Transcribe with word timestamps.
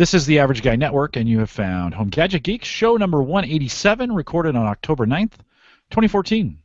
This 0.00 0.14
is 0.14 0.24
the 0.24 0.38
Average 0.38 0.62
Guy 0.62 0.76
Network, 0.76 1.16
and 1.16 1.28
you 1.28 1.40
have 1.40 1.50
found 1.50 1.92
Home 1.92 2.08
Gadget 2.08 2.42
Geeks, 2.42 2.66
show 2.66 2.96
number 2.96 3.22
187, 3.22 4.10
recorded 4.12 4.56
on 4.56 4.64
October 4.64 5.04
9th, 5.04 5.32
2014. 5.90 6.56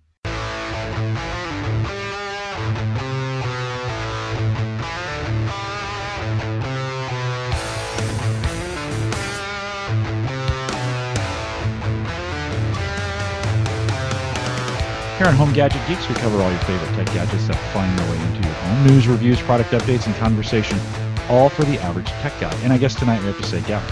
Here 15.17 15.27
on 15.27 15.33
Home 15.33 15.51
Gadget 15.51 15.85
Geeks, 15.89 16.07
we 16.07 16.15
cover 16.15 16.41
all 16.41 16.49
your 16.49 16.59
favorite 16.61 16.87
tech 16.95 17.07
gadgets 17.07 17.49
that 17.49 17.55
find 17.73 17.99
their 17.99 18.09
way 18.09 18.17
into 18.27 18.47
your 18.47 18.55
home. 18.55 18.87
News, 18.87 19.09
reviews, 19.09 19.41
product 19.41 19.71
updates, 19.71 20.05
and 20.05 20.15
conversation, 20.15 20.79
all 21.29 21.49
for 21.49 21.63
the 21.63 21.79
average 21.79 22.07
tech 22.07 22.33
guy. 22.39 22.53
And 22.63 22.71
I 22.71 22.77
guess 22.77 22.95
tonight 22.95 23.19
we 23.19 23.27
have 23.27 23.37
to 23.37 23.47
say 23.47 23.61
gal. 23.61 23.83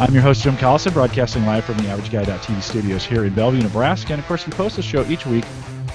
I'm 0.00 0.14
your 0.14 0.22
host, 0.22 0.42
Jim 0.42 0.56
Collison, 0.56 0.92
broadcasting 0.92 1.44
live 1.44 1.64
from 1.64 1.76
the 1.78 1.88
Average 1.88 2.10
AverageGuy.tv 2.10 2.62
studios 2.62 3.04
here 3.04 3.24
in 3.24 3.34
Bellevue, 3.34 3.62
Nebraska. 3.62 4.12
And 4.12 4.20
of 4.20 4.28
course, 4.28 4.46
we 4.46 4.52
post 4.52 4.76
the 4.76 4.82
show 4.82 5.04
each 5.06 5.26
week 5.26 5.44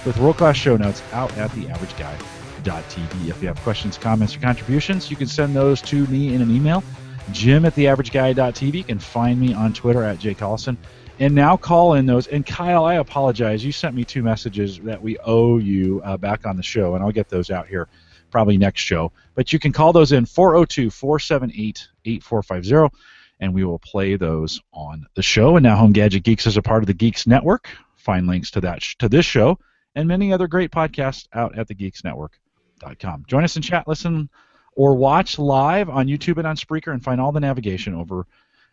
with 0.05 0.17
world-class 0.17 0.57
show 0.57 0.75
notes 0.75 1.01
out 1.13 1.35
at 1.37 1.49
the 1.53 1.65
AverageGuy.tv. 1.67 3.29
If 3.29 3.41
you 3.41 3.47
have 3.47 3.57
questions, 3.61 3.97
comments, 3.97 4.35
or 4.35 4.39
contributions, 4.39 5.09
you 5.09 5.15
can 5.15 5.27
send 5.27 5.55
those 5.55 5.81
to 5.83 6.05
me 6.07 6.33
in 6.33 6.41
an 6.41 6.51
email, 6.51 6.83
jim 7.31 7.63
at 7.63 7.75
the 7.75 7.85
AverageGuy.tv. 7.85 8.73
You 8.73 8.83
can 8.83 8.99
find 8.99 9.39
me 9.39 9.53
on 9.53 9.71
Twitter 9.71 10.03
at 10.03 10.19
jcollison 10.19 10.75
and 11.19 11.33
now 11.33 11.55
call 11.55 11.93
in 11.93 12.05
those. 12.05 12.27
And 12.27 12.45
Kyle, 12.45 12.85
I 12.85 12.95
apologize. 12.95 13.63
You 13.63 13.71
sent 13.71 13.95
me 13.95 14.03
two 14.03 14.23
messages 14.23 14.79
that 14.79 15.01
we 15.01 15.17
owe 15.19 15.59
you 15.59 16.01
uh, 16.03 16.17
back 16.17 16.45
on 16.45 16.57
the 16.57 16.63
show, 16.63 16.95
and 16.95 17.03
I'll 17.03 17.11
get 17.11 17.29
those 17.29 17.49
out 17.49 17.67
here 17.67 17.87
probably 18.33 18.57
next 18.57 18.81
show. 18.81 19.13
But 19.35 19.53
you 19.53 19.59
can 19.59 19.71
call 19.71 19.93
those 19.93 20.11
in 20.11 20.25
402 20.25 20.89
478 20.89 21.87
8450, 22.03 22.97
and 23.39 23.53
we 23.53 23.63
will 23.63 23.79
play 23.79 24.17
those 24.17 24.59
on 24.73 25.05
the 25.15 25.21
show. 25.21 25.55
And 25.55 25.63
now 25.63 25.77
Home 25.77 25.93
Gadget 25.93 26.23
Geeks 26.23 26.45
is 26.45 26.57
a 26.57 26.61
part 26.61 26.83
of 26.83 26.87
the 26.87 26.93
Geeks 26.93 27.25
Network. 27.25 27.69
Find 27.95 28.27
links 28.27 28.51
to 28.51 28.61
that 28.61 28.83
sh- 28.83 28.97
to 28.97 29.07
this 29.07 29.25
show 29.25 29.57
and 29.95 30.07
many 30.07 30.33
other 30.33 30.47
great 30.47 30.71
podcasts 30.71 31.27
out 31.33 31.57
at 31.57 31.67
thegeeksnetwork.com. 31.67 33.25
Join 33.27 33.43
us 33.43 33.55
in 33.55 33.61
chat, 33.61 33.87
listen, 33.87 34.29
or 34.75 34.95
watch 34.95 35.37
live 35.37 35.89
on 35.89 36.07
YouTube 36.07 36.37
and 36.37 36.47
on 36.47 36.55
Spreaker, 36.55 36.91
and 36.91 37.03
find 37.03 37.21
all 37.21 37.31
the 37.31 37.39
navigation 37.39 37.93
over 37.93 38.25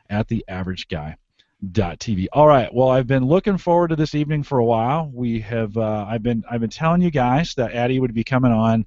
at 0.08 0.28
the 0.28 0.44
Average 0.48 0.88
Guy 0.88 1.16
TV. 1.62 2.26
All 2.32 2.46
right. 2.46 2.72
Well, 2.72 2.88
I've 2.88 3.06
been 3.06 3.26
looking 3.26 3.58
forward 3.58 3.88
to 3.88 3.96
this 3.96 4.14
evening 4.14 4.42
for 4.42 4.58
a 4.58 4.64
while. 4.64 5.10
We 5.12 5.40
have. 5.40 5.76
Uh, 5.76 6.06
I've 6.08 6.22
been. 6.22 6.42
I've 6.50 6.60
been 6.60 6.70
telling 6.70 7.02
you 7.02 7.10
guys 7.10 7.54
that 7.54 7.72
Addy 7.72 8.00
would 8.00 8.14
be 8.14 8.24
coming 8.24 8.52
on 8.52 8.86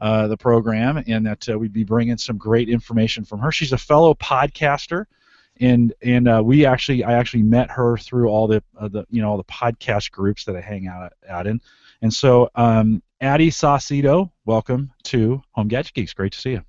uh, 0.00 0.26
the 0.28 0.36
program, 0.36 1.02
and 1.06 1.26
that 1.26 1.48
uh, 1.48 1.58
we'd 1.58 1.72
be 1.72 1.84
bringing 1.84 2.18
some 2.18 2.36
great 2.36 2.68
information 2.68 3.24
from 3.24 3.40
her. 3.40 3.50
She's 3.52 3.72
a 3.72 3.78
fellow 3.78 4.14
podcaster, 4.14 5.06
and 5.60 5.92
and 6.02 6.28
uh, 6.28 6.42
we 6.44 6.66
actually. 6.66 7.04
I 7.04 7.14
actually 7.14 7.42
met 7.42 7.70
her 7.70 7.96
through 7.96 8.28
all 8.28 8.46
the 8.46 8.62
uh, 8.78 8.88
the 8.88 9.06
you 9.10 9.22
know 9.22 9.30
all 9.30 9.36
the 9.36 9.44
podcast 9.44 10.10
groups 10.10 10.44
that 10.44 10.56
I 10.56 10.60
hang 10.60 10.86
out 10.86 11.12
out 11.28 11.46
in, 11.46 11.60
and 12.02 12.12
so 12.12 12.50
um, 12.54 13.02
Addy 13.20 13.50
Saucedo, 13.50 14.30
welcome 14.44 14.92
to 15.04 15.42
Home 15.52 15.68
Gadget 15.68 15.94
Geeks. 15.94 16.14
Great 16.14 16.32
to 16.32 16.38
see 16.38 16.50
you. 16.50 16.62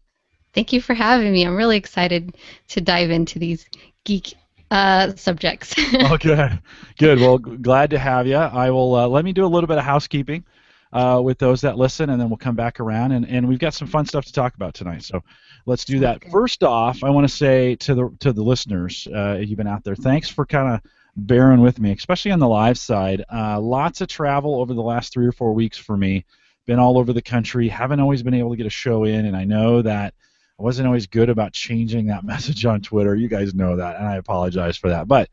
Thank 0.54 0.74
you 0.74 0.82
for 0.82 0.94
having 0.94 1.32
me. 1.32 1.46
I'm 1.46 1.56
really 1.56 1.78
excited 1.78 2.36
to 2.70 2.82
dive 2.82 3.12
into 3.12 3.38
these 3.38 3.66
geek 4.06 4.34
uh, 4.72 5.16
subjects. 5.16 5.76
oh, 5.94 6.18
good, 6.18 6.60
good. 6.98 7.20
Well, 7.20 7.38
glad 7.38 7.92
to 7.92 8.00
have 8.00 8.26
you. 8.26 8.38
I 8.38 8.72
will 8.72 8.96
uh, 8.96 9.08
let 9.08 9.26
me 9.26 9.34
do 9.34 9.46
a 9.46 9.48
little 9.48 9.68
bit 9.68 9.78
of 9.78 9.84
housekeeping 9.84 10.46
uh, 10.94 11.22
with 11.24 11.38
those 11.38 11.62
that 11.62 11.78
listen, 11.78 12.10
and 12.10 12.20
then 12.20 12.30
we'll 12.30 12.38
come 12.38 12.56
back 12.56 12.80
around, 12.80 13.12
and, 13.12 13.28
and 13.28 13.48
we've 13.48 13.60
got 13.60 13.74
some 13.74 13.88
fun 13.88 14.06
stuff 14.06 14.26
to 14.26 14.34
talk 14.34 14.56
about 14.56 14.74
tonight. 14.74 15.04
So 15.04 15.24
let's 15.66 15.86
do 15.86 16.00
that. 16.00 16.18
Okay. 16.18 16.30
First 16.30 16.64
off, 16.64 17.04
I 17.04 17.10
want 17.10 17.28
to 17.28 17.36
say 17.36 17.76
to 17.76 17.96
the 17.96 18.18
to 18.20 18.34
the 18.34 18.44
listeners, 18.44 19.08
uh, 19.14 19.38
you've 19.40 19.58
been 19.58 19.68
out 19.68 19.84
there, 19.84 19.96
thanks 19.96 20.30
for 20.30 20.46
kind 20.46 20.74
of 20.74 20.92
bearing 21.16 21.62
with 21.62 21.80
me, 21.80 21.92
especially 21.92 22.32
on 22.32 22.40
the 22.40 22.48
live 22.48 22.78
side. 22.78 23.24
Uh, 23.32 23.60
lots 23.60 24.02
of 24.02 24.08
travel 24.08 24.62
over 24.62 24.74
the 24.74 24.82
last 24.82 25.12
three 25.12 25.26
or 25.26 25.32
four 25.32 25.54
weeks 25.54 25.78
for 25.78 25.98
me. 25.98 26.26
Been 26.66 26.80
all 26.80 26.98
over 26.98 27.14
the 27.14 27.22
country. 27.22 27.68
Haven't 27.68 28.00
always 28.00 28.24
been 28.24 28.34
able 28.34 28.52
to 28.52 28.58
get 28.58 28.66
a 28.66 28.72
show 28.72 29.04
in, 29.04 29.26
and 29.26 29.36
I 29.36 29.46
know 29.46 29.82
that 29.82 30.14
I 30.60 30.64
wasn't 30.64 30.88
always 30.88 31.08
good 31.08 31.30
about 31.30 31.54
changing 31.54 32.08
that 32.08 32.24
message 32.26 32.66
on 32.66 32.82
Twitter. 32.82 33.16
You 33.16 33.28
guys 33.28 33.54
know 33.54 33.76
that, 33.76 33.98
and 33.98 34.08
I 34.08 34.18
apologize 34.18 34.78
for 34.78 34.90
that. 34.90 35.08
But 35.08 35.30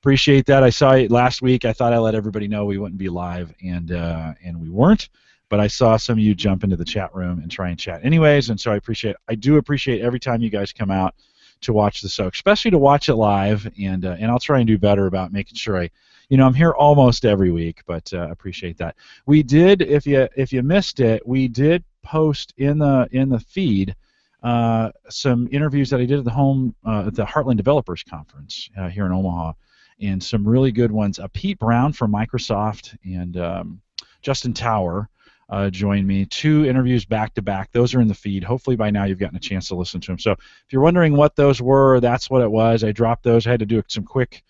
appreciate 0.00 0.46
that. 0.46 0.62
I 0.62 0.70
saw 0.70 0.92
it 0.92 1.10
last 1.10 1.42
week. 1.42 1.64
I 1.64 1.72
thought 1.72 1.92
I 1.92 1.98
let 1.98 2.14
everybody 2.14 2.48
know 2.48 2.64
we 2.64 2.78
wouldn't 2.78 2.98
be 2.98 3.08
live, 3.08 3.52
and 3.64 3.92
uh, 3.92 4.34
and 4.44 4.60
we 4.60 4.70
weren't. 4.70 5.08
But 5.48 5.60
I 5.60 5.66
saw 5.66 5.96
some 5.96 6.18
of 6.18 6.24
you 6.24 6.34
jump 6.34 6.62
into 6.64 6.76
the 6.76 6.84
chat 6.84 7.14
room 7.14 7.40
and 7.40 7.50
try 7.50 7.70
and 7.70 7.78
chat 7.78 8.04
anyways, 8.04 8.50
and 8.50 8.60
so 8.60 8.72
I 8.72 8.76
appreciate. 8.76 9.16
I 9.28 9.34
do 9.34 9.56
appreciate 9.56 10.02
every 10.02 10.20
time 10.20 10.42
you 10.42 10.50
guys 10.50 10.72
come 10.72 10.90
out 10.90 11.14
to 11.62 11.72
watch 11.72 12.02
the 12.02 12.08
show, 12.08 12.28
especially 12.28 12.70
to 12.70 12.78
watch 12.78 13.08
it 13.08 13.14
live, 13.14 13.70
and 13.80 14.04
uh, 14.04 14.16
and 14.18 14.30
I'll 14.30 14.38
try 14.38 14.58
and 14.58 14.66
do 14.66 14.78
better 14.78 15.06
about 15.06 15.32
making 15.32 15.56
sure 15.56 15.78
I 15.78 15.90
you 16.28 16.36
know, 16.36 16.46
I'm 16.46 16.54
here 16.54 16.72
almost 16.72 17.24
every 17.24 17.50
week, 17.50 17.82
but 17.86 18.12
uh, 18.12 18.28
appreciate 18.30 18.76
that. 18.78 18.96
We 19.26 19.42
did, 19.42 19.82
if 19.82 20.06
you 20.06 20.28
if 20.36 20.52
you 20.52 20.62
missed 20.62 21.00
it, 21.00 21.26
we 21.26 21.48
did 21.48 21.84
post 22.02 22.52
in 22.58 22.78
the 22.78 23.08
in 23.12 23.28
the 23.30 23.40
feed 23.40 23.94
uh, 24.42 24.90
some 25.08 25.48
interviews 25.50 25.90
that 25.90 26.00
I 26.00 26.04
did 26.04 26.18
at 26.18 26.24
the 26.24 26.30
home 26.30 26.74
uh, 26.86 27.04
at 27.06 27.14
the 27.14 27.24
Heartland 27.24 27.56
Developers 27.56 28.02
Conference 28.02 28.68
uh, 28.78 28.88
here 28.88 29.06
in 29.06 29.12
Omaha, 29.12 29.52
and 30.00 30.22
some 30.22 30.46
really 30.46 30.72
good 30.72 30.92
ones. 30.92 31.18
Uh, 31.18 31.28
Pete 31.32 31.58
Brown 31.58 31.92
from 31.92 32.12
Microsoft 32.12 32.96
and 33.04 33.36
um, 33.36 33.80
Justin 34.22 34.52
Tower 34.52 35.08
uh, 35.50 35.70
joined 35.70 36.06
me. 36.06 36.24
Two 36.26 36.66
interviews 36.66 37.04
back 37.04 37.34
to 37.34 37.42
back. 37.42 37.70
Those 37.72 37.94
are 37.94 38.00
in 38.00 38.08
the 38.08 38.14
feed. 38.14 38.44
Hopefully 38.44 38.76
by 38.76 38.90
now 38.90 39.04
you've 39.04 39.18
gotten 39.18 39.36
a 39.36 39.40
chance 39.40 39.68
to 39.68 39.74
listen 39.74 40.00
to 40.02 40.06
them. 40.08 40.18
So 40.18 40.32
if 40.32 40.66
you're 40.70 40.82
wondering 40.82 41.16
what 41.16 41.36
those 41.36 41.60
were, 41.60 42.00
that's 42.00 42.28
what 42.30 42.42
it 42.42 42.50
was. 42.50 42.84
I 42.84 42.92
dropped 42.92 43.22
those. 43.22 43.46
I 43.46 43.50
had 43.50 43.60
to 43.60 43.66
do 43.66 43.82
some 43.88 44.04
quick 44.04 44.42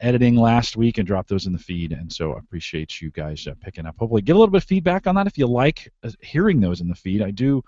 editing 0.00 0.36
last 0.36 0.76
week 0.76 0.98
and 0.98 1.06
drop 1.06 1.26
those 1.26 1.46
in 1.46 1.52
the 1.52 1.58
feed 1.58 1.90
and 1.90 2.12
so 2.12 2.32
I 2.32 2.38
appreciate 2.38 3.00
you 3.00 3.10
guys 3.10 3.48
uh, 3.48 3.54
picking 3.60 3.84
up 3.84 3.96
hopefully 3.98 4.22
get 4.22 4.36
a 4.36 4.38
little 4.38 4.52
bit 4.52 4.62
of 4.62 4.68
feedback 4.68 5.08
on 5.08 5.16
that 5.16 5.26
if 5.26 5.36
you 5.36 5.48
like 5.48 5.92
uh, 6.04 6.12
hearing 6.22 6.60
those 6.60 6.80
in 6.80 6.88
the 6.88 6.94
feed 6.94 7.20
I 7.20 7.32
do 7.32 7.64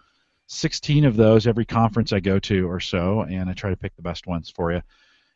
16 0.50 1.04
of 1.04 1.16
those 1.16 1.46
every 1.46 1.64
conference 1.64 2.12
I 2.12 2.18
go 2.18 2.40
to 2.40 2.68
or 2.68 2.80
so, 2.80 3.22
and 3.22 3.48
I 3.48 3.52
try 3.52 3.70
to 3.70 3.76
pick 3.76 3.94
the 3.94 4.02
best 4.02 4.26
ones 4.26 4.50
for 4.50 4.72
you. 4.72 4.82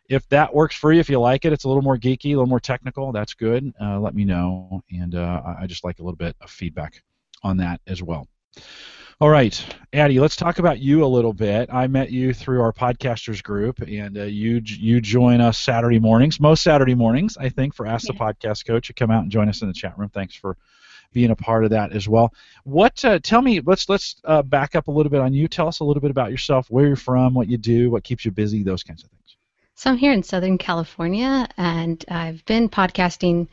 If 0.08 0.28
that 0.28 0.54
works 0.54 0.76
for 0.76 0.92
you, 0.92 1.00
if 1.00 1.08
you 1.08 1.18
like 1.18 1.44
it, 1.44 1.52
it's 1.52 1.64
a 1.64 1.68
little 1.68 1.82
more 1.82 1.96
geeky, 1.96 2.26
a 2.26 2.36
little 2.36 2.46
more 2.46 2.60
technical. 2.60 3.10
That's 3.12 3.34
good. 3.34 3.72
Uh, 3.80 3.98
let 3.98 4.14
me 4.14 4.24
know, 4.24 4.82
and 4.90 5.14
uh, 5.14 5.42
I 5.58 5.66
just 5.66 5.84
like 5.84 5.98
a 5.98 6.02
little 6.02 6.16
bit 6.16 6.36
of 6.40 6.50
feedback 6.50 7.02
on 7.42 7.56
that 7.58 7.80
as 7.86 8.02
well. 8.02 8.28
All 9.20 9.30
right, 9.30 9.64
Addy, 9.92 10.18
let's 10.18 10.34
talk 10.34 10.58
about 10.58 10.80
you 10.80 11.04
a 11.04 11.06
little 11.06 11.32
bit. 11.32 11.72
I 11.72 11.86
met 11.86 12.10
you 12.10 12.34
through 12.34 12.60
our 12.60 12.72
podcasters 12.72 13.42
group, 13.42 13.80
and 13.80 14.18
uh, 14.18 14.24
you 14.24 14.60
you 14.64 15.00
join 15.00 15.40
us 15.40 15.56
Saturday 15.56 16.00
mornings, 16.00 16.40
most 16.40 16.62
Saturday 16.62 16.94
mornings, 16.94 17.36
I 17.36 17.48
think, 17.48 17.74
for 17.74 17.86
Ask 17.86 18.08
yeah. 18.08 18.12
the 18.12 18.18
Podcast 18.18 18.66
Coach. 18.66 18.88
You 18.88 18.94
come 18.94 19.12
out 19.12 19.22
and 19.22 19.30
join 19.30 19.48
us 19.48 19.62
in 19.62 19.68
the 19.68 19.74
chat 19.74 19.96
room. 19.96 20.10
Thanks 20.10 20.34
for 20.34 20.56
being 21.12 21.30
a 21.30 21.36
part 21.36 21.62
of 21.62 21.70
that 21.70 21.92
as 21.92 22.08
well. 22.08 22.34
What? 22.64 23.04
Uh, 23.04 23.20
tell 23.20 23.40
me. 23.40 23.60
Let's 23.60 23.88
let's 23.88 24.16
uh, 24.24 24.42
back 24.42 24.74
up 24.74 24.88
a 24.88 24.90
little 24.90 25.10
bit 25.10 25.20
on 25.20 25.32
you. 25.32 25.46
Tell 25.46 25.68
us 25.68 25.78
a 25.78 25.84
little 25.84 26.00
bit 26.00 26.10
about 26.10 26.32
yourself, 26.32 26.66
where 26.68 26.86
you're 26.88 26.96
from, 26.96 27.34
what 27.34 27.48
you 27.48 27.56
do, 27.56 27.90
what 27.90 28.02
keeps 28.02 28.24
you 28.24 28.32
busy, 28.32 28.64
those 28.64 28.82
kinds 28.82 29.04
of 29.04 29.10
things. 29.10 29.36
So 29.76 29.90
I'm 29.90 29.96
here 29.96 30.12
in 30.12 30.22
Southern 30.22 30.56
California, 30.56 31.48
and 31.56 32.04
I've 32.08 32.44
been 32.46 32.68
podcasting 32.68 33.48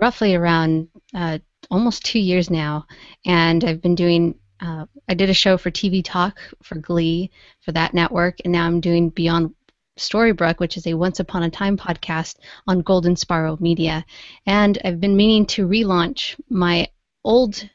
roughly 0.00 0.34
around 0.34 0.88
uh, 1.14 1.38
almost 1.70 2.04
two 2.04 2.18
years 2.18 2.50
now, 2.50 2.86
and 3.24 3.62
I've 3.64 3.80
been 3.80 3.94
doing. 3.94 4.34
Uh, 4.60 4.86
I 5.08 5.14
did 5.14 5.30
a 5.30 5.34
show 5.34 5.56
for 5.56 5.70
TV 5.70 6.02
Talk 6.04 6.38
for 6.62 6.78
Glee 6.78 7.30
for 7.60 7.70
that 7.72 7.94
network, 7.94 8.38
and 8.44 8.52
now 8.52 8.66
I'm 8.66 8.80
doing 8.80 9.10
Beyond 9.10 9.54
Storybrooke, 9.96 10.58
which 10.58 10.76
is 10.76 10.86
a 10.86 10.94
Once 10.94 11.20
Upon 11.20 11.44
a 11.44 11.50
Time 11.50 11.76
podcast 11.76 12.36
on 12.66 12.80
Golden 12.80 13.14
Spiral 13.14 13.56
Media. 13.62 14.04
And 14.46 14.78
I've 14.84 15.00
been 15.00 15.16
meaning 15.16 15.46
to 15.46 15.66
relaunch 15.66 16.40
my 16.50 16.88
old 17.24 17.68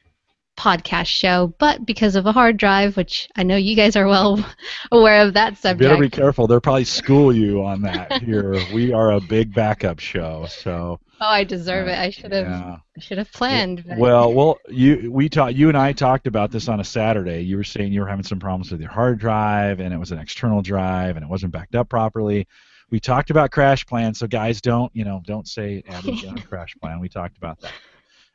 podcast 0.57 1.05
show, 1.05 1.53
but 1.59 1.85
because 1.85 2.15
of 2.15 2.25
a 2.25 2.31
hard 2.31 2.57
drive, 2.57 2.97
which 2.97 3.29
I 3.35 3.43
know 3.43 3.55
you 3.55 3.75
guys 3.75 3.95
are 3.95 4.07
well 4.07 4.43
aware 4.91 5.21
of 5.21 5.33
that 5.35 5.57
subject. 5.57 5.81
You 5.81 5.89
better 5.89 6.01
be 6.01 6.09
careful. 6.09 6.47
They'll 6.47 6.59
probably 6.59 6.83
school 6.83 7.33
you 7.33 7.63
on 7.63 7.83
that 7.83 8.21
here. 8.23 8.53
we 8.73 8.91
are 8.91 9.11
a 9.11 9.21
big 9.21 9.53
backup 9.53 9.99
show, 9.99 10.47
so. 10.49 10.99
Oh, 11.19 11.25
I 11.25 11.45
deserve 11.45 11.87
uh, 11.87 11.91
it. 11.93 11.97
I 11.97 12.09
should 12.11 12.31
have. 12.31 12.45
Yeah. 12.45 12.77
I 12.95 12.99
should 12.99 13.17
have 13.17 13.31
planned. 13.31 13.83
Well, 13.97 14.31
well, 14.31 14.59
you 14.69 15.11
we 15.11 15.29
talked. 15.29 15.55
You 15.55 15.67
and 15.67 15.75
I 15.75 15.91
talked 15.91 16.27
about 16.27 16.51
this 16.51 16.69
on 16.69 16.79
a 16.79 16.83
Saturday. 16.83 17.41
You 17.41 17.57
were 17.57 17.63
saying 17.63 17.91
you 17.91 18.01
were 18.01 18.07
having 18.07 18.23
some 18.23 18.39
problems 18.39 18.71
with 18.71 18.81
your 18.81 18.91
hard 18.91 19.17
drive, 19.17 19.79
and 19.79 19.91
it 19.91 19.97
was 19.97 20.11
an 20.11 20.19
external 20.19 20.61
drive, 20.61 21.15
and 21.15 21.25
it 21.25 21.27
wasn't 21.27 21.53
backed 21.53 21.73
up 21.73 21.89
properly. 21.89 22.47
We 22.91 22.99
talked 22.99 23.31
about 23.31 23.49
crash 23.49 23.83
plans, 23.87 24.19
so 24.19 24.27
guys, 24.27 24.61
don't 24.61 24.95
you 24.95 25.05
know? 25.05 25.23
Don't 25.25 25.47
say 25.47 25.81
added 25.87 26.23
a 26.23 26.33
CrashPlan. 26.35 27.01
We 27.01 27.09
talked 27.09 27.35
about 27.35 27.59
that. 27.61 27.71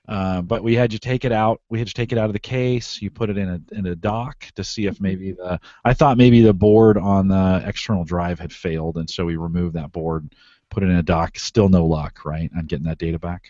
Uh, 0.09 0.43
but 0.43 0.65
we 0.65 0.75
had 0.75 0.93
you 0.93 0.99
take 0.99 1.25
it 1.25 1.33
out. 1.33 1.61
We 1.69 1.79
had 1.79 1.87
to 1.87 1.95
take 1.95 2.11
it 2.11 2.19
out 2.19 2.27
of 2.27 2.33
the 2.33 2.41
case. 2.41 3.01
You 3.01 3.11
put 3.11 3.31
it 3.31 3.39
in 3.39 3.49
a 3.49 3.61
in 3.77 3.87
a 3.87 3.95
dock 3.95 4.47
to 4.57 4.65
see 4.65 4.87
if 4.87 5.01
maybe 5.01 5.33
the. 5.33 5.61
I 5.85 5.95
thought 5.95 6.19
maybe 6.19 6.43
the 6.43 6.53
board 6.53 6.99
on 6.99 7.29
the 7.29 7.63
external 7.65 8.05
drive 8.05 8.41
had 8.41 8.53
failed, 8.53 8.97
and 8.97 9.09
so 9.09 9.25
we 9.25 9.37
removed 9.37 9.77
that 9.77 9.93
board, 9.93 10.35
put 10.71 10.83
it 10.83 10.87
in 10.87 10.97
a 10.97 11.03
dock. 11.03 11.39
Still 11.39 11.69
no 11.69 11.87
luck, 11.87 12.25
right, 12.25 12.51
on 12.57 12.67
getting 12.67 12.87
that 12.87 12.99
data 12.99 13.19
back. 13.19 13.45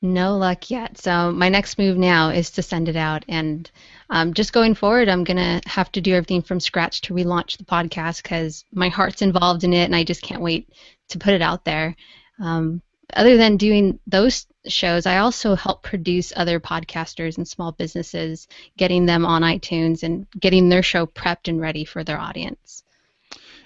No 0.00 0.36
luck 0.36 0.70
yet. 0.70 0.98
So 0.98 1.32
my 1.32 1.48
next 1.48 1.78
move 1.78 1.96
now 1.96 2.28
is 2.28 2.50
to 2.50 2.62
send 2.62 2.88
it 2.88 2.96
out, 2.96 3.24
and 3.28 3.68
um, 4.08 4.32
just 4.32 4.52
going 4.52 4.76
forward, 4.76 5.08
I'm 5.08 5.24
gonna 5.24 5.60
have 5.66 5.90
to 5.92 6.00
do 6.00 6.14
everything 6.14 6.42
from 6.42 6.60
scratch 6.60 7.00
to 7.02 7.14
relaunch 7.14 7.56
the 7.56 7.64
podcast 7.64 8.22
because 8.22 8.64
my 8.72 8.88
heart's 8.90 9.22
involved 9.22 9.64
in 9.64 9.72
it, 9.72 9.86
and 9.86 9.96
I 9.96 10.04
just 10.04 10.22
can't 10.22 10.42
wait 10.42 10.68
to 11.08 11.18
put 11.18 11.34
it 11.34 11.42
out 11.42 11.64
there. 11.64 11.96
Um, 12.40 12.80
other 13.12 13.36
than 13.36 13.56
doing 13.56 13.98
those 14.06 14.46
shows, 14.66 15.06
I 15.06 15.18
also 15.18 15.54
help 15.54 15.82
produce 15.82 16.32
other 16.34 16.58
podcasters 16.60 17.36
and 17.36 17.46
small 17.46 17.72
businesses, 17.72 18.48
getting 18.76 19.06
them 19.06 19.24
on 19.24 19.42
iTunes 19.42 20.02
and 20.02 20.26
getting 20.38 20.68
their 20.68 20.82
show 20.82 21.06
prepped 21.06 21.48
and 21.48 21.60
ready 21.60 21.84
for 21.84 22.02
their 22.02 22.18
audience. 22.18 22.82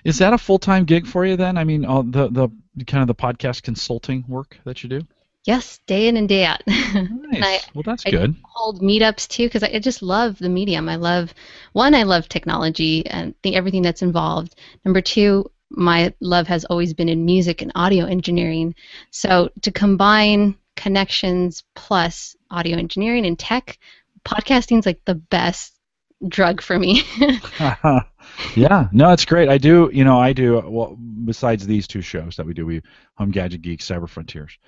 Is 0.04 0.18
that 0.18 0.32
a 0.32 0.38
full 0.38 0.58
time 0.58 0.84
gig 0.84 1.06
for 1.06 1.26
you 1.26 1.36
then? 1.36 1.58
I 1.58 1.64
mean, 1.64 1.84
uh, 1.84 2.02
the 2.02 2.28
the 2.28 2.84
kind 2.84 3.02
of 3.02 3.08
the 3.08 3.14
podcast 3.14 3.62
consulting 3.62 4.24
work 4.28 4.58
that 4.64 4.82
you 4.82 4.88
do. 4.88 5.02
Yes, 5.44 5.80
day 5.86 6.08
in 6.08 6.16
and 6.16 6.28
day 6.28 6.44
out. 6.44 6.62
Nice. 6.92 7.42
I, 7.44 7.70
well, 7.74 7.84
that's 7.86 8.04
I 8.04 8.10
good. 8.10 8.34
hold 8.42 8.82
meetups 8.82 9.28
too 9.28 9.46
because 9.46 9.62
I, 9.62 9.68
I 9.68 9.78
just 9.78 10.02
love 10.02 10.36
the 10.38 10.48
medium. 10.48 10.88
I 10.88 10.96
love 10.96 11.32
one, 11.72 11.94
I 11.94 12.02
love 12.02 12.28
technology 12.28 13.06
and 13.06 13.36
the, 13.42 13.54
everything 13.54 13.82
that's 13.82 14.02
involved. 14.02 14.56
Number 14.84 15.00
two, 15.00 15.48
my 15.70 16.12
love 16.20 16.46
has 16.48 16.64
always 16.64 16.94
been 16.94 17.08
in 17.08 17.24
music 17.24 17.62
and 17.62 17.72
audio 17.74 18.04
engineering. 18.04 18.74
So 19.10 19.50
to 19.62 19.70
combine 19.70 20.56
connections 20.76 21.62
plus 21.74 22.36
audio 22.50 22.76
engineering 22.76 23.26
and 23.26 23.38
tech, 23.38 23.78
podcasting 24.24 24.80
is 24.80 24.86
like 24.86 25.00
the 25.04 25.14
best 25.14 25.74
drug 26.28 26.60
for 26.60 26.78
me. 26.78 27.02
yeah, 28.54 28.88
no, 28.92 29.12
it's 29.12 29.24
great. 29.24 29.48
I 29.48 29.58
do, 29.58 29.90
you 29.92 30.04
know, 30.04 30.18
I 30.18 30.32
do. 30.32 30.62
Well, 30.66 30.96
besides 31.24 31.66
these 31.66 31.86
two 31.86 32.02
shows 32.02 32.36
that 32.36 32.46
we 32.46 32.54
do, 32.54 32.66
we 32.66 32.82
Home 33.14 33.30
Gadget 33.30 33.62
Geek, 33.62 33.80
Cyber 33.80 34.08
Frontiers. 34.08 34.58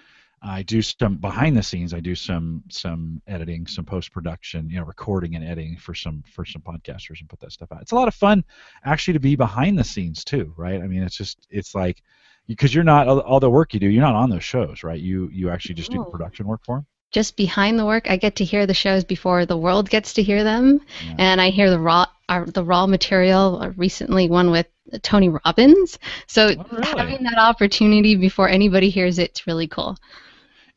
I 0.45 0.63
do 0.63 0.83
some 0.83 1.17
behind 1.19 1.57
the 1.57 1.63
scenes. 1.63 1.95
I 1.95 2.01
do 2.01 2.15
some 2.15 2.63
some 2.69 3.23
editing, 3.29 3.67
some 3.67 3.85
post 3.85 4.13
production, 4.13 4.69
you 4.69 4.77
know, 4.79 4.85
recording 4.85 5.37
and 5.37 5.45
editing 5.45 5.77
for 5.77 5.95
some 5.95 6.25
for 6.35 6.45
some 6.45 6.63
podcasters 6.63 7.21
and 7.21 7.29
put 7.29 7.39
that 7.41 7.53
stuff 7.53 7.71
out. 7.73 7.83
It's 7.83 7.93
a 7.93 7.97
lot 7.97 8.09
of 8.09 8.15
fun, 8.15 8.45
actually, 8.85 9.15
to 9.15 9.21
be 9.21 9.37
behind 9.37 9.79
the 9.79 9.85
scenes 9.85 10.25
too, 10.25 10.53
right? 10.57 10.81
I 10.83 10.87
mean, 10.89 11.03
it's 11.05 11.17
just 11.17 11.47
it's 11.51 11.75
like 11.75 12.03
because 12.49 12.75
you're 12.75 12.83
not 12.83 13.07
all, 13.07 13.39
the 13.39 13.49
work 13.49 13.73
you 13.73 13.79
do, 13.81 13.87
you're 13.89 14.03
not 14.03 14.17
on 14.17 14.31
those 14.31 14.43
shows, 14.45 14.83
right? 14.83 15.01
You 15.01 15.29
you 15.33 15.49
actually 15.51 15.77
just 15.77 15.93
do 15.93 15.99
the 15.99 16.11
production 16.11 16.47
work 16.49 16.65
for 16.65 16.77
them. 16.79 16.87
just 17.13 17.37
behind 17.37 17.79
the 17.79 17.87
work, 17.87 18.11
I 18.11 18.17
get 18.17 18.37
to 18.37 18.45
hear 18.45 18.67
the 18.67 18.75
shows 18.75 19.05
before 19.05 19.47
the 19.47 19.57
world 19.57 19.89
gets 19.91 20.15
to 20.15 20.23
hear 20.25 20.43
them, 20.43 20.81
Yeah. 21.07 21.15
and 21.19 21.41
I 21.41 21.51
hear 21.51 21.71
the 21.71 21.79
raw 21.79 22.07
uh, 22.29 22.47
the 22.47 22.65
raw 22.65 22.87
material. 22.89 23.61
uh, 23.63 23.71
Recently, 23.77 24.29
one 24.29 24.51
with 24.51 24.67
Tony 25.03 25.29
Robbins. 25.29 25.99
So 26.27 26.49
Oh, 26.59 26.65
really? 26.73 26.87
having 26.87 27.23
that 27.25 27.39
opportunity 27.39 28.17
before 28.17 28.49
anybody 28.49 28.91
hears 28.91 29.19
it, 29.21 29.31
it's 29.31 29.47
really 29.47 29.69
cool. 29.69 29.97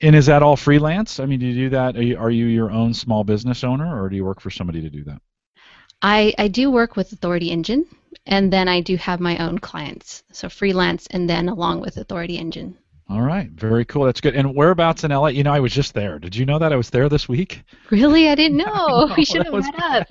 And 0.02 0.16
is 0.16 0.26
that 0.26 0.44
all 0.44 0.56
freelance? 0.56 1.20
I 1.20 1.26
mean, 1.26 1.40
do 1.40 1.46
you 1.46 1.54
do 1.54 1.70
that? 1.70 1.96
Are 1.96 2.02
you, 2.02 2.18
are 2.18 2.32
you 2.32 2.46
your 2.46 2.70
own 2.72 2.94
small 2.94 3.24
business 3.24 3.64
owner, 3.64 4.02
or 4.02 4.10
do 4.10 4.16
you 4.16 4.26
work 4.26 4.42
for 4.42 4.50
somebody 4.50 4.82
to 4.82 4.90
do 4.90 5.04
that? 5.06 5.22
I, 6.02 6.34
I 6.38 6.50
do 6.50 6.70
work 6.70 6.96
with 6.96 7.12
Authority 7.14 7.50
Engine, 7.50 7.86
and 8.26 8.52
then 8.52 8.68
I 8.68 8.82
do 8.82 8.98
have 8.98 9.20
my 9.20 9.38
own 9.38 9.58
clients. 9.60 10.24
So 10.32 10.50
freelance, 10.50 11.08
and 11.08 11.30
then 11.30 11.48
along 11.48 11.82
with 11.82 11.98
Authority 11.98 12.38
Engine. 12.38 12.78
All 13.08 13.22
right, 13.22 13.50
very 13.52 13.86
cool. 13.86 14.06
That's 14.06 14.20
good. 14.22 14.36
And 14.36 14.56
whereabouts 14.56 15.04
in 15.04 15.12
LA? 15.12 15.28
You 15.28 15.44
know, 15.44 15.54
I 15.54 15.60
was 15.60 15.74
just 15.74 15.94
there. 15.94 16.18
Did 16.18 16.36
you 16.36 16.46
know 16.46 16.58
that 16.60 16.74
I 16.74 16.76
was 16.76 16.90
there 16.90 17.08
this 17.08 17.28
week? 17.30 17.64
Really, 17.92 18.30
I 18.30 18.36
didn't 18.36 18.58
know. 18.66 19.06
know, 19.06 19.14
we 19.18 19.26
should 19.26 19.46
have 19.46 19.54
met 19.56 19.76
up. 19.80 20.08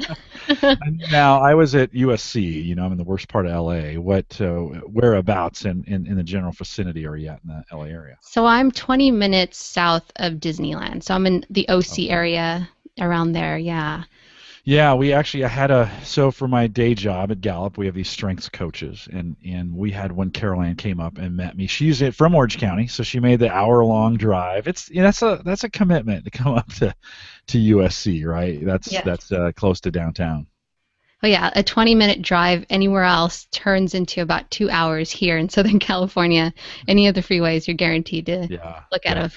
now 1.08 1.40
I 1.40 1.54
was 1.54 1.74
at 1.74 1.92
USC. 1.92 2.64
You 2.64 2.74
know, 2.74 2.84
I'm 2.84 2.92
in 2.92 2.98
the 2.98 3.04
worst 3.04 3.28
part 3.28 3.46
of 3.46 3.52
LA. 3.52 4.00
What 4.00 4.40
uh, 4.40 4.60
whereabouts 4.86 5.64
in, 5.64 5.84
in 5.86 6.06
in 6.06 6.16
the 6.16 6.22
general 6.24 6.52
vicinity 6.52 7.06
are 7.06 7.16
you 7.16 7.28
at 7.28 7.40
in 7.44 7.48
the 7.50 7.76
LA 7.76 7.84
area? 7.84 8.18
So 8.20 8.46
I'm 8.46 8.70
20 8.70 9.10
minutes 9.10 9.58
south 9.58 10.10
of 10.16 10.34
Disneyland. 10.34 11.02
So 11.02 11.14
I'm 11.14 11.26
in 11.26 11.44
the 11.50 11.68
OC 11.68 12.08
Okay. 12.08 12.08
area 12.08 12.68
around 13.00 13.32
there. 13.32 13.58
Yeah. 13.58 14.04
Yeah, 14.66 14.94
we 14.94 15.12
actually 15.12 15.44
I 15.44 15.48
had 15.48 15.70
a 15.70 15.90
so 16.04 16.30
for 16.30 16.48
my 16.48 16.66
day 16.66 16.94
job 16.94 17.30
at 17.30 17.42
Gallup, 17.42 17.76
we 17.76 17.84
have 17.84 17.94
these 17.94 18.08
strengths 18.08 18.48
coaches, 18.48 19.06
and 19.12 19.36
and 19.44 19.76
we 19.76 19.90
had 19.90 20.10
one 20.10 20.30
Caroline 20.30 20.76
came 20.76 21.00
up 21.00 21.18
and 21.18 21.36
met 21.36 21.54
me. 21.54 21.66
She's 21.66 22.02
from 22.14 22.34
Orange 22.34 22.56
County, 22.56 22.86
so 22.86 23.02
she 23.02 23.20
made 23.20 23.40
the 23.40 23.52
hour 23.52 23.84
long 23.84 24.16
drive. 24.16 24.66
It's 24.66 24.88
you 24.88 24.96
know, 24.96 25.04
that's 25.08 25.20
a 25.20 25.42
that's 25.44 25.64
a 25.64 25.68
commitment 25.70 26.24
to 26.24 26.30
come 26.30 26.54
up 26.56 26.72
to 26.74 26.94
to 27.48 27.58
USC, 27.58 28.24
right? 28.24 28.64
That's 28.64 28.90
Yes. 28.90 29.04
that's 29.04 29.30
uh, 29.32 29.52
close 29.54 29.80
to 29.82 29.90
downtown. 29.90 30.46
Oh 31.22 31.26
yeah, 31.26 31.50
a 31.54 31.62
20 31.62 31.94
minute 31.94 32.22
drive 32.22 32.64
anywhere 32.70 33.04
else 33.04 33.46
turns 33.50 33.94
into 33.94 34.20
about 34.22 34.50
two 34.50 34.70
hours 34.70 35.10
here 35.10 35.36
in 35.36 35.48
Southern 35.50 35.78
California. 35.78 36.54
Any 36.88 37.06
of 37.08 37.14
the 37.14 37.22
freeways, 37.22 37.66
you're 37.66 37.76
guaranteed 37.76 38.26
to 38.26 38.46
Yeah. 38.50 38.80
look 38.92 39.04
at 39.04 39.16
yeah. 39.18 39.26
a 39.26 39.30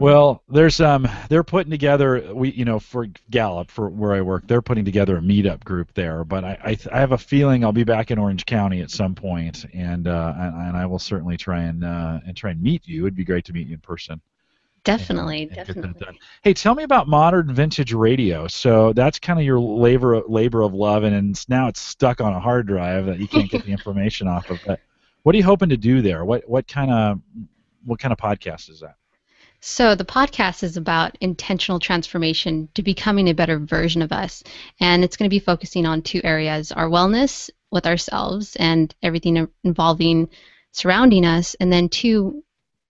Well, 0.00 0.42
there's 0.48 0.80
um 0.80 1.08
they're 1.28 1.42
putting 1.42 1.70
together 1.70 2.32
we 2.32 2.52
you 2.52 2.64
know 2.64 2.78
for 2.78 3.08
Gallup 3.30 3.70
for 3.70 3.88
where 3.88 4.12
I 4.12 4.20
work 4.20 4.46
they're 4.46 4.62
putting 4.62 4.84
together 4.84 5.16
a 5.16 5.20
meetup 5.20 5.64
group 5.64 5.92
there, 5.94 6.24
but 6.24 6.44
I 6.44 6.58
I, 6.64 6.78
I 6.92 7.00
have 7.00 7.12
a 7.12 7.18
feeling 7.18 7.64
I'll 7.64 7.72
be 7.72 7.84
back 7.84 8.10
in 8.10 8.18
Orange 8.18 8.46
County 8.46 8.80
at 8.80 8.90
some 8.90 9.14
point, 9.14 9.64
and 9.74 10.06
uh 10.06 10.34
and, 10.36 10.68
and 10.68 10.76
I 10.76 10.86
will 10.86 10.98
certainly 10.98 11.36
try 11.36 11.62
and 11.62 11.84
uh 11.84 12.20
and 12.26 12.36
try 12.36 12.50
and 12.50 12.62
meet 12.62 12.86
you. 12.86 13.02
It'd 13.04 13.16
be 13.16 13.24
great 13.24 13.44
to 13.46 13.52
meet 13.52 13.66
you 13.66 13.74
in 13.74 13.80
person. 13.80 14.20
definitely, 14.84 15.42
and 15.42 15.50
that 15.52 15.66
definitely. 15.66 16.20
Hey, 16.42 16.54
tell 16.54 16.74
me 16.74 16.82
about 16.82 17.08
modern 17.08 17.52
vintage 17.54 17.92
radio. 17.92 18.48
So 18.48 18.92
that's 18.92 19.18
kind 19.18 19.38
of 19.38 19.44
your 19.44 19.60
labor 19.60 20.22
labor 20.28 20.62
of 20.62 20.74
love, 20.74 21.04
and 21.04 21.30
it's, 21.30 21.48
now 21.48 21.68
it's 21.68 21.80
stuck 21.80 22.20
on 22.20 22.32
a 22.32 22.40
hard 22.40 22.66
drive 22.66 23.06
that 23.06 23.18
you 23.18 23.28
can't 23.28 23.50
get 23.50 23.64
the 23.64 23.72
information 23.78 24.28
off 24.28 24.50
of. 24.50 24.60
But 24.66 24.80
what 25.22 25.34
are 25.34 25.38
you 25.38 25.44
hoping 25.44 25.68
to 25.68 25.76
do 25.76 26.02
there? 26.02 26.24
What 26.24 26.48
what 26.48 26.66
kind 26.66 26.90
of 26.90 27.20
what 27.84 27.98
kind 27.98 28.12
of 28.12 28.18
podcast 28.18 28.70
is 28.70 28.80
that? 28.80 28.94
So 29.64 29.94
the 29.94 30.04
podcast 30.04 30.64
is 30.64 30.76
about 30.76 31.16
intentional 31.20 31.78
transformation 31.78 32.68
to 32.74 32.82
becoming 32.82 33.28
a 33.28 33.32
better 33.32 33.60
version 33.60 34.02
of 34.02 34.10
us, 34.10 34.42
and 34.80 35.04
it's 35.04 35.16
going 35.16 35.30
to 35.30 35.34
be 35.34 35.38
focusing 35.38 35.86
on 35.86 36.02
two 36.02 36.20
areas: 36.24 36.72
our 36.72 36.88
wellness 36.88 37.48
with 37.70 37.86
ourselves 37.86 38.56
and 38.56 38.92
everything 39.04 39.46
involving 39.62 40.28
surrounding 40.72 41.24
us, 41.24 41.54
and 41.60 41.72
then 41.72 41.88
two, 41.88 42.42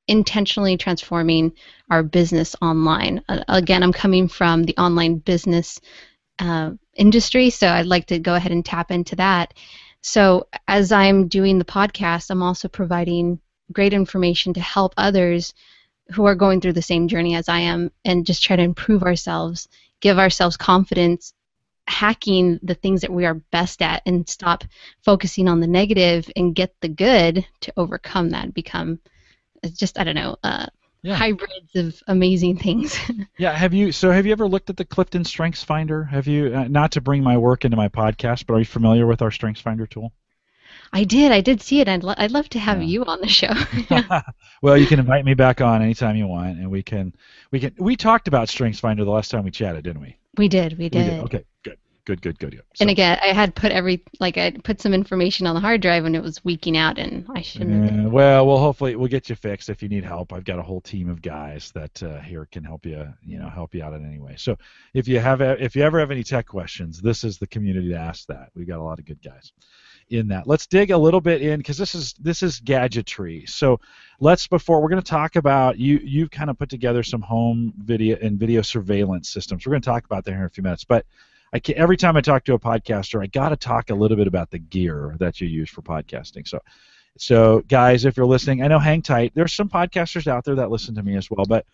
intentionally 0.09 0.79
transforming 0.79 1.53
our 1.91 2.03
business 2.03 2.57
online. 2.63 3.23
Uh, 3.29 3.45
again, 3.49 3.83
I'm 3.83 3.93
coming 3.93 4.27
from 4.27 4.63
the 4.63 4.77
online 4.79 5.19
business 5.19 5.79
uh, 6.39 6.71
industry, 6.95 7.51
so 7.51 7.69
I'd 7.69 7.85
like 7.85 8.07
to 8.07 8.19
go 8.19 8.35
ahead 8.35 8.51
and 8.51 8.65
tap 8.65 8.91
into 8.91 9.15
that. 9.17 9.53
So 10.01 10.49
as 10.67 10.91
I'm 10.91 11.29
doing 11.29 11.59
the 11.59 11.67
podcast, 11.67 12.31
I'm 12.31 12.43
also 12.43 12.67
providing 12.67 13.41
great 13.73 13.93
information 13.93 14.55
to 14.55 14.61
help 14.61 14.95
others 14.97 15.53
who 16.13 16.25
are 16.27 16.35
going 16.35 16.61
through 16.61 16.75
the 16.75 16.83
same 16.83 17.09
journey 17.09 17.35
as 17.35 17.49
I 17.49 17.61
am 17.61 17.91
and 18.05 18.27
just 18.27 18.43
try 18.43 18.57
to 18.57 18.63
improve 18.63 19.03
ourselves, 19.03 19.69
give 20.01 20.19
ourselves 20.19 20.57
confidence, 20.57 21.35
hacking 21.89 22.59
the 22.63 22.75
things 22.75 23.01
that 23.01 23.13
we 23.13 23.25
are 23.27 23.35
best 23.35 23.83
at 23.83 24.03
and 24.07 24.29
stop 24.29 24.65
focusing 25.05 25.49
on 25.49 25.61
the 25.61 25.67
negative 25.67 26.31
and 26.37 26.55
get 26.55 26.75
the 26.81 26.89
good 26.89 27.47
to 27.61 27.73
overcome 27.77 28.31
that, 28.31 28.55
become 28.55 28.99
just, 29.75 29.99
I 29.99 30.05
don't 30.05 30.15
know, 30.15 30.37
uh, 30.43 30.67
Yeah. 31.03 31.17
hybrids 31.17 31.75
of 31.75 32.01
amazing 32.07 32.59
things. 32.59 32.97
Yeah, 33.39 33.53
have 33.53 33.73
you? 33.73 33.93
So, 33.93 34.11
have 34.13 34.27
you 34.27 34.33
ever 34.33 34.47
looked 34.47 34.69
at 34.69 34.77
the 34.77 34.85
Clifton 34.85 35.25
Strengths 35.25 35.65
Finder? 35.65 36.05
Have 36.05 36.27
you? 36.27 36.55
Uh, 36.55 36.69
not 36.69 36.93
to 36.93 37.01
bring 37.01 37.23
my 37.23 37.39
work 37.39 37.65
into 37.65 37.79
my 37.79 37.89
podcast, 37.89 38.47
but 38.47 38.55
are 38.55 38.59
you 38.59 38.65
familiar 38.67 39.07
with 39.07 39.23
our 39.23 39.31
Strengths 39.31 39.63
Finder 39.63 39.87
tool? 39.87 40.13
I 40.95 41.05
did, 41.05 41.33
I 41.33 41.41
did 41.41 41.63
see 41.63 41.81
it. 41.81 41.89
I'd, 41.89 42.05
lo- 42.05 42.15
I'd 42.19 42.33
love 42.33 42.49
to 42.51 42.59
have 42.59 42.79
Yeah. 42.83 42.89
you 42.89 43.05
on 43.07 43.21
the 43.21 43.29
show. 43.29 43.53
well, 44.63 44.77
you 44.77 44.87
can 44.87 44.99
invite 45.01 45.25
me 45.25 45.35
back 45.35 45.61
on 45.61 45.81
anytime 45.83 46.17
you 46.17 46.27
want, 46.27 46.59
and 46.59 46.71
we 46.71 46.83
can 46.83 47.15
we 47.51 47.61
can 47.61 47.73
we 47.79 47.97
talked 47.97 48.29
about 48.29 48.49
Strengths 48.49 48.81
Finder 48.81 49.05
the 49.05 49.11
last 49.11 49.31
time 49.31 49.45
we 49.45 49.51
chatted, 49.51 49.85
didn't 49.85 50.03
we? 50.03 50.17
we 50.37 50.49
did, 50.49 50.77
we 50.79 50.85
We 50.85 50.89
did. 50.91 51.21
Okay, 51.25 51.45
good, 51.65 51.79
good, 52.05 52.21
good, 52.23 52.39
good. 52.39 52.51
good. 52.53 52.63
And 52.81 52.91
again, 52.91 53.19
I 53.23 53.29
had 53.29 53.55
put 53.55 53.73
every 53.73 54.03
like 54.21 54.37
I 54.37 54.51
put 54.51 54.81
some 54.83 54.93
information 54.93 55.47
on 55.47 55.55
the 55.55 55.61
hard 55.63 55.81
drive 55.81 56.05
and 56.05 56.15
it 56.15 56.23
was 56.23 56.41
leaking 56.45 56.77
out, 56.77 56.99
and 56.99 57.27
I 57.35 57.41
shouldn't. 57.41 57.91
have 57.91 58.07
Uh, 58.07 58.11
well, 58.11 58.47
well, 58.47 58.59
hopefully 58.59 58.95
we'll 58.95 59.09
get 59.09 59.31
you 59.31 59.35
fixed. 59.37 59.71
If 59.71 59.83
you 59.83 59.89
need 59.89 60.05
help, 60.05 60.33
I've 60.35 60.45
got 60.45 60.59
a 60.59 60.63
whole 60.63 60.83
team 60.83 61.09
of 61.09 61.23
guys 61.23 61.71
that 61.75 62.03
uh, 62.03 62.21
here 62.21 62.47
can 62.53 62.65
help 62.65 62.85
you, 62.85 63.07
you 63.23 63.39
know, 63.39 63.49
help 63.49 63.75
you 63.75 63.83
out 63.83 63.95
in 63.95 64.05
any 64.07 64.19
way. 64.19 64.35
So 64.37 64.57
if 64.93 65.09
you 65.09 65.21
have, 65.21 65.41
if 65.41 65.75
you 65.75 65.83
ever 65.85 65.99
have 66.01 66.11
any 66.11 66.23
tech 66.23 66.47
questions, 66.47 67.01
this 67.01 67.25
is 67.25 67.39
the 67.39 67.47
community 67.47 67.89
to 67.91 67.97
ask 67.99 68.27
that. 68.27 68.51
We've 68.55 68.69
got 68.69 68.79
a 68.79 68.83
lot 68.83 68.99
of 68.99 69.07
good 69.07 69.23
guys 69.23 69.53
in 70.13 70.29
that. 70.29 70.47
Let's 70.47 70.67
dig 70.67 70.91
a 70.91 70.99
little 70.99 71.21
bit 71.21 71.43
in 71.43 71.59
because 71.59 71.77
this 71.77 71.95
is 71.95 72.15
this 72.15 72.43
is 72.43 72.61
gadgetry. 72.61 73.45
So 73.47 73.81
let's 74.21 74.47
before 74.47 74.81
we're 74.83 74.89
going 74.89 75.03
to 75.03 75.11
talk 75.11 75.37
about 75.37 75.79
you. 75.79 76.01
You've 76.03 76.31
kind 76.31 76.51
of 76.51 76.59
put 76.59 76.69
together 76.69 77.03
some 77.03 77.23
home 77.23 77.73
video 77.79 78.17
and 78.21 78.39
video 78.39 78.63
surveillance 78.63 79.31
systems. 79.31 79.67
We're 79.67 79.73
going 79.73 79.83
to 79.83 79.91
talk 79.91 80.05
about 80.05 80.25
that 80.25 80.33
here 80.33 80.41
in 80.41 80.47
a 80.47 80.51
few 80.51 80.63
minutes, 80.63 80.85
but. 80.85 81.07
I 81.55 81.59
can, 81.59 81.77
every 81.77 81.99
time 81.99 82.17
I 82.17 82.23
talk 82.23 82.45
to 82.45 82.55
a 82.55 82.59
podcaster, 82.59 83.23
I 83.23 83.27
got 83.27 83.51
to 83.51 83.57
talk 83.57 83.91
a 83.91 83.95
little 83.95 84.17
bit 84.17 84.27
about 84.27 84.51
the 84.51 84.59
gear 84.59 85.17
that 85.19 85.39
you 85.39 85.47
use 85.47 85.69
for 85.69 85.83
podcasting. 85.83 86.49
So, 86.49 86.61
so, 87.19 87.61
guys, 87.69 88.07
if 88.07 88.17
you're 88.17 88.25
listening, 88.25 88.63
I 88.63 88.69
know 88.69 88.79
hang 88.79 89.03
tight. 89.03 89.33
There's 89.35 89.53
some 89.53 89.69
podcasters 89.69 90.27
out 90.27 90.47
there 90.47 90.55
that 90.55 90.71
listen 90.71 90.95
to 90.95 91.03
me 91.03 91.15
as 91.17 91.31
well, 91.31 91.45
but 91.47 91.67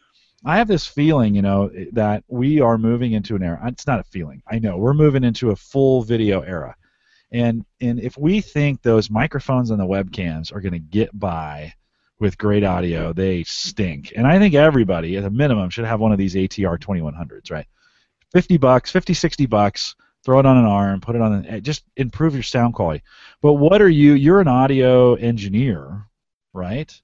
I 0.44 0.58
have 0.58 0.68
this 0.68 0.86
feeling, 0.86 1.34
you 1.34 1.42
know, 1.42 1.70
that 1.92 2.24
we 2.28 2.60
are 2.60 2.78
moving 2.78 3.12
into 3.12 3.36
an 3.36 3.42
era. 3.42 3.60
It's 3.66 3.86
not 3.86 4.00
a 4.00 4.04
feeling. 4.04 4.42
I 4.46 4.58
know 4.58 4.76
we're 4.76 4.94
moving 4.94 5.24
into 5.24 5.50
a 5.50 5.56
full 5.56 6.02
video 6.02 6.40
era, 6.40 6.76
and 7.30 7.64
and 7.80 8.00
if 8.00 8.16
we 8.16 8.40
think 8.40 8.82
those 8.82 9.10
microphones 9.10 9.70
and 9.70 9.80
the 9.80 9.86
webcams 9.86 10.54
are 10.54 10.60
going 10.60 10.72
to 10.72 10.78
get 10.78 11.16
by 11.18 11.74
with 12.18 12.38
great 12.38 12.64
audio, 12.64 13.12
they 13.12 13.44
stink. 13.44 14.12
And 14.16 14.26
I 14.26 14.38
think 14.38 14.54
everybody, 14.54 15.16
at 15.16 15.24
a 15.24 15.30
minimum, 15.30 15.70
should 15.70 15.84
have 15.84 16.00
one 16.00 16.10
of 16.12 16.18
these 16.18 16.34
ATR 16.34 16.78
2100s, 16.78 17.50
right? 17.50 17.66
50 18.32 18.56
bucks, 18.56 18.90
50, 18.90 19.14
60 19.14 19.46
bucks, 19.46 19.94
throw 20.24 20.38
it 20.40 20.46
on 20.46 20.56
an 20.56 20.64
arm, 20.64 21.00
put 21.00 21.14
it 21.14 21.22
on, 21.22 21.44
an, 21.44 21.62
just 21.62 21.84
improve 21.96 22.34
your 22.34 22.42
sound 22.42 22.74
quality. 22.74 23.02
But 23.40 23.54
what 23.54 23.80
are 23.80 23.88
you? 23.88 24.14
You're 24.14 24.40
an 24.40 24.48
audio 24.48 25.14
engineer, 25.14 26.06
right? 26.52 27.00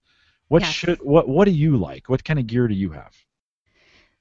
What 0.48 0.62
Yes. 0.62 0.72
should 0.72 0.98
what 1.00 1.28
what 1.28 1.46
do 1.46 1.52
you 1.52 1.76
like? 1.76 2.08
What 2.08 2.24
kind 2.24 2.38
of 2.38 2.46
gear 2.46 2.68
do 2.68 2.74
you 2.74 2.90
have? 2.90 3.14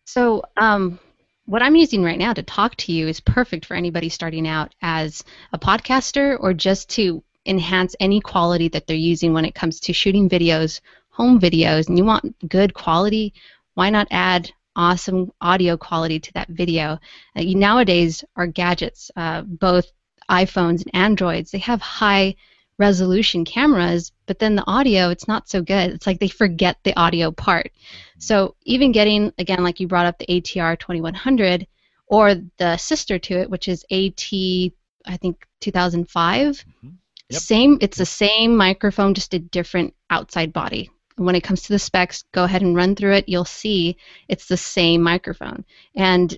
So, 0.05 0.43
um, 0.57 0.99
what 1.45 1.61
I'm 1.61 1.75
using 1.75 2.03
right 2.03 2.17
now 2.17 2.33
to 2.33 2.43
talk 2.43 2.75
to 2.77 2.91
you 2.91 3.07
is 3.07 3.19
perfect 3.19 3.65
for 3.65 3.75
anybody 3.75 4.09
starting 4.09 4.47
out 4.47 4.73
as 4.81 5.23
a 5.51 5.59
podcaster 5.59 6.37
or 6.39 6.53
just 6.53 6.89
to 6.91 7.23
enhance 7.45 7.95
any 7.99 8.21
quality 8.21 8.69
that 8.69 8.87
they're 8.87 8.95
using 8.95 9.33
when 9.33 9.45
it 9.45 9.55
comes 9.55 9.79
to 9.81 9.93
shooting 9.93 10.29
videos, 10.29 10.79
home 11.09 11.39
videos, 11.39 11.89
and 11.89 11.97
you 11.97 12.05
want 12.05 12.47
good 12.47 12.73
quality. 12.73 13.33
Why 13.73 13.89
not 13.89 14.07
add 14.11 14.51
awesome 14.75 15.31
audio 15.41 15.75
quality 15.75 16.19
to 16.19 16.33
that 16.33 16.47
video? 16.47 16.97
Uh, 17.35 17.43
nowadays, 17.43 18.23
our 18.37 18.47
gadgets, 18.47 19.11
uh, 19.17 19.41
both 19.41 19.91
iPhones 20.29 20.83
and 20.83 20.95
Androids, 20.95 21.51
they 21.51 21.59
have 21.59 21.81
high 21.81 22.35
resolution 22.77 23.45
cameras, 23.45 24.11
but 24.25 24.39
then 24.39 24.55
the 24.55 24.67
audio, 24.67 25.09
it's 25.09 25.27
not 25.27 25.47
so 25.49 25.61
good. 25.61 25.91
It's 25.91 26.07
like 26.07 26.19
they 26.19 26.27
forget 26.27 26.77
the 26.83 26.97
audio 26.99 27.31
part. 27.31 27.71
So 28.17 28.55
even 28.63 28.91
getting, 28.91 29.31
again, 29.37 29.63
like 29.63 29.79
you 29.79 29.87
brought 29.87 30.05
up 30.05 30.17
the 30.17 30.25
ATR 30.27 30.77
2100 30.79 31.67
or 32.07 32.35
the 32.57 32.77
sister 32.77 33.19
to 33.19 33.39
it, 33.39 33.49
which 33.49 33.67
is 33.67 33.85
AT, 33.91 34.73
I 35.05 35.17
think 35.17 35.45
2005, 35.59 36.65
Mhm. 36.83 36.93
Yep. 37.29 37.41
same, 37.41 37.77
it's 37.81 37.97
the 37.97 38.05
same 38.05 38.55
microphone, 38.55 39.13
just 39.13 39.33
a 39.33 39.39
different 39.39 39.93
outside 40.09 40.53
body. 40.53 40.89
When 41.15 41.35
it 41.35 41.43
comes 41.43 41.63
to 41.63 41.73
the 41.73 41.79
specs, 41.79 42.23
go 42.31 42.43
ahead 42.43 42.61
and 42.61 42.75
run 42.75 42.95
through 42.95 43.13
it. 43.13 43.29
You'll 43.29 43.45
see 43.45 43.97
it's 44.27 44.47
the 44.47 44.57
same 44.57 45.01
microphone. 45.01 45.63
And 45.95 46.35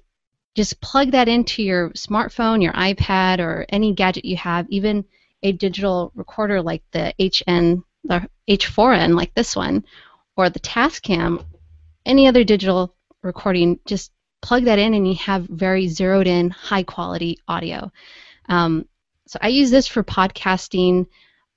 just 0.55 0.81
plug 0.81 1.11
that 1.11 1.27
into 1.27 1.63
your 1.63 1.89
smartphone, 1.91 2.63
your 2.63 2.73
iPad, 2.73 3.39
or 3.39 3.65
any 3.69 3.93
gadget 3.93 4.25
you 4.25 4.37
have, 4.37 4.65
even 4.69 5.05
a 5.45 5.51
digital 5.51 6.11
recorder 6.15 6.59
like 6.59 6.81
the 6.91 7.13
HN, 7.19 7.83
the 8.03 8.27
H4n, 8.49 9.15
like 9.15 9.31
this 9.35 9.55
one, 9.55 9.85
or 10.35 10.49
the 10.49 10.59
Tascam, 10.59 11.45
any 12.03 12.27
other 12.27 12.43
digital 12.43 12.95
recording, 13.21 13.79
just 13.85 14.11
plug 14.41 14.63
that 14.63 14.79
in 14.79 14.95
and 14.95 15.07
you 15.07 15.13
have 15.15 15.43
very 15.43 15.87
zeroed 15.87 16.25
in, 16.25 16.49
high 16.49 16.81
quality 16.81 17.37
audio. 17.47 17.91
Um, 18.49 18.87
so 19.27 19.37
I 19.39 19.49
use 19.49 19.69
this 19.69 19.87
for 19.87 20.03
podcasting 20.03 21.05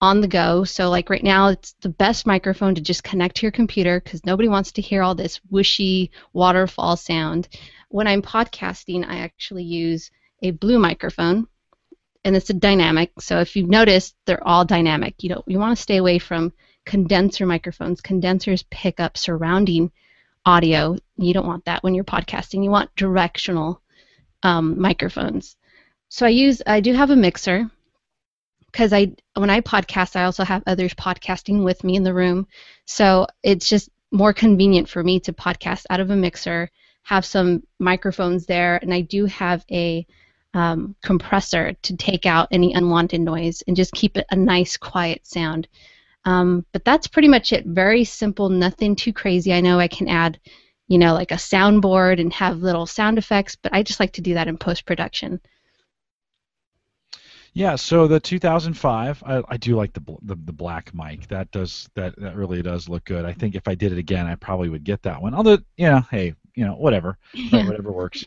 on 0.02 0.21
the 0.21 0.28
go. 0.28 0.64
So, 0.64 0.90
like 0.90 1.09
right 1.09 1.25
now, 1.25 1.49
it's 1.49 1.75
the 1.80 1.88
best 1.88 2.26
microphone 2.26 2.75
to 2.75 2.83
just 2.83 3.02
connect 3.02 3.37
to 3.37 3.42
your 3.47 3.52
computer 3.52 4.00
because 4.00 4.25
nobody 4.26 4.49
wants 4.49 4.71
to 4.73 4.83
hear 4.83 5.02
all 5.02 5.14
this 5.14 5.40
whooshy 5.50 6.11
waterfall 6.35 6.97
sound. 6.97 7.49
When 7.88 8.07
I'm 8.07 8.21
podcasting, 8.21 9.09
I 9.09 9.21
actually 9.21 9.64
use 9.64 10.11
a 10.42 10.50
blue 10.50 10.78
microphone 10.78 11.49
and 12.25 12.37
it's 12.37 12.50
a 12.50 12.54
dynamic. 12.54 13.12
So 13.20 13.40
if 13.40 13.56
you've 13.56 13.68
noticed, 13.68 14.16
they're 14.26 14.46
all 14.46 14.64
dynamic. 14.64 15.22
You 15.22 15.30
know, 15.30 15.44
you 15.46 15.58
want 15.58 15.76
to 15.76 15.82
stay 15.82 15.96
away 15.96 16.18
from 16.18 16.52
condenser 16.84 17.46
microphones. 17.46 18.00
Condensers 18.00 18.64
pick 18.70 19.00
up 19.00 19.16
surrounding 19.16 19.90
audio. 20.44 20.96
You 21.16 21.34
don't 21.34 21.46
want 21.46 21.64
that 21.66 21.82
when 21.82 21.94
you're 21.94 22.04
podcasting. 22.04 22.64
You 22.64 22.70
want 22.70 22.94
directional 22.96 23.82
um, 24.42 24.80
microphones. 24.80 25.56
So 26.08 26.26
I 26.26 26.30
use, 26.30 26.62
I 26.66 26.80
do 26.80 26.94
have 26.94 27.10
a 27.10 27.16
mixer 27.16 27.70
because 28.72 28.92
I, 28.92 29.12
when 29.34 29.50
I 29.50 29.60
podcast, 29.60 30.16
I 30.16 30.25
also 30.25 30.44
have 30.44 30.62
others 30.66 30.94
podcasting 30.94 31.64
with 31.64 31.84
me 31.84 31.96
in 31.96 32.02
the 32.02 32.14
room. 32.14 32.46
So 32.87 33.26
it's 33.42 33.68
just 33.68 33.90
more 34.10 34.32
convenient 34.32 34.88
for 34.88 35.02
me 35.02 35.20
to 35.20 35.32
podcast 35.32 35.84
out 35.90 36.00
of 36.00 36.10
a 36.10 36.16
mixer, 36.16 36.70
have 37.02 37.25
some 37.25 37.62
microphones 37.78 38.46
there, 38.46 38.76
and 38.76 38.92
I 38.92 39.02
do 39.02 39.26
have 39.26 39.64
a 39.70 40.06
um, 40.58 40.96
compressor 41.04 41.72
to 41.82 41.96
take 41.96 42.26
out 42.26 42.48
any 42.50 42.74
unwanted 42.74 43.20
noise 43.20 43.62
and 43.66 43.76
just 43.76 43.92
keep 43.92 44.16
it 44.16 44.26
a 44.32 44.36
nice, 44.36 44.76
quiet 44.76 45.24
sound. 45.24 45.68
Um, 46.24 46.66
but 46.72 46.84
that's 46.84 47.06
pretty 47.06 47.28
much 47.28 47.52
it. 47.52 47.64
Very 47.64 48.02
simple, 48.02 48.48
nothing 48.48 48.96
too 48.96 49.12
crazy. 49.12 49.52
I 49.52 49.60
know 49.60 49.78
I 49.78 49.86
can 49.86 50.08
add, 50.08 50.40
you 50.88 50.98
know, 50.98 51.14
like 51.14 51.30
a 51.30 51.36
soundboard 51.36 52.20
and 52.20 52.32
have 52.32 52.58
little 52.58 52.86
sound 52.86 53.18
effects, 53.18 53.54
but 53.54 53.72
I 53.72 53.84
just 53.84 54.00
like 54.00 54.12
to 54.14 54.20
do 54.20 54.34
that 54.34 54.48
in 54.48 54.58
post 54.58 54.84
production. 54.84 55.40
Yeah, 57.54 57.76
so 57.76 58.08
the 58.08 58.20
2005, 58.20 59.22
I, 59.24 59.42
I 59.48 59.56
do 59.56 59.76
like 59.76 59.92
the, 59.92 60.02
the 60.22 60.36
the 60.44 60.52
black 60.52 60.92
mic. 60.94 61.26
That 61.28 61.50
does 61.50 61.88
that 61.94 62.14
that 62.20 62.36
really 62.36 62.62
does 62.62 62.88
look 62.88 63.04
good. 63.04 63.24
I 63.24 63.32
think 63.32 63.54
if 63.54 63.66
I 63.66 63.74
did 63.74 63.92
it 63.92 63.98
again, 63.98 64.26
I 64.26 64.34
probably 64.34 64.68
would 64.68 64.84
get 64.84 65.02
that 65.02 65.22
one. 65.22 65.34
Although, 65.34 65.58
you 65.76 65.86
know, 65.86 66.02
hey, 66.10 66.34
you 66.58 66.64
know, 66.64 66.74
whatever, 66.74 67.16
right, 67.52 67.64
whatever 67.66 67.92
works. 67.92 68.26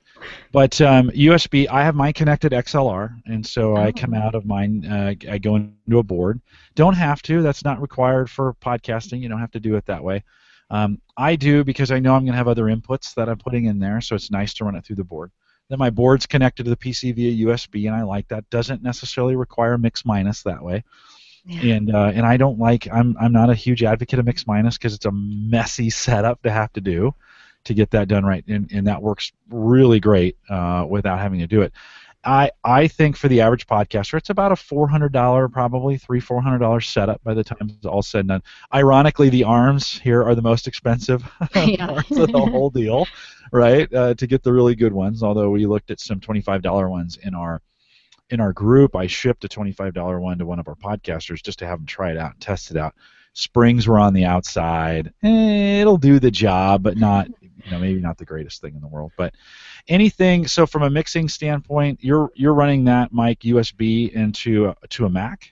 But 0.53 0.79
um, 0.79 1.09
USB, 1.09 1.67
I 1.69 1.83
have 1.83 1.95
mine 1.95 2.13
connected 2.13 2.53
XLR, 2.53 3.13
and 3.25 3.45
so 3.45 3.75
I 3.75 3.91
come 3.91 4.13
Oh. 4.13 4.19
out 4.19 4.35
of 4.35 4.45
mine. 4.45 4.85
Uh, 4.85 5.13
I 5.29 5.37
go 5.37 5.55
into 5.57 5.99
a 5.99 6.03
board. 6.03 6.39
Don't 6.75 6.93
have 6.95 7.21
to. 7.23 7.41
That's 7.41 7.65
not 7.65 7.81
required 7.81 8.29
for 8.29 8.53
podcasting. 8.61 9.19
You 9.19 9.27
don't 9.27 9.39
have 9.41 9.51
to 9.51 9.59
do 9.59 9.75
it 9.75 9.85
that 9.87 10.01
way. 10.03 10.23
Um, 10.69 11.01
I 11.17 11.35
do 11.35 11.65
because 11.65 11.91
I 11.91 11.99
know 11.99 12.13
I'm 12.15 12.21
going 12.23 12.31
to 12.31 12.37
have 12.37 12.47
other 12.47 12.65
inputs 12.65 13.13
that 13.15 13.27
I'm 13.27 13.37
putting 13.37 13.65
in 13.65 13.77
there, 13.79 13.99
so 13.99 14.15
it's 14.15 14.31
nice 14.31 14.53
to 14.55 14.63
run 14.63 14.75
it 14.75 14.85
through 14.85 14.95
the 14.95 15.03
board. 15.03 15.29
Then 15.67 15.79
my 15.79 15.89
board's 15.89 16.25
connected 16.25 16.63
to 16.63 16.69
the 16.69 16.77
PC 16.77 17.13
via 17.13 17.45
USB, 17.47 17.87
and 17.87 17.95
I 17.95 18.03
like 18.03 18.27
that. 18.29 18.49
Doesn't 18.49 18.81
necessarily 18.81 19.35
require 19.35 19.77
mix 19.77 20.05
minus 20.05 20.43
that 20.43 20.63
way. 20.63 20.83
Yeah. 21.43 21.75
And 21.75 21.93
uh, 21.93 22.11
and 22.13 22.25
I 22.25 22.37
don't 22.37 22.59
like. 22.59 22.87
I'm 22.91 23.17
I'm 23.19 23.33
not 23.33 23.49
a 23.49 23.55
huge 23.55 23.83
advocate 23.83 24.19
of 24.19 24.25
mix 24.25 24.45
minus 24.47 24.77
because 24.77 24.93
it's 24.93 25.05
a 25.05 25.11
messy 25.11 25.89
setup 26.05 26.41
to 26.43 26.51
have 26.51 26.71
to 26.73 26.81
do 26.81 27.13
to 27.65 27.73
get 27.73 27.91
that 27.91 28.07
done 28.07 28.25
right, 28.25 28.43
and, 28.47 28.71
and 28.71 28.87
that 28.87 29.01
works 29.01 29.31
really 29.49 29.99
great 29.99 30.37
uh, 30.49 30.85
without 30.89 31.19
having 31.19 31.39
to 31.39 31.47
do 31.47 31.61
it. 31.61 31.73
I 32.23 32.51
I 32.63 32.87
think 32.87 33.17
for 33.17 33.27
the 33.29 33.41
average 33.41 33.65
podcaster, 33.65 34.15
it's 34.15 34.29
about 34.29 34.51
a 34.51 34.55
four 34.55 34.87
hundred 34.87 35.11
dollar, 35.11 35.47
probably 35.47 35.97
three 35.97 36.19
four 36.19 36.39
hundred 36.41 36.59
dollar 36.59 36.79
setup 36.79 37.23
by 37.23 37.33
the 37.33 37.43
time 37.43 37.57
it's 37.69 37.85
all 37.85 38.03
said 38.03 38.19
and 38.19 38.29
done. 38.29 38.43
Ironically, 38.73 39.29
the 39.29 39.43
arms 39.43 39.99
here 39.99 40.23
are 40.23 40.35
the 40.35 40.41
most 40.43 40.67
expensive 40.67 41.23
Yeah. 41.55 41.87
parts 41.87 42.11
of 42.11 42.31
the 42.31 42.39
whole 42.39 42.69
deal, 42.69 43.07
right? 43.51 43.91
Uh, 43.91 44.13
to 44.13 44.27
get 44.27 44.43
the 44.43 44.53
really 44.53 44.75
good 44.75 44.93
ones. 44.93 45.23
Although 45.23 45.49
we 45.49 45.65
looked 45.65 45.89
at 45.89 45.99
some 45.99 46.19
twenty 46.19 46.41
five 46.41 46.61
dollar 46.61 46.89
ones 46.89 47.17
in 47.23 47.33
our 47.33 47.59
in 48.29 48.39
our 48.39 48.53
group, 48.53 48.95
I 48.95 49.07
shipped 49.07 49.43
a 49.43 49.49
twenty 49.49 49.71
five 49.71 49.95
dollar 49.95 50.19
one 50.19 50.37
to 50.37 50.45
one 50.45 50.59
of 50.59 50.67
our 50.67 50.75
podcasters 50.75 51.41
just 51.41 51.57
to 51.59 51.65
have 51.65 51.79
them 51.79 51.87
try 51.87 52.11
it 52.11 52.17
out 52.17 52.33
and 52.33 52.39
test 52.41 52.69
it 52.69 52.77
out. 52.77 52.93
Springs 53.33 53.87
were 53.87 53.97
on 53.97 54.13
the 54.13 54.25
outside. 54.25 55.11
Eh, 55.23 55.79
it'll 55.81 55.97
do 55.97 56.19
the 56.19 56.29
job, 56.29 56.83
but 56.83 56.97
not 56.97 57.29
you 57.65 57.71
know 57.71 57.79
maybe 57.79 57.99
not 57.99 58.17
the 58.17 58.25
greatest 58.25 58.61
thing 58.61 58.75
in 58.75 58.81
the 58.81 58.87
world. 58.87 59.11
But 59.17 59.33
anything 59.87 60.47
so 60.47 60.65
from 60.65 60.83
a 60.83 60.89
mixing 60.89 61.29
standpoint, 61.29 61.99
you're 62.01 62.31
you're 62.35 62.53
running 62.53 62.85
that 62.85 63.13
mic 63.13 63.39
USB 63.41 64.11
into 64.13 64.73
to 64.89 65.05
a 65.05 65.09
Mac. 65.09 65.51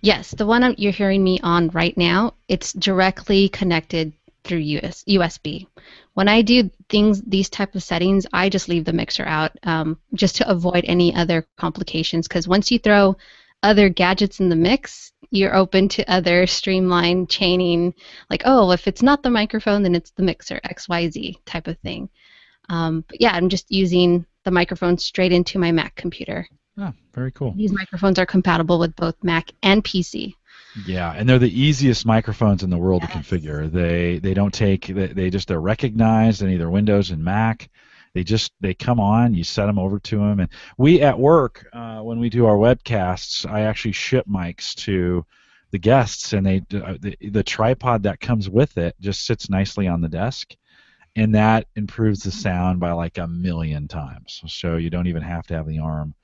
Yes, 0.00 0.30
the 0.30 0.46
one 0.46 0.62
I'm- 0.62 0.74
you're 0.78 0.92
hearing 0.92 1.22
me 1.24 1.40
on 1.42 1.68
right 1.70 1.96
now, 1.96 2.34
it's 2.48 2.72
directly 2.72 3.48
connected 3.48 4.12
through 4.44 4.58
US, 4.58 5.02
USB. 5.08 5.66
When 6.12 6.28
I 6.28 6.42
do 6.42 6.70
things, 6.88 7.22
these 7.22 7.48
type 7.48 7.74
of 7.74 7.82
settings, 7.82 8.26
I 8.32 8.48
just 8.48 8.68
leave 8.68 8.84
the 8.84 8.92
mixer 8.92 9.24
out 9.24 9.52
um, 9.62 9.98
just 10.14 10.36
to 10.36 10.48
avoid 10.48 10.84
any 10.86 11.14
other 11.14 11.46
complications. 11.56 12.28
Because 12.28 12.46
once 12.46 12.70
you 12.70 12.78
throw 12.78 13.16
other 13.64 13.88
gadgets 13.88 14.38
in 14.38 14.48
the 14.48 14.56
mix, 14.56 15.12
you're 15.30 15.56
open 15.56 15.88
to 15.88 16.08
other 16.10 16.46
streamline 16.46 17.26
chaining, 17.26 17.94
like 18.30 18.42
oh, 18.44 18.70
if 18.70 18.86
it's 18.86 19.02
not 19.02 19.22
the 19.22 19.30
microphone, 19.30 19.82
then 19.82 19.94
it's 19.94 20.12
the 20.12 20.22
mixer 20.22 20.60
X 20.62 20.88
Y 20.88 21.10
Z 21.10 21.40
type 21.44 21.66
of 21.66 21.78
thing. 21.78 22.08
Um, 22.68 23.04
but 23.08 23.20
yeah, 23.20 23.32
I'm 23.32 23.48
just 23.48 23.70
using 23.70 24.24
the 24.44 24.50
microphone 24.50 24.98
straight 24.98 25.32
into 25.32 25.58
my 25.58 25.72
Mac 25.72 25.96
computer. 25.96 26.46
Oh, 26.78 26.92
very 27.12 27.32
cool. 27.32 27.54
These 27.56 27.72
microphones 27.72 28.18
are 28.18 28.26
compatible 28.26 28.78
with 28.78 28.94
both 28.96 29.16
Mac 29.22 29.50
and 29.62 29.82
PC. 29.82 30.34
Yeah, 30.86 31.12
and 31.12 31.28
they're 31.28 31.38
the 31.38 31.60
easiest 31.60 32.04
microphones 32.04 32.62
in 32.62 32.70
the 32.70 32.78
world 32.78 33.02
to 33.02 33.08
configure. 33.08 33.70
They 33.70 34.18
they 34.18 34.34
don't 34.34 34.52
take 34.52 34.86
they, 34.86 35.06
they 35.06 35.30
just 35.30 35.48
they're 35.48 35.60
recognized 35.60 36.42
in 36.42 36.50
either 36.50 36.68
Windows 36.68 37.10
and 37.10 37.24
Mac. 37.24 37.70
They 38.14 38.22
just 38.22 38.52
they 38.60 38.74
come 38.74 39.00
on. 39.00 39.34
You 39.34 39.42
set 39.42 39.66
them 39.66 39.78
over 39.78 39.98
to 39.98 40.18
them, 40.18 40.40
and 40.40 40.48
we 40.78 41.02
at 41.02 41.18
work 41.18 41.66
uh, 41.72 42.00
when 42.00 42.20
we 42.20 42.30
do 42.30 42.46
our 42.46 42.56
webcasts, 42.56 43.48
I 43.48 43.62
actually 43.62 43.92
ship 43.92 44.26
mics 44.28 44.74
to 44.84 45.26
the 45.72 45.78
guests, 45.78 46.32
and 46.32 46.46
they 46.46 46.58
uh, 46.72 46.96
the, 47.00 47.16
the 47.20 47.42
tripod 47.42 48.04
that 48.04 48.20
comes 48.20 48.48
with 48.48 48.78
it 48.78 48.94
just 49.00 49.26
sits 49.26 49.50
nicely 49.50 49.88
on 49.88 50.00
the 50.00 50.08
desk, 50.08 50.54
and 51.16 51.34
that 51.34 51.66
improves 51.74 52.22
the 52.22 52.30
sound 52.30 52.78
by 52.78 52.92
like 52.92 53.18
a 53.18 53.26
million 53.26 53.88
times. 53.88 54.42
So 54.46 54.76
you 54.76 54.90
don't 54.90 55.08
even 55.08 55.22
have 55.22 55.48
to 55.48 55.54
have 55.54 55.66
the 55.66 55.80
arm 55.80 56.14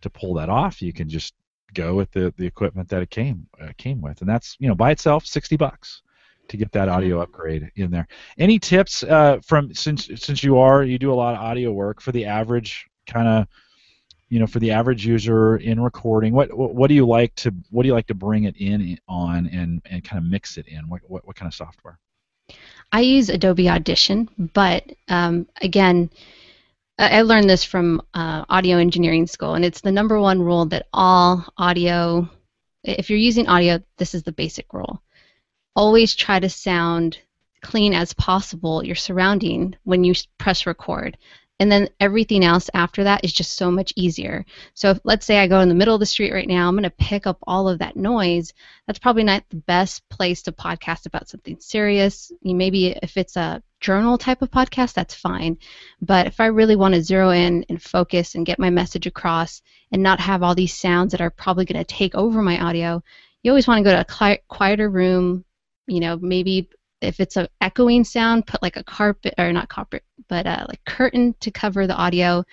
to 0.00 0.08
pull 0.08 0.34
that 0.34 0.48
off. 0.48 0.80
You 0.80 0.94
can 0.94 1.10
just 1.10 1.34
go 1.74 1.94
with 1.94 2.10
the, 2.12 2.32
the 2.38 2.46
equipment 2.46 2.88
that 2.88 3.02
it 3.02 3.10
came 3.10 3.46
uh, 3.60 3.72
came 3.76 4.00
with, 4.00 4.22
and 4.22 4.30
that's 4.30 4.56
you 4.58 4.68
know 4.68 4.74
by 4.74 4.92
itself 4.92 5.26
sixty 5.26 5.58
bucks 5.58 6.00
to 6.48 6.56
get 6.56 6.72
that 6.72 6.88
audio 6.88 7.20
upgrade 7.20 7.70
in 7.76 7.90
there. 7.90 8.06
Any 8.38 8.58
tips 8.58 9.02
uh, 9.02 9.38
from 9.44 9.74
since 9.74 10.08
since 10.16 10.42
you 10.42 10.58
are 10.58 10.82
you 10.82 10.98
do 10.98 11.12
a 11.12 11.14
lot 11.14 11.34
of 11.34 11.40
audio 11.40 11.72
work 11.72 12.00
for 12.00 12.12
the 12.12 12.26
average 12.26 12.86
kind 13.06 13.28
of 13.28 13.46
you 14.34 14.40
know, 14.40 14.48
for 14.48 14.58
the 14.58 14.72
average 14.72 15.06
user 15.06 15.58
in 15.58 15.80
recording, 15.80 16.34
what, 16.34 16.52
what 16.52 16.74
what 16.74 16.88
do 16.88 16.94
you 16.94 17.06
like 17.06 17.32
to 17.36 17.54
what 17.70 17.84
do 17.84 17.86
you 17.86 17.94
like 17.94 18.08
to 18.08 18.14
bring 18.14 18.44
it 18.44 18.56
in 18.56 18.98
on 19.06 19.46
and 19.46 19.80
and 19.88 20.02
kind 20.02 20.18
of 20.18 20.28
mix 20.28 20.56
it 20.56 20.66
in? 20.66 20.88
What 20.88 21.02
what, 21.06 21.24
what 21.24 21.36
kind 21.36 21.46
of 21.46 21.54
software? 21.54 22.00
I 22.90 23.02
use 23.02 23.28
Adobe 23.28 23.70
Audition, 23.70 24.28
but 24.52 24.90
um, 25.06 25.46
again, 25.60 26.10
I 26.98 27.22
learned 27.22 27.48
this 27.48 27.62
from 27.62 28.02
uh, 28.12 28.44
audio 28.48 28.78
engineering 28.78 29.28
school, 29.28 29.54
and 29.54 29.64
it's 29.64 29.82
the 29.82 29.92
number 29.92 30.18
one 30.20 30.42
rule 30.42 30.66
that 30.66 30.88
all 30.92 31.44
audio, 31.56 32.28
if 32.82 33.10
you're 33.10 33.18
using 33.20 33.46
audio, 33.46 33.80
this 33.98 34.16
is 34.16 34.24
the 34.24 34.32
basic 34.32 34.72
rule. 34.72 35.00
Always 35.76 36.14
try 36.14 36.40
to 36.40 36.48
sound 36.48 37.18
clean 37.60 37.94
as 37.94 38.12
possible 38.12 38.84
your 38.84 38.94
surrounding 38.94 39.74
when 39.84 40.04
you 40.04 40.14
press 40.38 40.66
record 40.66 41.16
and 41.60 41.70
then 41.70 41.88
everything 42.00 42.44
else 42.44 42.68
after 42.74 43.04
that 43.04 43.24
is 43.24 43.32
just 43.32 43.56
so 43.56 43.70
much 43.70 43.92
easier. 43.94 44.44
So 44.74 44.90
if, 44.90 45.00
let's 45.04 45.24
say 45.24 45.38
I 45.38 45.46
go 45.46 45.60
in 45.60 45.68
the 45.68 45.74
middle 45.74 45.94
of 45.94 46.00
the 46.00 46.06
street 46.06 46.32
right 46.32 46.48
now, 46.48 46.66
I'm 46.66 46.74
going 46.74 46.82
to 46.82 46.90
pick 46.90 47.26
up 47.26 47.38
all 47.46 47.68
of 47.68 47.78
that 47.78 47.96
noise. 47.96 48.52
That's 48.86 48.98
probably 48.98 49.22
not 49.22 49.44
the 49.48 49.56
best 49.56 50.08
place 50.08 50.42
to 50.42 50.52
podcast 50.52 51.06
about 51.06 51.28
something 51.28 51.58
serious. 51.60 52.32
Maybe 52.42 52.88
if 52.88 53.16
it's 53.16 53.36
a 53.36 53.62
journal 53.80 54.18
type 54.18 54.42
of 54.42 54.50
podcast, 54.50 54.94
that's 54.94 55.14
fine. 55.14 55.58
But 56.02 56.26
if 56.26 56.40
I 56.40 56.46
really 56.46 56.76
want 56.76 56.94
to 56.94 57.02
zero 57.02 57.30
in 57.30 57.64
and 57.68 57.80
focus 57.80 58.34
and 58.34 58.46
get 58.46 58.58
my 58.58 58.70
message 58.70 59.06
across 59.06 59.62
and 59.92 60.02
not 60.02 60.18
have 60.20 60.42
all 60.42 60.56
these 60.56 60.74
sounds 60.74 61.12
that 61.12 61.20
are 61.20 61.30
probably 61.30 61.66
going 61.66 61.82
to 61.82 61.84
take 61.84 62.16
over 62.16 62.42
my 62.42 62.60
audio, 62.60 63.00
you 63.44 63.52
always 63.52 63.68
want 63.68 63.78
to 63.78 63.84
go 63.88 63.94
to 63.94 64.00
a 64.00 64.38
quieter 64.48 64.90
room, 64.90 65.44
you 65.86 66.00
know, 66.00 66.18
maybe 66.20 66.68
if 67.00 67.20
it's 67.20 67.36
an 67.36 67.48
echoing 67.60 68.04
sound, 68.04 68.46
put 68.46 68.62
like 68.62 68.76
a 68.76 68.84
carpet 68.84 69.34
or 69.38 69.52
not 69.52 69.68
carpet, 69.68 70.02
but 70.28 70.46
uh, 70.46 70.64
like 70.68 70.84
curtain 70.84 71.34
to 71.40 71.50
cover 71.50 71.86
the 71.86 71.96
audio. 71.96 72.44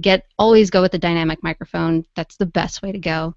Get 0.00 0.26
always 0.38 0.70
go 0.70 0.82
with 0.82 0.92
the 0.92 0.98
dynamic 0.98 1.42
microphone. 1.42 2.04
That's 2.14 2.36
the 2.36 2.46
best 2.46 2.82
way 2.82 2.92
to 2.92 2.98
go. 2.98 3.34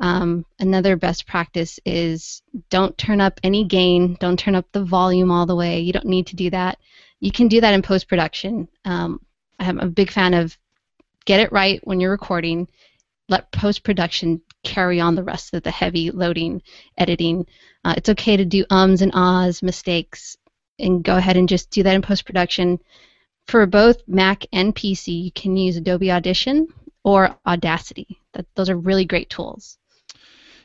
Um, 0.00 0.46
another 0.58 0.96
best 0.96 1.26
practice 1.26 1.78
is 1.84 2.42
don't 2.70 2.96
turn 2.96 3.20
up 3.20 3.38
any 3.44 3.64
gain. 3.64 4.16
Don't 4.18 4.38
turn 4.38 4.54
up 4.54 4.66
the 4.72 4.84
volume 4.84 5.30
all 5.30 5.46
the 5.46 5.54
way. 5.54 5.80
You 5.80 5.92
don't 5.92 6.06
need 6.06 6.26
to 6.28 6.36
do 6.36 6.50
that. 6.50 6.78
You 7.20 7.30
can 7.30 7.48
do 7.48 7.60
that 7.60 7.74
in 7.74 7.82
post 7.82 8.08
production. 8.08 8.66
Um, 8.84 9.20
I'm 9.58 9.78
a 9.78 9.86
big 9.86 10.10
fan 10.10 10.32
of 10.32 10.56
get 11.26 11.40
it 11.40 11.52
right 11.52 11.80
when 11.84 12.00
you're 12.00 12.10
recording. 12.10 12.66
Let 13.30 13.52
post 13.52 13.84
production 13.84 14.42
carry 14.64 15.00
on 15.00 15.14
the 15.14 15.22
rest 15.22 15.54
of 15.54 15.62
the 15.62 15.70
heavy 15.70 16.10
loading 16.10 16.60
editing. 16.98 17.46
Uh, 17.84 17.94
it's 17.96 18.10
okay 18.10 18.36
to 18.36 18.44
do 18.44 18.66
ums 18.68 19.00
and 19.00 19.12
ahs, 19.14 19.62
mistakes, 19.62 20.36
and 20.78 21.02
go 21.02 21.16
ahead 21.16 21.36
and 21.36 21.48
just 21.48 21.70
do 21.70 21.82
that 21.84 21.94
in 21.94 22.02
post 22.02 22.26
production. 22.26 22.80
For 23.46 23.64
both 23.66 24.02
Mac 24.06 24.44
and 24.52 24.74
PC, 24.74 25.24
you 25.24 25.32
can 25.32 25.56
use 25.56 25.76
Adobe 25.76 26.10
Audition 26.10 26.68
or 27.04 27.36
Audacity. 27.46 28.18
That, 28.34 28.46
those 28.56 28.68
are 28.68 28.76
really 28.76 29.04
great 29.04 29.30
tools. 29.30 29.78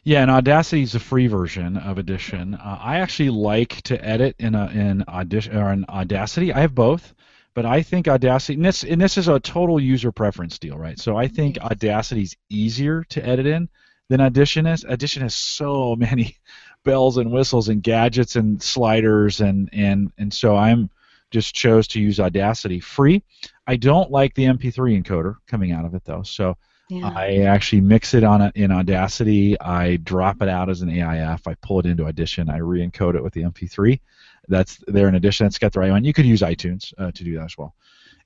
Yeah, 0.04 0.22
and 0.22 0.32
Audacity 0.32 0.82
is 0.84 0.94
a 0.96 1.00
free 1.00 1.28
version 1.28 1.78
of 1.78 1.98
Audition. 1.98 2.56
Uh, 2.56 2.80
I 2.82 2.98
actually 2.98 3.30
like 3.30 3.82
to 3.84 4.04
edit 4.04 4.36
in 4.40 4.54
a, 4.54 4.68
in 4.68 5.04
Audition 5.08 5.56
or 5.56 5.72
in 5.72 5.86
Audacity. 5.88 6.54
I 6.54 6.62
have 6.62 6.76
both. 6.76 7.14
But 7.56 7.66
I 7.66 7.82
think 7.82 8.10
Audacity, 8.10 8.56
and 8.56 8.66
this, 8.66 8.84
and 8.84 9.02
this 9.02 9.18
is 9.18 9.30
a 9.30 9.40
total 9.40 9.80
user 9.80 10.12
preference 10.12 10.60
deal, 10.60 10.78
right? 10.78 11.00
So 11.00 11.16
I 11.16 11.30
think 11.30 11.58
Audacity 11.60 12.24
is 12.24 12.36
easier 12.50 13.06
to 13.10 13.26
edit 13.26 13.48
in 13.48 13.70
than 14.10 14.20
Audition 14.20 14.68
is. 14.68 14.84
Audition 14.84 15.22
has 15.22 15.34
so 15.34 15.96
many 16.00 16.36
bells 16.84 17.18
and 17.18 17.32
whistles 17.32 17.70
and 17.70 17.82
gadgets 17.82 18.36
and 18.36 18.62
sliders, 18.62 19.40
and 19.40 19.70
and 19.72 20.12
and 20.18 20.34
so 20.34 20.56
I'm 20.56 20.90
just 21.32 21.56
chose 21.56 21.88
to 21.90 22.02
use 22.02 22.20
Audacity 22.20 22.82
free. 22.82 23.24
I 23.66 23.78
don't 23.78 24.12
like 24.12 24.36
the 24.36 24.44
MP3 24.44 25.02
encoder 25.02 25.38
coming 25.48 25.72
out 25.72 25.86
of 25.86 25.96
it 25.96 26.04
though, 26.06 26.24
so. 26.24 26.58
Yeah. 26.88 27.12
I 27.16 27.38
actually 27.38 27.82
mix 27.82 28.14
it 28.14 28.24
on 28.24 28.42
a, 28.42 28.52
in 28.54 28.72
Audacity. 28.72 29.60
I 29.60 29.96
drop 29.96 30.44
it 30.44 30.50
out 30.50 30.70
as 30.70 30.84
an 30.84 30.90
AIF. 30.90 31.48
I 31.48 31.56
pull 31.56 31.80
it 31.80 31.88
into 31.88 32.06
Audition. 32.06 32.48
I 32.48 32.58
re-encode 32.58 33.16
it 33.16 33.24
with 33.24 33.34
the 33.34 33.42
MP3, 33.42 34.00
that's 34.48 34.80
there 34.88 35.08
in 35.08 35.16
Audition. 35.16 35.46
It's 35.48 35.58
got 35.58 35.74
the 35.74 35.80
right 35.80 35.92
one. 35.92 36.04
You 36.04 36.14
could 36.14 36.26
use 36.26 36.42
iTunes 36.42 36.94
uh, 36.98 37.12
to 37.12 37.24
do 37.24 37.36
that 37.36 37.46
as 37.46 37.58
well, 37.58 37.76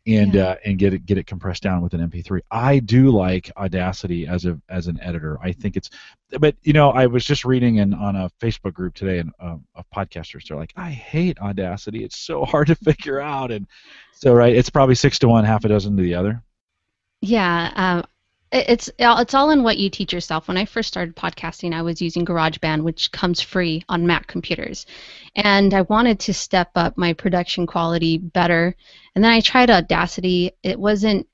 and 0.07 0.33
yeah. 0.33 0.43
uh, 0.43 0.55
and 0.65 0.77
get 0.77 0.93
it 0.93 1.05
get 1.05 1.17
it 1.17 1.27
compressed 1.27 1.63
down 1.63 1.81
with 1.81 1.93
an 1.93 2.09
MP3. 2.09 2.41
I 2.51 2.79
do 2.79 3.11
like 3.11 3.51
Audacity 3.57 4.27
as 4.27 4.45
a 4.45 4.59
as 4.69 4.87
an 4.87 4.99
editor. 5.01 5.37
I 5.41 5.51
think 5.51 5.77
it's, 5.77 5.89
but 6.39 6.55
you 6.63 6.73
know, 6.73 6.91
I 6.91 7.05
was 7.07 7.25
just 7.25 7.45
reading 7.45 7.77
in 7.77 7.93
on 7.93 8.15
a 8.15 8.31
Facebook 8.41 8.73
group 8.73 8.95
today 8.95 9.19
and 9.19 9.31
uh, 9.39 9.57
of 9.75 9.85
podcasters. 9.95 10.47
They're 10.47 10.57
like, 10.57 10.73
I 10.75 10.89
hate 10.89 11.39
Audacity. 11.39 12.03
It's 12.03 12.17
so 12.17 12.45
hard 12.45 12.67
to 12.67 12.75
figure 12.75 13.19
out, 13.19 13.51
and 13.51 13.67
so 14.13 14.33
right, 14.33 14.55
it's 14.55 14.69
probably 14.69 14.95
six 14.95 15.19
to 15.19 15.27
one, 15.27 15.45
half 15.45 15.65
a 15.65 15.69
dozen 15.69 15.97
to 15.97 16.03
the 16.03 16.15
other. 16.15 16.43
Yeah, 17.21 17.71
um, 17.75 18.05
it's 18.51 18.89
it's 18.97 19.33
all 19.33 19.51
in 19.51 19.63
what 19.63 19.77
you 19.77 19.89
teach 19.89 20.11
yourself. 20.11 20.47
When 20.47 20.57
I 20.57 20.65
first 20.65 20.87
started 20.87 21.15
podcasting, 21.15 21.73
I 21.73 21.83
was 21.83 22.01
using 22.01 22.25
GarageBand, 22.25 22.81
which 22.81 23.11
comes 23.11 23.41
free 23.41 23.83
on 23.87 24.07
Mac 24.07 24.27
computers, 24.27 24.85
and 25.35 25.73
I 25.73 25.81
wanted 25.81 26.19
to 26.21 26.33
step 26.33 26.71
up 26.75 26.97
my 26.97 27.13
production 27.13 27.67
quality 27.67 28.17
better. 28.17 28.75
And 29.13 29.23
then 29.23 29.31
I 29.31 29.41
tried 29.41 29.69
Audacity. 29.69 30.51
It 30.63 30.79
wasn't 30.79 31.27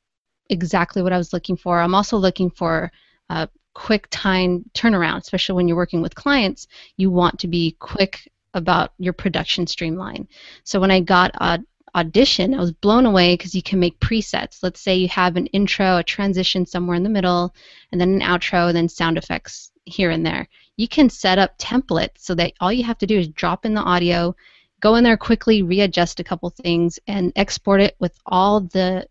exactly 0.49 1.01
what 1.01 1.13
I 1.13 1.17
was 1.17 1.33
looking 1.33 1.57
for. 1.57 1.79
I'm 1.79 1.95
also 1.95 2.17
looking 2.17 2.49
for 2.49 2.91
a 3.29 3.47
quick 3.73 4.07
time 4.09 4.69
turnaround, 4.73 5.21
especially 5.21 5.55
when 5.55 5.67
you're 5.67 5.77
working 5.77 6.01
with 6.01 6.15
clients. 6.15 6.67
You 6.97 7.11
want 7.11 7.39
to 7.39 7.47
be 7.47 7.77
quick 7.79 8.29
about 8.53 8.93
your 8.97 9.13
production 9.13 9.67
streamline. 9.67 10.27
So 10.63 10.79
when 10.79 10.91
I 10.91 10.99
got 11.01 11.31
uh, 11.39 11.59
Audition, 11.95 12.53
I 12.53 12.59
was 12.59 12.73
blown 12.73 13.05
away 13.05 13.33
because 13.33 13.55
you 13.55 13.63
can 13.63 13.79
make 13.79 13.99
presets. 13.99 14.59
Let's 14.61 14.81
say 14.81 14.97
you 14.97 15.07
have 15.07 15.37
an 15.37 15.47
intro, 15.47 15.97
a 15.97 16.03
transition 16.03 16.65
somewhere 16.65 16.97
in 16.97 17.03
the 17.03 17.09
middle, 17.09 17.55
and 17.91 18.01
then 18.01 18.15
an 18.15 18.19
outro, 18.19 18.67
and 18.67 18.75
then 18.75 18.89
sound 18.89 19.17
effects 19.17 19.71
here 19.85 20.09
and 20.09 20.25
there. 20.25 20.47
You 20.75 20.89
can 20.89 21.09
set 21.09 21.39
up 21.39 21.57
templates 21.57 22.17
so 22.17 22.35
that 22.35 22.53
all 22.59 22.73
you 22.73 22.83
have 22.83 22.97
to 22.97 23.07
do 23.07 23.17
is 23.17 23.29
drop 23.29 23.65
in 23.65 23.73
the 23.73 23.81
audio, 23.81 24.35
go 24.81 24.95
in 24.95 25.05
there 25.05 25.15
quickly, 25.15 25.61
readjust 25.61 26.19
a 26.19 26.23
couple 26.23 26.49
things, 26.49 26.99
and 27.07 27.31
export 27.35 27.79
it 27.79 27.95
with 27.99 28.17
all 28.25 28.59
the 28.59 29.07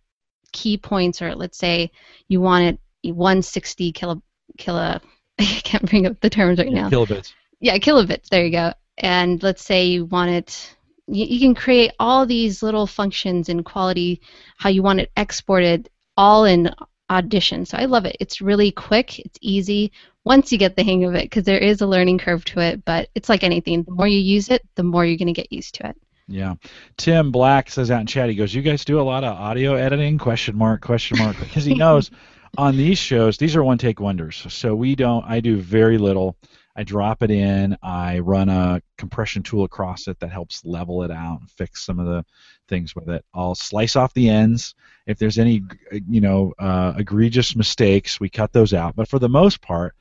key 0.53 0.77
points, 0.77 1.23
or 1.23 1.35
let's 1.35 1.59
say 1.59 1.91
you 2.29 2.41
want 2.41 2.79
it 3.03 3.13
160 3.15 3.93
kilo, 3.93 4.23
kilo 4.59 5.01
I 5.39 5.45
can't 5.45 5.89
bring 5.89 6.07
up 6.07 6.21
the 6.21 6.31
terms 6.31 6.59
right 6.59 6.71
yeah, 6.71 6.83
now. 6.83 6.91
Kilobits. 6.91 7.33
Yeah, 7.61 7.79
kilobits. 7.79 8.29
There 8.29 8.45
you 8.45 8.53
go. 8.53 8.73
And 8.99 9.43
let's 9.43 9.65
say 9.65 9.87
you 9.87 10.05
want 10.05 10.31
it 10.31 10.77
you, 11.07 11.27
you 11.27 11.41
can 11.41 11.55
create 11.55 11.93
all 11.99 12.27
these 12.27 12.63
little 12.63 12.87
functions 12.87 13.49
in 13.49 13.63
quality, 13.63 14.21
how 14.57 14.69
you 14.69 14.83
want 14.83 15.01
it 15.01 15.11
exported, 15.17 15.89
all 16.17 16.45
in 16.45 16.71
Audition. 17.11 17.67
So 17.67 17.77
I 17.77 17.85
love 17.85 18.07
it. 18.07 18.17
It's 18.19 18.41
really 18.41 18.73
quick. 18.73 19.19
It's 19.19 19.39
easy 19.43 19.93
once 20.25 20.51
you 20.51 20.57
get 20.57 20.75
the 20.75 20.83
hang 20.83 21.05
of 21.05 21.15
it, 21.15 21.25
because 21.25 21.45
there 21.45 21.59
is 21.59 21.83
a 21.83 21.87
learning 21.87 22.19
curve 22.19 22.45
to 22.47 22.61
it. 22.61 22.83
But 22.85 23.11
it's 23.15 23.29
like 23.29 23.45
anything. 23.45 23.83
The 23.83 23.93
more 23.93 24.09
you 24.09 24.19
use 24.19 24.49
it, 24.49 24.63
the 24.75 24.83
more 24.83 25.05
you're 25.05 25.19
going 25.19 25.33
to 25.33 25.39
get 25.39 25.53
used 25.53 25.75
to 25.77 25.89
it. 25.89 25.97
Yeah. 26.29 26.55
Tim 26.97 27.31
Black 27.31 27.69
says 27.69 27.91
out 27.91 28.01
in 28.01 28.07
chat, 28.07 28.31
he 28.31 28.35
goes, 28.35 28.55
"You 28.55 28.63
guys 28.63 28.87
do 28.87 28.99
a 28.99 29.03
lot 29.03 29.23
of 29.23 29.37
audio 29.37 29.75
editing?" 29.75 30.17
Question 30.17 30.57
mark. 30.57 30.81
Question 30.81 31.19
mark. 31.19 31.39
Because 31.39 31.67
he 31.67 31.75
knows 31.85 32.11
on 32.57 32.77
these 32.77 32.99
shows, 32.99 33.37
these 33.37 33.55
are 33.55 33.63
one 33.63 33.79
take 33.79 34.01
wonders. 34.01 34.47
So 34.49 34.75
we 34.75 34.95
don't. 34.95 35.25
I 35.27 35.41
do 35.41 35.59
very 35.59 35.99
little. 35.99 36.37
I 36.77 36.83
drop 36.83 37.23
it 37.23 37.31
in, 37.31 37.77
I 37.83 38.19
run 38.19 38.49
a 38.49 38.83
compression 38.99 39.43
tool 39.43 39.65
across 39.65 40.09
it 40.09 40.19
that 40.19 40.31
helps 40.31 40.65
level 40.65 41.05
it 41.05 41.11
out 41.11 41.41
and 41.41 41.51
fix 41.51 41.85
some 41.85 42.01
of 42.01 42.07
the 42.07 42.25
things 42.69 42.97
with 42.97 43.09
it. 43.09 43.25
I'll 43.33 43.55
slice 43.55 43.95
off 43.95 44.13
the 44.15 44.29
ends. 44.29 44.75
If 45.07 45.19
there's 45.19 45.39
any, 45.39 45.63
you 46.09 46.21
know, 46.21 46.53
uh, 46.59 46.95
egregious 46.97 47.55
mistakes, 47.55 48.19
we 48.19 48.29
cut 48.29 48.53
those 48.53 48.75
out. 48.75 48.97
But 48.97 49.09
for 49.09 49.21
the 49.21 49.29
most 49.29 49.61
part, 49.61 49.95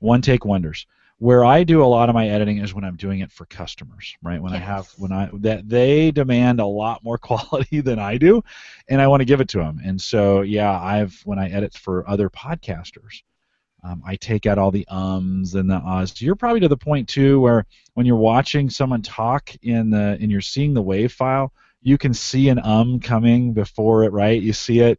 one 0.00 0.20
take 0.20 0.44
wonders. 0.44 0.86
Where 1.18 1.46
I 1.46 1.64
do 1.64 1.82
a 1.82 1.86
lot 1.86 2.10
of 2.10 2.14
my 2.14 2.28
editing 2.28 2.58
is 2.58 2.74
when 2.74 2.84
I'm 2.84 2.96
doing 2.96 3.20
it 3.20 3.32
for 3.32 3.46
customers, 3.46 4.14
right? 4.22 4.42
When 4.42 4.52
yes. 4.52 4.60
I 4.60 4.64
have 4.64 4.88
when 4.98 5.12
I 5.12 5.30
that 5.40 5.66
they 5.66 6.10
demand 6.10 6.60
a 6.60 6.66
lot 6.66 7.02
more 7.02 7.16
quality 7.28 7.80
than 7.80 7.98
I 7.98 8.18
do, 8.18 8.42
and 8.90 9.00
I 9.00 9.06
want 9.06 9.22
to 9.22 9.24
give 9.24 9.40
it 9.40 9.48
to 9.50 9.58
them. 9.58 9.80
And 9.82 9.98
so 9.98 10.42
yeah, 10.42 10.78
I've 10.78 11.18
when 11.24 11.38
I 11.38 11.48
edit 11.48 11.72
for 11.72 12.06
other 12.06 12.28
podcasters, 12.28 13.22
um, 13.86 14.02
I 14.04 14.16
take 14.16 14.46
out 14.46 14.58
all 14.58 14.72
the 14.72 14.86
ums 14.88 15.54
and 15.54 15.70
the 15.70 15.76
ahs. 15.76 16.20
You're 16.20 16.34
probably 16.34 16.60
to 16.60 16.68
the 16.68 16.76
point 16.76 17.08
too 17.08 17.40
where 17.40 17.66
when 17.94 18.04
you're 18.04 18.16
watching 18.16 18.68
someone 18.68 19.02
talk 19.02 19.54
in 19.62 19.90
the 19.90 20.18
and 20.20 20.30
you're 20.30 20.40
seeing 20.40 20.74
the 20.74 20.82
wave 20.82 21.12
file, 21.12 21.52
you 21.82 21.96
can 21.96 22.12
see 22.12 22.48
an 22.48 22.58
um 22.64 22.98
coming 22.98 23.52
before 23.52 24.02
it, 24.02 24.12
right? 24.12 24.42
You 24.42 24.52
see 24.52 24.80
it 24.80 24.98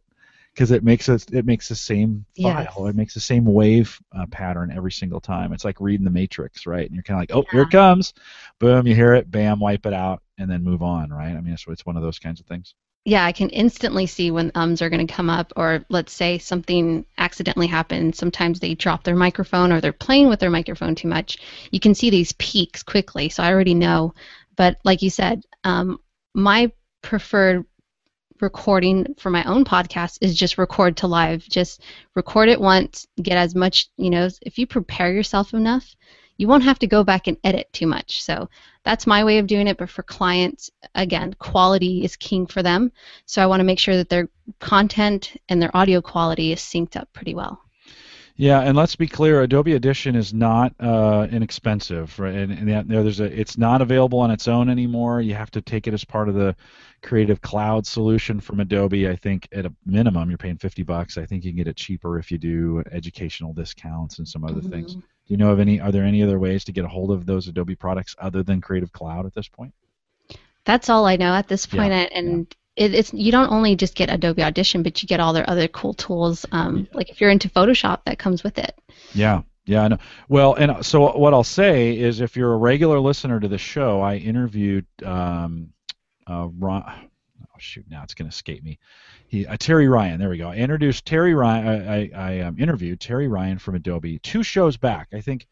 because 0.54 0.70
it 0.70 0.82
makes 0.82 1.08
it 1.10 1.30
it 1.32 1.44
makes 1.44 1.68
the 1.68 1.74
same 1.74 2.24
file. 2.40 2.62
Yes. 2.62 2.88
It 2.90 2.96
makes 2.96 3.12
the 3.12 3.20
same 3.20 3.44
wave 3.44 3.98
uh, 4.16 4.24
pattern 4.26 4.72
every 4.74 4.92
single 4.92 5.20
time. 5.20 5.52
It's 5.52 5.66
like 5.66 5.82
reading 5.82 6.04
the 6.04 6.10
Matrix, 6.10 6.66
right? 6.66 6.86
And 6.86 6.94
you're 6.94 7.02
kind 7.02 7.18
of 7.18 7.22
like, 7.22 7.36
oh, 7.36 7.44
yeah. 7.46 7.58
here 7.58 7.62
it 7.62 7.70
comes. 7.70 8.14
Boom, 8.58 8.86
you 8.86 8.94
hear 8.94 9.14
it. 9.14 9.30
Bam, 9.30 9.60
wipe 9.60 9.84
it 9.84 9.92
out, 9.92 10.22
and 10.38 10.50
then 10.50 10.64
move 10.64 10.82
on, 10.82 11.10
right? 11.10 11.36
I 11.36 11.40
mean, 11.42 11.52
it's, 11.52 11.66
it's 11.68 11.84
one 11.84 11.98
of 11.98 12.02
those 12.02 12.18
kinds 12.18 12.40
of 12.40 12.46
things 12.46 12.74
yeah, 13.08 13.24
I 13.24 13.32
can 13.32 13.48
instantly 13.48 14.04
see 14.04 14.30
when 14.30 14.52
ums 14.54 14.82
are 14.82 14.90
going 14.90 15.06
to 15.06 15.10
come 15.10 15.30
up, 15.30 15.54
or 15.56 15.82
let's 15.88 16.12
say 16.12 16.36
something 16.36 17.06
accidentally 17.16 17.66
happens. 17.66 18.18
Sometimes 18.18 18.60
they 18.60 18.74
drop 18.74 19.02
their 19.02 19.16
microphone 19.16 19.72
or 19.72 19.80
they're 19.80 19.94
playing 19.94 20.28
with 20.28 20.40
their 20.40 20.50
microphone 20.50 20.94
too 20.94 21.08
much. 21.08 21.38
You 21.70 21.80
can 21.80 21.94
see 21.94 22.10
these 22.10 22.32
peaks 22.32 22.82
quickly, 22.82 23.30
so 23.30 23.42
I 23.42 23.50
already 23.50 23.72
know. 23.72 24.12
But 24.56 24.76
like 24.84 25.00
you 25.00 25.08
said, 25.08 25.42
um, 25.64 26.00
my 26.34 26.70
preferred 27.00 27.64
recording 28.42 29.14
for 29.18 29.30
my 29.30 29.42
own 29.44 29.64
podcast 29.64 30.18
is 30.20 30.36
just 30.36 30.58
record 30.58 30.98
to 30.98 31.06
live. 31.06 31.48
Just 31.48 31.80
record 32.14 32.50
it 32.50 32.60
once, 32.60 33.06
get 33.22 33.38
as 33.38 33.54
much, 33.54 33.88
you 33.96 34.10
know, 34.10 34.28
if 34.42 34.58
you 34.58 34.66
prepare 34.66 35.14
yourself 35.14 35.54
enough, 35.54 35.96
you 36.38 36.48
won't 36.48 36.62
have 36.62 36.78
to 36.78 36.86
go 36.86 37.04
back 37.04 37.26
and 37.26 37.36
edit 37.44 37.70
too 37.72 37.86
much. 37.86 38.22
So 38.22 38.48
that's 38.84 39.06
my 39.06 39.24
way 39.24 39.38
of 39.38 39.46
doing 39.46 39.66
it. 39.66 39.76
But 39.76 39.90
for 39.90 40.04
clients, 40.04 40.70
again, 40.94 41.34
quality 41.38 42.04
is 42.04 42.16
king 42.16 42.46
for 42.46 42.62
them. 42.62 42.92
So 43.26 43.42
I 43.42 43.46
want 43.46 43.60
to 43.60 43.64
make 43.64 43.80
sure 43.80 43.96
that 43.96 44.08
their 44.08 44.28
content 44.60 45.36
and 45.48 45.60
their 45.60 45.76
audio 45.76 46.00
quality 46.00 46.52
is 46.52 46.60
synced 46.60 46.96
up 46.96 47.12
pretty 47.12 47.34
well. 47.34 47.60
Yeah, 48.40 48.60
and 48.60 48.76
let's 48.76 48.94
be 48.94 49.08
clear, 49.08 49.42
Adobe 49.42 49.74
Audition 49.74 50.14
is 50.14 50.32
not 50.32 50.72
uh, 50.78 51.26
inexpensive, 51.28 52.16
right? 52.20 52.36
And, 52.36 52.70
and 52.70 52.88
there's 52.88 53.18
a, 53.18 53.24
it's 53.24 53.58
not 53.58 53.82
available 53.82 54.20
on 54.20 54.30
its 54.30 54.46
own 54.46 54.68
anymore. 54.68 55.20
You 55.20 55.34
have 55.34 55.50
to 55.50 55.60
take 55.60 55.88
it 55.88 55.92
as 55.92 56.04
part 56.04 56.28
of 56.28 56.36
the 56.36 56.54
Creative 57.02 57.40
Cloud 57.40 57.84
solution 57.84 58.38
from 58.38 58.60
Adobe. 58.60 59.08
I 59.08 59.16
think 59.16 59.48
at 59.52 59.66
a 59.66 59.74
minimum 59.84 60.28
you're 60.28 60.38
paying 60.38 60.56
50 60.56 60.84
bucks. 60.84 61.18
I 61.18 61.26
think 61.26 61.44
you 61.44 61.50
can 61.50 61.56
get 61.56 61.66
it 61.66 61.76
cheaper 61.76 62.16
if 62.16 62.30
you 62.30 62.38
do 62.38 62.84
educational 62.92 63.52
discounts 63.52 64.18
and 64.18 64.28
some 64.28 64.44
other 64.44 64.60
mm-hmm. 64.60 64.70
things. 64.70 64.96
Do 65.28 65.34
you 65.34 65.36
know 65.36 65.50
of 65.50 65.60
any? 65.60 65.80
Are 65.80 65.92
there 65.92 66.04
any 66.04 66.22
other 66.22 66.38
ways 66.38 66.64
to 66.64 66.72
get 66.72 66.84
a 66.84 66.88
hold 66.88 67.10
of 67.10 67.26
those 67.26 67.46
Adobe 67.46 67.76
products 67.76 68.16
other 68.18 68.42
than 68.42 68.60
Creative 68.60 68.90
Cloud 68.90 69.26
at 69.26 69.34
this 69.34 69.46
point? 69.46 69.74
That's 70.64 70.88
all 70.88 71.06
I 71.06 71.16
know 71.16 71.34
at 71.34 71.48
this 71.48 71.66
point, 71.66 71.92
yeah, 71.92 72.08
and 72.12 72.46
yeah 72.50 72.56
it, 72.78 72.94
it's 72.94 73.12
you 73.12 73.32
don't 73.32 73.50
only 73.50 73.76
just 73.76 73.94
get 73.94 74.10
Adobe 74.10 74.42
Audition, 74.42 74.82
but 74.82 75.02
you 75.02 75.08
get 75.08 75.20
all 75.20 75.32
their 75.32 75.48
other 75.50 75.68
cool 75.68 75.94
tools. 75.94 76.46
Um, 76.52 76.88
like 76.92 77.10
if 77.10 77.20
you're 77.20 77.30
into 77.30 77.48
Photoshop, 77.50 78.04
that 78.06 78.18
comes 78.18 78.44
with 78.44 78.58
it. 78.58 78.74
Yeah, 79.12 79.42
yeah, 79.66 79.82
I 79.82 79.88
know. 79.88 79.98
Well, 80.28 80.54
and 80.54 80.84
so 80.86 81.16
what 81.16 81.34
I'll 81.34 81.44
say 81.44 81.98
is, 81.98 82.20
if 82.20 82.36
you're 82.36 82.52
a 82.52 82.56
regular 82.56 83.00
listener 83.00 83.40
to 83.40 83.48
the 83.48 83.58
show, 83.58 84.00
I 84.00 84.16
interviewed 84.16 84.86
um, 85.04 85.70
uh, 86.26 86.48
Ron. 86.56 86.84
Oh 87.42 87.58
shoot, 87.58 87.84
now 87.90 88.04
it's 88.04 88.14
going 88.14 88.30
to 88.30 88.34
escape 88.34 88.62
me. 88.62 88.78
He, 89.28 89.46
uh, 89.46 89.56
Terry 89.58 89.88
Ryan. 89.88 90.18
There 90.18 90.30
we 90.30 90.38
go. 90.38 90.48
I 90.48 90.56
introduced 90.56 91.04
Terry 91.04 91.34
Ryan. 91.34 91.66
I, 91.66 91.96
I, 91.96 92.10
I 92.14 92.40
um, 92.40 92.56
interviewed 92.58 92.98
Terry 92.98 93.28
Ryan 93.28 93.58
from 93.58 93.74
Adobe 93.74 94.18
two 94.20 94.42
shows 94.42 94.78
back. 94.78 95.08
I 95.12 95.20
think 95.20 95.46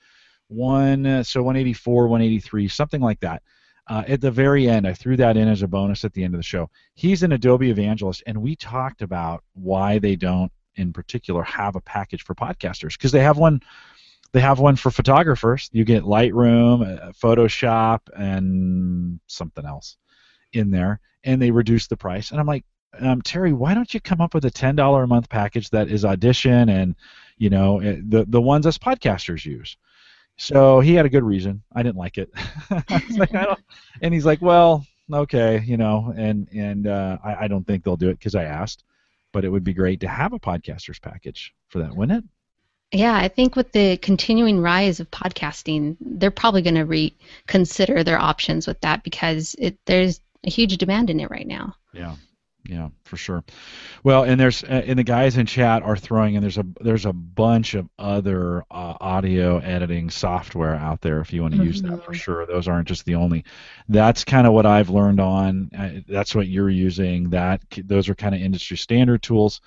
one, 0.48 1.04
uh, 1.04 1.22
so 1.22 1.42
184, 1.42 2.08
183, 2.08 2.68
something 2.68 3.02
like 3.02 3.20
that. 3.20 3.42
Uh, 3.88 4.02
at 4.08 4.22
the 4.22 4.30
very 4.30 4.68
end, 4.68 4.86
I 4.86 4.94
threw 4.94 5.16
that 5.18 5.36
in 5.36 5.46
as 5.46 5.62
a 5.62 5.68
bonus 5.68 6.04
at 6.04 6.14
the 6.14 6.24
end 6.24 6.34
of 6.34 6.38
the 6.38 6.44
show. 6.44 6.70
He's 6.94 7.22
an 7.22 7.32
Adobe 7.32 7.70
evangelist, 7.70 8.22
and 8.26 8.40
we 8.40 8.56
talked 8.56 9.02
about 9.02 9.44
why 9.52 9.98
they 9.98 10.16
don't, 10.16 10.50
in 10.76 10.92
particular, 10.92 11.42
have 11.44 11.76
a 11.76 11.80
package 11.82 12.24
for 12.24 12.34
podcasters 12.34 12.94
because 12.94 13.12
they 13.12 13.22
have 13.22 13.36
one. 13.38 13.60
They 14.32 14.40
have 14.40 14.58
one 14.58 14.76
for 14.76 14.90
photographers. 14.90 15.70
You 15.72 15.84
get 15.84 16.02
Lightroom, 16.02 16.82
uh, 16.82 17.12
Photoshop, 17.12 18.00
and 18.16 19.20
something 19.26 19.64
else 19.64 19.98
in 20.52 20.70
there, 20.70 21.00
and 21.24 21.40
they 21.40 21.50
reduce 21.50 21.86
the 21.86 21.96
price. 21.96 22.32
And 22.32 22.40
I'm 22.40 22.46
like, 22.46 22.64
um, 23.00 23.22
Terry, 23.22 23.52
why 23.52 23.74
don't 23.74 23.92
you 23.92 24.00
come 24.00 24.20
up 24.20 24.34
with 24.34 24.44
a 24.44 24.50
ten 24.50 24.76
dollar 24.76 25.04
a 25.04 25.08
month 25.08 25.28
package 25.28 25.70
that 25.70 25.88
is 25.88 26.04
Audition 26.04 26.68
and 26.68 26.94
you 27.38 27.50
know 27.50 27.80
eh, 27.80 27.96
the 28.06 28.24
the 28.26 28.40
ones 28.40 28.66
us 28.66 28.78
podcasters 28.78 29.44
use? 29.44 29.76
So 30.36 30.80
he 30.80 30.94
had 30.94 31.06
a 31.06 31.10
good 31.10 31.24
reason. 31.24 31.62
I 31.74 31.82
didn't 31.82 31.96
like 31.96 32.18
it. 32.18 32.30
like, 33.16 33.32
and 34.02 34.12
he's 34.12 34.26
like, 34.26 34.42
well, 34.42 34.84
okay, 35.10 35.62
you 35.64 35.76
know, 35.76 36.12
and 36.16 36.48
and 36.52 36.86
uh, 36.86 37.18
I, 37.24 37.44
I 37.44 37.48
don't 37.48 37.66
think 37.66 37.84
they'll 37.84 37.96
do 37.96 38.10
it 38.10 38.18
because 38.18 38.34
I 38.34 38.44
asked, 38.44 38.84
but 39.32 39.44
it 39.44 39.48
would 39.48 39.64
be 39.64 39.74
great 39.74 40.00
to 40.00 40.08
have 40.08 40.32
a 40.32 40.38
podcasters 40.38 41.00
package 41.00 41.54
for 41.68 41.78
that, 41.78 41.96
wouldn't 41.96 42.24
it? 42.24 42.30
Yeah, 42.98 43.16
I 43.16 43.28
think 43.28 43.56
with 43.56 43.72
the 43.72 43.96
continuing 43.96 44.60
rise 44.60 45.00
of 45.00 45.10
podcasting, 45.10 45.96
they're 46.00 46.30
probably 46.30 46.62
going 46.62 46.76
to 46.76 46.84
reconsider 46.84 48.04
their 48.04 48.18
options 48.18 48.66
with 48.66 48.80
that 48.82 49.02
because 49.02 49.56
it, 49.58 49.76
there's 49.86 50.20
a 50.44 50.50
huge 50.50 50.76
demand 50.78 51.10
in 51.10 51.18
it 51.18 51.30
right 51.30 51.48
now. 51.48 51.74
Yeah 51.92 52.14
yeah, 52.68 52.88
for 53.04 53.16
sure. 53.16 53.44
Well, 54.02 54.24
and 54.24 54.38
there's 54.38 54.64
uh, 54.64 54.82
and 54.86 54.98
the 54.98 55.04
guys 55.04 55.36
in 55.36 55.46
chat 55.46 55.82
are 55.82 55.96
throwing 55.96 56.36
and 56.36 56.42
there's 56.42 56.58
a 56.58 56.66
there's 56.80 57.06
a 57.06 57.12
bunch 57.12 57.74
of 57.74 57.88
other 57.98 58.64
uh, 58.70 58.94
audio 59.00 59.58
editing 59.58 60.10
software 60.10 60.74
out 60.74 61.00
there 61.00 61.20
if 61.20 61.32
you 61.32 61.42
want 61.42 61.54
to 61.54 61.58
mm-hmm. 61.58 61.68
use 61.68 61.82
that 61.82 62.04
for 62.04 62.12
mm-hmm. 62.12 62.14
sure. 62.14 62.46
Those 62.46 62.68
aren't 62.68 62.88
just 62.88 63.04
the 63.04 63.14
only. 63.14 63.44
That's 63.88 64.24
kind 64.24 64.46
of 64.46 64.52
what 64.52 64.66
I've 64.66 64.90
learned 64.90 65.20
on. 65.20 65.70
Uh, 65.76 66.00
that's 66.08 66.34
what 66.34 66.48
you're 66.48 66.70
using. 66.70 67.30
That 67.30 67.62
those 67.84 68.08
are 68.08 68.14
kind 68.14 68.34
of 68.34 68.40
industry 68.40 68.76
standard 68.76 69.22
tools. 69.22 69.60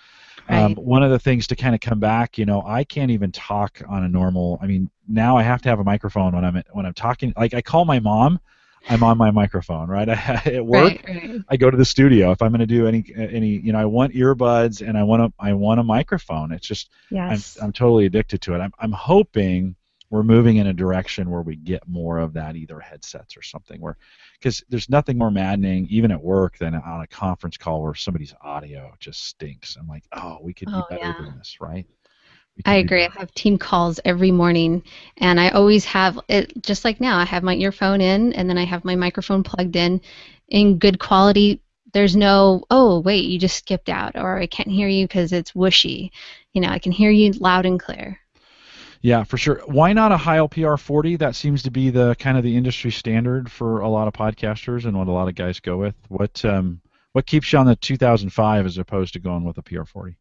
Um, 0.48 0.56
right. 0.56 0.64
Um, 0.66 0.76
one 0.76 1.04
of 1.04 1.12
the 1.12 1.20
things 1.20 1.48
to 1.48 1.56
kind 1.56 1.76
of 1.76 1.82
come 1.82 2.00
back, 2.00 2.38
you 2.38 2.46
know, 2.46 2.64
I 2.66 2.84
can't 2.84 3.12
even 3.12 3.32
talk 3.32 3.82
on 3.88 4.04
a 4.04 4.10
normal. 4.10 4.58
I 4.62 4.68
mean, 4.68 4.90
now 5.08 5.38
I 5.38 5.44
have 5.44 5.62
to 5.64 5.70
have 5.70 5.80
a 5.80 5.84
microphone 5.84 6.34
when 6.34 6.44
I'm 6.46 6.64
when 6.72 6.86
I'm 6.86 6.94
talking. 6.94 7.34
Like 7.38 7.54
I 7.54 7.62
call 7.62 7.86
my 7.86 8.00
mom 8.00 8.40
I'm 8.88 9.04
on 9.04 9.18
my 9.18 9.32
microphone, 9.32 9.88
right? 9.90 10.08
I, 10.08 10.14
at 10.46 10.66
work, 10.66 11.02
right, 11.06 11.06
right. 11.08 11.42
I 11.50 11.58
go 11.58 11.70
to 11.70 11.78
the 11.78 11.86
studio. 11.86 12.32
If 12.32 12.42
I'm 12.42 12.50
going 12.52 12.60
to 12.60 12.66
do 12.66 12.88
any 12.88 13.04
any, 13.16 13.50
you 13.50 13.74
know, 13.74 13.80
I 13.80 13.86
want 13.86 14.14
earbuds 14.14 14.88
and 14.88 14.98
I 14.98 15.04
want 15.04 15.22
a 15.24 15.34
I 15.40 15.54
want 15.54 15.80
a 15.80 15.84
microphone. 15.84 16.52
It's 16.52 16.68
just 16.68 16.90
yes. 17.12 17.58
I'm 17.60 17.66
I'm 17.66 17.74
totally 17.74 18.06
addicted 18.06 18.42
to 18.44 18.56
it. 18.56 18.60
I'm 18.60 18.72
I'm 18.80 18.92
hoping 18.92 19.76
we're 20.10 20.24
moving 20.24 20.58
in 20.58 20.68
a 20.68 20.74
direction 20.74 21.30
where 21.30 21.42
we 21.42 21.56
get 21.56 21.88
more 21.88 22.18
of 22.18 22.34
that, 22.34 22.56
either 22.56 22.80
headsets 22.80 23.38
or 23.38 23.44
something, 23.44 23.80
where 23.80 23.98
because 24.40 24.64
there's 24.70 24.90
nothing 24.90 25.18
more 25.18 25.30
maddening, 25.30 25.86
even 25.90 26.12
at 26.12 26.22
work, 26.22 26.58
than 26.58 26.74
on 26.74 27.02
a 27.02 27.08
conference 27.08 27.58
call 27.58 27.84
where 27.84 27.94
somebody's 27.94 28.34
audio 28.42 28.92
just 29.00 29.26
stinks. 29.26 29.78
I'm 29.80 29.88
like, 29.88 30.04
oh, 30.14 30.40
we 30.42 30.54
could 30.54 30.70
oh, 30.72 30.86
be 30.90 30.96
better 30.96 31.08
yeah. 31.08 31.26
than 31.26 31.38
this, 31.38 31.58
right? 31.62 31.86
I 32.66 32.76
agree. 32.76 33.06
I 33.06 33.10
have 33.18 33.34
team 33.34 33.58
calls 33.58 34.00
every 34.04 34.32
morning, 34.32 34.84
and 35.18 35.40
I 35.40 35.50
always 35.50 35.86
have 35.86 36.20
it 36.28 36.62
just 36.62 36.84
like 36.84 37.00
now. 37.00 37.18
I 37.18 37.26
have 37.26 37.44
my 37.44 37.56
earphone 37.56 38.02
in, 38.02 38.34
and 38.34 38.50
then 38.50 38.58
I 38.58 38.66
have 38.66 38.86
my 38.86 38.96
microphone 38.96 39.44
plugged 39.44 39.76
in, 39.76 40.02
in 40.48 40.78
good 40.78 41.00
quality. 41.00 41.62
There's 41.94 42.16
no, 42.16 42.64
oh 42.70 43.00
wait, 43.00 43.26
you 43.26 43.40
just 43.40 43.58
skipped 43.58 43.90
out, 43.90 44.16
or 44.16 44.38
I 44.38 44.48
can't 44.48 44.70
hear 44.70 44.88
you 44.88 45.08
because 45.08 45.32
it's 45.32 45.54
whooshy. 45.54 46.12
You 46.54 46.62
know, 46.62 46.70
I 46.70 46.80
can 46.80 46.92
hear 46.92 47.12
you 47.12 47.32
loud 47.34 47.66
and 47.66 47.80
clear. 47.80 48.20
Yeah, 49.02 49.24
for 49.24 49.38
sure. 49.38 49.62
Why 49.66 49.94
not 49.94 50.12
a 50.12 50.18
Heil 50.18 50.50
PR 50.50 50.76
40? 50.76 51.16
That 51.16 51.36
seems 51.36 51.64
to 51.64 51.72
be 51.72 51.90
the 51.90 52.16
kind 52.20 52.38
of 52.38 52.44
the 52.44 52.58
industry 52.58 52.92
standard 52.92 53.50
for 53.50 53.80
a 53.80 53.88
lot 53.88 54.10
of 54.10 54.14
podcasters 54.14 54.86
and 54.86 54.98
what 54.98 55.08
a 55.08 55.12
lot 55.12 55.30
of 55.30 55.36
guys 55.36 55.62
go 55.62 55.78
with. 55.78 55.96
What 56.10 56.44
um, 56.44 56.82
what 57.14 57.26
keeps 57.26 57.52
you 57.52 57.60
on 57.60 57.66
the 57.66 57.76
2005 57.78 58.66
as 58.66 58.78
opposed 58.78 59.14
to 59.14 59.20
going 59.20 59.46
with 59.46 59.58
a 59.58 59.64
PR40? 59.64 60.16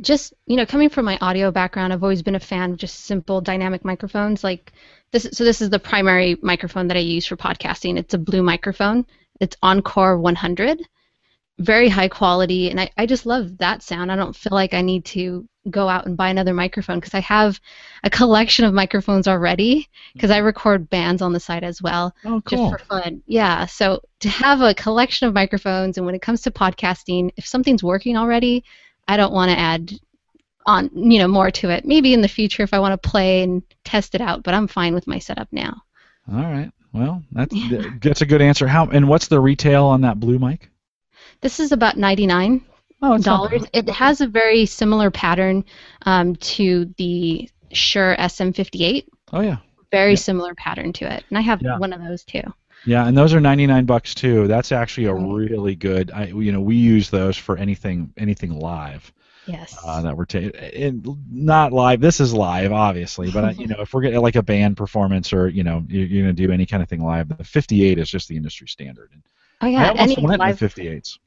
Just 0.00 0.32
you 0.46 0.56
know 0.56 0.66
coming 0.66 0.88
from 0.88 1.04
my 1.04 1.18
audio 1.20 1.50
background 1.50 1.92
i've 1.92 2.02
always 2.02 2.22
been 2.22 2.34
a 2.34 2.40
fan 2.40 2.72
of 2.72 2.76
just 2.78 3.00
simple 3.00 3.40
dynamic 3.40 3.84
microphones. 3.84 4.42
Like 4.42 4.72
this 5.12 5.28
so 5.32 5.44
this 5.44 5.60
is 5.60 5.70
the 5.70 5.78
primary 5.78 6.36
microphone 6.42 6.88
that 6.88 6.96
i 6.96 7.00
use 7.00 7.26
for 7.26 7.36
podcasting. 7.36 7.98
It's 7.98 8.14
a 8.14 8.18
blue 8.18 8.42
microphone. 8.42 9.06
It's 9.40 9.56
encore 9.62 10.18
100 10.18 10.80
very 11.58 11.90
high 11.90 12.08
quality 12.08 12.70
and 12.70 12.80
I, 12.80 12.90
I 12.96 13.04
just 13.04 13.26
love 13.26 13.58
that 13.58 13.82
sound. 13.82 14.10
I 14.10 14.16
don't 14.16 14.34
feel 14.34 14.54
like 14.54 14.72
i 14.72 14.80
need 14.80 15.04
to 15.06 15.46
go 15.68 15.88
out 15.88 16.06
and 16.06 16.16
buy 16.16 16.30
another 16.30 16.54
microphone 16.54 16.98
because 16.98 17.12
i 17.12 17.20
have 17.20 17.60
a 18.02 18.08
collection 18.08 18.64
of 18.64 18.72
microphones 18.72 19.28
already 19.28 19.86
because 20.14 20.30
i 20.30 20.38
mm-hmm. 20.38 20.46
record 20.46 20.88
bands 20.88 21.20
on 21.20 21.34
the 21.34 21.40
side 21.40 21.64
as 21.64 21.82
well 21.82 22.14
oh, 22.24 22.40
cool. 22.46 22.70
just 22.70 22.72
for 22.72 22.86
fun. 22.86 23.22
Yeah 23.26 23.66
so 23.66 24.00
to 24.20 24.30
have 24.30 24.62
a 24.62 24.74
collection 24.74 25.28
of 25.28 25.34
microphones 25.34 25.98
and 25.98 26.06
when 26.06 26.14
it 26.14 26.22
comes 26.22 26.40
to 26.42 26.50
podcasting 26.50 27.30
if 27.36 27.46
something's 27.46 27.82
working 27.82 28.16
already 28.16 28.64
I 29.08 29.16
don't 29.16 29.32
want 29.32 29.50
to 29.50 29.58
add 29.58 29.92
on 30.66 30.90
you 30.94 31.18
know 31.18 31.28
more 31.28 31.50
to 31.50 31.70
it. 31.70 31.84
Maybe 31.84 32.14
in 32.14 32.20
the 32.20 32.28
future 32.28 32.62
if 32.62 32.74
I 32.74 32.78
want 32.78 33.00
to 33.00 33.08
play 33.08 33.42
and 33.42 33.62
test 33.84 34.14
it 34.14 34.20
out, 34.20 34.42
but 34.42 34.54
I'm 34.54 34.68
fine 34.68 34.94
with 34.94 35.06
my 35.06 35.18
setup 35.18 35.48
now. 35.52 35.82
All 36.30 36.42
right. 36.42 36.70
Well, 36.92 37.22
that's 37.32 37.54
yeah. 37.54 37.82
that's 38.00 38.20
a 38.20 38.26
good 38.26 38.42
answer. 38.42 38.66
How 38.66 38.86
and 38.86 39.08
what's 39.08 39.28
the 39.28 39.40
retail 39.40 39.86
on 39.86 40.02
that 40.02 40.18
blue 40.18 40.38
mic? 40.38 40.70
This 41.40 41.60
is 41.60 41.72
about 41.72 41.96
ninety 41.96 42.26
nine 42.26 42.64
dollars. 43.00 43.64
It 43.72 43.88
has 43.88 44.20
a 44.20 44.26
very 44.26 44.66
similar 44.66 45.10
pattern 45.10 45.64
um, 46.02 46.36
to 46.36 46.92
the 46.98 47.48
Shure 47.72 48.16
SM58. 48.18 49.06
Oh 49.32 49.40
yeah. 49.40 49.58
Very 49.90 50.12
yeah. 50.12 50.16
similar 50.16 50.54
pattern 50.54 50.92
to 50.94 51.12
it, 51.12 51.24
and 51.28 51.38
I 51.38 51.40
have 51.40 51.62
yeah. 51.62 51.78
one 51.78 51.92
of 51.92 52.02
those 52.02 52.24
too. 52.24 52.42
Yeah, 52.84 53.06
and 53.06 53.16
those 53.16 53.34
are 53.34 53.40
99 53.40 53.84
bucks 53.84 54.14
too. 54.14 54.46
That's 54.46 54.72
actually 54.72 55.06
a 55.06 55.14
really 55.14 55.74
good. 55.74 56.10
I, 56.10 56.26
you 56.26 56.52
know, 56.52 56.60
we 56.60 56.76
use 56.76 57.10
those 57.10 57.36
for 57.36 57.56
anything 57.56 58.12
anything 58.16 58.58
live. 58.58 59.12
Yes. 59.46 59.76
Uh, 59.84 60.02
that 60.02 60.16
we're 60.16 60.26
taking, 60.26 61.18
not 61.30 61.72
live. 61.72 62.00
This 62.00 62.20
is 62.20 62.32
live, 62.32 62.72
obviously, 62.72 63.30
but 63.30 63.58
you 63.58 63.66
know, 63.68 63.80
if 63.80 63.92
we're 63.92 64.02
getting 64.02 64.20
like 64.20 64.36
a 64.36 64.42
band 64.42 64.76
performance 64.76 65.32
or 65.32 65.48
you 65.48 65.64
know, 65.64 65.84
you're, 65.88 66.06
you're 66.06 66.24
going 66.24 66.36
to 66.36 66.46
do 66.46 66.52
any 66.52 66.66
kind 66.66 66.82
of 66.82 66.88
thing 66.88 67.02
live, 67.02 67.28
the 67.36 67.44
58 67.44 67.98
is 67.98 68.10
just 68.10 68.28
the 68.28 68.36
industry 68.36 68.68
standard. 68.68 69.10
Oh 69.60 69.66
yeah, 69.66 69.84
I 69.84 69.88
almost 69.88 70.18
any 70.18 70.26
went 70.26 70.40
live, 70.40 70.58
58s. 70.58 71.18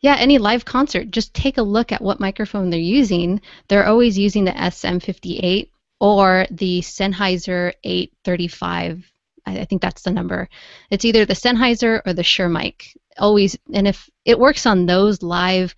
Yeah, 0.00 0.16
any 0.16 0.38
live 0.38 0.64
concert, 0.64 1.10
just 1.10 1.34
take 1.34 1.58
a 1.58 1.62
look 1.62 1.90
at 1.90 2.00
what 2.00 2.20
microphone 2.20 2.70
they're 2.70 2.78
using. 2.78 3.40
They're 3.66 3.86
always 3.86 4.16
using 4.16 4.44
the 4.44 4.52
SM58 4.52 5.70
or 6.00 6.46
the 6.50 6.80
Sennheiser 6.80 7.72
835 7.82 9.12
I 9.56 9.64
think 9.64 9.80
that's 9.82 10.02
the 10.02 10.10
number. 10.10 10.48
It's 10.90 11.04
either 11.04 11.24
the 11.24 11.34
Sennheiser 11.34 12.02
or 12.06 12.12
the 12.12 12.22
Shure 12.24 12.48
mic. 12.48 12.96
always 13.20 13.58
and 13.74 13.88
if 13.88 14.08
it 14.24 14.38
works 14.38 14.64
on 14.64 14.86
those 14.86 15.24
live 15.24 15.74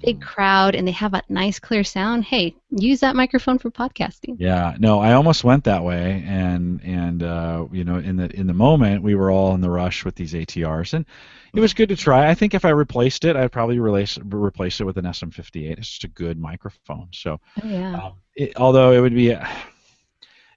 big 0.00 0.20
Mhm. 0.20 0.22
crowd 0.22 0.76
and 0.76 0.86
they 0.86 0.92
have 0.92 1.12
a 1.12 1.22
nice 1.28 1.58
clear 1.58 1.82
sound, 1.82 2.22
hey, 2.24 2.54
use 2.70 3.00
that 3.00 3.16
microphone 3.16 3.58
for 3.58 3.68
podcasting. 3.68 4.36
Yeah, 4.38 4.76
no, 4.78 5.00
I 5.00 5.14
almost 5.14 5.42
went 5.42 5.64
that 5.64 5.82
way, 5.82 6.22
and 6.24 6.80
and 6.84 7.20
uh, 7.24 7.66
you 7.72 7.82
know, 7.82 7.96
in 7.96 8.14
the 8.14 8.30
in 8.38 8.46
the 8.46 8.54
moment, 8.54 9.02
we 9.02 9.16
were 9.16 9.32
all 9.32 9.56
in 9.56 9.60
the 9.60 9.70
rush 9.70 10.04
with 10.04 10.14
these 10.14 10.34
ATRs, 10.34 10.94
and 10.94 11.04
it 11.52 11.58
was 11.58 11.74
good 11.74 11.88
to 11.88 11.96
try. 11.96 12.30
I 12.30 12.34
think 12.34 12.54
if 12.54 12.64
I 12.64 12.68
replaced 12.70 13.24
it, 13.24 13.34
I'd 13.34 13.50
probably 13.50 13.80
replace 13.80 14.16
replace 14.30 14.80
it 14.80 14.84
with 14.84 14.96
an 14.96 15.04
SM58. 15.06 15.78
It's 15.78 15.88
just 15.88 16.04
a 16.04 16.08
good 16.08 16.38
microphone. 16.38 17.08
So, 17.12 17.40
Oh 17.60 17.66
yeah. 17.66 17.94
um, 18.04 18.12
it, 18.36 18.52
although 18.56 18.92
it 18.92 19.00
would 19.00 19.14
be 19.16 19.36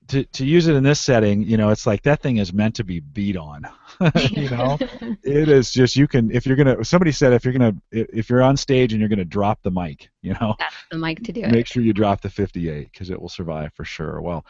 to 0.07 0.23
to 0.23 0.45
use 0.45 0.67
it 0.67 0.75
in 0.75 0.83
this 0.83 0.99
setting, 0.99 1.43
you 1.43 1.57
know, 1.57 1.69
it's 1.69 1.85
like 1.85 2.03
that 2.03 2.21
thing 2.21 2.37
is 2.37 2.53
meant 2.53 2.75
to 2.75 2.83
be 2.83 2.99
beat 2.99 3.37
on. 3.37 3.67
you 4.31 4.49
know, 4.49 4.77
it 5.23 5.49
is 5.49 5.71
just 5.71 5.95
you 5.95 6.07
can 6.07 6.31
if 6.31 6.45
you're 6.45 6.55
gonna. 6.55 6.83
Somebody 6.83 7.11
said 7.11 7.33
if 7.33 7.43
you're 7.43 7.53
gonna 7.53 7.75
if 7.91 8.29
you're 8.29 8.41
on 8.41 8.57
stage 8.57 8.93
and 8.93 8.99
you're 8.99 9.09
gonna 9.09 9.25
drop 9.25 9.61
the 9.63 9.71
mic, 9.71 10.09
you 10.21 10.33
know, 10.33 10.55
That's 10.59 10.75
the 10.91 10.97
mic 10.97 11.23
to 11.23 11.31
do 11.31 11.41
it. 11.41 11.51
make 11.51 11.67
sure 11.67 11.81
you 11.83 11.93
drop 11.93 12.21
the 12.21 12.29
58 12.29 12.91
because 12.91 13.09
it 13.09 13.21
will 13.21 13.29
survive 13.29 13.73
for 13.73 13.85
sure. 13.85 14.21
Well, 14.21 14.45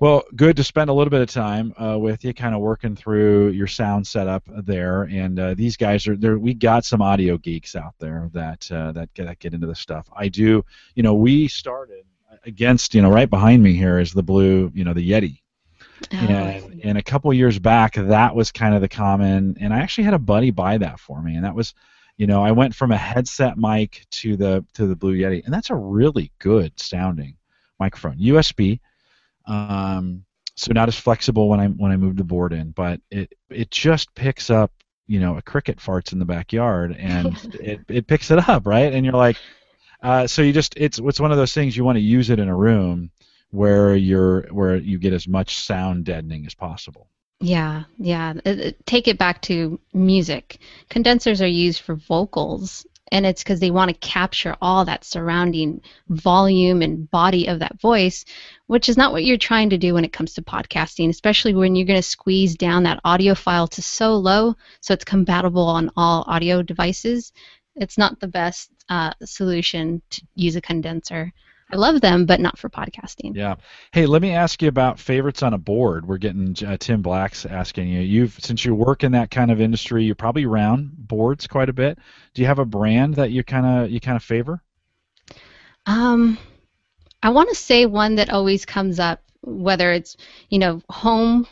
well, 0.00 0.24
good 0.36 0.56
to 0.56 0.64
spend 0.64 0.90
a 0.90 0.92
little 0.92 1.10
bit 1.10 1.20
of 1.20 1.30
time 1.30 1.74
uh, 1.80 1.98
with 1.98 2.24
you, 2.24 2.34
kind 2.34 2.54
of 2.54 2.60
working 2.60 2.96
through 2.96 3.48
your 3.48 3.66
sound 3.66 4.06
setup 4.06 4.42
there. 4.46 5.04
And 5.04 5.38
uh, 5.38 5.54
these 5.54 5.76
guys 5.76 6.06
are 6.08 6.16
there. 6.16 6.38
We 6.38 6.54
got 6.54 6.84
some 6.84 7.02
audio 7.02 7.38
geeks 7.38 7.76
out 7.76 7.94
there 7.98 8.30
that 8.32 8.70
uh, 8.70 8.92
that 8.92 9.12
get 9.14 9.26
that 9.26 9.38
get 9.38 9.54
into 9.54 9.66
this 9.66 9.80
stuff. 9.80 10.08
I 10.14 10.28
do. 10.28 10.64
You 10.94 11.02
know, 11.02 11.14
we 11.14 11.48
started 11.48 12.04
against. 12.44 12.94
You 12.94 13.02
know, 13.02 13.10
right 13.10 13.28
behind 13.28 13.62
me 13.62 13.74
here 13.74 13.98
is 13.98 14.12
the 14.12 14.22
blue. 14.22 14.70
You 14.74 14.84
know, 14.84 14.94
the 14.94 15.10
Yeti. 15.10 15.38
Oh, 16.12 16.16
And, 16.16 16.80
and 16.84 16.98
a 16.98 17.02
couple 17.02 17.32
years 17.32 17.58
back, 17.58 17.94
that 17.94 18.34
was 18.34 18.50
kind 18.50 18.74
of 18.74 18.80
the 18.80 18.88
common. 18.88 19.56
And 19.60 19.72
I 19.72 19.78
actually 19.78 20.04
had 20.04 20.14
a 20.14 20.18
buddy 20.18 20.50
buy 20.50 20.78
that 20.78 20.98
for 20.98 21.22
me, 21.22 21.36
and 21.36 21.44
that 21.44 21.54
was, 21.54 21.74
you 22.16 22.26
know, 22.26 22.42
I 22.42 22.50
went 22.52 22.74
from 22.74 22.92
a 22.92 22.96
headset 22.96 23.56
mic 23.56 24.04
to 24.12 24.36
the 24.36 24.64
to 24.74 24.86
the 24.86 24.96
Blue 24.96 25.16
Yeti, 25.16 25.44
and 25.44 25.52
that's 25.52 25.70
a 25.70 25.74
really 25.74 26.32
good 26.38 26.78
sounding 26.78 27.36
microphone, 27.78 28.18
USB. 28.18 28.80
Um, 29.46 30.24
so 30.54 30.72
not 30.72 30.88
as 30.88 30.96
flexible 30.96 31.48
when 31.48 31.60
I 31.60 31.68
when 31.68 31.92
I 31.92 31.96
moved 31.96 32.18
the 32.18 32.24
board 32.24 32.52
in, 32.52 32.70
but 32.72 33.00
it 33.10 33.32
it 33.50 33.70
just 33.70 34.14
picks 34.14 34.50
up, 34.50 34.72
you 35.06 35.18
know, 35.20 35.36
a 35.36 35.42
cricket 35.42 35.78
farts 35.78 36.12
in 36.12 36.18
the 36.18 36.24
backyard, 36.24 36.94
and 36.98 37.36
it 37.60 37.80
it 37.88 38.06
picks 38.06 38.30
it 38.30 38.48
up, 38.48 38.66
right? 38.66 38.92
And 38.92 39.04
you're 39.04 39.14
like, 39.14 39.36
uh, 40.02 40.26
so 40.26 40.42
you 40.42 40.52
just 40.52 40.74
it's 40.76 40.98
it's 40.98 41.20
one 41.20 41.30
of 41.30 41.36
those 41.38 41.52
things 41.52 41.76
you 41.76 41.84
want 41.84 41.96
to 41.96 42.02
use 42.02 42.30
it 42.30 42.38
in 42.38 42.48
a 42.48 42.56
room 42.56 43.10
where 43.50 43.94
you're 43.94 44.42
where 44.52 44.76
you 44.76 44.98
get 44.98 45.12
as 45.12 45.28
much 45.28 45.58
sound 45.58 46.04
deadening 46.04 46.46
as 46.46 46.54
possible. 46.54 47.08
Yeah, 47.40 47.84
yeah. 47.98 48.34
It- 48.44 48.60
it- 48.60 48.86
take 48.86 49.08
it 49.08 49.18
back 49.18 49.42
to 49.42 49.80
music. 49.92 50.58
Condensers 50.88 51.42
are 51.42 51.46
used 51.46 51.80
for 51.80 51.96
vocals, 51.96 52.86
and 53.10 53.26
it's 53.26 53.42
because 53.42 53.58
they 53.60 53.70
want 53.72 53.90
to 53.90 53.96
capture 54.08 54.56
all 54.62 54.84
that 54.84 55.04
surrounding 55.04 55.80
volume 56.08 56.82
and 56.82 57.10
body 57.10 57.48
of 57.48 57.58
that 57.58 57.80
voice, 57.80 58.24
which 58.68 58.88
is 58.88 58.96
not 58.96 59.12
what 59.12 59.24
you're 59.24 59.36
trying 59.36 59.70
to 59.70 59.78
do 59.78 59.92
when 59.92 60.04
it 60.04 60.12
comes 60.12 60.34
to 60.34 60.42
podcasting, 60.42 61.08
especially 61.08 61.52
when 61.52 61.74
you're 61.74 61.86
going 61.86 61.98
to 61.98 62.02
squeeze 62.02 62.54
down 62.54 62.84
that 62.84 63.00
audio 63.04 63.34
file 63.34 63.66
to 63.68 63.82
so 63.82 64.14
low 64.16 64.54
so 64.80 64.94
it's 64.94 65.04
compatible 65.04 65.66
on 65.66 65.90
all 65.96 66.24
audio 66.28 66.62
devices. 66.62 67.32
It's 67.74 67.98
not 67.98 68.20
the 68.20 68.28
best 68.28 68.70
uh, 68.92 69.10
solution 69.24 70.02
to 70.10 70.22
use 70.34 70.54
a 70.54 70.60
condenser. 70.60 71.32
I 71.72 71.76
love 71.76 72.02
them, 72.02 72.26
but 72.26 72.40
not 72.40 72.58
for 72.58 72.68
podcasting. 72.68 73.34
Yeah. 73.34 73.54
Hey, 73.90 74.04
let 74.04 74.20
me 74.20 74.32
ask 74.32 74.60
you 74.60 74.68
about 74.68 74.98
favorites 74.98 75.42
on 75.42 75.54
a 75.54 75.58
board. 75.58 76.06
We're 76.06 76.18
getting 76.18 76.54
uh, 76.66 76.76
Tim 76.76 77.00
Black's 77.00 77.46
asking 77.46 77.88
you. 77.88 78.02
You've 78.02 78.34
since 78.38 78.66
you 78.66 78.74
work 78.74 79.02
in 79.02 79.12
that 79.12 79.30
kind 79.30 79.50
of 79.50 79.62
industry, 79.62 80.04
you're 80.04 80.14
probably 80.14 80.44
around 80.44 80.90
boards 80.94 81.46
quite 81.46 81.70
a 81.70 81.72
bit. 81.72 81.98
Do 82.34 82.42
you 82.42 82.48
have 82.48 82.58
a 82.58 82.66
brand 82.66 83.14
that 83.14 83.30
you 83.30 83.42
kind 83.42 83.64
of 83.64 83.90
you 83.90 83.98
kind 83.98 84.16
of 84.16 84.22
favor? 84.22 84.62
Um, 85.86 86.36
I 87.22 87.30
want 87.30 87.48
to 87.48 87.54
say 87.54 87.86
one 87.86 88.16
that 88.16 88.28
always 88.28 88.66
comes 88.66 89.00
up, 89.00 89.22
whether 89.40 89.90
it's 89.90 90.18
you 90.50 90.58
know 90.58 90.82
home 90.90 91.46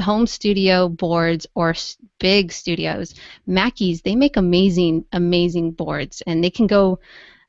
home 0.00 0.26
studio 0.26 0.88
boards 0.88 1.46
or 1.54 1.74
big 2.18 2.52
studios. 2.52 3.14
Mackie's 3.46 4.02
they 4.02 4.14
make 4.16 4.36
amazing 4.36 5.04
amazing 5.12 5.72
boards, 5.72 6.22
and 6.26 6.42
they 6.42 6.50
can 6.50 6.66
go. 6.66 6.98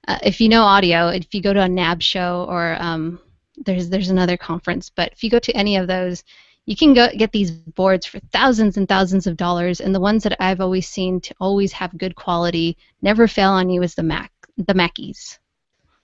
Uh, 0.07 0.19
if 0.23 0.41
you 0.41 0.49
know 0.49 0.63
audio, 0.63 1.07
if 1.07 1.33
you 1.33 1.41
go 1.41 1.53
to 1.53 1.61
a 1.61 1.69
NAB 1.69 2.01
show 2.01 2.45
or 2.49 2.75
um, 2.79 3.19
there's 3.65 3.89
there's 3.89 4.09
another 4.09 4.37
conference, 4.37 4.89
but 4.89 5.11
if 5.13 5.23
you 5.23 5.29
go 5.29 5.39
to 5.39 5.55
any 5.55 5.77
of 5.77 5.87
those, 5.87 6.23
you 6.65 6.75
can 6.75 6.93
go 6.93 7.07
get 7.15 7.31
these 7.31 7.51
boards 7.51 8.05
for 8.05 8.19
thousands 8.31 8.77
and 8.77 8.87
thousands 8.87 9.27
of 9.27 9.37
dollars. 9.37 9.79
And 9.79 9.93
the 9.93 9.99
ones 9.99 10.23
that 10.23 10.35
I've 10.41 10.61
always 10.61 10.87
seen 10.87 11.21
to 11.21 11.35
always 11.39 11.71
have 11.73 11.97
good 11.97 12.15
quality, 12.15 12.77
never 13.01 13.27
fail 13.27 13.51
on 13.51 13.69
you, 13.69 13.81
is 13.83 13.95
the 13.95 14.03
Mac 14.03 14.31
the 14.57 14.73
Mackies. 14.73 15.39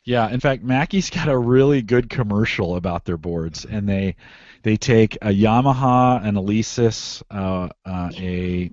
Yeah, 0.05 0.29
in 0.29 0.39
fact, 0.39 0.63
Mackie's 0.63 1.09
got 1.09 1.27
a 1.29 1.38
really 1.38 1.81
good 1.81 2.09
commercial 2.09 2.75
about 2.75 3.05
their 3.05 3.17
boards, 3.17 3.65
and 3.65 3.88
they 3.88 4.15
they 4.63 4.75
take 4.77 5.15
a 5.21 5.29
Yamaha, 5.29 6.23
an 6.25 6.35
Alesis, 6.35 7.21
uh, 7.29 7.69
uh, 7.85 8.09
a 8.17 8.71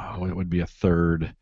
oh, 0.00 0.24
it 0.26 0.34
would 0.34 0.50
be 0.50 0.60
a 0.60 0.66
third, 0.66 1.34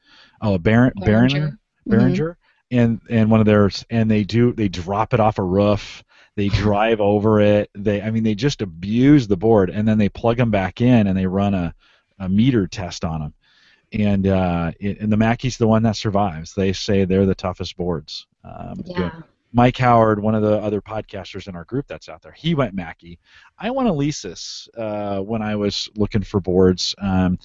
oh, 0.42 0.54
a 0.54 0.58
Baron, 0.58 0.92
Behringer. 1.00 1.06
Behringer, 1.08 1.58
Mhm. 1.88 1.92
Behringer, 2.16 2.36
and 2.70 3.00
and 3.08 3.30
one 3.30 3.40
of 3.40 3.46
theirs, 3.46 3.84
and 3.90 4.10
they 4.10 4.24
do 4.24 4.52
they 4.52 4.68
drop 4.68 5.14
it 5.14 5.20
off 5.20 5.38
a 5.38 5.42
roof, 5.42 6.04
they 6.34 6.48
drive 6.48 7.00
over 7.00 7.40
it, 7.40 7.70
they 7.74 8.02
I 8.02 8.10
mean 8.10 8.24
they 8.24 8.34
just 8.34 8.60
abuse 8.60 9.28
the 9.28 9.36
board, 9.36 9.70
and 9.70 9.86
then 9.86 9.98
they 9.98 10.08
plug 10.08 10.36
them 10.36 10.50
back 10.50 10.80
in, 10.80 11.06
and 11.06 11.16
they 11.16 11.26
run 11.26 11.54
a, 11.54 11.74
a 12.18 12.28
meter 12.28 12.66
test 12.66 13.04
on 13.04 13.20
them, 13.20 13.34
and 13.92 14.26
uh, 14.26 14.72
it, 14.80 15.00
and 15.00 15.12
the 15.12 15.16
Mackie's 15.16 15.56
the 15.56 15.66
one 15.68 15.82
that 15.84 15.96
survives. 15.96 16.54
They 16.54 16.72
say 16.72 17.04
they're 17.04 17.26
the 17.26 17.34
toughest 17.34 17.76
boards. 17.76 18.26
Um, 18.44 18.82
Yeah. 18.84 19.10
Mike 19.52 19.78
Howard, 19.78 20.20
one 20.20 20.34
of 20.34 20.42
the 20.42 20.58
other 20.58 20.82
podcasters 20.82 21.48
in 21.48 21.56
our 21.56 21.64
group 21.64 21.86
that's 21.86 22.10
out 22.10 22.20
there, 22.20 22.32
he 22.32 22.54
went 22.54 22.74
Mackie. 22.74 23.18
I 23.58 23.70
went 23.70 23.88
Alesis 23.88 24.68
uh, 24.76 25.20
when 25.22 25.40
I 25.40 25.56
was 25.56 25.88
looking 25.96 26.22
for 26.22 26.40
boards. 26.40 26.94
Um, 26.98 27.38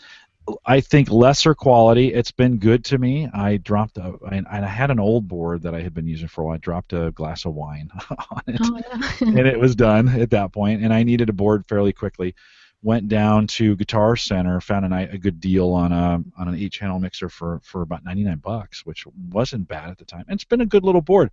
I 0.65 0.81
think 0.81 1.09
lesser 1.09 1.53
quality. 1.55 2.13
It's 2.13 2.31
been 2.31 2.57
good 2.57 2.83
to 2.85 2.97
me. 2.97 3.29
I 3.33 3.57
dropped 3.57 3.97
a, 3.97 4.15
and 4.29 4.45
I 4.47 4.65
had 4.65 4.91
an 4.91 4.99
old 4.99 5.27
board 5.27 5.61
that 5.61 5.73
I 5.73 5.79
had 5.81 5.93
been 5.93 6.07
using 6.07 6.27
for 6.27 6.41
a 6.41 6.45
while. 6.45 6.55
I 6.55 6.57
dropped 6.57 6.91
a 6.91 7.11
glass 7.11 7.45
of 7.45 7.53
wine 7.53 7.89
on 8.09 8.41
it, 8.47 8.59
Oh, 8.61 8.77
yeah. 8.77 9.11
and 9.39 9.47
it 9.47 9.59
was 9.59 9.75
done 9.75 10.09
at 10.09 10.31
that 10.31 10.51
point. 10.51 10.83
And 10.83 10.93
I 10.93 11.03
needed 11.03 11.29
a 11.29 11.33
board 11.33 11.63
fairly 11.69 11.93
quickly. 11.93 12.35
Went 12.83 13.09
down 13.09 13.45
to 13.47 13.75
Guitar 13.75 14.15
Center, 14.15 14.59
found 14.59 14.91
a, 14.91 15.11
a 15.11 15.17
good 15.17 15.39
deal 15.39 15.69
on 15.71 15.91
a 15.91 16.23
on 16.37 16.47
an 16.47 16.55
eight 16.55 16.71
channel 16.71 16.99
mixer 16.99 17.29
for 17.29 17.59
for 17.63 17.83
about 17.83 18.03
99 18.03 18.37
bucks, 18.37 18.85
which 18.85 19.05
wasn't 19.29 19.67
bad 19.67 19.91
at 19.91 19.99
the 19.99 20.05
time. 20.05 20.25
And 20.27 20.37
it's 20.37 20.45
been 20.45 20.61
a 20.61 20.65
good 20.65 20.83
little 20.83 21.01
board. 21.01 21.29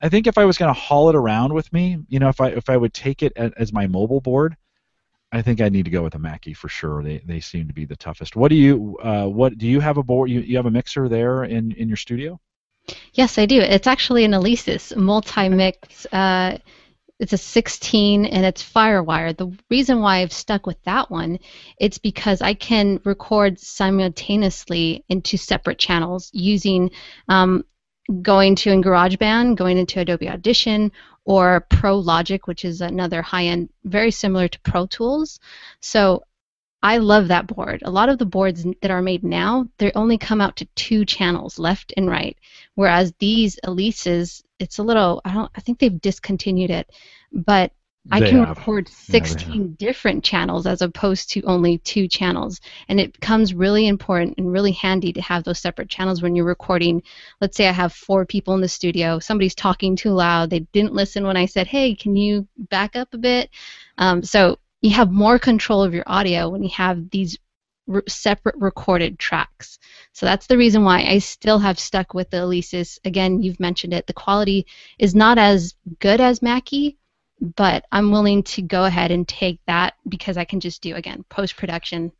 I 0.00 0.08
think 0.08 0.28
if 0.28 0.38
I 0.38 0.44
was 0.44 0.58
going 0.58 0.72
to 0.72 0.80
haul 0.80 1.08
it 1.08 1.16
around 1.16 1.52
with 1.52 1.72
me, 1.72 1.98
you 2.08 2.20
know, 2.20 2.28
if 2.28 2.40
I 2.40 2.48
if 2.50 2.70
I 2.70 2.76
would 2.76 2.94
take 2.94 3.22
it 3.22 3.32
as 3.36 3.72
my 3.72 3.88
mobile 3.88 4.20
board, 4.20 4.56
I 5.32 5.42
think 5.42 5.60
I 5.60 5.70
need 5.70 5.86
to 5.86 5.90
go 5.90 6.02
with 6.02 6.14
a 6.14 6.18
Mackie 6.18 6.54
for 6.54 6.68
sure. 6.68 7.02
They 7.02 7.18
they 7.18 7.40
seem 7.40 7.66
to 7.66 7.74
be 7.74 7.86
the 7.86 7.96
toughest. 7.96 8.36
What 8.36 8.48
do 8.48 8.54
you 8.54 8.98
uh, 9.02 9.26
what 9.26 9.58
do 9.58 9.66
you 9.66 9.80
have 9.80 9.96
a 9.96 10.02
board? 10.02 10.30
You, 10.30 10.40
you 10.40 10.56
have 10.56 10.66
a 10.66 10.70
mixer 10.70 11.08
there 11.08 11.44
in 11.44 11.72
in 11.72 11.88
your 11.88 11.96
studio? 11.96 12.38
Yes, 13.14 13.38
I 13.38 13.46
do. 13.46 13.60
It's 13.60 13.86
actually 13.86 14.24
an 14.24 14.32
Alesis 14.32 14.94
multi-mix. 14.96 16.06
Uh, 16.06 16.58
it's 17.22 17.32
a 17.32 17.38
16 17.38 18.26
and 18.26 18.44
it's 18.44 18.68
FireWire. 18.68 19.36
The 19.36 19.56
reason 19.70 20.00
why 20.00 20.18
I've 20.18 20.32
stuck 20.32 20.66
with 20.66 20.82
that 20.82 21.08
one, 21.08 21.38
it's 21.78 21.98
because 21.98 22.42
I 22.42 22.54
can 22.54 23.00
record 23.04 23.60
simultaneously 23.60 25.04
into 25.08 25.36
separate 25.36 25.78
channels 25.78 26.30
using 26.32 26.90
um, 27.28 27.64
going 28.22 28.56
to 28.56 28.72
in 28.72 28.82
GarageBand, 28.82 29.54
going 29.54 29.78
into 29.78 30.00
Adobe 30.00 30.28
Audition, 30.28 30.90
or 31.24 31.64
Pro 31.70 31.96
Logic, 31.96 32.44
which 32.48 32.64
is 32.64 32.80
another 32.80 33.22
high-end, 33.22 33.68
very 33.84 34.10
similar 34.10 34.48
to 34.48 34.60
Pro 34.62 34.86
Tools. 34.86 35.38
So 35.78 36.24
I 36.82 36.98
love 36.98 37.28
that 37.28 37.46
board. 37.46 37.82
A 37.84 37.90
lot 37.90 38.08
of 38.08 38.18
the 38.18 38.26
boards 38.26 38.66
that 38.82 38.90
are 38.90 39.02
made 39.02 39.22
now, 39.24 39.68
they 39.78 39.92
only 39.92 40.18
come 40.18 40.40
out 40.40 40.56
to 40.56 40.64
two 40.74 41.04
channels, 41.04 41.58
left 41.58 41.92
and 41.96 42.08
right. 42.08 42.36
Whereas 42.74 43.12
these 43.18 43.58
Alesis, 43.64 44.42
it's 44.58 44.78
a 44.78 44.82
little, 44.82 45.20
I 45.24 45.32
don't, 45.32 45.50
I 45.54 45.60
think 45.60 45.78
they've 45.78 46.00
discontinued 46.00 46.70
it, 46.70 46.90
but 47.32 47.72
I 48.10 48.20
They 48.20 48.30
can 48.30 48.40
have. 48.40 48.58
record 48.58 48.88
Yeah, 49.06 49.44
16 49.48 49.74
different 49.78 50.24
channels 50.24 50.66
as 50.66 50.82
opposed 50.82 51.30
to 51.30 51.42
only 51.42 51.78
two 51.78 52.08
channels. 52.08 52.60
And 52.88 53.00
it 53.00 53.12
becomes 53.12 53.54
really 53.54 53.86
important 53.86 54.34
and 54.38 54.52
really 54.52 54.72
handy 54.72 55.12
to 55.12 55.20
have 55.22 55.44
those 55.44 55.60
separate 55.60 55.88
channels 55.88 56.20
when 56.20 56.34
you're 56.34 56.44
recording. 56.44 57.02
Let's 57.40 57.56
say 57.56 57.68
I 57.68 57.72
have 57.72 57.92
four 57.92 58.26
people 58.26 58.54
in 58.54 58.60
the 58.60 58.68
studio, 58.68 59.18
somebody's 59.20 59.54
talking 59.54 59.94
too 59.96 60.10
loud, 60.10 60.50
they 60.50 60.60
didn't 60.72 60.94
listen 60.94 61.26
when 61.26 61.36
I 61.36 61.46
said, 61.46 61.68
hey, 61.68 61.94
can 61.94 62.16
you 62.16 62.48
back 62.58 62.96
up 62.96 63.14
a 63.14 63.18
bit? 63.18 63.50
Um, 63.98 64.22
so 64.22 64.58
you 64.82 64.90
have 64.90 65.10
more 65.10 65.38
control 65.38 65.82
of 65.82 65.94
your 65.94 66.04
audio 66.06 66.48
when 66.48 66.62
you 66.62 66.70
have 66.70 67.08
these 67.10 67.38
re- 67.86 68.02
separate 68.08 68.56
recorded 68.58 69.18
tracks. 69.18 69.78
So 70.12 70.26
that's 70.26 70.48
the 70.48 70.58
reason 70.58 70.84
why 70.84 71.02
I 71.02 71.18
still 71.18 71.60
have 71.60 71.78
stuck 71.78 72.14
with 72.14 72.30
the 72.30 72.38
Alesis. 72.38 72.98
Again, 73.04 73.42
you've 73.42 73.60
mentioned 73.60 73.94
it. 73.94 74.06
The 74.06 74.12
quality 74.12 74.66
is 74.98 75.14
not 75.14 75.38
as 75.38 75.74
good 76.00 76.20
as 76.20 76.42
Mackie, 76.42 76.98
but 77.40 77.84
I'm 77.90 78.10
willing 78.10 78.42
to 78.44 78.62
go 78.62 78.84
ahead 78.84 79.10
and 79.10 79.26
take 79.26 79.60
that 79.66 79.94
because 80.08 80.36
I 80.36 80.44
can 80.44 80.60
just 80.60 80.82
do 80.82 80.94
again 80.94 81.24
post 81.28 81.56
production 81.56 82.12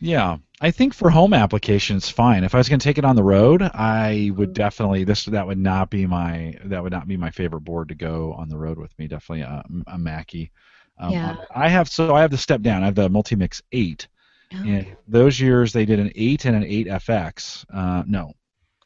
Yeah, 0.00 0.38
I 0.60 0.70
think 0.70 0.94
for 0.94 1.10
home 1.10 1.34
applications, 1.34 2.08
fine. 2.08 2.44
If 2.44 2.54
I 2.54 2.58
was 2.58 2.68
going 2.68 2.78
to 2.78 2.84
take 2.84 2.98
it 2.98 3.04
on 3.04 3.16
the 3.16 3.22
road, 3.24 3.62
I 3.62 4.30
would 4.34 4.52
definitely 4.52 5.04
this 5.04 5.24
that 5.26 5.46
would 5.46 5.58
not 5.58 5.90
be 5.90 6.06
my 6.06 6.56
that 6.64 6.82
would 6.82 6.92
not 6.92 7.08
be 7.08 7.16
my 7.16 7.30
favorite 7.30 7.62
board 7.62 7.88
to 7.88 7.94
go 7.94 8.32
on 8.32 8.48
the 8.48 8.58
road 8.58 8.78
with 8.78 8.96
me. 8.98 9.08
Definitely 9.08 9.42
a, 9.42 9.64
a 9.86 9.98
Mackie. 9.98 10.52
Um, 11.00 11.12
Yeah. 11.12 11.36
I 11.54 11.68
have 11.68 11.88
so 11.88 12.14
I 12.14 12.20
have 12.22 12.30
the 12.30 12.38
step 12.38 12.60
down. 12.62 12.82
I 12.82 12.86
have 12.86 12.94
the 12.94 13.08
Multimix 13.08 13.62
eight. 13.72 14.08
Oh, 14.54 14.56
And 14.64 14.96
those 15.06 15.38
years 15.40 15.72
they 15.72 15.84
did 15.84 15.98
an 15.98 16.10
eight 16.14 16.44
and 16.46 16.56
an 16.56 16.64
eight 16.64 16.86
FX. 16.88 17.64
Uh, 17.72 18.02
no, 18.06 18.32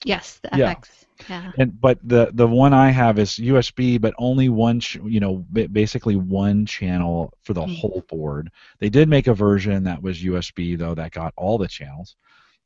Yes, 0.04 0.40
the 0.42 0.50
Yeah. 0.58 0.74
FX. 0.74 0.88
Yeah. 1.28 1.52
and 1.56 1.80
but 1.80 1.98
the 2.02 2.30
the 2.34 2.48
one 2.48 2.72
I 2.72 2.90
have 2.90 3.16
is 3.20 3.38
USB, 3.38 3.96
but 4.00 4.12
only 4.18 4.48
one. 4.48 4.80
Ch- 4.80 4.98
you 5.04 5.20
know, 5.20 5.44
ba- 5.50 5.68
basically 5.68 6.16
one 6.16 6.66
channel 6.66 7.32
for 7.44 7.54
the 7.54 7.60
Mm. 7.64 7.78
whole 7.78 8.04
board. 8.08 8.50
They 8.80 8.88
did 8.88 9.08
make 9.08 9.28
a 9.28 9.34
version 9.34 9.84
that 9.84 10.02
was 10.02 10.20
USB 10.24 10.74
though 10.74 10.94
that 10.96 11.12
got 11.12 11.32
all 11.36 11.58
the 11.58 11.68
channels. 11.68 12.16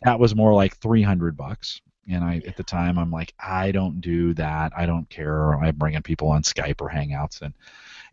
That 0.03 0.19
was 0.19 0.35
more 0.35 0.55
like 0.55 0.77
300 0.79 1.37
bucks. 1.37 1.83
And 2.09 2.25
I 2.25 2.41
at 2.47 2.57
the 2.57 2.63
time 2.65 2.99
I'm 2.99 3.11
like 3.11 3.35
I 3.39 3.73
don't 3.73 4.01
do 4.01 4.33
that. 4.35 4.73
I 4.75 4.87
don't 4.87 5.09
care. 5.11 5.55
I'm 5.63 5.77
bringing 5.77 6.01
people 6.03 6.29
on 6.29 6.43
Skype 6.43 6.81
or 6.81 6.89
Hangouts 6.89 7.43
and 7.43 7.53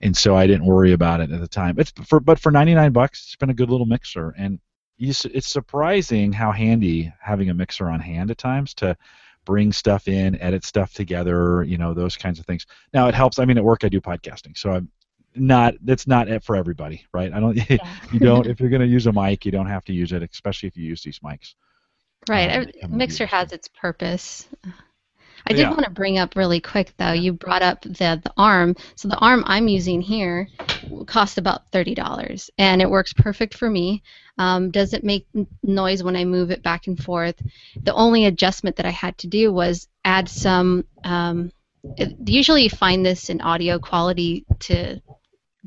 and 0.02 0.16
so 0.16 0.36
I 0.36 0.48
didn't 0.48 0.66
worry 0.66 0.94
about 0.94 1.22
it 1.22 1.32
at 1.32 1.40
the 1.40 1.48
time. 1.48 1.76
It's 1.78 1.92
for 2.06 2.20
but 2.20 2.40
for 2.40 2.52
99 2.52 2.92
bucks, 2.92 3.24
it's 3.28 3.36
been 3.36 3.50
a 3.50 3.54
good 3.54 3.70
little 3.70 3.86
mixer 3.86 4.34
and 4.38 4.60
you, 4.98 5.14
it's 5.26 5.48
surprising 5.48 6.32
how 6.32 6.52
handy 6.52 7.12
having 7.20 7.50
a 7.50 7.54
mixer 7.54 7.90
on 7.90 8.00
hand 8.00 8.32
at 8.32 8.38
times 8.38 8.74
to 8.76 8.96
bring 9.46 9.72
stuff 9.72 10.08
in, 10.08 10.40
edit 10.40 10.64
stuff 10.64 10.94
together, 10.94 11.64
you 11.64 11.78
know, 11.78 11.94
those 11.94 12.16
kinds 12.16 12.40
of 12.40 12.46
things. 12.46 12.66
Now 12.94 13.08
it 13.08 13.16
helps. 13.16 13.40
I 13.40 13.46
mean, 13.46 13.58
at 13.58 13.64
work 13.64 13.84
I 13.84 13.90
do 13.90 14.00
podcasting, 14.00 14.58
so 14.58 14.72
I'm 14.72 14.90
not. 15.36 15.74
That's 15.82 16.08
not 16.08 16.28
it 16.30 16.44
for 16.44 16.56
everybody, 16.56 17.06
right? 17.14 17.34
I 17.34 17.40
don't. 17.40 17.58
you 17.70 18.20
don't. 18.20 18.48
If 18.48 18.60
you're 18.60 18.70
going 18.70 18.82
to 18.82 18.88
use 18.88 19.08
a 19.08 19.12
mic, 19.12 19.46
you 19.46 19.52
don't 19.52 19.68
have 19.68 19.84
to 19.86 19.94
use 19.94 20.12
it, 20.12 20.24
especially 20.24 20.68
if 20.68 20.78
you 20.78 20.86
use 20.86 21.04
these 21.04 21.20
mics. 21.20 21.56
Right. 22.30 22.50
Um, 22.50 22.62
every- 22.62 22.66
they 22.68 22.80
come 22.80 22.92
with 22.92 22.98
Mixer 22.98 23.26
has 23.26 23.52
its 23.52 23.68
purpose. 23.68 24.48
I 25.48 25.54
did 25.54 25.62
Yeah. 25.62 25.70
want 25.72 25.84
to 25.84 25.92
bring 25.92 26.18
up 26.18 26.36
really 26.36 26.62
quick 26.62 26.94
though. 26.98 27.12
You 27.12 27.34
brought 27.34 27.62
up 27.62 27.82
the 27.82 28.22
the 28.24 28.34
arm. 28.38 28.76
So 28.96 29.08
the 29.08 29.18
arm 29.18 29.44
I'm 29.46 29.68
using 29.68 30.02
here 30.02 30.48
cost 31.06 31.38
about 31.38 31.70
thirty 31.72 31.96
dollars, 31.96 32.50
and 32.58 32.82
it 32.82 32.90
works 32.90 33.14
perfect 33.14 33.54
for 33.54 33.70
me. 33.70 34.04
Um, 34.38 34.72
doesn't 34.72 35.04
make 35.04 35.28
noise 35.62 36.02
when 36.04 36.16
I 36.16 36.26
move 36.26 36.50
it 36.52 36.64
back 36.64 36.88
and 36.88 37.02
forth. 37.02 37.36
The 37.82 37.94
only 37.94 38.26
adjustment 38.26 38.78
that 38.78 38.86
I 38.86 38.92
had 38.92 39.18
to 39.20 39.28
do 39.28 39.52
was 39.54 39.88
add 40.04 40.30
some. 40.30 40.86
Um, 41.04 41.52
it, 41.98 42.16
usually 42.26 42.64
you 42.64 42.70
find 42.70 43.06
this 43.06 43.30
in 43.30 43.42
audio 43.42 43.78
quality 43.78 44.46
to 44.62 45.02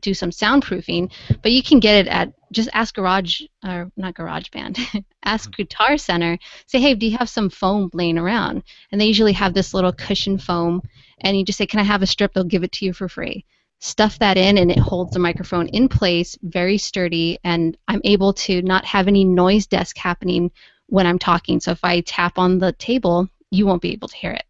do 0.01 0.15
some 0.15 0.31
soundproofing, 0.31 1.11
but 1.43 1.53
you 1.53 1.63
can 1.63 1.81
get 1.81 2.07
it 2.07 2.09
at 2.09 2.33
just 2.53 2.69
ask 2.73 2.95
Garage 2.95 3.43
or 3.65 3.91
not 3.97 4.15
Garage 4.15 4.49
Band, 4.51 4.79
ask 5.25 5.51
mm-hmm. 5.51 5.63
Guitar 5.63 5.99
Center. 5.99 6.39
Say, 6.67 6.81
hey, 6.81 6.95
do 6.95 7.07
you 7.07 7.17
have 7.19 7.29
some 7.29 7.51
foam 7.51 7.91
laying 7.93 8.19
around? 8.19 8.63
And 8.91 9.01
they 9.01 9.07
usually 9.07 9.33
have 9.33 9.55
this 9.55 9.75
little 9.75 9.93
cushion 9.93 10.39
foam, 10.39 10.83
and 11.21 11.37
you 11.37 11.45
just 11.45 11.59
say, 11.59 11.67
can 11.67 11.81
I 11.81 11.85
have 11.85 12.03
a 12.03 12.07
strip? 12.07 12.33
They'll 12.33 12.45
give 12.45 12.63
it 12.63 12.73
to 12.73 12.85
you 12.85 12.93
for 12.93 13.09
free. 13.09 13.45
Stuff 13.81 14.19
that 14.21 14.39
in, 14.39 14.59
and 14.59 14.71
it 14.71 14.79
holds 14.79 15.13
the 15.13 15.19
microphone 15.19 15.69
in 15.69 15.89
place, 15.89 16.39
very 16.43 16.79
sturdy, 16.79 17.39
and 17.45 17.77
I'm 17.89 18.01
able 18.05 18.33
to 18.35 18.63
not 18.63 18.85
have 18.87 19.07
any 19.07 19.25
noise 19.25 19.67
desk 19.67 19.99
happening 19.99 20.51
when 20.87 21.07
I'm 21.07 21.19
talking. 21.19 21.61
So 21.61 21.73
if 21.73 21.85
I 21.85 22.01
tap 22.01 22.39
on 22.39 22.59
the 22.59 22.73
table, 22.73 23.29
you 23.51 23.67
won't 23.67 23.83
be 23.83 23.93
able 23.93 24.09
to 24.09 24.17
hear 24.17 24.33
it. 24.33 24.46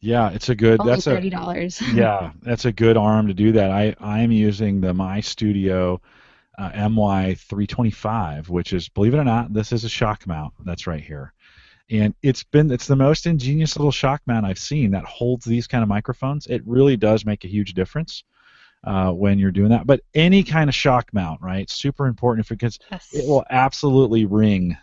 Yeah, 0.00 0.30
it's 0.30 0.48
a 0.48 0.54
good. 0.54 0.80
Only 0.80 0.92
that's 0.92 1.04
thirty 1.04 1.30
dollars. 1.30 1.80
yeah, 1.94 2.32
that's 2.42 2.64
a 2.64 2.72
good 2.72 2.96
arm 2.96 3.28
to 3.28 3.34
do 3.34 3.52
that. 3.52 3.70
I 3.70 3.94
I'm 4.00 4.30
using 4.30 4.80
the 4.80 4.92
My 4.92 5.20
Studio 5.20 6.00
uh, 6.58 6.70
MY325, 6.70 8.48
which 8.48 8.72
is 8.72 8.88
believe 8.88 9.14
it 9.14 9.18
or 9.18 9.24
not, 9.24 9.52
this 9.52 9.72
is 9.72 9.84
a 9.84 9.88
shock 9.88 10.26
mount. 10.26 10.52
That's 10.64 10.86
right 10.86 11.02
here, 11.02 11.32
and 11.90 12.14
it's 12.22 12.44
been 12.44 12.70
it's 12.70 12.86
the 12.86 12.96
most 12.96 13.26
ingenious 13.26 13.76
little 13.76 13.92
shock 13.92 14.22
mount 14.26 14.46
I've 14.46 14.58
seen 14.58 14.90
that 14.92 15.04
holds 15.04 15.44
these 15.44 15.66
kind 15.66 15.82
of 15.82 15.88
microphones. 15.88 16.46
It 16.46 16.62
really 16.66 16.96
does 16.96 17.24
make 17.24 17.44
a 17.44 17.48
huge 17.48 17.74
difference 17.74 18.24
uh, 18.84 19.12
when 19.12 19.38
you're 19.38 19.50
doing 19.50 19.70
that. 19.70 19.86
But 19.86 20.02
any 20.14 20.42
kind 20.42 20.68
of 20.68 20.74
shock 20.74 21.08
mount, 21.12 21.40
right? 21.40 21.68
Super 21.70 22.06
important 22.06 22.48
because 22.48 22.78
yes. 22.90 23.08
it 23.12 23.26
will 23.26 23.44
absolutely 23.50 24.26
ring 24.26 24.76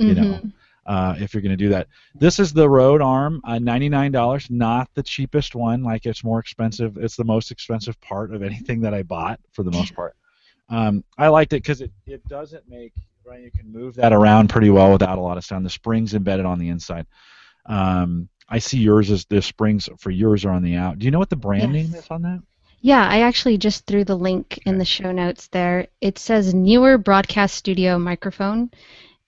you 0.00 0.14
know, 0.14 0.22
Mhm. 0.22 0.52
Uh, 0.90 1.14
if 1.20 1.32
you're 1.32 1.40
going 1.40 1.56
to 1.56 1.64
do 1.64 1.68
that. 1.68 1.86
This 2.16 2.40
is 2.40 2.52
the 2.52 2.68
Rode 2.68 3.00
Arm, 3.00 3.40
uh, 3.44 3.58
$99, 3.60 4.50
not 4.50 4.90
the 4.94 5.04
cheapest 5.04 5.54
one. 5.54 5.84
Like 5.84 6.04
it's 6.04 6.24
more 6.24 6.40
expensive. 6.40 6.96
It's 6.96 7.14
the 7.14 7.22
most 7.22 7.52
expensive 7.52 8.00
part 8.00 8.34
of 8.34 8.42
anything 8.42 8.80
that 8.80 8.92
I 8.92 9.04
bought 9.04 9.38
for 9.52 9.62
the 9.62 9.70
most 9.70 9.94
part. 9.94 10.16
Um, 10.68 11.04
I 11.16 11.28
liked 11.28 11.52
it 11.52 11.62
because 11.62 11.80
it, 11.80 11.92
it 12.06 12.26
doesn't 12.26 12.68
make 12.68 12.92
right. 13.24 13.40
You 13.40 13.52
can 13.52 13.70
move 13.70 13.94
that 13.94 14.12
around 14.12 14.48
pretty 14.50 14.70
well 14.70 14.90
without 14.90 15.16
a 15.16 15.20
lot 15.20 15.36
of 15.38 15.44
sound. 15.44 15.64
The 15.64 15.70
springs 15.70 16.14
embedded 16.14 16.44
on 16.44 16.58
the 16.58 16.70
inside. 16.70 17.06
Um, 17.66 18.28
I 18.48 18.58
see 18.58 18.78
yours 18.78 19.12
is 19.12 19.24
the 19.26 19.40
springs 19.42 19.88
for 19.98 20.10
yours 20.10 20.44
are 20.44 20.50
on 20.50 20.64
the 20.64 20.74
out. 20.74 20.98
Do 20.98 21.04
you 21.04 21.12
know 21.12 21.20
what 21.20 21.30
the 21.30 21.36
brand 21.36 21.72
name 21.72 21.90
Yes. 21.92 22.04
is 22.04 22.10
on 22.10 22.22
that? 22.22 22.42
Yeah, 22.82 23.06
I 23.06 23.20
actually 23.20 23.58
just 23.58 23.86
threw 23.86 24.04
the 24.04 24.16
link 24.16 24.58
in 24.64 24.78
the 24.78 24.84
show 24.84 25.12
notes 25.12 25.46
there. 25.48 25.86
It 26.00 26.18
says 26.18 26.52
Neewer 26.52 26.98
broadcast 26.98 27.54
studio 27.54 27.98
microphone, 27.98 28.70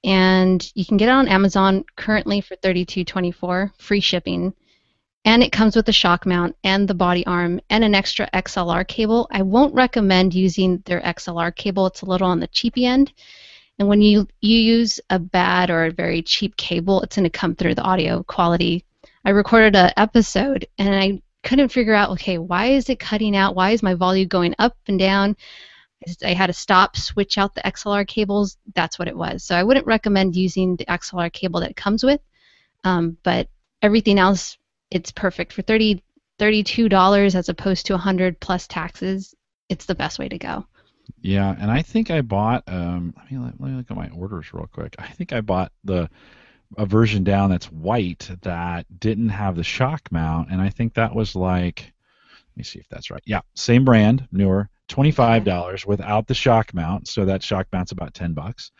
and 0.05 0.71
you 0.75 0.85
can 0.85 0.97
get 0.97 1.09
it 1.09 1.13
on 1.13 1.29
Amazon 1.29 1.85
currently 1.97 2.41
for 2.41 2.57
$32.24, 2.57 3.73
free 3.79 4.01
shipping. 4.01 4.53
And 5.25 5.43
it 5.43 5.53
comes 5.53 5.77
with 5.77 5.89
a 5.89 5.93
shock 5.93 6.27
mount 6.27 6.57
and 6.65 6.89
the 6.89 6.95
body 6.95 7.25
arm 7.27 7.61
and 7.71 7.85
an 7.85 7.95
extra 7.95 8.29
XLR 8.35 8.87
cable. 8.87 9.29
I 9.31 9.43
won't 9.43 9.75
recommend 9.75 10.35
using 10.35 10.83
their 10.85 11.01
XLR 11.01 11.55
cable. 11.55 11.87
It's 11.87 12.03
a 12.03 12.07
little 12.07 12.27
on 12.27 12.41
the 12.41 12.49
cheapy 12.49 12.87
end. 12.87 13.13
And 13.79 13.89
when 13.89 14.03
you 14.03 14.27
you 14.41 14.59
use 14.59 15.01
a 15.11 15.19
bad 15.19 15.71
or 15.71 15.85
a 15.85 15.93
very 15.93 16.23
cheap 16.23 16.57
cable, 16.57 17.03
it's 17.03 17.17
going 17.17 17.25
to 17.25 17.31
come 17.31 17.55
through 17.55 17.77
the 17.77 17.83
audio 17.83 18.23
quality. 18.25 18.85
I 19.25 19.31
recorded 19.31 19.77
an 19.77 19.93
episode 19.97 20.67
and 20.79 20.95
I 20.95 21.23
couldn't 21.43 21.71
figure 21.71 21.95
out 21.95 22.11
okay 22.11 22.39
why 22.39 22.67
is 22.67 22.89
it 22.89 23.01
cutting 23.01 23.37
out 23.37 23.57
why 23.57 23.71
is 23.71 23.83
my 23.83 23.95
volume 23.95 24.29
going 24.29 24.55
up 24.59 24.77
and 24.87 24.99
down 24.99 25.37
i 26.25 26.33
had 26.33 26.47
to 26.49 26.53
stop 26.53 26.97
switch 26.97 27.39
out 27.39 27.55
the 27.55 27.63
xlr 27.63 28.07
cables 28.07 28.57
that's 28.75 28.99
what 28.99 29.09
it 29.09 29.17
was 29.17 29.45
so 29.45 29.55
i 29.55 29.63
wouldn't 29.63 29.87
recommend 29.87 30.37
using 30.37 30.77
the 30.77 30.85
xlr 30.87 31.33
cable 31.33 31.61
that 31.61 31.77
comes 31.77 32.03
with 32.03 32.21
um, 32.85 33.17
but 33.23 33.49
everything 33.81 34.19
else 34.19 34.59
it's 34.91 35.13
perfect 35.13 35.53
for 35.53 35.63
30 35.63 36.03
$32 36.39 37.35
as 37.35 37.49
opposed 37.49 37.87
to 37.87 37.93
100 37.93 38.41
plus 38.41 38.67
taxes 38.67 39.35
it's 39.69 39.87
the 39.87 39.95
best 39.95 40.19
way 40.19 40.29
to 40.29 40.39
go 40.39 40.67
Yeah, 41.21 41.55
and 41.59 41.71
I 41.71 41.83
think 41.83 42.11
I 42.11 42.21
bought. 42.21 42.65
Um, 42.67 43.15
let 43.17 43.31
me 43.31 43.39
let 43.39 43.61
me 43.61 43.77
look 43.77 43.91
at 43.91 43.97
my 43.97 44.09
orders 44.11 44.53
real 44.53 44.69
quick. 44.73 44.95
I 44.99 45.09
think 45.09 45.33
I 45.33 45.41
bought 45.41 45.73
the 45.85 46.09
a 46.79 46.87
version 46.87 47.23
down 47.23 47.51
that's 47.51 47.71
white 47.71 48.31
that 48.43 48.87
didn't 48.99 49.29
have 49.29 49.57
the 49.57 49.65
shock 49.65 50.11
mount, 50.11 50.51
and 50.51 50.61
I 50.61 50.71
think 50.71 50.95
that 50.95 51.15
was 51.15 51.35
like. 51.35 51.93
Let 52.51 52.57
me 52.57 52.65
see 52.65 52.81
if 52.81 52.89
that's 52.89 53.11
right. 53.11 53.23
Yeah, 53.25 53.41
same 53.55 53.85
brand, 53.85 54.29
Neewer, 54.31 54.69
twenty-five 54.93 55.45
dollars 55.45 55.87
without 55.87 56.27
the 56.27 56.35
shock 56.35 56.73
mount. 56.75 57.09
So 57.09 57.25
that 57.25 57.43
shock 57.43 57.67
mount's 57.73 57.93
about 57.93 58.15
ten 58.15 58.33
bucks. 58.35 58.71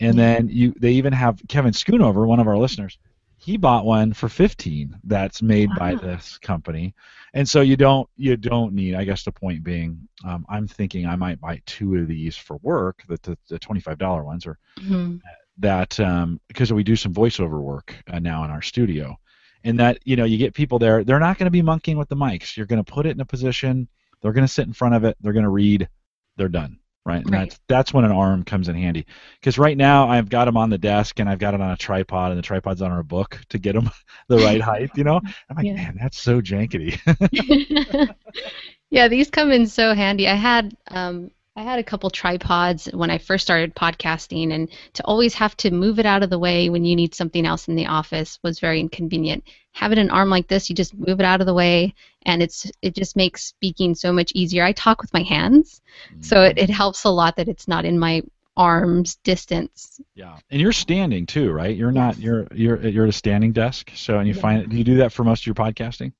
And 0.00 0.18
then 0.18 0.48
you, 0.48 0.72
they 0.80 0.92
even 0.92 1.12
have 1.12 1.40
Kevin 1.48 1.72
Schoonover, 1.72 2.26
one 2.26 2.40
of 2.40 2.48
our 2.48 2.56
listeners. 2.56 2.98
He 3.36 3.56
bought 3.56 3.84
one 3.84 4.12
for 4.12 4.28
fifteen. 4.28 4.98
That's 5.04 5.40
made 5.42 5.70
by 5.78 5.94
this 5.94 6.38
company 6.38 6.94
and 7.34 7.48
so 7.48 7.60
you 7.60 7.76
don't 7.76 8.08
you 8.16 8.36
don't 8.36 8.72
need 8.72 8.94
i 8.96 9.04
guess 9.04 9.22
the 9.22 9.32
point 9.32 9.62
being 9.62 9.96
um, 10.24 10.44
i'm 10.48 10.66
thinking 10.66 11.06
i 11.06 11.14
might 11.16 11.40
buy 11.40 11.60
two 11.66 11.94
of 11.96 12.08
these 12.08 12.36
for 12.36 12.56
work 12.62 13.02
the, 13.08 13.18
the, 13.22 13.38
the 13.48 13.58
$25 13.58 14.24
ones 14.24 14.46
or 14.46 14.58
Mhm. 14.80 15.20
that 15.58 16.00
um, 16.00 16.40
because 16.48 16.72
we 16.72 16.82
do 16.82 16.96
some 16.96 17.12
voiceover 17.14 17.60
work 17.60 17.94
uh, 18.12 18.18
now 18.18 18.44
in 18.44 18.50
our 18.50 18.62
studio 18.62 19.16
and 19.62 19.78
that 19.78 19.98
you 20.04 20.16
know 20.16 20.24
you 20.24 20.38
get 20.38 20.54
people 20.54 20.78
there 20.78 21.04
they're 21.04 21.20
not 21.20 21.38
going 21.38 21.46
to 21.46 21.50
be 21.50 21.62
monkeying 21.62 21.98
with 21.98 22.08
the 22.08 22.16
mics 22.16 22.56
you're 22.56 22.66
going 22.66 22.82
to 22.82 22.92
put 22.92 23.06
it 23.06 23.10
in 23.10 23.20
a 23.20 23.24
position 23.26 23.86
they're 24.22 24.32
going 24.32 24.46
to 24.46 24.52
sit 24.52 24.66
in 24.66 24.72
front 24.72 24.94
of 24.94 25.04
it 25.04 25.16
they're 25.20 25.32
going 25.32 25.44
to 25.44 25.48
read 25.50 25.88
they're 26.36 26.48
done 26.48 26.78
right 27.06 27.24
and 27.24 27.32
Right. 27.32 27.50
that's 27.50 27.60
that's 27.68 27.94
when 27.94 28.04
an 28.04 28.12
arm 28.12 28.44
comes 28.44 28.68
in 28.68 28.76
handy 28.76 29.06
because 29.40 29.58
right 29.58 29.76
now 29.76 30.08
i've 30.08 30.28
got 30.28 30.44
them 30.46 30.56
on 30.56 30.70
the 30.70 30.78
desk 30.78 31.18
and 31.20 31.28
i've 31.28 31.38
got 31.38 31.54
it 31.54 31.60
on 31.60 31.70
a 31.70 31.76
tripod 31.76 32.30
and 32.30 32.38
the 32.38 32.42
tripod's 32.42 32.82
on 32.82 32.92
our 32.92 33.02
book 33.02 33.40
to 33.48 33.58
get 33.58 33.74
them 33.74 33.90
the 34.28 34.38
right 34.38 34.60
height 34.60 34.90
you 34.94 35.04
know 35.04 35.20
i'm 35.48 35.56
like 35.56 35.66
Yeah. 35.66 35.74
man 35.74 35.96
that's 36.00 36.20
so 36.20 36.40
jankety 36.40 36.98
yeah, 38.90 39.08
these 39.08 39.30
come 39.30 39.50
in 39.52 39.66
so 39.66 39.94
handy. 39.94 40.28
I 40.28 40.34
had 40.34 40.76
um, 40.88 41.30
I 41.56 41.62
had 41.62 41.80
a 41.80 41.84
couple 41.84 42.10
tripods 42.10 42.86
when 42.86 43.10
I 43.10 43.18
first 43.18 43.44
started 43.44 43.74
podcasting, 43.74 44.52
and 44.54 44.68
to 44.94 45.04
always 45.04 45.34
have 45.34 45.56
to 45.58 45.70
move 45.70 45.98
it 45.98 46.06
out 46.06 46.22
of 46.22 46.30
the 46.30 46.38
way 46.38 46.70
when 46.70 46.84
you 46.84 46.94
need 46.94 47.14
something 47.14 47.44
else 47.44 47.66
in 47.66 47.74
the 47.74 47.86
office 47.86 48.38
was 48.42 48.60
very 48.60 48.78
inconvenient. 48.78 49.44
Having 49.72 49.98
an 49.98 50.10
arm 50.10 50.30
like 50.30 50.46
this, 50.46 50.70
you 50.70 50.76
just 50.76 50.94
move 50.94 51.18
it 51.20 51.26
out 51.26 51.40
of 51.40 51.46
the 51.46 51.54
way, 51.54 51.94
and 52.22 52.42
it's 52.42 52.70
it 52.82 52.94
just 52.94 53.16
makes 53.16 53.44
speaking 53.44 53.94
so 53.94 54.12
much 54.12 54.30
easier. 54.34 54.64
I 54.64 54.72
talk 54.72 55.02
with 55.02 55.12
my 55.12 55.22
hands, 55.22 55.80
so 56.20 56.42
it, 56.42 56.56
mm-hmm. 56.56 56.64
it 56.64 56.70
helps 56.70 57.04
a 57.04 57.10
lot 57.10 57.36
that 57.36 57.48
it's 57.48 57.66
not 57.66 57.84
in 57.84 57.98
my 57.98 58.22
arms 58.56 59.16
distance. 59.24 60.00
Yeah, 60.14 60.38
and 60.50 60.60
you're 60.60 60.72
standing 60.72 61.26
too, 61.26 61.50
right? 61.50 61.76
You're 61.76 61.92
not. 61.92 62.18
You're 62.18 62.46
you're 62.52 62.80
you're 62.86 63.04
at 63.04 63.10
a 63.10 63.12
standing 63.12 63.52
desk. 63.52 63.90
So, 63.96 64.18
and 64.18 64.28
you 64.28 64.34
Yeah. 64.34 64.40
find 64.40 64.70
do 64.70 64.76
you 64.76 64.84
do 64.84 64.96
that 64.98 65.12
for 65.12 65.24
most 65.24 65.42
of 65.42 65.46
your 65.46 65.54
podcasting? 65.54 66.12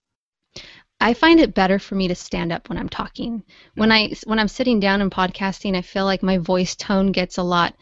I 1.01 1.15
find 1.15 1.41
it 1.41 1.55
better 1.55 1.79
for 1.79 1.95
me 1.95 2.09
to 2.09 2.15
stand 2.15 2.53
up 2.53 2.69
when 2.69 2.77
I'm 2.77 2.89
talking. 2.89 3.43
When 3.75 3.91
I 3.91 4.13
when 4.25 4.39
I'm 4.39 4.49
sitting 4.49 4.81
down 4.81 5.01
and 5.01 5.11
podcasting, 5.11 5.75
I 5.75 5.83
feel 5.83 6.05
like 6.05 6.23
my 6.23 6.37
voice 6.39 6.77
tone 6.77 7.11
gets 7.11 7.39
a 7.39 7.43
lot 7.43 7.75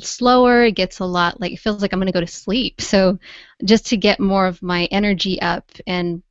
slower. 0.00 0.64
It 0.64 0.72
gets 0.72 0.98
a 0.98 1.06
lot 1.06 1.40
like 1.40 1.52
it 1.52 1.60
feels 1.60 1.80
like 1.80 1.92
I'm 1.92 1.98
going 1.98 2.08
to 2.08 2.12
go 2.12 2.20
to 2.20 2.26
sleep. 2.26 2.80
So 2.82 3.18
just 3.64 3.86
to 3.86 3.96
get 3.96 4.20
more 4.20 4.46
of 4.46 4.62
my 4.62 4.84
energy 4.86 5.40
up 5.40 5.70
and 5.86 6.22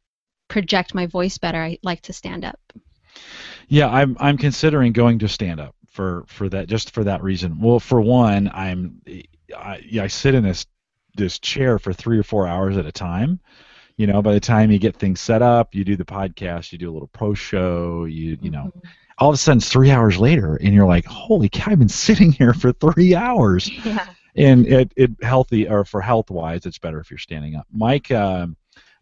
project 0.47 0.93
my 0.93 1.07
voice 1.07 1.39
better, 1.39 1.61
I 1.61 1.79
like 1.81 2.01
to 2.01 2.13
stand 2.13 2.45
up. 2.45 2.59
Yeah, 3.67 3.89
I'm 3.89 4.15
I'm 4.19 4.37
considering 4.37 4.93
going 4.93 5.19
to 5.19 5.27
stand 5.27 5.59
up 5.59 5.75
for 5.89 6.25
for 6.27 6.47
that 6.49 6.67
just 6.67 6.91
for 6.91 7.03
that 7.05 7.23
reason. 7.23 7.59
Well, 7.59 7.79
for 7.79 7.99
one, 7.99 8.51
I'm 8.53 9.01
I, 9.57 9.81
I 9.99 10.07
sit 10.07 10.35
in 10.35 10.43
this 10.43 10.67
this 11.15 11.39
chair 11.39 11.79
for 11.79 11.91
three 11.91 12.19
or 12.19 12.23
four 12.23 12.45
hours 12.45 12.77
at 12.77 12.85
a 12.85 12.91
time 12.91 13.39
you 13.97 14.07
know 14.07 14.21
by 14.21 14.33
the 14.33 14.39
time 14.39 14.71
you 14.71 14.79
get 14.79 14.95
things 14.95 15.19
set 15.19 15.41
up 15.41 15.73
you 15.73 15.83
do 15.83 15.95
the 15.95 16.05
podcast 16.05 16.71
you 16.71 16.77
do 16.77 16.89
a 16.89 16.93
little 16.93 17.07
post 17.09 17.41
show 17.41 18.05
you 18.05 18.37
you 18.41 18.51
know 18.51 18.65
mm-hmm. 18.65 18.87
all 19.17 19.29
of 19.29 19.35
a 19.35 19.37
sudden 19.37 19.57
it's 19.57 19.69
three 19.69 19.91
hours 19.91 20.17
later 20.17 20.55
and 20.55 20.73
you're 20.73 20.87
like 20.87 21.05
holy 21.05 21.49
cow 21.49 21.71
i've 21.71 21.79
been 21.79 21.89
sitting 21.89 22.31
here 22.31 22.53
for 22.53 22.71
three 22.71 23.15
hours 23.15 23.69
yeah. 23.85 24.05
and 24.35 24.67
it, 24.67 24.91
it 24.95 25.11
healthy 25.21 25.67
or 25.67 25.85
for 25.85 26.01
health 26.01 26.29
wise 26.29 26.65
it's 26.65 26.79
better 26.79 26.99
if 26.99 27.09
you're 27.09 27.17
standing 27.17 27.55
up 27.55 27.67
mike 27.71 28.11
uh, 28.11 28.47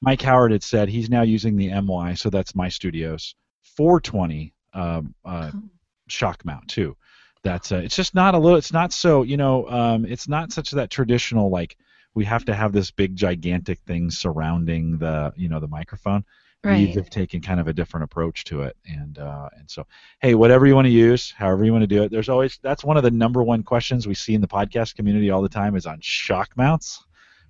mike 0.01 0.21
howard 0.21 0.51
had 0.51 0.63
said 0.63 0.89
he's 0.89 1.09
now 1.09 1.21
using 1.21 1.55
the 1.55 1.69
my 1.81 2.13
so 2.13 2.29
that's 2.29 2.55
my 2.55 2.69
studios 2.69 3.35
420 3.77 4.53
um, 4.75 5.13
uh, 5.25 5.51
oh. 5.53 5.61
shock 6.07 6.43
mount 6.45 6.67
too 6.67 6.95
that's 7.43 7.71
uh, 7.71 7.77
it's 7.77 7.95
just 7.95 8.15
not 8.15 8.35
a 8.35 8.37
little 8.37 8.57
it's 8.57 8.73
not 8.73 8.93
so 8.93 9.23
you 9.23 9.37
know 9.37 9.67
um, 9.69 10.05
it's 10.05 10.27
not 10.27 10.51
such 10.51 10.71
that 10.71 10.89
traditional 10.89 11.49
like 11.49 11.77
we 12.13 12.25
have 12.25 12.45
to 12.45 12.53
have 12.53 12.71
this 12.71 12.91
big 12.91 13.15
gigantic 13.15 13.79
thing 13.81 14.11
surrounding 14.11 14.97
the 14.97 15.33
you 15.35 15.49
know 15.49 15.59
the 15.59 15.67
microphone. 15.67 16.23
Right. 16.63 16.87
We 16.87 16.93
have 16.93 17.09
taken 17.09 17.41
kind 17.41 17.59
of 17.59 17.67
a 17.67 17.73
different 17.73 18.05
approach 18.05 18.45
to 18.45 18.61
it, 18.61 18.77
and 18.85 19.17
uh, 19.19 19.49
and 19.57 19.69
so 19.69 19.85
hey, 20.21 20.33
whatever 20.33 20.65
you 20.65 20.75
want 20.75 20.85
to 20.85 20.91
use, 20.91 21.31
however 21.31 21.65
you 21.65 21.73
want 21.73 21.83
to 21.83 21.87
do 21.87 22.03
it. 22.03 22.11
There's 22.11 22.29
always 22.29 22.57
that's 22.61 22.85
one 22.85 22.95
of 22.95 23.03
the 23.03 23.11
number 23.11 23.43
one 23.43 23.63
questions 23.63 24.07
we 24.07 24.13
see 24.13 24.33
in 24.33 24.41
the 24.41 24.47
podcast 24.47 24.95
community 24.95 25.29
all 25.29 25.41
the 25.41 25.49
time 25.49 25.75
is 25.75 25.85
on 25.85 25.99
shock 26.01 26.55
mounts, 26.55 27.03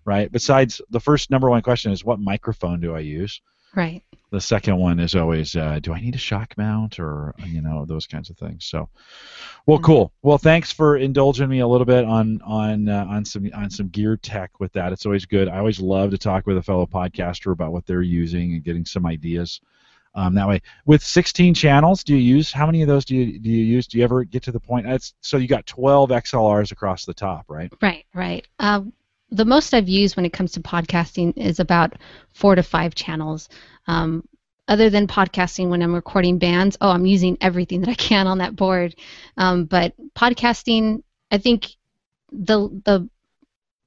right? 0.03 0.32
Besides, 0.32 0.82
the 0.89 0.99
first 0.99 1.30
number 1.30 1.49
one 1.49 1.61
question 1.61 1.91
is 1.91 2.03
what 2.03 2.20
microphone 2.20 2.80
do 2.80 2.95
I 2.95 2.99
use? 2.99 3.39
Right. 3.76 4.03
The 4.30 4.41
second 4.41 4.78
one 4.78 4.99
is 4.99 5.13
always, 5.13 5.55
uh, 5.55 5.80
do 5.80 5.93
I 5.93 5.99
need 5.99 6.15
a 6.15 6.19
shock 6.19 6.55
mount 6.57 6.99
or 6.99 7.36
you 7.45 7.61
know 7.61 7.86
those 7.86 8.07
kinds 8.07 8.32
of 8.32 8.38
things. 8.38 8.65
So, 8.65 8.89
well, 9.67 9.78
mm-hmm. 9.78 9.86
cool. 9.86 10.13
Well, 10.24 10.39
thanks 10.39 10.71
for 10.71 10.97
indulging 10.97 11.49
me 11.49 11.59
a 11.59 11.67
little 11.67 11.86
bit 11.86 12.03
on 12.03 12.41
on 12.43 12.89
uh, 12.89 13.05
on 13.07 13.26
some 13.26 13.47
on 13.53 13.69
some 13.69 13.89
gear 13.89 14.17
tech 14.17 14.59
with 14.59 14.74
that. 14.74 14.91
It's 14.91 15.05
always 15.05 15.26
good. 15.26 15.47
I 15.47 15.59
always 15.59 15.80
love 15.80 16.11
to 16.11 16.17
talk 16.17 16.47
with 16.47 16.57
a 16.57 16.63
fellow 16.63 16.88
podcaster 16.88 17.51
about 17.51 17.74
what 17.74 17.86
they're 17.86 18.01
using 18.01 18.53
and 18.53 18.63
getting 18.63 18.86
some 18.86 19.05
ideas. 19.05 19.61
Um, 20.15 20.36
that 20.36 20.47
way, 20.47 20.61
with 20.86 21.03
16 21.03 21.55
channels, 21.55 22.03
do 22.03 22.15
you 22.15 22.36
use 22.36 22.51
how 22.51 22.67
many 22.67 22.84
of 22.84 22.88
those 22.88 23.05
do 23.05 23.15
you 23.15 23.39
do 23.39 23.49
you 23.49 23.63
use? 23.63 23.88
Do 23.88 23.97
you 23.97 24.03
ever 24.03 24.24
get 24.24 24.43
to 24.43 24.51
the 24.51 24.59
point? 24.59 24.86
That's 24.86 25.13
so 25.21 25.38
you 25.38 25.47
got 25.47 25.65
12 25.65 26.09
XLRs 26.09 26.71
across 26.71 27.05
the 27.05 27.13
top, 27.13 27.45
right? 27.49 27.71
Right, 27.82 28.05
right. 28.13 28.47
Uh, 28.59 28.82
the 29.34 29.45
most 29.45 29.73
I've 29.73 29.89
used 29.89 30.15
when 30.15 30.25
it 30.25 30.34
comes 30.34 30.53
to 30.53 30.61
podcasting 30.61 31.36
is 31.38 31.59
about 31.59 31.93
four 32.34 32.55
to 32.55 32.63
five 32.63 32.93
channels. 32.93 33.49
Um, 33.88 34.27
other 34.67 34.89
than 34.89 35.07
podcasting, 35.07 35.69
when 35.69 35.81
I'm 35.81 35.93
recording 35.93 36.38
bands, 36.38 36.77
oh, 36.79 36.89
I'm 36.89 37.05
using 37.05 37.38
everything 37.41 37.81
that 37.81 37.89
I 37.89 37.95
can 37.95 38.27
on 38.27 38.38
that 38.38 38.55
board. 38.55 38.95
Um, 39.36 39.65
but 39.65 39.93
podcasting, 40.15 41.03
I 41.31 41.39
think 41.39 41.67
the 42.31 42.69
the 42.86 43.09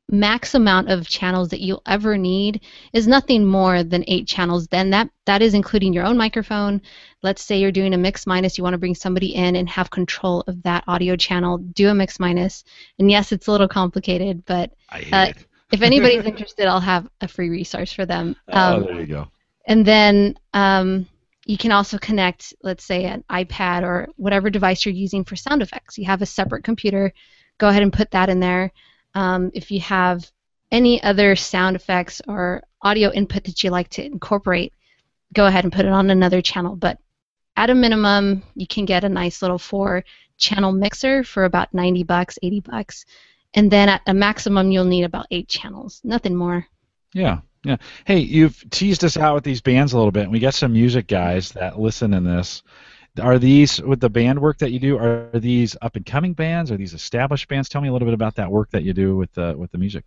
max 0.08 0.54
amount 0.54 0.88
of 0.88 1.08
channels 1.08 1.48
that 1.48 1.60
you'll 1.60 1.82
ever 1.86 2.16
need 2.16 2.60
is 2.92 3.08
nothing 3.08 3.44
more 3.44 3.82
than 3.82 4.04
eight 4.06 4.26
channels. 4.26 4.68
Then 4.68 4.90
that 4.90 5.10
that 5.24 5.42
is 5.42 5.54
including 5.54 5.92
your 5.92 6.04
own 6.04 6.16
microphone. 6.16 6.80
Let's 7.22 7.42
say 7.42 7.58
you're 7.58 7.72
doing 7.72 7.94
a 7.94 7.98
mix 7.98 8.26
minus, 8.26 8.56
you 8.56 8.64
want 8.64 8.74
to 8.74 8.78
bring 8.78 8.94
somebody 8.94 9.34
in 9.34 9.56
and 9.56 9.68
have 9.68 9.90
control 9.90 10.44
of 10.46 10.62
that 10.62 10.84
audio 10.86 11.16
channel. 11.16 11.58
Do 11.58 11.88
a 11.88 11.94
mix 11.94 12.20
minus, 12.20 12.64
and 12.98 13.10
yes, 13.10 13.32
it's 13.32 13.48
a 13.48 13.52
little 13.52 13.68
complicated, 13.68 14.44
but 14.46 14.72
uh, 15.12 15.32
if 15.72 15.82
anybody's 15.82 16.24
interested, 16.26 16.66
I'll 16.66 16.80
have 16.80 17.08
a 17.20 17.28
free 17.28 17.48
resource 17.48 17.92
for 17.92 18.06
them. 18.06 18.36
Um, 18.48 18.82
oh, 18.82 18.86
there 18.86 19.00
you 19.00 19.06
go. 19.06 19.28
And 19.66 19.84
then 19.84 20.38
um, 20.54 21.08
you 21.44 21.58
can 21.58 21.72
also 21.72 21.98
connect, 21.98 22.54
let's 22.62 22.84
say, 22.84 23.04
an 23.04 23.24
iPad 23.28 23.82
or 23.82 24.08
whatever 24.16 24.50
device 24.50 24.86
you're 24.86 24.94
using 24.94 25.24
for 25.24 25.34
sound 25.34 25.62
effects. 25.62 25.98
You 25.98 26.04
have 26.06 26.22
a 26.22 26.26
separate 26.26 26.62
computer. 26.62 27.12
Go 27.58 27.68
ahead 27.68 27.82
and 27.82 27.92
put 27.92 28.12
that 28.12 28.28
in 28.28 28.38
there. 28.38 28.72
Um, 29.16 29.50
if 29.54 29.70
you 29.70 29.80
have 29.80 30.30
any 30.70 31.02
other 31.02 31.36
sound 31.36 31.74
effects 31.74 32.20
or 32.28 32.62
audio 32.82 33.10
input 33.10 33.44
that 33.44 33.64
you 33.64 33.70
like 33.70 33.88
to 33.90 34.04
incorporate, 34.04 34.74
go 35.32 35.46
ahead 35.46 35.64
and 35.64 35.72
put 35.72 35.86
it 35.86 35.90
on 35.92 36.10
another 36.10 36.42
channel. 36.42 36.76
But 36.76 36.98
at 37.56 37.70
a 37.70 37.74
minimum, 37.74 38.42
you 38.54 38.66
can 38.66 38.84
get 38.84 39.04
a 39.04 39.08
nice 39.08 39.40
little 39.40 39.58
four 39.58 40.04
channel 40.36 40.70
mixer 40.70 41.24
for 41.24 41.44
about 41.44 41.72
90 41.72 42.02
bucks, 42.02 42.38
80 42.42 42.60
bucks. 42.60 43.06
And 43.54 43.70
then 43.70 43.88
at 43.88 44.02
a 44.06 44.12
maximum, 44.12 44.70
you'll 44.70 44.84
need 44.84 45.04
about 45.04 45.28
eight 45.30 45.48
channels, 45.48 46.02
nothing 46.04 46.36
more. 46.36 46.66
Yeah, 47.14 47.40
yeah. 47.64 47.78
Hey, 48.04 48.18
you've 48.18 48.68
teased 48.68 49.02
us 49.02 49.16
out 49.16 49.34
with 49.34 49.44
these 49.44 49.62
bands 49.62 49.94
a 49.94 49.96
little 49.96 50.12
bit, 50.12 50.24
and 50.24 50.32
we 50.32 50.40
got 50.40 50.52
some 50.52 50.74
music 50.74 51.06
guys 51.06 51.52
that 51.52 51.80
listen 51.80 52.12
in 52.12 52.24
this. 52.24 52.62
Are 53.20 53.38
these 53.38 53.80
with 53.80 54.00
the 54.00 54.10
band 54.10 54.40
work 54.40 54.58
that 54.58 54.72
you 54.72 54.78
do? 54.78 54.98
Are 54.98 55.30
these 55.34 55.76
up 55.82 55.96
and 55.96 56.04
coming 56.04 56.32
bands? 56.32 56.70
Are 56.70 56.76
these 56.76 56.94
established 56.94 57.48
bands? 57.48 57.68
Tell 57.68 57.80
me 57.80 57.88
a 57.88 57.92
little 57.92 58.06
bit 58.06 58.14
about 58.14 58.34
that 58.36 58.50
work 58.50 58.70
that 58.70 58.82
you 58.82 58.92
do 58.92 59.16
with 59.16 59.32
the 59.32 59.54
with 59.56 59.70
the 59.72 59.78
music. 59.78 60.04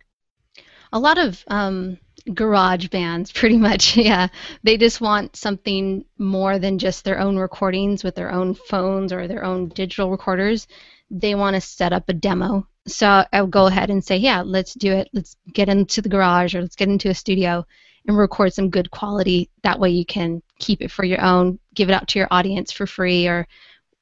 A 0.92 0.98
lot 0.98 1.18
of 1.18 1.42
um, 1.46 1.98
garage 2.34 2.88
bands, 2.88 3.32
pretty 3.40 3.56
much. 3.56 3.96
Yeah, 4.00 4.28
they 4.62 4.76
just 4.76 5.00
want 5.00 5.36
something 5.36 6.04
more 6.18 6.58
than 6.58 6.78
just 6.78 7.04
their 7.04 7.20
own 7.20 7.36
recordings 7.36 8.02
with 8.02 8.14
their 8.14 8.32
own 8.32 8.54
phones 8.54 9.12
or 9.12 9.28
their 9.28 9.44
own 9.44 9.68
digital 9.68 10.10
recorders. 10.10 10.66
They 11.10 11.34
want 11.34 11.54
to 11.54 11.60
set 11.60 11.92
up 11.92 12.08
a 12.08 12.12
demo. 12.12 12.66
So 12.86 13.24
I'll 13.32 13.46
go 13.46 13.66
ahead 13.66 13.90
and 13.90 14.02
say, 14.02 14.16
yeah, 14.16 14.42
let's 14.42 14.74
do 14.74 14.92
it. 14.92 15.08
Let's 15.12 15.36
get 15.52 15.68
into 15.68 16.00
the 16.00 16.08
garage 16.08 16.54
or 16.54 16.62
let's 16.62 16.76
get 16.76 16.88
into 16.88 17.10
a 17.10 17.14
studio 17.14 17.66
and 18.06 18.16
record 18.16 18.54
some 18.54 18.70
good 18.70 18.90
quality. 18.90 19.50
That 19.62 19.78
way 19.78 19.90
you 19.90 20.06
can 20.06 20.42
keep 20.58 20.80
it 20.80 20.90
for 20.90 21.04
your 21.04 21.20
own, 21.20 21.58
give 21.74 21.88
it 21.88 21.94
out 21.94 22.08
to 22.08 22.18
your 22.18 22.28
audience 22.30 22.72
for 22.72 22.86
free, 22.86 23.26
or 23.26 23.46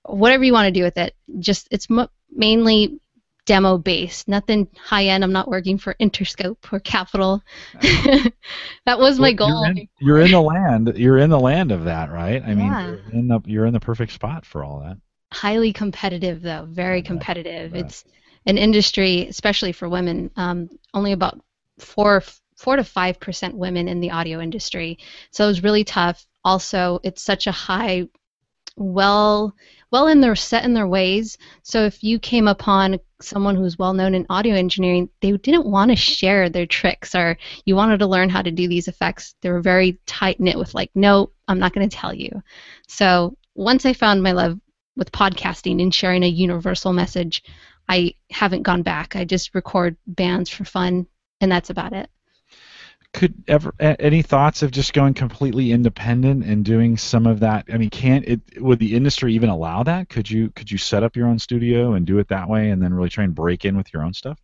whatever 0.05 0.45
you 0.45 0.53
want 0.53 0.67
to 0.67 0.79
do 0.79 0.85
with 0.85 0.97
it. 0.97 1.15
Just 1.39 1.69
it's 1.71 1.89
mainly 2.31 3.01
demo 3.49 3.79
based, 3.79 4.29
nothing 4.29 4.69
high 4.79 5.07
end. 5.07 5.25
I'm 5.25 5.33
not 5.33 5.49
working 5.49 5.79
for 5.79 5.95
Interscope 5.95 6.71
or 6.71 6.81
Capitol. 6.81 7.43
that 7.83 8.99
was 8.99 9.19
my 9.19 9.33
goal. 9.33 9.65
You're 9.65 9.71
in, 9.71 9.89
you're 10.01 10.21
in, 10.21 10.31
the 10.31 10.41
land. 10.43 10.93
You're 10.97 11.19
in 11.19 11.31
the 11.31 11.41
land 11.41 11.73
of 11.73 11.85
that, 11.85 12.13
right? 12.13 12.43
I 12.43 12.55
mean, 12.55 12.71
you're 12.71 13.21
in 13.21 13.27
the 13.27 13.41
you're 13.47 13.67
in 13.67 13.73
the 13.73 13.81
perfect 13.81 14.13
spot 14.13 14.45
for 14.45 14.63
all 14.63 14.81
that. 14.81 14.99
Highly 15.33 15.73
competitive, 15.73 16.43
though. 16.43 16.67
Very 16.69 17.01
competitive. 17.03 17.75
It's 17.75 18.05
an 18.45 18.59
industry, 18.59 19.27
especially 19.29 19.73
for 19.73 19.89
women. 19.89 20.31
Um, 20.37 20.69
only 20.93 21.13
about 21.13 21.41
four 21.79 22.23
four 22.57 22.77
to 22.77 22.85
five 22.85 23.19
percent 23.19 23.57
women 23.57 23.89
in 23.89 24.01
the 24.01 24.11
audio 24.11 24.41
industry. 24.41 24.99
So 25.31 25.45
it 25.45 25.49
was 25.49 25.63
really 25.63 25.85
tough. 25.85 26.27
Also, 26.49 26.99
it's 27.03 27.23
such 27.23 27.47
a 27.47 27.53
high, 27.53 28.09
well, 28.75 29.55
well 29.91 30.07
in 30.07 30.23
their 30.23 30.35
set 30.35 30.65
in 30.65 30.73
their 30.73 30.89
ways. 30.89 31.37
So 31.63 31.85
if 31.85 32.03
you 32.03 32.19
came 32.19 32.49
upon 32.49 33.01
someone 33.21 33.55
who's 33.55 33.79
well 33.79 33.93
known 33.93 34.15
in 34.15 34.25
audio 34.31 34.55
engineering, 34.55 35.11
they 35.21 35.33
didn't 35.33 35.67
want 35.67 35.91
to 35.91 35.97
share 35.97 36.49
their 36.49 36.65
tricks 36.65 37.15
or 37.15 37.37
you 37.67 37.77
wanted 37.77 37.99
to 37.99 38.07
learn 38.07 38.31
how 38.31 38.41
to 38.41 38.51
do 38.51 38.67
these 38.67 38.89
effects. 38.89 39.35
They 39.43 39.51
were 39.51 39.61
very 39.61 39.99
tight 40.07 40.41
knit 40.41 40.57
with 40.57 40.73
like, 40.73 40.91
no, 40.95 41.33
I'm 41.49 41.59
not 41.59 41.75
going 41.75 41.87
to 41.87 41.95
tell 41.95 42.15
you. 42.15 42.43
So 42.87 43.37
once 43.55 43.85
I 43.85 43.93
found 43.93 44.23
my 44.23 44.33
love 44.33 44.59
with 44.97 45.13
podcasting 45.13 45.83
and 45.83 45.95
sharing 45.95 46.23
a 46.23 46.29
universal 46.29 46.95
message, 46.95 47.43
I 47.91 48.15
haven't 48.31 48.63
gone 48.63 48.81
back. 48.81 49.17
I 49.17 49.27
just 49.27 49.55
record 49.55 49.99
bands 50.07 50.49
for 50.49 50.65
fun, 50.65 51.09
and 51.43 51.53
that's 51.53 51.69
about 51.69 51.93
it 51.93 52.09
could 53.15 53.35
ever 53.49 53.75
any 53.81 54.23
thoughts 54.23 54.63
of 54.63 54.71
just 54.71 54.93
going 54.93 55.15
completely 55.15 55.73
independent 55.73 56.45
and 56.45 56.65
doing 56.65 56.97
some 56.97 57.27
of 57.27 57.41
that? 57.41 57.67
I 57.73 57.79
mean 57.79 57.91
can't 57.91 58.25
it 58.27 58.41
would 58.61 58.79
the 58.79 58.95
industry 58.95 59.35
even 59.35 59.49
allow 59.49 59.83
that? 59.83 60.09
Could 60.09 60.31
you 60.31 60.51
could 60.51 60.71
you 60.71 60.79
set 60.79 61.03
up 61.03 61.17
your 61.17 61.27
own 61.27 61.39
studio 61.39 61.95
and 61.95 62.07
do 62.07 62.19
it 62.19 62.29
that 62.29 62.49
way 62.49 62.71
and 62.71 62.83
then 62.83 62.95
really 62.95 63.09
try 63.09 63.25
and 63.25 63.35
break 63.35 63.65
in 63.65 63.77
with 63.77 63.93
your 63.93 64.03
own 64.03 64.15
stuff? 64.15 64.39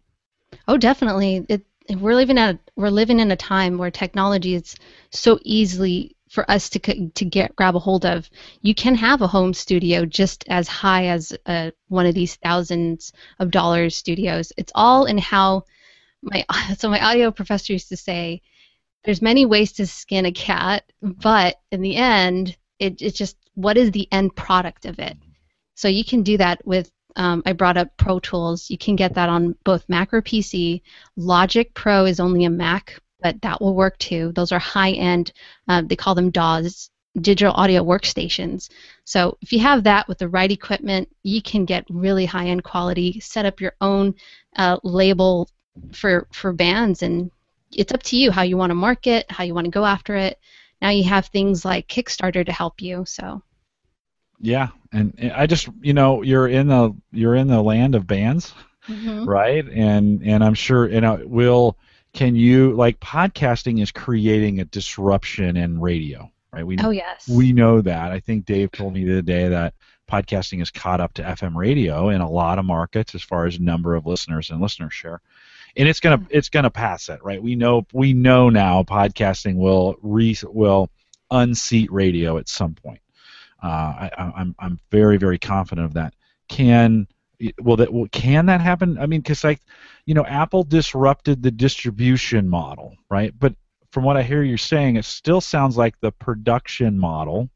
Oh 0.67 0.77
definitely. 0.77 1.45
It, 1.49 1.67
we're 2.01 2.15
living 2.15 2.39
at 2.39 2.59
we're 2.77 2.89
living 2.89 3.21
in 3.21 3.31
a 3.31 3.37
time 3.37 3.77
where 3.77 3.91
technology 3.91 4.55
is 4.55 4.77
so 5.11 5.39
easily 5.43 6.17
for 6.31 6.51
us 6.51 6.71
to 6.71 7.11
to 7.11 7.25
get 7.25 7.55
grab 7.55 7.77
a 7.77 7.79
hold 7.79 8.07
of. 8.07 8.29
You 8.63 8.75
can 8.75 8.95
have 8.95 9.21
a 9.21 9.27
home 9.27 9.53
studio 9.53 10.07
just 10.07 10.45
as 10.49 10.67
high 10.69 11.07
as 11.07 11.37
uh, 11.47 11.71
one 11.89 12.07
of 12.07 12.15
these 12.15 12.37
thousands 12.37 13.13
of 13.39 13.51
dollars 13.51 13.97
studios. 13.97 14.53
It's 14.57 14.73
all 14.75 15.05
in 15.05 15.19
how 15.19 15.65
my 16.23 16.45
so 16.79 16.89
my 16.89 17.01
audio 17.05 17.31
professor 17.31 17.73
used 17.73 17.91
to 17.91 17.97
say 17.97 18.41
there's 19.05 19.23
many 19.23 19.47
ways 19.47 19.73
to 19.73 19.87
skin 19.87 20.27
a 20.27 20.33
cat, 20.33 20.85
but 21.03 21.57
in 21.71 21.83
the 21.83 21.97
end, 21.97 22.57
it, 22.79 23.01
it's 23.01 23.19
just 23.19 23.37
what 23.55 23.77
is 23.77 23.91
the 23.91 24.09
end 24.11 24.35
product 24.35 24.87
of 24.87 24.99
it. 24.99 25.17
So 25.75 25.89
you 25.89 26.05
can 26.05 26.23
do 26.23 26.37
that 26.39 26.67
with. 26.67 26.91
Um, 27.17 27.45
I 27.47 27.53
brought 27.53 27.77
up 27.77 27.97
Pro 27.97 28.19
Tools. 28.19 28.69
You 28.69 28.77
can 28.77 28.97
get 28.97 29.15
that 29.15 29.29
on 29.29 29.55
both 29.63 29.89
Mac 29.89 30.13
or 30.13 30.21
PC. 30.21 30.83
Logic 31.17 31.73
Pro 31.73 32.07
is 32.07 32.19
only 32.19 32.45
a 32.45 32.51
Mac, 32.51 32.99
but 33.21 33.41
that 33.43 33.61
will 33.61 33.77
work 33.77 33.97
too. 33.99 34.33
Those 34.35 34.51
are 34.51 34.59
high 34.59 34.91
end. 34.91 35.33
Uh, 35.69 35.83
they 35.87 35.95
call 35.95 36.17
them 36.17 36.31
DAWs, 36.31 36.91
digital 37.21 37.55
audio 37.55 37.85
workstations. 37.85 38.69
So 39.05 39.39
if 39.41 39.53
you 39.53 39.61
have 39.61 39.85
that 39.85 40.09
with 40.09 40.19
the 40.19 40.29
right 40.29 40.51
equipment, 40.51 41.09
you 41.23 41.41
can 41.41 41.65
get 41.65 41.85
really 41.89 42.27
high-end 42.27 42.65
quality. 42.65 43.21
Set 43.21 43.47
up 43.47 43.61
your 43.61 43.75
own 43.81 44.15
uh, 44.57 44.79
label 44.83 45.49
for 45.93 46.27
for 46.33 46.53
bands, 46.53 47.03
and 47.03 47.31
it's 47.75 47.93
up 47.93 48.03
to 48.05 48.17
you 48.17 48.31
how 48.31 48.43
you 48.43 48.57
want 48.57 48.71
to 48.71 48.75
market, 48.75 49.27
how 49.31 49.45
you 49.45 49.55
want 49.55 49.67
to 49.67 49.71
go 49.71 49.85
after 49.85 50.17
it. 50.17 50.39
Now 50.81 50.91
you 50.91 51.05
have 51.05 51.27
things 51.27 51.65
like 51.65 51.89
Kickstarter 51.89 52.45
to 52.45 52.53
help 52.53 52.81
you. 52.81 53.05
So. 53.07 53.43
Yeah, 54.41 54.69
and, 54.93 55.15
and 55.17 55.33
I 55.33 55.47
just 55.47 55.69
you 55.81 55.95
know 55.95 56.23
you're 56.23 56.49
in 56.49 56.69
the 56.69 56.95
you're 57.13 57.37
in 57.37 57.47
the 57.47 57.63
land 57.63 57.95
of 57.95 58.07
bands, 58.07 58.53
mm-hmm. 58.89 59.25
right? 59.25 59.65
And 59.65 60.23
and 60.25 60.45
I'm 60.45 60.55
sure 60.55 60.89
you 60.89 61.01
know 61.01 61.23
will 61.25 61.79
can 62.13 62.37
you 62.37 62.75
like 62.75 63.01
podcasting 63.01 63.81
is 63.81 63.91
creating 63.91 64.61
a 64.61 64.65
disruption 64.65 65.57
in 65.57 65.81
radio 65.81 66.31
right? 66.55 66.67
We 66.67 66.79
oh 66.79 66.91
yes. 66.91 67.29
We 67.29 67.53
know 67.53 67.81
that. 67.81 68.13
I 68.13 68.21
think 68.21 68.47
Dave 68.47 68.71
told 68.71 68.95
me 68.95 69.05
the 69.05 69.13
other 69.13 69.23
day 69.23 69.49
that 69.49 69.75
podcasting 70.11 70.63
is 70.63 70.71
caught 70.71 71.01
up 71.01 71.15
to 71.15 71.23
FM 71.23 71.57
radio 71.57 72.11
in 72.11 72.21
a 72.21 72.31
lot 72.31 72.59
of 72.59 72.65
markets 72.65 73.15
as 73.15 73.23
far 73.23 73.47
as 73.47 73.59
number 73.59 73.95
of 73.95 74.07
listeners 74.07 74.51
and 74.51 74.61
listener 74.61 74.91
share. 74.91 75.21
And 75.77 75.89
it's 75.89 76.01
gonna 76.01 76.25
it's 76.31 76.49
gonna 76.49 76.71
pass 76.71 77.09
it, 77.09 77.23
right? 77.23 77.43
We 77.43 77.57
know 77.57 77.87
we 77.93 78.13
know 78.13 78.49
now 78.49 78.83
podcasting 78.83 79.57
will 79.57 79.97
re, 80.03 80.37
will 80.45 80.91
unseat 81.31 81.91
radio 81.91 82.39
at 82.39 82.49
some 82.49 82.75
point. 82.75 83.01
Uh, 83.63 83.67
I, 83.67 84.33
I'm 84.37 84.55
I'm 84.59 84.81
very 84.91 85.17
very 85.17 85.39
confident 85.39 85.87
of 85.87 85.95
that. 85.95 86.15
Can 86.49 87.07
well 87.61 87.77
that 87.77 87.93
well, 87.93 88.07
can 88.13 88.47
that 88.47 88.61
happen? 88.61 88.99
I 88.99 89.07
mean, 89.07 89.21
because 89.21 89.43
like 89.43 89.61
you 90.07 90.15
know, 90.15 90.25
Apple 90.25 90.65
disrupted 90.65 91.43
the 91.43 91.51
distribution 91.51 92.49
model, 92.49 92.97
right? 93.11 93.33
But 93.39 93.55
from 93.91 94.05
what 94.05 94.17
I 94.17 94.23
hear 94.23 94.43
you're 94.43 94.59
saying, 94.59 94.97
it 94.97 95.05
still 95.05 95.41
sounds 95.41 95.77
like 95.77 95.99
the 96.01 96.13
production 96.13 96.99
model, 96.99 97.49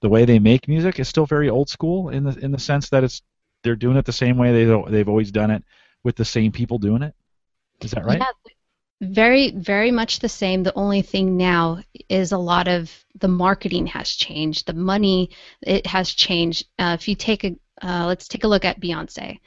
the 0.00 0.08
way 0.08 0.24
they 0.24 0.38
make 0.38 0.68
music, 0.68 0.98
is 0.98 1.08
still 1.08 1.26
very 1.26 1.48
old 1.48 1.68
school 1.68 2.10
in 2.10 2.24
the 2.24 2.38
in 2.38 2.52
the 2.52 2.58
sense 2.58 2.90
that 2.90 3.04
it's 3.04 3.22
they're 3.62 3.76
doing 3.76 3.96
it 3.96 4.04
the 4.04 4.12
same 4.12 4.36
way 4.36 4.52
they 4.52 4.82
they've 4.90 5.08
always 5.08 5.32
done 5.32 5.50
it 5.50 5.64
with 6.04 6.16
the 6.16 6.24
same 6.24 6.52
people 6.52 6.78
doing 6.78 7.02
it. 7.02 7.14
Is 7.80 7.90
that 7.92 8.04
right? 8.04 8.18
Yeah, 8.18 8.52
very 9.00 9.50
very 9.50 9.90
much 9.90 10.20
the 10.20 10.28
same. 10.28 10.62
The 10.62 10.74
only 10.74 11.02
thing 11.02 11.36
now 11.36 11.82
is 12.08 12.32
a 12.32 12.38
lot 12.38 12.68
of 12.68 12.92
the 13.18 13.28
marketing 13.28 13.86
has 13.88 14.10
changed. 14.10 14.66
The 14.66 14.74
money 14.74 15.30
it 15.62 15.86
has 15.86 16.10
changed. 16.10 16.66
Uh, 16.78 16.96
if 16.98 17.08
you 17.08 17.14
take 17.14 17.44
a 17.44 17.56
uh, 17.82 18.06
let's 18.06 18.28
take 18.28 18.44
a 18.44 18.48
look 18.48 18.64
at 18.64 18.80
Beyonce 18.80 19.38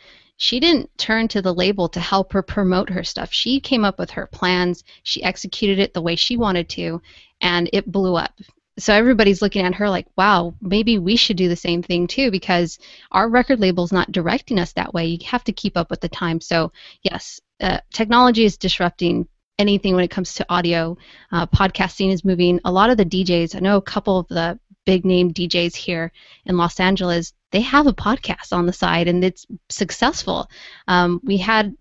she 0.42 0.62
didn't 0.62 0.98
turn 0.98 1.28
to 1.28 1.42
the 1.42 1.54
label 1.54 1.90
to 1.90 2.00
help 2.00 2.32
her 2.32 2.42
promote 2.42 2.90
her 2.90 3.04
stuff. 3.04 3.34
She 3.34 3.60
came 3.60 3.84
up 3.84 4.00
with 4.00 4.12
her 4.12 4.26
plans, 4.26 4.86
she 5.04 5.22
executed 5.22 5.80
it 5.80 5.94
the 5.94 6.02
way 6.02 6.16
she 6.16 6.38
wanted 6.38 6.70
to, 6.70 7.02
and 7.42 7.70
it 7.74 7.92
blew 7.92 8.16
up. 8.16 8.40
So 8.78 8.94
everybody's 8.94 9.42
looking 9.42 9.66
at 9.66 9.76
her 9.76 9.90
like, 9.90 10.08
wow, 10.16 10.56
maybe 10.62 10.98
we 10.98 11.18
should 11.18 11.36
do 11.36 11.50
the 11.50 11.58
same 11.58 11.84
thing 11.84 12.08
too 12.08 12.32
because 12.32 12.80
our 13.12 13.28
record 13.28 13.60
label's 13.60 13.92
not 13.92 14.14
directing 14.14 14.60
us 14.60 14.72
that 14.74 14.94
way. 14.94 15.08
You 15.08 15.18
have 15.26 15.44
to 15.44 15.52
keep 15.52 15.76
up 15.76 15.90
with 15.90 16.00
the 16.00 16.08
time. 16.08 16.40
So, 16.40 16.72
yes, 17.04 17.42
uh, 17.60 17.80
technology 17.92 18.46
is 18.46 18.58
disrupting 18.58 19.28
anything 19.58 19.94
when 19.94 20.04
it 20.04 20.12
comes 20.12 20.34
to 20.36 20.46
audio. 20.50 20.98
Uh, 21.32 21.46
podcasting 21.48 22.12
is 22.12 22.24
moving. 22.24 22.60
A 22.66 22.72
lot 22.72 22.90
of 22.90 22.98
the 22.98 23.06
DJs, 23.06 23.56
I 23.56 23.60
know 23.60 23.78
a 23.78 23.82
couple 23.82 24.20
of 24.20 24.28
the 24.30 24.60
big 24.86 25.06
name 25.06 25.34
DJs 25.34 25.76
here 25.76 26.12
in 26.46 26.58
Los 26.58 26.80
Angeles, 26.80 27.34
they 27.52 27.62
have 27.62 27.88
a 27.88 27.94
podcast 27.94 28.54
on 28.54 28.66
the 28.66 28.74
side 28.74 29.08
and 29.08 29.24
it's 29.24 29.46
successful. 29.70 30.50
Um, 30.88 31.20
we 31.24 31.38
had 31.38 31.76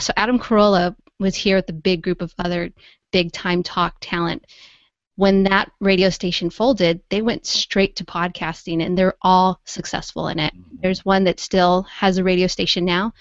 so 0.00 0.12
Adam 0.16 0.38
Carolla 0.38 0.96
was 1.18 1.34
here 1.34 1.56
with 1.56 1.68
a 1.68 1.74
big 1.74 2.02
group 2.02 2.22
of 2.22 2.32
other 2.38 2.70
big 3.12 3.32
time 3.32 3.62
talk 3.62 3.96
talent. 4.00 4.46
When 5.16 5.44
that 5.44 5.72
radio 5.80 6.10
station 6.10 6.50
folded, 6.50 7.00
they 7.10 7.22
went 7.22 7.46
straight 7.46 7.96
to 7.96 8.04
podcasting 8.04 8.84
and 8.84 8.96
they're 8.96 9.16
all 9.22 9.60
successful 9.64 10.28
in 10.28 10.38
it. 10.38 10.54
There's 10.80 11.04
one 11.04 11.24
that 11.24 11.40
still 11.40 11.82
has 11.82 12.18
a 12.18 12.24
radio 12.24 12.46
station 12.46 12.84
now. 12.84 13.12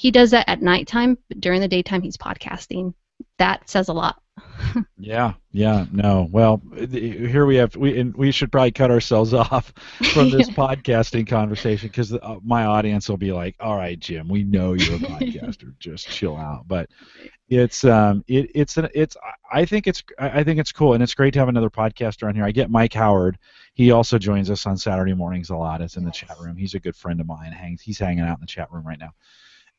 He 0.00 0.10
does 0.10 0.30
that 0.30 0.48
at 0.48 0.62
nighttime, 0.62 1.18
but 1.28 1.42
during 1.42 1.60
the 1.60 1.68
daytime 1.68 2.00
he's 2.00 2.16
podcasting. 2.16 2.94
That 3.36 3.68
says 3.68 3.88
a 3.88 3.92
lot. 3.92 4.22
yeah, 4.98 5.34
yeah, 5.52 5.84
no. 5.92 6.26
Well, 6.30 6.62
here 6.90 7.44
we 7.44 7.56
have 7.56 7.76
we 7.76 8.00
and 8.00 8.16
we 8.16 8.32
should 8.32 8.50
probably 8.50 8.70
cut 8.70 8.90
ourselves 8.90 9.34
off 9.52 9.74
from 10.14 10.30
this 10.30 10.48
podcasting 10.56 11.28
conversation 11.28 11.88
because 11.88 12.14
uh, 12.14 12.36
my 12.42 12.64
audience 12.64 13.10
will 13.10 13.18
be 13.18 13.32
like, 13.32 13.56
"All 13.60 13.76
right, 13.76 14.00
Jim, 14.00 14.26
we 14.26 14.42
know 14.42 14.72
you're 14.72 14.94
a 14.94 15.00
podcaster. 15.00 15.78
Just 15.78 16.08
chill 16.08 16.34
out." 16.34 16.66
But 16.66 16.88
it's 17.50 17.84
um 17.84 18.24
it 18.26 18.50
it's 18.54 18.78
an 18.78 18.88
it's 18.94 19.18
I 19.52 19.66
think 19.66 19.86
it's 19.86 20.02
I 20.18 20.42
think 20.44 20.60
it's 20.60 20.72
cool 20.72 20.94
and 20.94 21.02
it's 21.02 21.14
great 21.14 21.34
to 21.34 21.40
have 21.40 21.50
another 21.50 21.68
podcaster 21.68 22.26
on 22.26 22.34
here. 22.34 22.44
I 22.44 22.52
get 22.52 22.70
Mike 22.70 22.94
Howard. 22.94 23.36
He 23.74 23.90
also 23.90 24.16
joins 24.16 24.50
us 24.50 24.64
on 24.64 24.78
Saturday 24.78 25.12
mornings 25.12 25.50
a 25.50 25.56
lot. 25.56 25.82
It's 25.82 25.98
in 25.98 26.06
the 26.06 26.10
chat 26.10 26.38
room. 26.40 26.56
He's 26.56 26.72
a 26.72 26.80
good 26.80 26.96
friend 26.96 27.20
of 27.20 27.26
mine. 27.26 27.52
Hangs 27.52 27.82
he's 27.82 27.98
hanging 27.98 28.24
out 28.24 28.38
in 28.38 28.40
the 28.40 28.46
chat 28.46 28.72
room 28.72 28.86
right 28.86 28.98
now. 28.98 29.12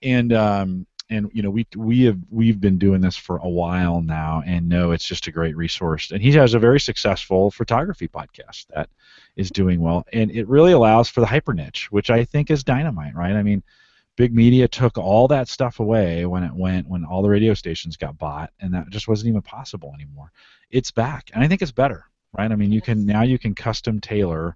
And 0.01 0.33
um 0.33 0.87
and 1.11 1.29
you 1.33 1.43
know 1.43 1.49
we 1.49 1.67
we 1.75 2.03
have 2.03 2.17
we've 2.31 2.59
been 2.59 2.77
doing 2.77 3.01
this 3.01 3.17
for 3.17 3.37
a 3.37 3.49
while 3.49 4.01
now 4.01 4.41
and 4.45 4.69
know 4.69 4.91
it's 4.91 5.05
just 5.05 5.27
a 5.27 5.31
great 5.31 5.55
resource. 5.55 6.09
And 6.11 6.21
he 6.21 6.31
has 6.31 6.53
a 6.53 6.59
very 6.59 6.79
successful 6.79 7.51
photography 7.51 8.07
podcast 8.07 8.65
that 8.73 8.89
is 9.35 9.51
doing 9.51 9.81
well 9.81 10.05
and 10.13 10.31
it 10.31 10.47
really 10.47 10.71
allows 10.71 11.09
for 11.09 11.19
the 11.19 11.25
hyper 11.25 11.53
niche 11.53 11.89
which 11.91 12.09
i 12.09 12.25
think 12.25 12.49
is 12.49 12.63
dynamite 12.63 13.15
right? 13.15 13.35
I 13.35 13.43
mean 13.43 13.61
big 14.17 14.33
media 14.33 14.67
took 14.67 14.97
all 14.97 15.27
that 15.27 15.47
stuff 15.47 15.79
away 15.79 16.25
when 16.25 16.43
it 16.43 16.53
went 16.53 16.87
when 16.87 17.05
all 17.05 17.21
the 17.21 17.29
radio 17.29 17.53
stations 17.53 17.97
got 17.97 18.17
bought 18.17 18.51
and 18.59 18.73
that 18.73 18.89
just 18.89 19.07
wasn't 19.07 19.29
even 19.29 19.41
possible 19.41 19.91
anymore. 19.93 20.31
It's 20.69 20.91
back 20.91 21.29
and 21.33 21.43
i 21.43 21.47
think 21.47 21.61
it's 21.61 21.71
better 21.71 22.05
right? 22.37 22.51
I 22.51 22.55
mean 22.55 22.71
you 22.71 22.81
can 22.81 23.05
now 23.05 23.23
you 23.23 23.37
can 23.37 23.53
custom 23.53 23.99
tailor 23.99 24.55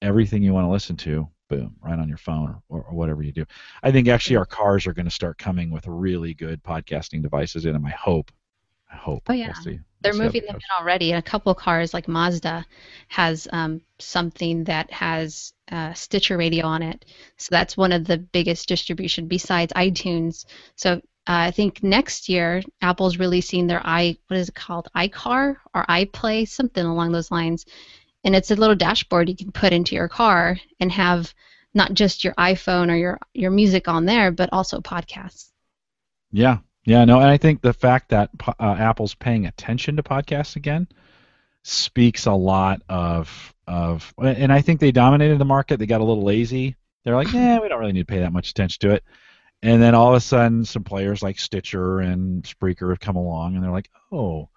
everything 0.00 0.42
you 0.42 0.54
want 0.54 0.64
to 0.64 0.70
listen 0.70 0.96
to 0.96 1.28
boom, 1.50 1.76
right 1.82 1.98
on 1.98 2.08
your 2.08 2.16
phone 2.16 2.56
or, 2.68 2.82
or 2.82 2.94
whatever 2.94 3.22
you 3.22 3.32
do. 3.32 3.44
I 3.82 3.90
think 3.92 4.08
actually 4.08 4.36
our 4.36 4.46
cars 4.46 4.86
are 4.86 4.94
going 4.94 5.04
to 5.04 5.10
start 5.10 5.36
coming 5.36 5.70
with 5.70 5.86
really 5.86 6.32
good 6.32 6.62
podcasting 6.62 7.22
devices 7.22 7.66
in 7.66 7.74
them. 7.74 7.84
I 7.84 7.90
hope. 7.90 8.30
I 8.90 8.96
hope. 8.96 9.24
Oh 9.28 9.32
yeah. 9.32 9.52
We'll 9.64 9.78
They're 10.00 10.12
we'll 10.12 10.22
moving 10.22 10.46
them 10.46 10.56
in 10.56 10.62
already. 10.80 11.12
And 11.12 11.18
a 11.18 11.30
couple 11.30 11.52
of 11.52 11.58
cars, 11.58 11.92
like 11.92 12.08
Mazda, 12.08 12.64
has 13.08 13.46
um, 13.52 13.82
something 13.98 14.64
that 14.64 14.90
has 14.90 15.52
uh, 15.70 15.92
Stitcher 15.92 16.36
radio 16.38 16.64
on 16.64 16.82
it. 16.82 17.04
So 17.36 17.48
that's 17.50 17.76
one 17.76 17.92
of 17.92 18.06
the 18.06 18.18
biggest 18.18 18.68
distribution 18.68 19.26
besides 19.26 19.72
iTunes. 19.74 20.46
So 20.76 20.94
uh, 20.94 21.00
I 21.26 21.50
think 21.50 21.82
next 21.82 22.28
year 22.28 22.62
Apple's 22.80 23.18
releasing 23.18 23.66
their 23.66 23.82
i 23.84 24.16
what 24.28 24.38
is 24.38 24.48
it 24.48 24.54
called 24.54 24.88
iCar 24.96 25.56
or 25.74 25.84
iPlay 25.86 26.48
something 26.48 26.84
along 26.84 27.12
those 27.12 27.30
lines, 27.30 27.66
and 28.24 28.36
it's 28.36 28.50
a 28.50 28.56
little 28.56 28.76
dashboard 28.76 29.28
you 29.28 29.36
can 29.36 29.52
put 29.52 29.72
into 29.72 29.94
your 29.94 30.08
car 30.08 30.58
and 30.78 30.92
have 30.92 31.34
not 31.74 31.94
just 31.94 32.24
your 32.24 32.34
iPhone 32.34 32.90
or 32.90 32.96
your 32.96 33.18
your 33.34 33.50
music 33.50 33.88
on 33.88 34.04
there, 34.04 34.30
but 34.30 34.50
also 34.52 34.80
podcasts. 34.80 35.50
Yeah, 36.32 36.58
yeah, 36.84 37.04
no, 37.04 37.20
and 37.20 37.28
I 37.28 37.36
think 37.36 37.60
the 37.60 37.72
fact 37.72 38.10
that 38.10 38.30
uh, 38.46 38.76
Apple's 38.78 39.14
paying 39.14 39.46
attention 39.46 39.96
to 39.96 40.02
podcasts 40.02 40.56
again 40.56 40.88
speaks 41.62 42.26
a 42.26 42.32
lot 42.32 42.82
of 42.88 43.54
of, 43.66 44.12
and 44.18 44.52
I 44.52 44.62
think 44.62 44.80
they 44.80 44.92
dominated 44.92 45.38
the 45.38 45.44
market. 45.44 45.78
They 45.78 45.86
got 45.86 46.00
a 46.00 46.04
little 46.04 46.24
lazy. 46.24 46.76
They're 47.04 47.16
like, 47.16 47.32
yeah, 47.32 47.60
we 47.60 47.68
don't 47.68 47.80
really 47.80 47.92
need 47.92 48.06
to 48.06 48.12
pay 48.12 48.20
that 48.20 48.32
much 48.32 48.50
attention 48.50 48.80
to 48.80 48.94
it. 48.94 49.04
And 49.62 49.82
then 49.82 49.94
all 49.94 50.08
of 50.08 50.14
a 50.14 50.20
sudden, 50.20 50.64
some 50.64 50.84
players 50.84 51.22
like 51.22 51.38
Stitcher 51.38 52.00
and 52.00 52.42
Spreaker 52.42 52.90
have 52.90 53.00
come 53.00 53.16
along, 53.16 53.54
and 53.54 53.62
they're 53.62 53.70
like, 53.70 53.90
oh, 54.10 54.48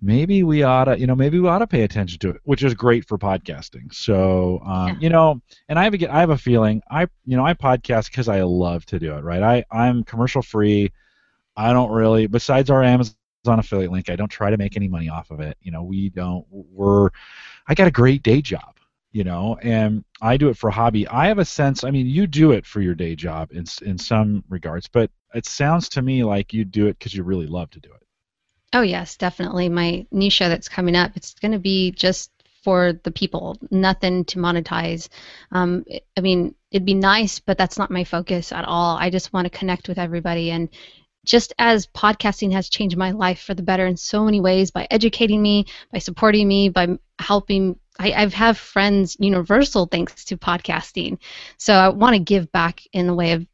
maybe 0.00 0.42
we 0.42 0.62
ought 0.62 0.84
to, 0.84 0.98
you 0.98 1.06
know, 1.06 1.14
maybe 1.14 1.38
we 1.38 1.48
ought 1.48 1.58
to 1.58 1.66
pay 1.66 1.82
attention 1.82 2.18
to 2.20 2.30
it, 2.30 2.40
which 2.44 2.62
is 2.62 2.74
great 2.74 3.06
for 3.06 3.18
podcasting. 3.18 3.92
So, 3.92 4.60
um, 4.64 4.88
yeah. 4.88 4.94
you 5.00 5.08
know, 5.08 5.40
and 5.68 5.78
I 5.78 5.84
have 5.84 5.94
a, 5.94 6.14
I 6.14 6.20
have 6.20 6.30
a 6.30 6.38
feeling 6.38 6.82
I, 6.90 7.06
you 7.24 7.36
know, 7.36 7.46
I 7.46 7.54
podcast 7.54 8.06
because 8.06 8.28
I 8.28 8.42
love 8.42 8.84
to 8.86 8.98
do 8.98 9.14
it, 9.14 9.24
right? 9.24 9.42
I, 9.42 9.64
I'm 9.70 10.04
commercial 10.04 10.42
free. 10.42 10.92
I 11.56 11.72
don't 11.72 11.90
really, 11.90 12.26
besides 12.26 12.70
our 12.70 12.82
Amazon 12.82 13.14
affiliate 13.46 13.92
link, 13.92 14.10
I 14.10 14.16
don't 14.16 14.28
try 14.28 14.50
to 14.50 14.58
make 14.58 14.76
any 14.76 14.88
money 14.88 15.08
off 15.08 15.30
of 15.30 15.40
it. 15.40 15.56
You 15.62 15.72
know, 15.72 15.82
we 15.82 16.10
don't, 16.10 16.44
we're, 16.50 17.10
I 17.66 17.74
got 17.74 17.88
a 17.88 17.92
great 17.92 18.22
day 18.22 18.42
job 18.42 18.76
you 19.16 19.24
know 19.24 19.56
and 19.62 20.04
i 20.20 20.36
do 20.36 20.50
it 20.50 20.58
for 20.58 20.68
hobby 20.68 21.08
i 21.08 21.26
have 21.28 21.38
a 21.38 21.44
sense 21.44 21.84
i 21.84 21.90
mean 21.90 22.06
you 22.06 22.26
do 22.26 22.52
it 22.52 22.66
for 22.66 22.82
your 22.82 22.94
day 22.94 23.14
job 23.14 23.50
in 23.50 23.64
in 23.82 23.96
some 23.96 24.44
regards 24.50 24.88
but 24.88 25.10
it 25.32 25.46
sounds 25.46 25.88
to 25.88 26.02
me 26.02 26.22
like 26.22 26.52
you 26.52 26.66
do 26.66 26.86
it 26.86 26.98
because 26.98 27.14
you 27.14 27.22
really 27.22 27.46
love 27.46 27.70
to 27.70 27.80
do 27.80 27.88
it 27.88 28.05
Oh 28.72 28.82
yes, 28.82 29.16
definitely. 29.16 29.68
My 29.68 30.06
new 30.10 30.30
show 30.30 30.48
that's 30.48 30.68
coming 30.68 30.96
up, 30.96 31.12
it's 31.14 31.34
going 31.34 31.52
to 31.52 31.58
be 31.58 31.92
just 31.92 32.30
for 32.62 32.92
the 33.04 33.12
people, 33.12 33.56
nothing 33.70 34.24
to 34.24 34.38
monetize. 34.38 35.08
Um, 35.52 35.84
I 36.16 36.20
mean, 36.20 36.54
it'd 36.72 36.84
be 36.84 36.94
nice, 36.94 37.38
but 37.38 37.56
that's 37.56 37.78
not 37.78 37.92
my 37.92 38.02
focus 38.02 38.50
at 38.50 38.64
all. 38.64 38.96
I 38.96 39.08
just 39.08 39.32
want 39.32 39.44
to 39.46 39.56
connect 39.56 39.88
with 39.88 39.98
everybody 39.98 40.50
and 40.50 40.68
just 41.24 41.52
as 41.58 41.86
podcasting 41.86 42.52
has 42.52 42.68
changed 42.68 42.96
my 42.96 43.10
life 43.10 43.40
for 43.40 43.54
the 43.54 43.62
better 43.62 43.86
in 43.86 43.96
so 43.96 44.24
many 44.24 44.40
ways 44.40 44.70
by 44.70 44.86
educating 44.90 45.42
me, 45.42 45.66
by 45.92 45.98
supporting 45.98 46.48
me, 46.48 46.68
by 46.68 46.98
helping. 47.18 47.78
I, 47.98 48.12
I've 48.12 48.34
have 48.34 48.58
friends 48.58 49.16
universal 49.20 49.86
thanks 49.86 50.24
to 50.26 50.36
podcasting. 50.36 51.18
So 51.58 51.74
I 51.74 51.88
want 51.88 52.14
to 52.14 52.20
give 52.20 52.50
back 52.52 52.82
in 52.92 53.06
the 53.06 53.14
way 53.14 53.32
of 53.32 53.46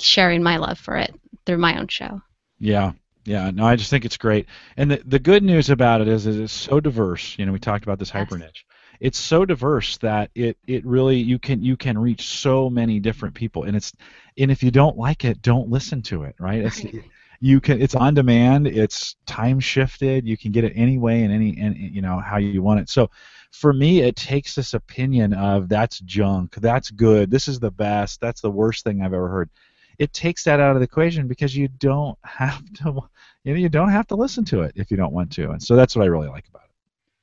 sharing 0.00 0.42
my 0.42 0.56
love 0.56 0.78
for 0.78 0.96
it 0.96 1.14
through 1.44 1.58
my 1.58 1.78
own 1.78 1.88
show. 1.88 2.20
Yeah, 2.58 2.92
yeah, 3.26 3.50
no, 3.50 3.66
I 3.66 3.76
just 3.76 3.90
think 3.90 4.04
it's 4.04 4.16
great. 4.16 4.46
And 4.76 4.90
the, 4.90 5.02
the 5.04 5.18
good 5.18 5.42
news 5.42 5.68
about 5.68 6.00
it 6.00 6.08
is, 6.08 6.26
is 6.26 6.38
it's 6.38 6.52
so 6.52 6.80
diverse. 6.80 7.36
You 7.38 7.46
know, 7.46 7.52
we 7.52 7.58
talked 7.58 7.84
about 7.84 7.98
this 7.98 8.10
hyper 8.10 8.38
niche. 8.38 8.64
it's 9.00 9.18
so 9.18 9.44
diverse 9.44 9.98
that 9.98 10.30
it 10.34 10.56
it 10.66 10.86
really 10.86 11.16
you 11.16 11.38
can 11.38 11.62
you 11.62 11.76
can 11.76 11.98
reach 11.98 12.28
so 12.28 12.70
many 12.70 13.00
different 13.00 13.34
people. 13.34 13.64
And 13.64 13.76
it's 13.76 13.92
and 14.38 14.50
if 14.50 14.62
you 14.62 14.70
don't 14.70 14.96
like 14.96 15.24
it 15.24 15.42
don't 15.42 15.68
listen 15.68 16.02
to 16.02 16.22
it 16.22 16.36
right? 16.38 16.64
It's 16.64 16.84
you 17.40 17.60
can 17.60 17.82
it's 17.82 17.96
on 17.96 18.14
demand. 18.14 18.68
It's 18.68 19.16
time 19.26 19.60
shifted. 19.60 20.26
You 20.26 20.36
can 20.36 20.52
get 20.52 20.64
it 20.64 20.72
any 20.76 20.96
way 20.96 21.22
and 21.24 21.32
any 21.32 21.58
and 21.60 21.76
you 21.76 22.02
know 22.02 22.20
how 22.20 22.36
you 22.38 22.62
want 22.62 22.80
it. 22.80 22.88
So 22.88 23.10
for 23.50 23.72
me 23.72 24.02
it 24.02 24.14
takes 24.16 24.54
this 24.54 24.74
opinion 24.74 25.32
of 25.32 25.68
that's 25.68 26.00
junk 26.00 26.54
that's 26.56 26.90
good 26.90 27.30
this 27.30 27.48
is 27.48 27.58
the 27.58 27.70
best 27.70 28.20
that's 28.20 28.40
the 28.40 28.50
worst 28.50 28.84
thing 28.84 29.00
i've 29.00 29.14
ever 29.14 29.28
heard 29.28 29.48
it 29.98 30.12
takes 30.12 30.44
that 30.44 30.60
out 30.60 30.72
of 30.72 30.80
the 30.80 30.84
equation 30.84 31.26
because 31.28 31.56
you 31.56 31.68
don't 31.68 32.18
have 32.22 32.62
to 32.74 33.00
you 33.44 33.52
know 33.52 33.58
you 33.58 33.68
don't 33.68 33.90
have 33.90 34.06
to 34.06 34.16
listen 34.16 34.44
to 34.44 34.62
it 34.62 34.72
if 34.76 34.90
you 34.90 34.96
don't 34.96 35.12
want 35.12 35.30
to 35.32 35.50
and 35.50 35.62
so 35.62 35.76
that's 35.76 35.96
what 35.96 36.02
i 36.02 36.06
really 36.06 36.28
like 36.28 36.46
about 36.48 36.62
it 36.62 36.66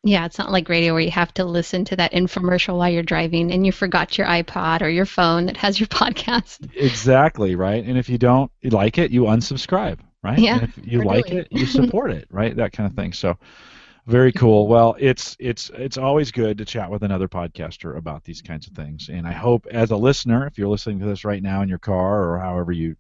yeah, 0.05 0.25
it's 0.25 0.37
not 0.37 0.51
like 0.51 0.67
radio 0.67 0.91
where 0.91 1.01
you 1.01 1.11
have 1.11 1.33
to 1.35 1.45
listen 1.45 1.85
to 1.85 1.95
that 1.95 2.11
infomercial 2.11 2.77
while 2.77 2.89
you're 2.89 3.03
driving 3.03 3.53
and 3.53 3.65
you 3.65 3.71
forgot 3.71 4.17
your 4.17 4.27
iPod 4.27 4.81
or 4.81 4.89
your 4.89 5.05
phone 5.05 5.45
that 5.45 5.55
has 5.57 5.79
your 5.79 5.87
podcast. 5.87 6.69
Exactly, 6.75 7.55
right? 7.55 7.83
And 7.85 7.97
if 7.97 8.09
you 8.09 8.17
don't 8.17 8.51
like 8.63 8.97
it, 8.97 9.11
you 9.11 9.23
unsubscribe, 9.23 9.99
right? 10.21 10.37
Yeah. 10.37 10.55
And 10.55 10.63
if 10.63 10.77
you 10.83 11.03
like 11.03 11.31
it, 11.31 11.47
you 11.51 11.65
support 11.67 12.11
it, 12.11 12.27
right? 12.29 12.53
That 12.53 12.73
kind 12.73 12.89
of 12.89 12.97
thing. 12.97 13.13
So 13.13 13.37
very 14.05 14.31
cool. 14.31 14.67
Well, 14.67 14.95
it's 14.99 15.35
it's 15.39 15.71
it's 15.73 15.97
always 15.97 16.31
good 16.31 16.57
to 16.57 16.65
chat 16.65 16.89
with 16.89 17.03
another 17.03 17.27
podcaster 17.27 17.97
about 17.97 18.23
these 18.23 18.41
kinds 18.41 18.67
of 18.67 18.73
things. 18.73 19.09
And 19.09 19.27
I 19.27 19.33
hope 19.33 19.65
as 19.71 19.91
a 19.91 19.97
listener, 19.97 20.45
if 20.47 20.57
you're 20.57 20.67
listening 20.67 20.99
to 20.99 21.05
this 21.05 21.23
right 21.23 21.41
now 21.41 21.61
in 21.61 21.69
your 21.69 21.79
car 21.79 22.29
or 22.29 22.39
however 22.39 22.71
you 22.71 22.95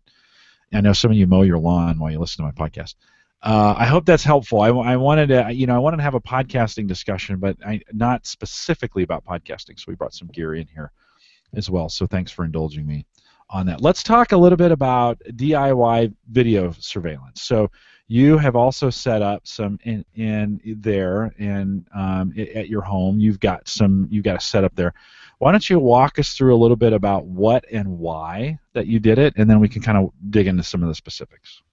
I 0.73 0.81
know 0.81 0.93
some 0.93 1.11
of 1.11 1.17
you 1.17 1.27
mow 1.27 1.41
your 1.41 1.59
lawn 1.59 1.99
while 1.99 2.11
you 2.11 2.19
listen 2.19 2.45
to 2.45 2.51
my 2.51 2.67
podcast 2.67 2.95
uh, 3.43 3.75
I 3.77 3.85
hope 3.85 4.05
that's 4.05 4.23
helpful. 4.23 4.61
I, 4.61 4.69
I, 4.69 4.95
wanted 4.95 5.27
to, 5.27 5.51
you 5.51 5.67
know, 5.67 5.75
I 5.75 5.79
wanted 5.79 5.97
to 5.97 6.03
have 6.03 6.15
a 6.15 6.21
podcasting 6.21 6.87
discussion, 6.87 7.39
but 7.39 7.57
I, 7.65 7.81
not 7.91 8.25
specifically 8.25 9.03
about 9.03 9.25
podcasting. 9.25 9.77
So 9.77 9.85
we 9.89 9.95
brought 9.95 10.13
some 10.13 10.29
gear 10.29 10.55
in 10.55 10.65
here 10.67 10.93
as 11.53 11.69
well. 11.69 11.89
So 11.89 12.07
thanks 12.07 12.31
for 12.31 12.45
indulging 12.45 12.87
me 12.87 13.05
on 13.49 13.65
that. 13.65 13.81
Let's 13.81 14.01
talk 14.01 14.31
a 14.31 14.37
little 14.37 14.55
bit 14.55 14.71
about 14.71 15.21
DIY 15.31 16.13
video 16.31 16.71
surveillance. 16.79 17.41
So 17.41 17.69
you 18.13 18.37
have 18.37 18.55
also 18.55 18.91
set 18.91 19.23
up 19.23 19.47
some 19.47 19.79
in, 19.85 20.05
in 20.13 20.61
there 20.63 21.33
and 21.39 21.83
um, 21.95 22.31
at 22.37 22.69
your 22.69 22.83
home. 22.83 23.19
You've 23.19 23.39
got 23.39 23.67
some. 23.67 24.07
You've 24.11 24.23
got 24.23 24.35
a 24.35 24.39
setup 24.39 24.75
there. 24.75 24.93
Why 25.39 25.51
don't 25.51 25.67
you 25.67 25.79
walk 25.79 26.19
us 26.19 26.35
through 26.35 26.53
a 26.53 26.61
little 26.61 26.77
bit 26.77 26.93
about 26.93 27.25
what 27.25 27.65
and 27.71 27.97
why 27.97 28.59
that 28.73 28.85
you 28.85 28.99
did 28.99 29.17
it, 29.17 29.33
and 29.35 29.49
then 29.49 29.59
we 29.59 29.67
can 29.67 29.81
kind 29.81 29.97
of 29.97 30.11
dig 30.29 30.45
into 30.45 30.61
some 30.61 30.83
of 30.83 30.89
the 30.89 30.93
specifics. 30.93 31.63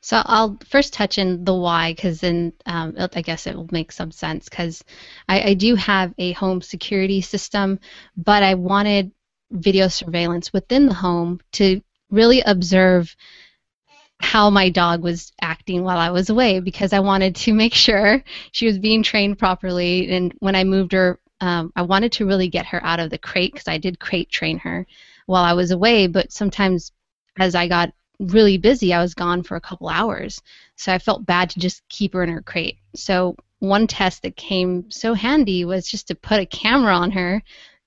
So 0.00 0.22
I'll 0.24 0.56
first 0.68 0.92
touch 0.92 1.18
in 1.18 1.44
the 1.44 1.54
why, 1.54 1.94
because 1.94 2.20
then 2.20 2.52
um, 2.64 2.94
I 3.16 3.20
guess 3.20 3.48
it 3.48 3.56
will 3.56 3.68
make 3.72 3.90
some 3.90 4.12
sense. 4.12 4.48
Because 4.48 4.84
I, 5.28 5.50
I, 5.50 5.54
do 5.54 5.74
have 5.74 6.14
a 6.16 6.30
home 6.30 6.62
security 6.62 7.20
system, 7.20 7.80
but 8.16 8.44
I 8.44 8.54
wanted 8.54 9.10
video 9.50 9.88
surveillance 9.88 10.52
within 10.52 10.86
the 10.86 10.94
home 10.94 11.40
to 11.54 11.82
really 12.08 12.40
observe 12.42 13.16
how 14.22 14.48
my 14.50 14.70
dog 14.70 15.02
was 15.02 15.32
acting 15.40 15.82
while 15.82 15.98
I 15.98 16.10
was 16.10 16.30
away, 16.30 16.60
because 16.60 16.92
I 16.92 17.00
wanted 17.00 17.36
to 17.36 17.52
make 17.52 17.74
sure 17.74 18.22
she 18.52 18.66
was 18.66 18.78
being 18.78 19.02
trained 19.02 19.38
properly. 19.38 20.10
And 20.10 20.32
when 20.38 20.54
I 20.54 20.64
moved 20.64 20.92
her, 20.92 21.18
um, 21.40 21.72
I 21.76 21.82
wanted 21.82 22.12
to 22.12 22.26
really 22.26 22.48
get 22.48 22.66
her 22.66 22.84
out 22.84 23.00
of 23.00 23.10
the 23.10 23.18
crate, 23.18 23.52
because 23.52 23.68
I 23.68 23.78
did 23.78 23.98
crate 23.98 24.30
train 24.30 24.58
her 24.58 24.86
while 25.26 25.44
I 25.44 25.52
was 25.52 25.70
away. 25.70 26.06
But 26.06 26.32
sometimes 26.32 26.92
as 27.38 27.54
I 27.54 27.68
got 27.68 27.92
really 28.30 28.58
busy. 28.58 28.92
I 28.92 29.02
was 29.02 29.14
gone 29.14 29.42
for 29.42 29.56
a 29.56 29.60
couple 29.60 29.88
hours. 29.88 30.40
So 30.76 30.92
I 30.92 30.98
felt 30.98 31.26
bad 31.26 31.50
to 31.50 31.60
just 31.60 31.82
keep 31.88 32.14
her 32.14 32.22
in 32.22 32.30
her 32.30 32.42
crate. 32.42 32.78
So 32.94 33.36
one 33.58 33.86
test 33.86 34.22
that 34.22 34.36
came 34.36 34.90
so 34.90 35.14
handy 35.14 35.64
was 35.64 35.88
just 35.88 36.08
to 36.08 36.14
put 36.14 36.40
a 36.40 36.46
camera 36.46 36.94
on 36.94 37.10
her, 37.12 37.42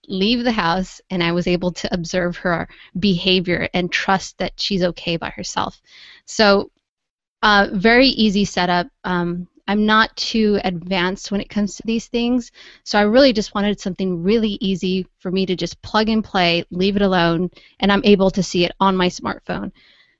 leave 0.07 0.43
the 0.43 0.51
house, 0.51 1.01
and 1.09 1.23
I 1.23 1.31
was 1.31 1.47
able 1.47 1.71
to 1.71 1.93
observe 1.93 2.37
her 2.37 2.67
behavior 2.99 3.69
and 3.73 3.91
trust 3.91 4.37
that 4.37 4.53
she's 4.59 4.83
okay 4.83 5.17
by 5.17 5.29
herself. 5.29 5.81
So 6.25 6.71
uh, 7.41 7.67
very 7.73 8.07
easy 8.07 8.45
setup. 8.45 8.87
Um, 9.03 9.47
I'm 9.67 9.85
not 9.85 10.15
too 10.15 10.59
advanced 10.63 11.31
when 11.31 11.41
it 11.41 11.49
comes 11.49 11.75
to 11.75 11.83
these 11.85 12.07
things, 12.07 12.51
so 12.83 12.99
I 12.99 13.03
really 13.03 13.33
just 13.33 13.55
wanted 13.55 13.79
something 13.79 14.21
really 14.21 14.57
easy 14.61 15.07
for 15.19 15.31
me 15.31 15.45
to 15.47 15.55
just 15.55 15.81
plug 15.81 16.09
and 16.09 16.23
play, 16.23 16.65
leave 16.69 16.95
it 16.95 17.01
alone, 17.01 17.49
and 17.79 17.91
I'm 17.91 18.03
able 18.03 18.29
to 18.31 18.43
see 18.43 18.63
it 18.63 18.73
on 18.79 18.95
my 18.95 19.07
smartphone. 19.07 19.71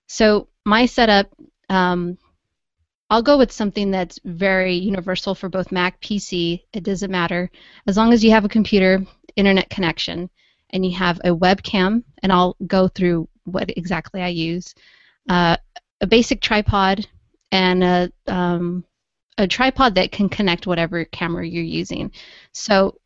So 0.07 0.47
my 0.65 0.87
setup, 0.87 1.31
um, 1.69 2.17
I'll 3.09 3.21
go 3.21 3.37
with 3.37 3.51
something 3.51 3.91
that's 3.91 4.19
very 4.23 4.73
universal 4.75 5.35
for 5.35 5.47
both 5.47 5.71
Mac, 5.71 6.01
PC. 6.01 6.63
It 6.73 6.83
doesn't 6.83 7.11
matter 7.11 7.51
as 7.85 7.97
long 7.97 8.13
as 8.13 8.23
you 8.23 8.31
have 8.31 8.45
a 8.45 8.49
computer, 8.49 9.05
internet 9.35 9.69
connection, 9.69 10.29
and 10.71 10.85
you 10.85 10.95
have 10.97 11.19
a 11.23 11.29
webcam. 11.29 12.03
And 12.21 12.31
I'll 12.31 12.55
go 12.65 12.87
through 12.87 13.27
what 13.43 13.69
exactly 13.77 14.21
I 14.21 14.29
use. 14.29 14.73
Uh, 15.29 15.57
a 16.01 16.07
basic 16.07 16.41
tripod 16.41 17.07
and 17.51 17.83
a, 17.83 18.11
um, 18.27 18.83
a 19.37 19.47
tripod 19.47 19.95
that 19.95 20.11
can 20.11 20.29
connect 20.29 20.67
whatever 20.67 21.05
camera 21.05 21.47
you're 21.47 21.63
using. 21.63 22.11
So 22.51 22.99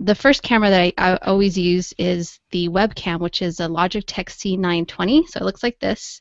the 0.00 0.14
first 0.14 0.42
camera 0.42 0.70
that 0.70 0.80
I, 0.80 0.92
I, 1.12 1.16
always 1.18 1.56
use 1.56 1.94
is 1.98 2.40
the 2.50 2.68
webcam, 2.68 3.20
which 3.20 3.42
is 3.42 3.60
a 3.60 3.64
Logitech 3.64 4.26
C920. 4.26 5.28
So 5.28 5.40
it 5.40 5.44
looks 5.44 5.62
like 5.62 5.78
this. 5.78 6.20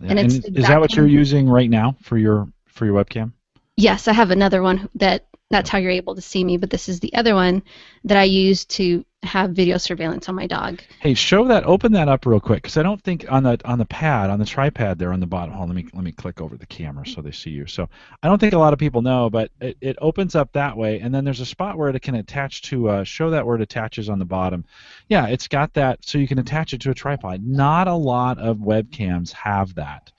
Yeah. 0.00 0.10
And, 0.10 0.18
and 0.18 0.32
is 0.32 0.66
that 0.66 0.80
what 0.80 0.94
you're 0.94 1.06
using 1.06 1.48
right 1.48 1.70
now 1.70 1.96
for 2.02 2.18
your 2.18 2.48
for 2.66 2.84
your 2.84 2.94
webcam? 2.94 3.32
Yes, 3.76 4.08
I 4.08 4.12
have 4.12 4.30
another 4.30 4.62
one 4.62 4.88
that 4.96 5.26
that's 5.50 5.70
how 5.70 5.78
you're 5.78 5.90
able 5.90 6.14
to 6.14 6.20
see 6.20 6.42
me. 6.42 6.56
But 6.56 6.70
this 6.70 6.88
is 6.88 7.00
the 7.00 7.14
other 7.14 7.34
one 7.34 7.62
that 8.04 8.16
I 8.16 8.24
use 8.24 8.64
to 8.66 9.04
have 9.22 9.50
video 9.50 9.76
surveillance 9.76 10.28
on 10.28 10.34
my 10.34 10.46
dog. 10.46 10.80
Hey, 11.00 11.14
show 11.14 11.48
that. 11.48 11.64
Open 11.64 11.92
that 11.92 12.08
up 12.08 12.26
real 12.26 12.38
quick, 12.38 12.62
because 12.62 12.76
I 12.76 12.82
don't 12.82 13.02
think 13.02 13.30
on 13.30 13.42
the 13.42 13.58
on 13.64 13.78
the 13.78 13.84
pad 13.84 14.30
on 14.30 14.38
the 14.38 14.44
tripod 14.44 14.98
there 14.98 15.12
on 15.12 15.20
the 15.20 15.26
bottom. 15.26 15.54
Hold, 15.54 15.68
let 15.68 15.76
me 15.76 15.86
let 15.92 16.04
me 16.04 16.12
click 16.12 16.40
over 16.40 16.56
the 16.56 16.66
camera 16.66 17.06
so 17.06 17.20
they 17.20 17.32
see 17.32 17.50
you. 17.50 17.66
So 17.66 17.88
I 18.22 18.28
don't 18.28 18.38
think 18.38 18.52
a 18.52 18.58
lot 18.58 18.72
of 18.72 18.78
people 18.78 19.02
know, 19.02 19.28
but 19.30 19.50
it, 19.60 19.76
it 19.80 19.96
opens 20.00 20.34
up 20.34 20.52
that 20.52 20.76
way, 20.76 21.00
and 21.00 21.14
then 21.14 21.24
there's 21.24 21.40
a 21.40 21.46
spot 21.46 21.76
where 21.76 21.88
it 21.88 22.02
can 22.02 22.14
attach 22.14 22.62
to. 22.62 22.88
Uh, 22.88 23.04
show 23.04 23.30
that 23.30 23.46
where 23.46 23.56
it 23.56 23.62
attaches 23.62 24.08
on 24.08 24.18
the 24.18 24.24
bottom. 24.24 24.64
Yeah, 25.08 25.26
it's 25.26 25.48
got 25.48 25.74
that, 25.74 26.04
so 26.04 26.18
you 26.18 26.28
can 26.28 26.38
attach 26.38 26.72
it 26.72 26.80
to 26.82 26.90
a 26.90 26.94
tripod. 26.94 27.44
Not 27.44 27.88
a 27.88 27.94
lot 27.94 28.38
of 28.38 28.58
webcams 28.58 29.32
have 29.32 29.74
that 29.74 30.12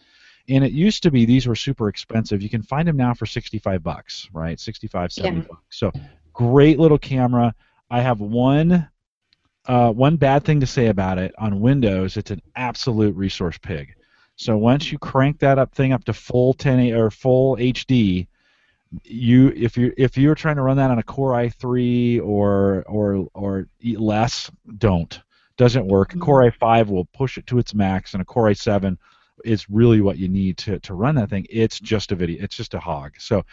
and 0.50 0.64
it 0.64 0.72
used 0.72 1.04
to 1.04 1.12
be 1.12 1.26
these 1.26 1.48
were 1.48 1.56
super 1.56 1.90
expensive. 1.90 2.42
You 2.42 2.50
can 2.50 2.62
find 2.62 2.88
them 2.88 2.98
now 2.98 3.14
for 3.14 3.26
65 3.26 3.84
bucks, 3.84 4.30
right? 4.32 4.60
65, 4.60 5.12
70 5.12 5.38
yeah. 5.38 5.44
bucks. 5.48 5.62
So 5.70 5.92
great 6.34 6.80
little 6.80 6.98
camera. 6.98 7.54
I 7.90 8.02
have 8.02 8.20
one 8.20 8.90
uh, 9.66 9.92
one 9.92 10.16
bad 10.16 10.46
thing 10.46 10.62
to 10.62 10.68
say 10.68 10.88
about 10.88 11.18
it 11.18 11.34
on 11.38 11.60
Windows. 11.60 12.16
It's 12.16 12.32
an 12.32 12.42
absolute 12.56 13.14
resource 13.16 13.58
pig. 13.58 13.96
So 14.38 14.56
once 14.56 14.92
you 14.92 14.98
crank 14.98 15.40
that 15.40 15.60
up 15.60 15.74
thing 15.74 15.92
up 15.92 16.06
to 16.06 16.14
full 16.14 16.54
10 16.54 16.94
or 16.94 17.12
full 17.12 17.58
HD, 17.58 18.28
you 19.04 19.52
if 19.56 19.78
you 19.78 19.94
if 19.98 20.18
you're 20.18 20.36
trying 20.36 20.56
to 20.56 20.62
run 20.62 20.78
that 20.78 20.92
on 20.92 21.00
a 21.00 21.04
Core 21.04 21.34
i3 21.34 22.22
or 22.24 22.84
or 22.88 23.28
or 23.34 23.68
less, 23.84 24.50
don't. 24.78 25.20
Doesn't 25.58 25.88
work. 25.88 26.12
Mm-hmm. 26.12 26.22
Core 26.22 26.52
i5 26.52 26.88
will 26.88 27.06
push 27.06 27.38
it 27.38 27.48
to 27.48 27.58
its 27.58 27.74
max, 27.74 28.14
and 28.14 28.22
a 28.22 28.26
Core 28.26 28.50
i7 28.50 28.98
is 29.46 29.70
really 29.70 30.02
what 30.02 30.18
you 30.18 30.28
need 30.28 30.58
to, 30.60 30.80
to 30.80 30.94
run 30.94 31.16
that 31.16 31.30
thing. 31.30 31.46
It's 31.50 31.80
just 31.80 32.12
a 32.12 32.16
video. 32.16 32.44
It's 32.44 32.56
just 32.56 32.74
a 32.74 32.80
hog. 32.80 33.14
So 33.20 33.44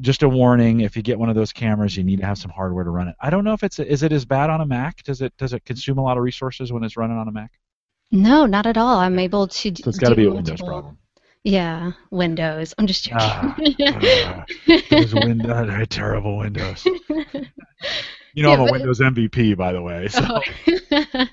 just 0.00 0.22
a 0.22 0.28
warning: 0.28 0.80
if 0.80 0.96
you 0.96 1.02
get 1.02 1.18
one 1.18 1.28
of 1.28 1.34
those 1.34 1.52
cameras, 1.52 1.96
you 1.96 2.04
need 2.04 2.20
to 2.20 2.26
have 2.26 2.38
some 2.38 2.50
hardware 2.50 2.84
to 2.84 2.90
run 2.90 3.08
it. 3.08 3.16
I 3.20 3.30
don't 3.30 3.44
know 3.44 3.52
if 3.52 3.62
it's 3.62 3.78
is 3.78 4.02
it 4.02 4.12
as 4.12 4.24
bad 4.24 4.50
on 4.50 4.60
a 4.60 4.66
Mac? 4.66 5.02
Does 5.02 5.22
it 5.22 5.36
does 5.36 5.52
it 5.52 5.64
consume 5.64 5.98
a 5.98 6.02
lot 6.02 6.16
of 6.16 6.22
resources 6.22 6.72
when 6.72 6.84
it's 6.84 6.96
running 6.96 7.16
on 7.16 7.28
a 7.28 7.32
Mac? 7.32 7.52
No, 8.10 8.46
not 8.46 8.66
at 8.66 8.76
all. 8.76 8.98
I'm 8.98 9.18
able 9.18 9.48
to. 9.48 9.74
So 9.76 9.88
it's 9.88 9.98
got 9.98 10.10
to 10.10 10.14
be 10.14 10.26
a 10.26 10.32
Windows 10.32 10.60
problem. 10.60 10.98
Yeah, 11.42 11.92
Windows. 12.10 12.74
I'm 12.76 12.86
just 12.86 13.04
joking. 13.04 13.18
Ah, 13.20 13.54
uh, 14.68 14.80
those 14.90 15.14
Windows, 15.14 15.86
terrible 15.90 16.38
Windows. 16.38 16.86
You 18.36 18.42
know, 18.42 18.50
yeah, 18.50 18.60
I'm 18.60 18.68
a 18.68 18.72
Windows 18.72 19.00
MVP, 19.00 19.56
by 19.56 19.72
the 19.72 19.80
way. 19.80 20.08
So. 20.08 20.20
Oh. 20.28 21.24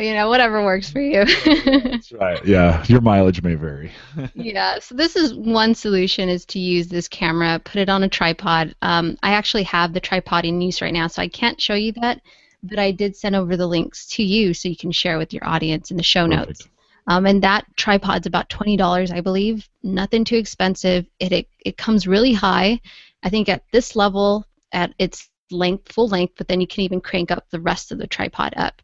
you 0.00 0.14
know, 0.14 0.28
whatever 0.28 0.64
works 0.64 0.90
for 0.90 1.00
you. 1.00 1.24
That's 1.64 2.12
right. 2.12 2.44
Yeah, 2.44 2.84
your 2.88 3.00
mileage 3.00 3.42
may 3.42 3.54
vary. 3.54 3.92
yeah. 4.34 4.78
So 4.78 4.94
this 4.94 5.16
is 5.16 5.34
one 5.34 5.74
solution 5.74 6.28
is 6.28 6.44
to 6.46 6.58
use 6.58 6.88
this 6.88 7.08
camera, 7.08 7.60
put 7.62 7.76
it 7.76 7.88
on 7.88 8.02
a 8.02 8.08
tripod. 8.08 8.74
Um, 8.82 9.16
I 9.22 9.32
actually 9.32 9.64
have 9.64 9.92
the 9.92 10.00
tripod 10.00 10.44
in 10.44 10.60
use 10.60 10.82
right 10.82 10.92
now, 10.92 11.06
so 11.06 11.22
I 11.22 11.28
can't 11.28 11.60
show 11.60 11.74
you 11.74 11.92
that, 11.92 12.20
but 12.62 12.78
I 12.78 12.90
did 12.90 13.16
send 13.16 13.36
over 13.36 13.56
the 13.56 13.66
links 13.66 14.06
to 14.08 14.22
you 14.22 14.54
so 14.54 14.68
you 14.68 14.76
can 14.76 14.92
share 14.92 15.18
with 15.18 15.32
your 15.32 15.46
audience 15.46 15.90
in 15.90 15.96
the 15.96 16.02
show 16.02 16.26
Perfect. 16.26 16.48
notes. 16.48 16.68
Um, 17.06 17.26
and 17.26 17.42
that 17.42 17.66
tripod's 17.76 18.26
about 18.26 18.48
twenty 18.48 18.76
dollars, 18.76 19.10
I 19.10 19.20
believe. 19.20 19.68
Nothing 19.82 20.24
too 20.24 20.36
expensive. 20.36 21.06
It, 21.18 21.32
it 21.32 21.48
it 21.58 21.76
comes 21.76 22.06
really 22.06 22.32
high. 22.32 22.80
I 23.22 23.30
think 23.30 23.48
at 23.48 23.64
this 23.72 23.96
level, 23.96 24.46
at 24.72 24.94
its 24.98 25.28
length, 25.50 25.92
full 25.92 26.08
length, 26.08 26.34
but 26.36 26.48
then 26.48 26.60
you 26.60 26.66
can 26.66 26.82
even 26.82 27.00
crank 27.00 27.30
up 27.30 27.46
the 27.50 27.60
rest 27.60 27.92
of 27.92 27.98
the 27.98 28.06
tripod 28.06 28.54
up. 28.56 28.80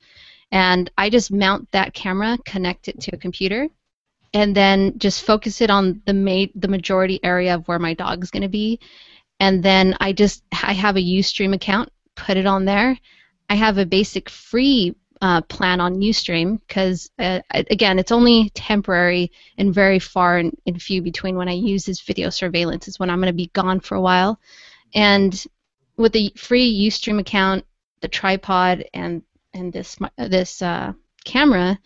And 0.52 0.90
I 0.96 1.10
just 1.10 1.30
mount 1.32 1.70
that 1.72 1.94
camera, 1.94 2.38
connect 2.44 2.88
it 2.88 3.00
to 3.02 3.14
a 3.14 3.18
computer, 3.18 3.68
and 4.32 4.54
then 4.54 4.98
just 4.98 5.24
focus 5.24 5.60
it 5.60 5.70
on 5.70 6.02
the 6.06 6.14
ma- 6.14 6.52
the 6.54 6.68
majority 6.68 7.20
area 7.22 7.54
of 7.54 7.66
where 7.68 7.78
my 7.78 7.94
dog's 7.94 8.30
going 8.30 8.42
to 8.42 8.48
be. 8.48 8.78
and 9.40 9.62
then 9.62 9.96
I 10.00 10.12
just 10.12 10.42
I 10.52 10.72
have 10.72 10.96
a 10.96 11.00
UStream 11.00 11.54
account, 11.54 11.90
put 12.14 12.36
it 12.36 12.46
on 12.46 12.64
there. 12.64 12.98
I 13.50 13.54
have 13.54 13.78
a 13.78 13.86
basic 13.86 14.28
free 14.30 14.94
uh, 15.20 15.40
plan 15.42 15.80
on 15.80 16.00
UStream 16.00 16.60
because 16.66 17.10
uh, 17.18 17.40
again, 17.50 17.98
it's 17.98 18.12
only 18.12 18.50
temporary 18.50 19.32
and 19.58 19.72
very 19.74 19.98
far 19.98 20.38
and, 20.38 20.56
and 20.66 20.80
few 20.80 21.02
between 21.02 21.36
when 21.36 21.48
I 21.48 21.52
use 21.52 21.84
this 21.84 22.00
video 22.00 22.30
surveillance 22.30 22.88
is 22.88 22.98
when 22.98 23.10
I'm 23.10 23.20
going 23.20 23.28
to 23.28 23.32
be 23.32 23.50
gone 23.52 23.80
for 23.80 23.94
a 23.94 24.00
while, 24.00 24.38
and 24.94 25.46
with 25.96 26.12
the 26.12 26.32
free 26.36 26.88
UStream 26.88 27.18
account, 27.20 27.64
the 28.00 28.08
tripod, 28.08 28.84
and 28.92 29.22
and 29.56 29.72
this 29.72 29.98
this 30.16 30.62
uh, 30.62 30.92
camera, 31.24 31.78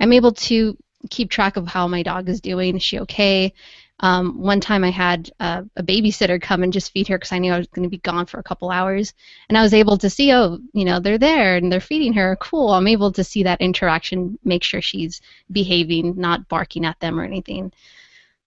I'm 0.00 0.12
able 0.12 0.32
to 0.32 0.76
keep 1.10 1.30
track 1.30 1.56
of 1.56 1.66
how 1.66 1.86
my 1.86 2.02
dog 2.02 2.28
is 2.28 2.40
doing. 2.40 2.76
Is 2.76 2.82
she 2.82 3.00
okay? 3.00 3.52
Um, 4.00 4.42
one 4.42 4.60
time 4.60 4.84
I 4.84 4.90
had 4.90 5.30
a, 5.40 5.64
a 5.76 5.82
babysitter 5.82 6.40
come 6.40 6.62
and 6.62 6.72
just 6.72 6.92
feed 6.92 7.08
her 7.08 7.16
because 7.16 7.32
I 7.32 7.38
knew 7.38 7.52
I 7.52 7.58
was 7.58 7.68
going 7.68 7.84
to 7.84 7.90
be 7.90 7.96
gone 7.96 8.26
for 8.26 8.38
a 8.38 8.42
couple 8.42 8.70
hours, 8.70 9.14
and 9.48 9.56
I 9.56 9.62
was 9.62 9.72
able 9.72 9.96
to 9.98 10.10
see, 10.10 10.32
oh, 10.32 10.58
you 10.74 10.84
know, 10.84 11.00
they're 11.00 11.18
there 11.18 11.56
and 11.56 11.72
they're 11.72 11.80
feeding 11.80 12.12
her. 12.14 12.36
Cool. 12.36 12.70
I'm 12.70 12.88
able 12.88 13.12
to 13.12 13.24
see 13.24 13.44
that 13.44 13.60
interaction, 13.60 14.38
make 14.44 14.62
sure 14.62 14.82
she's 14.82 15.22
behaving, 15.50 16.16
not 16.16 16.48
barking 16.48 16.84
at 16.84 17.00
them 17.00 17.18
or 17.18 17.24
anything. 17.24 17.72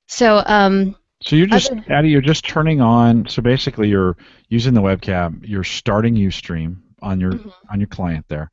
So. 0.07 0.43
Um, 0.45 0.95
so 1.21 1.35
you're 1.35 1.47
just, 1.47 1.71
other, 1.71 1.83
Addy, 1.89 2.09
you're 2.09 2.21
just 2.21 2.47
turning 2.47 2.79
on. 2.79 3.27
So 3.27 3.41
basically, 3.41 3.89
you're 3.89 4.17
using 4.49 4.73
the 4.73 4.81
webcam. 4.81 5.41
You're 5.43 5.65
starting 5.65 6.15
UStream 6.15 6.77
on 7.01 7.19
your 7.19 7.33
mm-hmm. 7.33 7.49
on 7.69 7.79
your 7.79 7.87
client 7.87 8.25
there, 8.27 8.51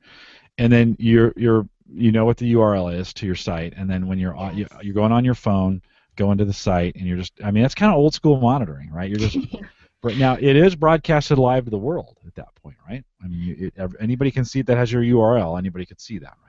and 0.58 0.72
then 0.72 0.96
you're 0.98 1.32
you're 1.36 1.68
you 1.92 2.12
know 2.12 2.24
what 2.24 2.36
the 2.36 2.54
URL 2.54 2.94
is 2.94 3.12
to 3.14 3.26
your 3.26 3.34
site, 3.34 3.74
and 3.76 3.88
then 3.88 4.06
when 4.06 4.18
you're 4.18 4.36
yes. 4.54 4.68
on, 4.70 4.84
you're 4.84 4.94
going 4.94 5.12
on 5.12 5.24
your 5.24 5.34
phone 5.34 5.82
going 6.16 6.38
to 6.38 6.44
the 6.44 6.52
site 6.52 6.96
and 6.96 7.06
you're 7.06 7.18
just 7.18 7.32
I 7.44 7.50
mean 7.50 7.62
that's 7.62 7.74
kind 7.74 7.92
of 7.92 7.98
old 7.98 8.14
school 8.14 8.40
monitoring, 8.40 8.90
right? 8.90 9.08
You're 9.08 9.18
just 9.18 9.36
right 10.02 10.16
now 10.16 10.34
it 10.34 10.56
is 10.56 10.74
broadcasted 10.74 11.38
live 11.38 11.64
to 11.64 11.70
the 11.70 11.78
world 11.78 12.18
at 12.26 12.34
that 12.34 12.48
point, 12.62 12.76
right? 12.88 13.04
I 13.22 13.28
mean, 13.28 13.72
it, 13.76 13.92
anybody 14.00 14.30
can 14.30 14.44
see 14.44 14.62
that 14.62 14.76
has 14.76 14.90
your 14.90 15.02
URL. 15.02 15.58
Anybody 15.58 15.86
could 15.86 16.00
see 16.00 16.18
that, 16.18 16.34
right? 16.44 16.45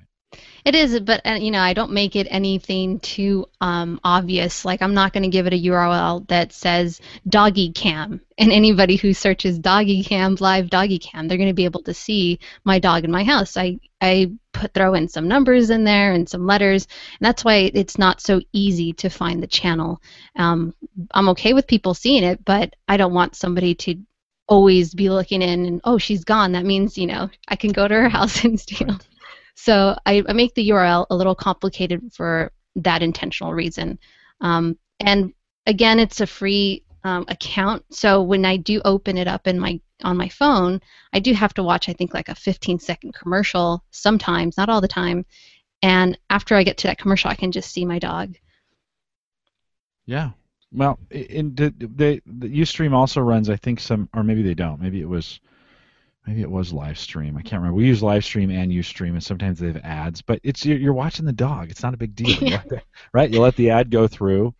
It 0.66 0.76
is, 0.76 1.00
but 1.00 1.22
uh, 1.26 1.38
you 1.40 1.52
know, 1.52 1.62
I 1.62 1.72
don't 1.72 1.94
make 1.94 2.18
it 2.18 2.28
anything 2.30 3.00
too 3.00 3.46
um, 3.62 4.02
obvious. 4.04 4.66
Like 4.66 4.82
I'm 4.82 4.94
not 4.94 5.14
going 5.14 5.24
to 5.24 5.30
give 5.30 5.48
it 5.48 5.54
a 5.54 5.62
URL 5.70 6.28
that 6.28 6.52
says 6.52 7.00
doggy 7.30 7.72
cam, 7.72 8.20
and 8.38 8.52
anybody 8.52 8.98
who 8.98 9.14
searches 9.14 9.58
doggy 9.58 10.04
cam 10.04 10.36
live 10.42 10.70
doggy 10.70 11.00
cam, 11.00 11.28
they're 11.28 11.38
going 11.38 11.50
to 11.50 11.54
be 11.54 11.64
able 11.64 11.84
to 11.84 11.94
see 11.94 12.40
my 12.66 12.80
dog 12.80 13.06
in 13.06 13.12
my 13.12 13.24
house. 13.24 13.56
I 13.56 13.80
I 14.02 14.32
put 14.52 14.74
throw 14.74 14.94
in 14.94 15.08
some 15.08 15.30
numbers 15.30 15.70
in 15.70 15.86
there 15.86 16.12
and 16.12 16.28
some 16.28 16.46
letters, 16.46 16.88
and 17.20 17.26
that's 17.26 17.46
why 17.46 17.72
it's 17.74 17.98
not 17.98 18.20
so 18.20 18.42
easy 18.52 18.92
to 18.94 19.10
find 19.10 19.42
the 19.42 19.48
channel. 19.48 20.02
Um, 20.36 20.74
I'm 21.12 21.30
okay 21.30 21.54
with 21.54 21.68
people 21.68 21.94
seeing 21.94 22.24
it, 22.26 22.44
but 22.44 22.76
I 22.90 22.98
don't 22.98 23.14
want 23.14 23.38
somebody 23.38 23.76
to 23.76 23.96
always 24.50 24.94
be 24.94 25.10
looking 25.10 25.42
in 25.42 25.66
and 25.66 25.82
oh 25.86 25.98
she's 25.98 26.26
gone. 26.26 26.52
That 26.52 26.66
means 26.66 26.98
you 26.98 27.08
know 27.08 27.30
I 27.48 27.56
can 27.56 27.72
go 27.72 27.88
to 27.88 27.96
her 27.96 28.10
house 28.18 28.44
and 28.44 28.60
steal. 28.60 28.88
Right. 28.90 29.17
So 29.60 29.98
I, 30.06 30.24
I, 30.30 30.34
make 30.34 30.54
the 30.54 30.70
URL 30.70 31.08
a 31.10 31.16
little 31.16 31.34
complicated 31.34 32.14
for 32.14 32.52
that 32.76 33.02
intentional 33.02 33.56
reason. 33.56 33.98
Um, 34.40 34.78
and 35.00 35.34
again, 35.66 36.00
it's 36.00 36.22
a 36.22 36.28
free 36.28 36.84
um, 37.04 37.26
account, 37.28 37.84
so 37.90 38.22
when 38.22 38.46
I 38.46 38.58
do 38.58 38.82
open 38.86 39.18
it 39.18 39.28
up 39.28 39.48
in 39.48 39.60
my 39.60 39.82
on 40.04 40.16
my 40.16 40.30
phone, 40.30 40.80
I 41.12 41.20
do 41.20 41.34
have 41.34 41.56
to 41.56 41.64
watch 41.64 41.90
I 41.90 41.94
think 41.94 42.14
like 42.14 42.30
a 42.30 42.36
15 42.36 42.78
second 42.78 43.16
commercial 43.16 43.84
sometimes, 43.90 44.58
not 44.58 44.70
all 44.70 44.80
the 44.80 44.88
time. 44.88 45.26
And 45.82 46.20
after 46.30 46.54
I 46.54 46.64
get 46.64 46.78
to 46.78 46.88
that 46.88 47.00
commercial, 47.00 47.32
I 47.32 47.36
can 47.36 47.52
just 47.52 47.72
see 47.72 47.84
my 47.84 47.98
dog. 47.98 48.36
Yeah. 50.06 50.32
Well, 50.72 51.00
in 51.10 51.56
the, 51.56 51.74
the, 51.78 52.22
the 52.26 52.62
UStream 52.62 52.94
also 52.94 53.22
runs, 53.22 53.50
I 53.50 53.56
think 53.56 53.80
some, 53.80 54.08
or 54.14 54.24
maybe 54.24 54.44
they 54.44 54.54
don't. 54.54 54.82
Maybe 54.82 55.02
it 55.02 55.10
was 55.10 55.40
maybe 56.28 56.42
it 56.42 56.52
was 56.52 56.74
live 56.74 57.00
stream. 57.00 57.38
I 57.38 57.42
can't 57.42 57.62
remember. 57.62 57.78
We 57.78 57.86
use 57.86 58.04
live 58.04 58.26
stream 58.26 58.52
and 58.52 58.72
UStream, 58.72 59.12
and 59.12 59.24
sometimes 59.24 59.60
they 59.60 59.68
have 59.68 59.78
ads. 59.78 60.22
But 60.22 60.42
it's 60.44 60.66
you're, 60.66 60.78
you're 60.78 60.94
watching 60.94 61.26
the 61.26 61.32
dog. 61.32 61.72
It's 61.72 61.82
not 61.82 61.94
a 61.94 61.98
big 61.98 62.14
deal, 62.14 62.38
yeah. 62.42 62.62
right? 63.14 63.30
You 63.30 63.40
let 63.40 63.56
the 63.56 63.70
ad 63.70 63.90
go 63.90 64.08
through, 64.08 64.54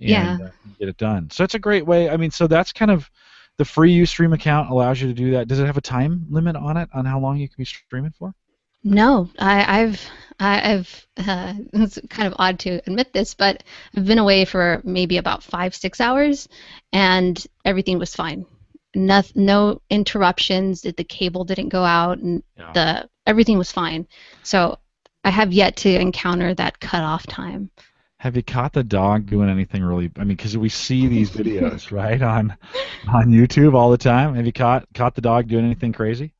and 0.00 0.08
yeah. 0.08 0.38
uh, 0.40 0.50
get 0.78 0.88
it 0.88 0.96
done. 0.96 1.28
So 1.30 1.42
it's 1.44 1.54
a 1.54 1.58
great 1.58 1.84
way. 1.84 2.08
I 2.08 2.16
mean, 2.16 2.30
so 2.30 2.46
that's 2.46 2.72
kind 2.72 2.90
of 2.90 3.10
the 3.58 3.64
free 3.64 3.98
UStream 3.98 4.32
account 4.32 4.70
allows 4.70 5.02
you 5.02 5.08
to 5.08 5.14
do 5.14 5.32
that. 5.32 5.48
Does 5.48 5.58
it 5.58 5.66
have 5.66 5.76
a 5.76 5.82
time 5.82 6.26
limit 6.30 6.54
on 6.54 6.76
it 6.76 6.88
on 6.94 7.04
how 7.04 7.18
long 7.18 7.36
you 7.36 7.48
can 7.48 7.56
be 7.58 7.64
streaming 7.64 8.12
for? 8.12 8.32
No, 8.84 9.28
I, 9.40 9.80
I've 9.82 10.00
I've 10.38 11.06
uh, 11.16 11.54
it's 11.72 11.98
kind 12.08 12.28
of 12.28 12.34
odd 12.38 12.60
to 12.60 12.80
admit 12.86 13.12
this, 13.12 13.34
but 13.34 13.64
I've 13.96 14.06
been 14.06 14.18
away 14.18 14.44
for 14.44 14.80
maybe 14.84 15.16
about 15.16 15.42
five 15.42 15.74
six 15.74 16.00
hours, 16.00 16.48
and 16.92 17.44
everything 17.64 17.98
was 17.98 18.14
fine 18.14 18.46
no, 19.06 19.22
no 19.34 19.80
interruptions. 19.90 20.82
The 20.82 20.92
cable 21.04 21.44
didn't 21.44 21.68
go 21.68 21.84
out, 21.84 22.18
and 22.18 22.42
yeah. 22.56 22.72
the 22.72 23.08
everything 23.26 23.58
was 23.58 23.72
fine. 23.72 24.06
So 24.42 24.78
I 25.24 25.30
have 25.30 25.52
yet 25.52 25.76
to 25.76 26.00
encounter 26.00 26.54
that 26.54 26.80
cutoff 26.80 27.26
time. 27.26 27.70
Have 28.18 28.34
you 28.34 28.42
caught 28.42 28.72
the 28.72 28.82
dog 28.82 29.26
doing 29.26 29.48
anything 29.48 29.82
really? 29.84 30.10
I 30.16 30.20
mean, 30.20 30.36
because 30.36 30.56
we 30.56 30.68
see 30.68 31.06
these 31.06 31.30
videos 31.40 31.92
right 31.92 32.20
on 32.20 32.56
on 33.06 33.26
YouTube 33.26 33.74
all 33.74 33.90
the 33.90 33.98
time. 33.98 34.34
Have 34.34 34.46
you 34.46 34.52
caught 34.52 34.86
caught 34.94 35.14
the 35.14 35.20
dog 35.20 35.48
doing 35.48 35.64
anything 35.64 35.92
crazy? 35.92 36.34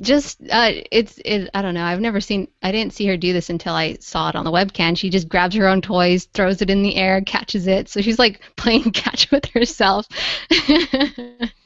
Just 0.00 0.40
uh, 0.50 0.72
it's 0.90 1.20
it. 1.24 1.50
I 1.52 1.62
don't 1.62 1.74
know. 1.74 1.84
I've 1.84 2.00
never 2.00 2.20
seen. 2.20 2.48
I 2.62 2.72
didn't 2.72 2.94
see 2.94 3.06
her 3.06 3.16
do 3.16 3.32
this 3.32 3.50
until 3.50 3.74
I 3.74 3.98
saw 4.00 4.30
it 4.30 4.34
on 4.34 4.44
the 4.44 4.50
webcam. 4.50 4.96
She 4.96 5.10
just 5.10 5.28
grabs 5.28 5.54
her 5.56 5.68
own 5.68 5.82
toys, 5.82 6.24
throws 6.24 6.62
it 6.62 6.70
in 6.70 6.82
the 6.82 6.96
air, 6.96 7.20
catches 7.20 7.66
it. 7.66 7.88
So 7.88 8.00
she's 8.00 8.18
like 8.18 8.40
playing 8.56 8.92
catch 8.92 9.30
with 9.30 9.44
herself. 9.46 10.06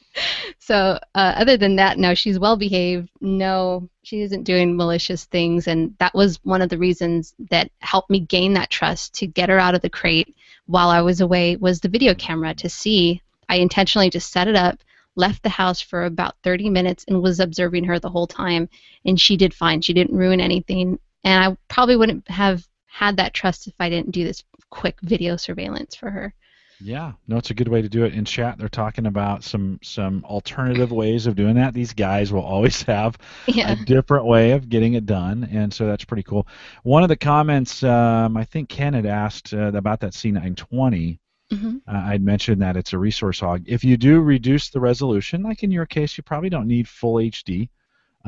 so 0.59 0.99
uh, 1.15 1.33
other 1.35 1.57
than 1.57 1.75
that, 1.77 1.97
no, 1.97 2.13
she's 2.13 2.39
well 2.39 2.57
behaved. 2.57 3.09
No, 3.21 3.89
she 4.03 4.21
isn't 4.21 4.43
doing 4.43 4.75
malicious 4.75 5.25
things, 5.25 5.67
and 5.67 5.95
that 5.99 6.13
was 6.13 6.39
one 6.43 6.61
of 6.61 6.69
the 6.69 6.77
reasons 6.77 7.33
that 7.49 7.71
helped 7.79 8.09
me 8.09 8.19
gain 8.19 8.53
that 8.53 8.69
trust 8.69 9.13
to 9.15 9.27
get 9.27 9.49
her 9.49 9.59
out 9.59 9.75
of 9.75 9.81
the 9.81 9.89
crate 9.89 10.35
while 10.65 10.89
I 10.89 11.01
was 11.01 11.21
away. 11.21 11.55
Was 11.55 11.79
the 11.79 11.89
video 11.89 12.13
camera 12.13 12.53
to 12.55 12.69
see? 12.69 13.21
I 13.49 13.57
intentionally 13.57 14.09
just 14.09 14.31
set 14.31 14.47
it 14.47 14.55
up, 14.55 14.79
left 15.15 15.43
the 15.43 15.49
house 15.49 15.81
for 15.81 16.05
about 16.05 16.35
30 16.43 16.69
minutes, 16.69 17.05
and 17.07 17.21
was 17.21 17.39
observing 17.39 17.85
her 17.85 17.99
the 17.99 18.09
whole 18.09 18.27
time, 18.27 18.69
and 19.05 19.19
she 19.19 19.37
did 19.37 19.53
fine. 19.53 19.81
She 19.81 19.93
didn't 19.93 20.17
ruin 20.17 20.41
anything, 20.41 20.99
and 21.23 21.43
I 21.43 21.57
probably 21.67 21.95
wouldn't 21.95 22.27
have 22.29 22.67
had 22.87 23.17
that 23.17 23.33
trust 23.33 23.67
if 23.67 23.73
I 23.79 23.89
didn't 23.89 24.11
do 24.11 24.23
this 24.23 24.43
quick 24.69 24.97
video 25.01 25.35
surveillance 25.35 25.95
for 25.95 26.09
her. 26.09 26.33
Yeah, 26.81 27.13
no, 27.27 27.37
it's 27.37 27.51
a 27.51 27.53
good 27.53 27.67
way 27.67 27.81
to 27.81 27.89
do 27.89 28.03
it. 28.03 28.13
In 28.13 28.25
chat, 28.25 28.57
they're 28.57 28.67
talking 28.67 29.05
about 29.05 29.43
some 29.43 29.79
some 29.81 30.25
alternative 30.25 30.91
ways 30.91 31.25
of 31.25 31.35
doing 31.35 31.55
that. 31.55 31.73
These 31.73 31.93
guys 31.93 32.33
will 32.33 32.43
always 32.43 32.81
have 32.83 33.17
yeah. 33.47 33.71
a 33.71 33.75
different 33.85 34.25
way 34.25 34.51
of 34.51 34.69
getting 34.69 34.93
it 34.93 35.05
done, 35.05 35.47
and 35.51 35.73
so 35.73 35.85
that's 35.85 36.05
pretty 36.05 36.23
cool. 36.23 36.47
One 36.83 37.03
of 37.03 37.09
the 37.09 37.15
comments, 37.15 37.83
um, 37.83 38.35
I 38.35 38.43
think 38.43 38.69
Ken 38.69 38.93
had 38.93 39.05
asked 39.05 39.53
uh, 39.53 39.71
about 39.73 40.01
that 40.01 40.13
C920. 40.13 41.19
Mm-hmm. 41.51 41.77
Uh, 41.87 41.91
I'd 41.91 42.23
mentioned 42.23 42.61
that 42.63 42.75
it's 42.75 42.93
a 42.93 42.97
resource 42.97 43.39
hog. 43.39 43.63
If 43.67 43.83
you 43.83 43.97
do 43.97 44.19
reduce 44.19 44.69
the 44.69 44.79
resolution, 44.79 45.43
like 45.43 45.63
in 45.63 45.71
your 45.71 45.85
case, 45.85 46.17
you 46.17 46.23
probably 46.23 46.49
don't 46.49 46.67
need 46.67 46.87
full 46.87 47.15
HD 47.15 47.69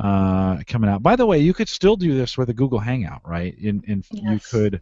uh, 0.01 0.59
coming 0.67 0.89
out. 0.89 1.01
By 1.01 1.15
the 1.15 1.25
way, 1.25 1.39
you 1.39 1.53
could 1.53 1.67
still 1.67 1.95
do 1.95 2.15
this 2.15 2.37
with 2.37 2.49
a 2.49 2.53
Google 2.53 2.79
Hangout, 2.79 3.27
right? 3.27 3.57
In, 3.57 3.83
in 3.87 4.03
yes. 4.11 4.23
you 4.23 4.39
could 4.39 4.81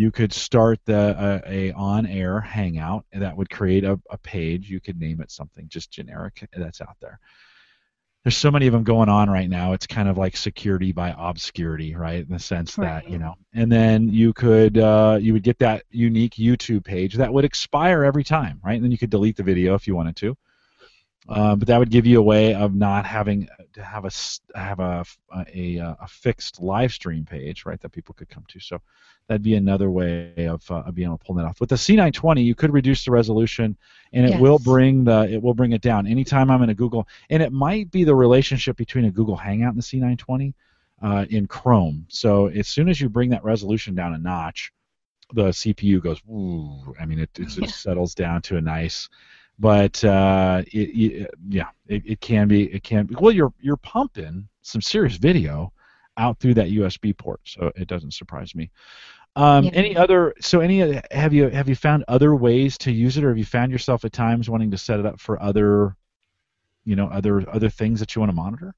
you 0.00 0.10
could 0.10 0.32
start 0.32 0.78
the 0.86 0.96
uh, 0.96 1.40
a 1.46 1.72
on-air 1.72 2.40
hangout 2.40 3.04
that 3.12 3.36
would 3.36 3.50
create 3.50 3.84
a, 3.84 4.00
a 4.08 4.16
page. 4.16 4.70
You 4.70 4.80
could 4.80 4.98
name 4.98 5.20
it 5.20 5.30
something 5.30 5.68
just 5.68 5.90
generic 5.90 6.48
that's 6.56 6.80
out 6.80 6.96
there. 7.02 7.20
There's 8.24 8.36
so 8.36 8.50
many 8.50 8.66
of 8.66 8.72
them 8.72 8.82
going 8.82 9.10
on 9.10 9.28
right 9.28 9.48
now. 9.48 9.74
It's 9.74 9.86
kind 9.86 10.08
of 10.08 10.16
like 10.16 10.38
security 10.38 10.92
by 10.92 11.14
obscurity 11.18 11.94
right? 11.96 12.22
In 12.22 12.32
the 12.32 12.38
sense 12.38 12.78
right. 12.78 13.04
that 13.04 13.10
you 13.10 13.18
know 13.18 13.34
and 13.52 13.70
then 13.70 14.08
you 14.08 14.32
could 14.32 14.78
uh, 14.78 15.18
you 15.20 15.34
would 15.34 15.42
get 15.42 15.58
that 15.58 15.84
unique 15.90 16.36
youtube 16.36 16.82
page 16.82 17.16
that 17.16 17.30
would 17.30 17.44
expire 17.44 18.02
every 18.02 18.24
time 18.24 18.58
right? 18.64 18.76
And 18.76 18.84
then 18.84 18.92
you 18.92 18.98
could 18.98 19.10
delete 19.10 19.36
the 19.36 19.42
video 19.42 19.74
if 19.74 19.86
you 19.86 19.94
wanted 19.94 20.16
to 20.16 20.34
uh, 21.28 21.54
but 21.54 21.68
that 21.68 21.78
would 21.78 21.90
give 21.90 22.06
you 22.06 22.18
a 22.18 22.22
way 22.22 22.54
of 22.54 22.74
not 22.74 23.04
having 23.06 23.48
to 23.74 23.82
have 23.82 24.04
a 24.04 24.10
have 24.58 24.80
a, 24.80 25.04
a, 25.54 25.76
a 25.78 26.08
fixed 26.08 26.60
live 26.60 26.92
stream 26.92 27.24
page, 27.24 27.64
right, 27.64 27.80
that 27.80 27.90
people 27.90 28.14
could 28.14 28.28
come 28.28 28.44
to. 28.48 28.58
So 28.58 28.80
that'd 29.28 29.42
be 29.42 29.54
another 29.54 29.90
way 29.90 30.32
of, 30.48 30.68
uh, 30.70 30.82
of 30.86 30.94
being 30.94 31.06
able 31.06 31.18
to 31.18 31.24
pull 31.24 31.36
that 31.36 31.44
off. 31.44 31.60
With 31.60 31.68
the 31.68 31.76
C920, 31.76 32.44
you 32.44 32.56
could 32.56 32.72
reduce 32.72 33.04
the 33.04 33.12
resolution, 33.12 33.76
and 34.12 34.26
it 34.26 34.30
yes. 34.30 34.40
will 34.40 34.58
bring 34.58 35.04
the 35.04 35.28
it 35.30 35.42
will 35.42 35.54
bring 35.54 35.72
it 35.72 35.82
down. 35.82 36.06
Anytime 36.06 36.50
I'm 36.50 36.62
in 36.62 36.70
a 36.70 36.74
Google, 36.74 37.06
and 37.28 37.42
it 37.42 37.52
might 37.52 37.90
be 37.90 38.04
the 38.04 38.14
relationship 38.14 38.76
between 38.76 39.04
a 39.04 39.10
Google 39.10 39.36
Hangout 39.36 39.74
and 39.74 39.78
the 39.78 39.82
C920 39.82 40.54
uh, 41.02 41.26
in 41.30 41.46
Chrome. 41.46 42.06
So 42.08 42.48
as 42.48 42.66
soon 42.66 42.88
as 42.88 43.00
you 43.00 43.08
bring 43.08 43.30
that 43.30 43.44
resolution 43.44 43.94
down 43.94 44.14
a 44.14 44.18
notch, 44.18 44.72
the 45.32 45.50
CPU 45.50 46.02
goes. 46.02 46.20
Ooh, 46.28 46.94
I 46.98 47.06
mean, 47.06 47.20
it, 47.20 47.30
it 47.38 47.48
just 47.60 47.82
settles 47.82 48.14
down 48.14 48.42
to 48.42 48.56
a 48.56 48.60
nice 48.60 49.08
but 49.60 50.02
uh, 50.04 50.62
it, 50.72 50.78
it, 50.78 51.30
yeah, 51.48 51.68
it, 51.86 52.02
it 52.06 52.20
can 52.20 52.48
be 52.48 52.64
it 52.72 52.82
can 52.82 53.04
be. 53.06 53.14
Well, 53.14 53.30
you're 53.30 53.52
you're 53.60 53.76
pumping 53.76 54.48
some 54.62 54.80
serious 54.80 55.16
video 55.16 55.72
out 56.16 56.40
through 56.40 56.54
that 56.54 56.68
USB 56.68 57.16
port, 57.16 57.40
so 57.44 57.70
it 57.76 57.86
doesn't 57.86 58.14
surprise 58.14 58.54
me. 58.54 58.70
Um, 59.36 59.64
yeah. 59.64 59.70
Any 59.74 59.96
other? 59.96 60.34
So 60.40 60.60
any 60.60 61.00
have 61.10 61.34
you 61.34 61.50
have 61.50 61.68
you 61.68 61.76
found 61.76 62.04
other 62.08 62.34
ways 62.34 62.78
to 62.78 62.90
use 62.90 63.18
it, 63.18 63.24
or 63.24 63.28
have 63.28 63.38
you 63.38 63.44
found 63.44 63.70
yourself 63.70 64.04
at 64.06 64.12
times 64.12 64.48
wanting 64.48 64.70
to 64.70 64.78
set 64.78 64.98
it 64.98 65.04
up 65.06 65.20
for 65.20 65.40
other 65.40 65.94
you 66.84 66.96
know 66.96 67.06
other 67.08 67.48
other 67.50 67.68
things 67.68 68.00
that 68.00 68.14
you 68.14 68.20
want 68.20 68.30
to 68.30 68.36
monitor? 68.36 68.74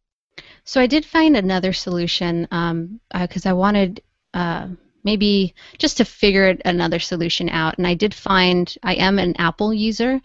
So 0.64 0.80
I 0.80 0.88
did 0.88 1.04
find 1.04 1.36
another 1.36 1.72
solution 1.72 2.42
because 2.42 2.70
um, 2.72 3.00
uh, 3.14 3.26
I 3.44 3.52
wanted 3.52 4.02
uh, 4.34 4.68
maybe 5.04 5.54
just 5.78 5.96
to 5.98 6.04
figure 6.04 6.56
another 6.64 6.98
solution 6.98 7.48
out, 7.48 7.78
and 7.78 7.86
I 7.86 7.94
did 7.94 8.14
find 8.14 8.72
I 8.82 8.94
am 8.94 9.18
an 9.18 9.34
Apple 9.38 9.74
user 9.74 10.20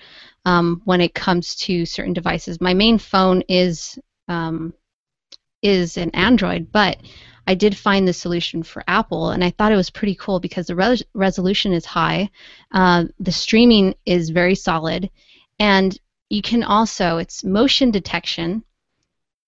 um, 0.45 0.81
when 0.85 1.01
it 1.01 1.13
comes 1.13 1.55
to 1.55 1.85
certain 1.85 2.13
devices. 2.13 2.61
My 2.61 2.73
main 2.73 2.97
phone 2.97 3.43
is 3.49 3.97
um, 4.27 4.73
is 5.61 5.97
an 5.97 6.11
Android, 6.11 6.71
but 6.71 6.97
I 7.47 7.55
did 7.55 7.77
find 7.77 8.07
the 8.07 8.13
solution 8.13 8.61
for 8.61 8.83
Apple, 8.87 9.31
and 9.31 9.43
I 9.43 9.51
thought 9.51 9.71
it 9.71 9.77
was 9.77 9.89
pretty 9.89 10.15
cool 10.15 10.39
because 10.39 10.67
the 10.67 10.75
res- 10.75 11.03
resolution 11.13 11.73
is 11.73 11.85
high, 11.85 12.29
uh, 12.73 13.05
the 13.19 13.31
streaming 13.31 13.95
is 14.05 14.29
very 14.29 14.55
solid, 14.55 15.09
and 15.57 15.97
you 16.29 16.41
can 16.41 16.63
also 16.63 17.17
it's 17.17 17.43
motion 17.43 17.89
detection. 17.89 18.63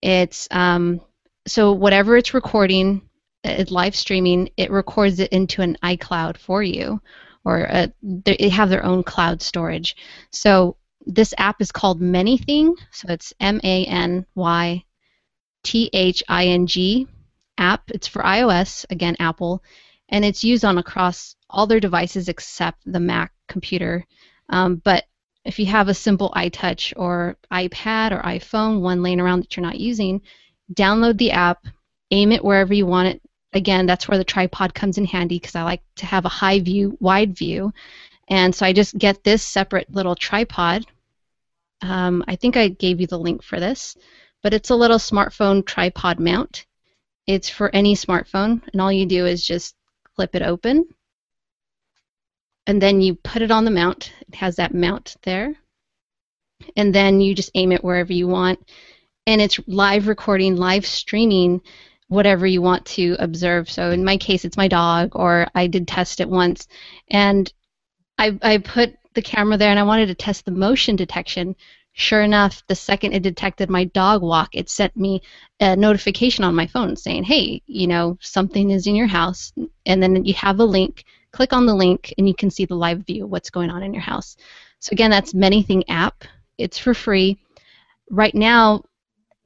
It's 0.01 0.47
um, 0.49 1.01
so 1.45 1.73
whatever 1.73 2.15
it's 2.15 2.33
recording, 2.33 3.08
it's 3.43 3.71
live 3.71 3.95
streaming, 3.95 4.49
it 4.57 4.71
records 4.71 5.19
it 5.19 5.31
into 5.31 5.61
an 5.61 5.77
iCloud 5.83 6.37
for 6.37 6.61
you, 6.61 7.01
or 7.45 7.59
a, 7.61 7.83
uh, 7.83 7.87
they 8.01 8.49
have 8.49 8.69
their 8.69 8.85
own 8.85 9.03
cloud 9.03 9.41
storage. 9.41 9.95
So 10.31 10.75
this 11.05 11.33
app 11.37 11.61
is 11.61 11.71
called 11.71 12.01
ManyThing, 12.01 12.75
so 12.91 13.07
it's 13.09 13.33
M 13.39 13.59
A 13.63 13.85
N 13.85 14.25
Y 14.35 14.83
T 15.63 15.89
H 15.93 16.23
I 16.27 16.47
N 16.47 16.67
G 16.67 17.07
app. 17.57 17.89
It's 17.91 18.07
for 18.07 18.21
iOS, 18.21 18.85
again, 18.89 19.15
Apple, 19.19 19.63
and 20.09 20.25
it's 20.25 20.43
used 20.43 20.65
on 20.65 20.77
across 20.77 21.35
all 21.49 21.67
their 21.67 21.79
devices 21.79 22.29
except 22.29 22.81
the 22.85 22.99
Mac 22.99 23.31
computer. 23.47 24.05
Um, 24.49 24.75
but 24.77 25.05
if 25.45 25.57
you 25.59 25.65
have 25.67 25.87
a 25.87 25.93
simple 25.93 26.31
iTouch 26.35 26.93
or 26.95 27.37
iPad 27.51 28.11
or 28.11 28.21
iPhone, 28.21 28.81
one 28.81 29.01
laying 29.01 29.19
around 29.19 29.41
that 29.41 29.55
you're 29.55 29.65
not 29.65 29.79
using, 29.79 30.21
download 30.73 31.17
the 31.17 31.31
app, 31.31 31.65
aim 32.11 32.31
it 32.31 32.43
wherever 32.43 32.73
you 32.73 32.85
want 32.85 33.07
it. 33.07 33.21
Again, 33.53 33.85
that's 33.85 34.07
where 34.07 34.17
the 34.17 34.23
tripod 34.23 34.73
comes 34.73 34.97
in 34.97 35.05
handy 35.05 35.39
because 35.39 35.55
I 35.55 35.63
like 35.63 35.81
to 35.97 36.05
have 36.05 36.25
a 36.25 36.29
high 36.29 36.59
view, 36.59 36.97
wide 36.99 37.35
view. 37.35 37.73
And 38.27 38.53
so 38.53 38.65
I 38.65 38.73
just 38.73 38.97
get 38.97 39.23
this 39.23 39.41
separate 39.41 39.91
little 39.93 40.15
tripod. 40.15 40.85
Um, 41.81 42.23
I 42.27 42.35
think 42.35 42.57
I 42.57 42.67
gave 42.67 43.01
you 43.01 43.07
the 43.07 43.17
link 43.17 43.41
for 43.41 43.59
this, 43.59 43.97
but 44.43 44.53
it's 44.53 44.69
a 44.69 44.75
little 44.75 44.97
smartphone 44.97 45.65
tripod 45.65 46.19
mount. 46.19 46.65
It's 47.25 47.49
for 47.49 47.73
any 47.73 47.95
smartphone, 47.95 48.61
and 48.71 48.81
all 48.81 48.91
you 48.91 49.05
do 49.05 49.25
is 49.25 49.45
just 49.45 49.75
clip 50.15 50.35
it 50.35 50.41
open, 50.41 50.87
and 52.67 52.81
then 52.81 53.01
you 53.01 53.15
put 53.15 53.41
it 53.41 53.51
on 53.51 53.65
the 53.65 53.71
mount. 53.71 54.11
It 54.27 54.35
has 54.35 54.57
that 54.57 54.73
mount 54.73 55.15
there, 55.23 55.55
and 56.75 56.93
then 56.93 57.21
you 57.21 57.33
just 57.33 57.51
aim 57.55 57.71
it 57.71 57.83
wherever 57.83 58.11
you 58.11 58.27
want, 58.27 58.59
and 59.25 59.41
it's 59.41 59.59
live 59.67 60.07
recording, 60.07 60.55
live 60.55 60.85
streaming 60.85 61.61
whatever 62.09 62.45
you 62.45 62.61
want 62.61 62.85
to 62.85 63.15
observe. 63.19 63.69
So 63.69 63.91
in 63.91 64.03
my 64.03 64.17
case, 64.17 64.43
it's 64.43 64.57
my 64.57 64.67
dog, 64.67 65.11
or 65.13 65.47
I 65.55 65.67
did 65.67 65.87
test 65.87 66.19
it 66.19 66.29
once, 66.29 66.67
and 67.09 67.51
I, 68.17 68.37
I 68.41 68.57
put 68.57 68.95
the 69.13 69.21
camera 69.21 69.57
there 69.57 69.69
and 69.69 69.79
I 69.79 69.83
wanted 69.83 70.07
to 70.07 70.15
test 70.15 70.45
the 70.45 70.51
motion 70.51 70.95
detection. 70.95 71.55
Sure 71.93 72.21
enough, 72.21 72.63
the 72.67 72.75
second 72.75 73.13
it 73.13 73.23
detected 73.23 73.69
my 73.69 73.85
dog 73.85 74.21
walk, 74.21 74.49
it 74.53 74.69
sent 74.69 74.95
me 74.95 75.21
a 75.59 75.75
notification 75.75 76.43
on 76.43 76.55
my 76.55 76.67
phone 76.67 76.95
saying, 76.95 77.23
hey, 77.23 77.61
you 77.65 77.87
know, 77.87 78.17
something 78.21 78.69
is 78.69 78.87
in 78.87 78.95
your 78.95 79.07
house. 79.07 79.51
And 79.85 80.01
then 80.01 80.23
you 80.25 80.33
have 80.35 80.59
a 80.59 80.65
link. 80.65 81.05
Click 81.31 81.53
on 81.53 81.65
the 81.65 81.75
link 81.75 82.13
and 82.17 82.27
you 82.27 82.33
can 82.33 82.49
see 82.49 82.65
the 82.65 82.75
live 82.75 83.05
view 83.05 83.25
of 83.25 83.29
what's 83.29 83.49
going 83.49 83.69
on 83.69 83.83
in 83.83 83.93
your 83.93 84.03
house. 84.03 84.37
So 84.79 84.93
again, 84.93 85.11
that's 85.11 85.33
ManyThing 85.33 85.83
app. 85.89 86.23
It's 86.57 86.77
for 86.77 86.93
free. 86.93 87.39
Right 88.09 88.33
now, 88.33 88.83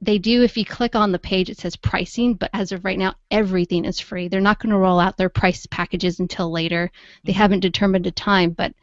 they 0.04 0.18
do 0.18 0.42
if 0.42 0.56
you 0.56 0.64
click 0.64 0.94
on 0.94 1.12
the 1.12 1.18
page 1.18 1.50
it 1.50 1.58
says 1.58 1.76
pricing 1.76 2.34
but 2.34 2.50
as 2.52 2.72
of 2.72 2.84
right 2.84 2.98
now 2.98 3.14
everything 3.30 3.84
is 3.84 4.00
free. 4.00 4.28
They're 4.28 4.40
not 4.40 4.60
going 4.60 4.70
to 4.70 4.78
roll 4.78 5.00
out 5.00 5.16
their 5.16 5.28
price 5.28 5.66
packages 5.66 6.20
until 6.20 6.50
later. 6.50 6.90
They 7.24 7.32
mm-hmm. 7.32 7.38
haven't 7.38 7.60
determined 7.60 8.06
a 8.06 8.10
time 8.10 8.50
but 8.50 8.74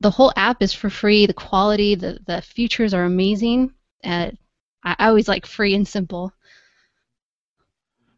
the 0.00 0.10
whole 0.10 0.32
app 0.36 0.62
is 0.62 0.72
for 0.72 0.90
free. 0.90 1.26
The 1.26 1.34
quality 1.34 1.94
the, 1.94 2.18
the 2.26 2.42
features 2.42 2.94
are 2.94 3.04
amazing. 3.04 3.72
Uh, 4.04 4.30
I, 4.84 4.96
I 4.98 5.08
always 5.08 5.28
like 5.28 5.46
free 5.46 5.74
and 5.74 5.86
simple. 5.86 6.32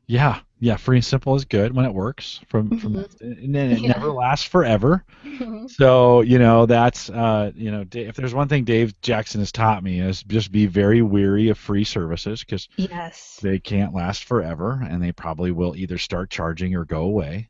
Yeah 0.07 0.41
yeah 0.61 0.77
free 0.77 0.99
and 0.99 1.05
simple 1.05 1.35
is 1.35 1.45
good 1.45 1.75
when 1.75 1.87
it 1.87 1.93
works 1.93 2.41
from 2.47 2.79
from 2.79 2.95
mm-hmm. 2.95 3.25
and 3.25 3.55
then 3.55 3.73
it 3.73 3.81
yeah. 3.81 3.89
never 3.89 4.13
lasts 4.13 4.47
forever 4.47 5.05
mm-hmm. 5.25 5.67
so 5.67 6.21
you 6.21 6.39
know 6.39 6.67
that's 6.67 7.09
uh 7.11 7.51
you 7.57 7.71
know 7.71 7.85
if 7.93 8.15
there's 8.15 8.35
one 8.35 8.47
thing 8.47 8.63
dave 8.63 8.99
jackson 9.01 9.41
has 9.41 9.51
taught 9.51 9.83
me 9.83 10.01
is 10.01 10.23
just 10.25 10.53
be 10.53 10.67
very 10.67 11.03
weary 11.03 11.49
of 11.49 11.59
free 11.59 11.85
services 11.85 12.45
because 12.45 12.69
yes 12.77 13.41
they 13.43 13.59
can't 13.59 13.95
last 13.95 14.25
forever 14.25 14.87
and 14.89 15.03
they 15.03 15.13
probably 15.13 15.51
will 15.51 15.75
either 15.75 15.99
start 15.99 16.31
charging 16.31 16.77
or 16.77 16.85
go 16.85 17.03
away 17.03 17.49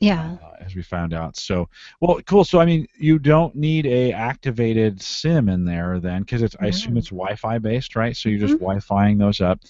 yeah 0.00 0.36
uh, 0.42 0.52
as 0.60 0.74
we 0.74 0.82
found 0.82 1.12
out 1.12 1.36
so 1.36 1.68
well 2.00 2.20
cool 2.26 2.44
so 2.44 2.60
i 2.60 2.64
mean 2.64 2.86
you 2.98 3.18
don't 3.18 3.54
need 3.54 3.84
a 3.86 4.12
activated 4.12 5.00
sim 5.00 5.48
in 5.48 5.64
there 5.64 5.98
then 5.98 6.22
because 6.22 6.42
it's 6.42 6.56
i 6.60 6.66
assume 6.66 6.96
it's 6.96 7.08
wi-fi 7.08 7.58
based 7.58 7.96
right 7.96 8.16
so 8.16 8.28
you're 8.28 8.38
just 8.38 8.54
mm-hmm. 8.54 8.64
wi-fiing 8.64 9.18
those 9.18 9.40
up 9.40 9.60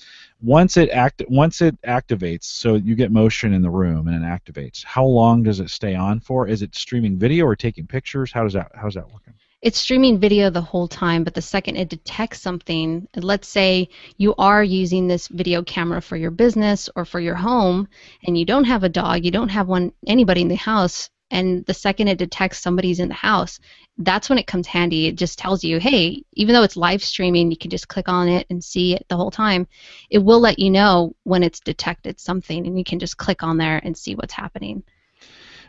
once 0.40 0.76
it 0.76 0.88
act 0.90 1.22
once 1.28 1.60
it 1.60 1.80
activates 1.82 2.44
so 2.44 2.74
you 2.74 2.94
get 2.94 3.10
motion 3.10 3.52
in 3.52 3.62
the 3.62 3.70
room 3.70 4.06
and 4.06 4.24
it 4.24 4.26
activates 4.26 4.84
how 4.84 5.04
long 5.04 5.42
does 5.42 5.60
it 5.60 5.70
stay 5.70 5.94
on 5.94 6.20
for? 6.20 6.46
Is 6.46 6.62
it 6.62 6.74
streaming 6.74 7.18
video 7.18 7.44
or 7.44 7.56
taking 7.56 7.86
pictures? 7.86 8.30
How 8.32 8.44
does 8.44 8.52
that 8.52 8.70
how's 8.74 8.94
that 8.94 9.10
working? 9.10 9.34
It's 9.60 9.80
streaming 9.80 10.20
video 10.20 10.50
the 10.50 10.60
whole 10.60 10.86
time, 10.86 11.24
but 11.24 11.34
the 11.34 11.42
second 11.42 11.76
it 11.76 11.88
detects 11.88 12.40
something, 12.40 13.08
let's 13.16 13.48
say 13.48 13.88
you 14.16 14.36
are 14.38 14.62
using 14.62 15.08
this 15.08 15.26
video 15.26 15.64
camera 15.64 16.00
for 16.00 16.16
your 16.16 16.30
business 16.30 16.88
or 16.94 17.04
for 17.04 17.18
your 17.18 17.34
home, 17.34 17.88
and 18.24 18.38
you 18.38 18.44
don't 18.44 18.64
have 18.64 18.84
a 18.84 18.88
dog, 18.88 19.24
you 19.24 19.32
don't 19.32 19.48
have 19.48 19.66
one 19.66 19.92
anybody 20.06 20.42
in 20.42 20.48
the 20.48 20.54
house, 20.54 21.10
and 21.30 21.64
the 21.66 21.74
second 21.74 22.08
it 22.08 22.18
detects 22.18 22.58
somebody's 22.58 23.00
in 23.00 23.08
the 23.08 23.14
house, 23.14 23.58
that's 23.98 24.28
when 24.28 24.38
it 24.38 24.46
comes 24.46 24.66
handy. 24.66 25.06
It 25.06 25.16
just 25.16 25.38
tells 25.38 25.62
you, 25.62 25.78
hey, 25.78 26.22
even 26.34 26.54
though 26.54 26.62
it's 26.62 26.76
live 26.76 27.02
streaming, 27.02 27.50
you 27.50 27.56
can 27.56 27.70
just 27.70 27.88
click 27.88 28.08
on 28.08 28.28
it 28.28 28.46
and 28.48 28.62
see 28.62 28.94
it 28.94 29.04
the 29.08 29.16
whole 29.16 29.30
time. 29.30 29.66
It 30.10 30.18
will 30.18 30.40
let 30.40 30.58
you 30.58 30.70
know 30.70 31.14
when 31.24 31.42
it's 31.42 31.60
detected 31.60 32.18
something, 32.18 32.66
and 32.66 32.78
you 32.78 32.84
can 32.84 32.98
just 32.98 33.16
click 33.16 33.42
on 33.42 33.58
there 33.58 33.80
and 33.82 33.96
see 33.96 34.14
what's 34.14 34.32
happening. 34.32 34.82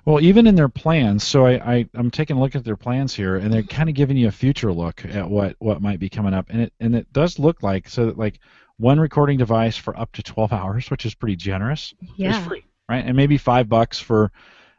Well, 0.06 0.22
even 0.22 0.48
in 0.48 0.56
their 0.56 0.70
plans, 0.70 1.24
so 1.24 1.46
I, 1.46 1.76
I 1.76 1.90
am 1.94 2.10
taking 2.10 2.38
a 2.38 2.40
look 2.40 2.56
at 2.56 2.64
their 2.64 2.78
plans 2.78 3.14
here, 3.14 3.36
and 3.36 3.52
they're 3.52 3.64
kind 3.64 3.90
of 3.90 3.96
giving 3.96 4.16
you 4.16 4.30
a 4.30 4.32
future 4.32 4.72
look 4.72 5.04
at 5.06 5.30
what 5.30 5.56
what 5.60 5.82
might 5.82 6.00
be 6.00 6.10
coming 6.10 6.34
up, 6.34 6.48
and 6.50 6.62
it 6.62 6.74
and 6.80 6.96
it 6.96 7.12
does 7.12 7.38
look 7.38 7.62
like 7.64 7.90
so 7.90 8.06
that 8.06 8.18
like 8.18 8.40
one 8.78 9.00
recording 9.00 9.38
device 9.38 9.76
for 9.76 9.98
up 10.00 10.12
to 10.14 10.24
12 10.24 10.54
hours, 10.54 10.90
which 10.90 11.06
is 11.06 11.14
pretty 11.14 11.36
generous, 11.36 11.94
yeah. 12.16 12.40
is 12.40 12.48
free, 12.48 12.64
right? 12.88 13.06
And 13.06 13.16
maybe 13.18 13.38
five 13.38 13.68
bucks 13.68 14.00
for 14.00 14.32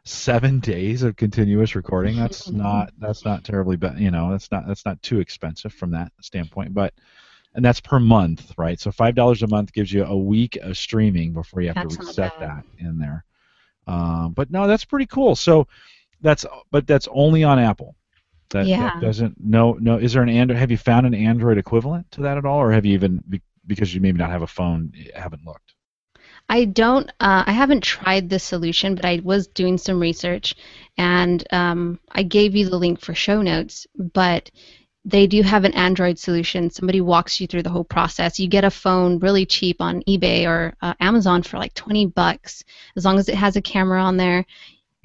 seven 0.03 0.59
days 0.59 1.03
of 1.03 1.15
continuous 1.15 1.75
recording. 1.75 2.17
That's 2.17 2.49
not 2.51 2.91
that's 2.97 3.25
not 3.25 3.43
terribly, 3.43 3.77
bad 3.77 3.99
you 3.99 4.11
know, 4.11 4.31
that's 4.31 4.51
not 4.51 4.67
that's 4.67 4.85
not 4.85 5.01
too 5.01 5.19
expensive 5.19 5.73
from 5.73 5.91
that 5.91 6.11
standpoint, 6.21 6.73
but 6.73 6.93
and 7.53 7.63
that's 7.63 7.81
per 7.81 7.99
month, 7.99 8.53
right? 8.57 8.79
So 8.79 8.91
five 8.91 9.15
dollars 9.15 9.43
a 9.43 9.47
month 9.47 9.73
gives 9.73 9.91
you 9.91 10.05
a 10.05 10.17
week 10.17 10.57
of 10.57 10.77
streaming 10.77 11.33
before 11.33 11.61
you 11.61 11.67
have 11.67 11.75
that's 11.75 11.97
to 11.97 12.05
reset 12.05 12.39
that 12.39 12.63
in 12.77 12.97
there. 12.97 13.25
Um, 13.87 14.33
but 14.33 14.51
no, 14.51 14.67
that's 14.67 14.85
pretty 14.85 15.05
cool. 15.05 15.35
So 15.35 15.67
that's 16.21 16.45
but 16.71 16.87
that's 16.87 17.07
only 17.11 17.43
on 17.43 17.59
Apple. 17.59 17.95
That, 18.49 18.67
yeah. 18.67 18.91
that 18.93 19.01
doesn't 19.01 19.35
no 19.39 19.73
no. 19.73 19.97
Is 19.97 20.13
there 20.13 20.23
an 20.23 20.29
Android? 20.29 20.59
Have 20.59 20.71
you 20.71 20.77
found 20.77 21.05
an 21.05 21.13
Android 21.13 21.57
equivalent 21.57 22.11
to 22.11 22.21
that 22.21 22.37
at 22.37 22.45
all, 22.45 22.59
or 22.59 22.71
have 22.71 22.85
you 22.85 22.93
even 22.93 23.23
because 23.65 23.93
you 23.93 24.01
maybe 24.01 24.17
not 24.17 24.29
have 24.29 24.41
a 24.41 24.47
phone, 24.47 24.91
haven't 25.15 25.45
looked? 25.45 25.73
I 26.51 26.65
don't. 26.65 27.09
Uh, 27.21 27.45
I 27.47 27.53
haven't 27.53 27.81
tried 27.81 28.29
this 28.29 28.43
solution, 28.43 28.93
but 28.93 29.05
I 29.05 29.21
was 29.23 29.47
doing 29.47 29.77
some 29.77 30.01
research, 30.01 30.53
and 30.97 31.41
um, 31.53 31.97
I 32.11 32.23
gave 32.23 32.57
you 32.57 32.69
the 32.69 32.77
link 32.77 32.99
for 32.99 33.15
show 33.15 33.41
notes. 33.41 33.87
But 33.95 34.51
they 35.05 35.27
do 35.27 35.43
have 35.43 35.63
an 35.63 35.73
Android 35.75 36.19
solution. 36.19 36.69
Somebody 36.69 36.99
walks 36.99 37.39
you 37.39 37.47
through 37.47 37.63
the 37.63 37.69
whole 37.69 37.85
process. 37.85 38.37
You 38.37 38.49
get 38.49 38.65
a 38.65 38.69
phone 38.69 39.19
really 39.19 39.45
cheap 39.45 39.79
on 39.79 40.03
eBay 40.09 40.45
or 40.45 40.75
uh, 40.81 40.93
Amazon 40.99 41.41
for 41.41 41.57
like 41.57 41.73
20 41.73 42.07
bucks, 42.07 42.65
as 42.97 43.05
long 43.05 43.17
as 43.17 43.29
it 43.29 43.35
has 43.35 43.55
a 43.55 43.61
camera 43.61 44.03
on 44.03 44.17
there, 44.17 44.45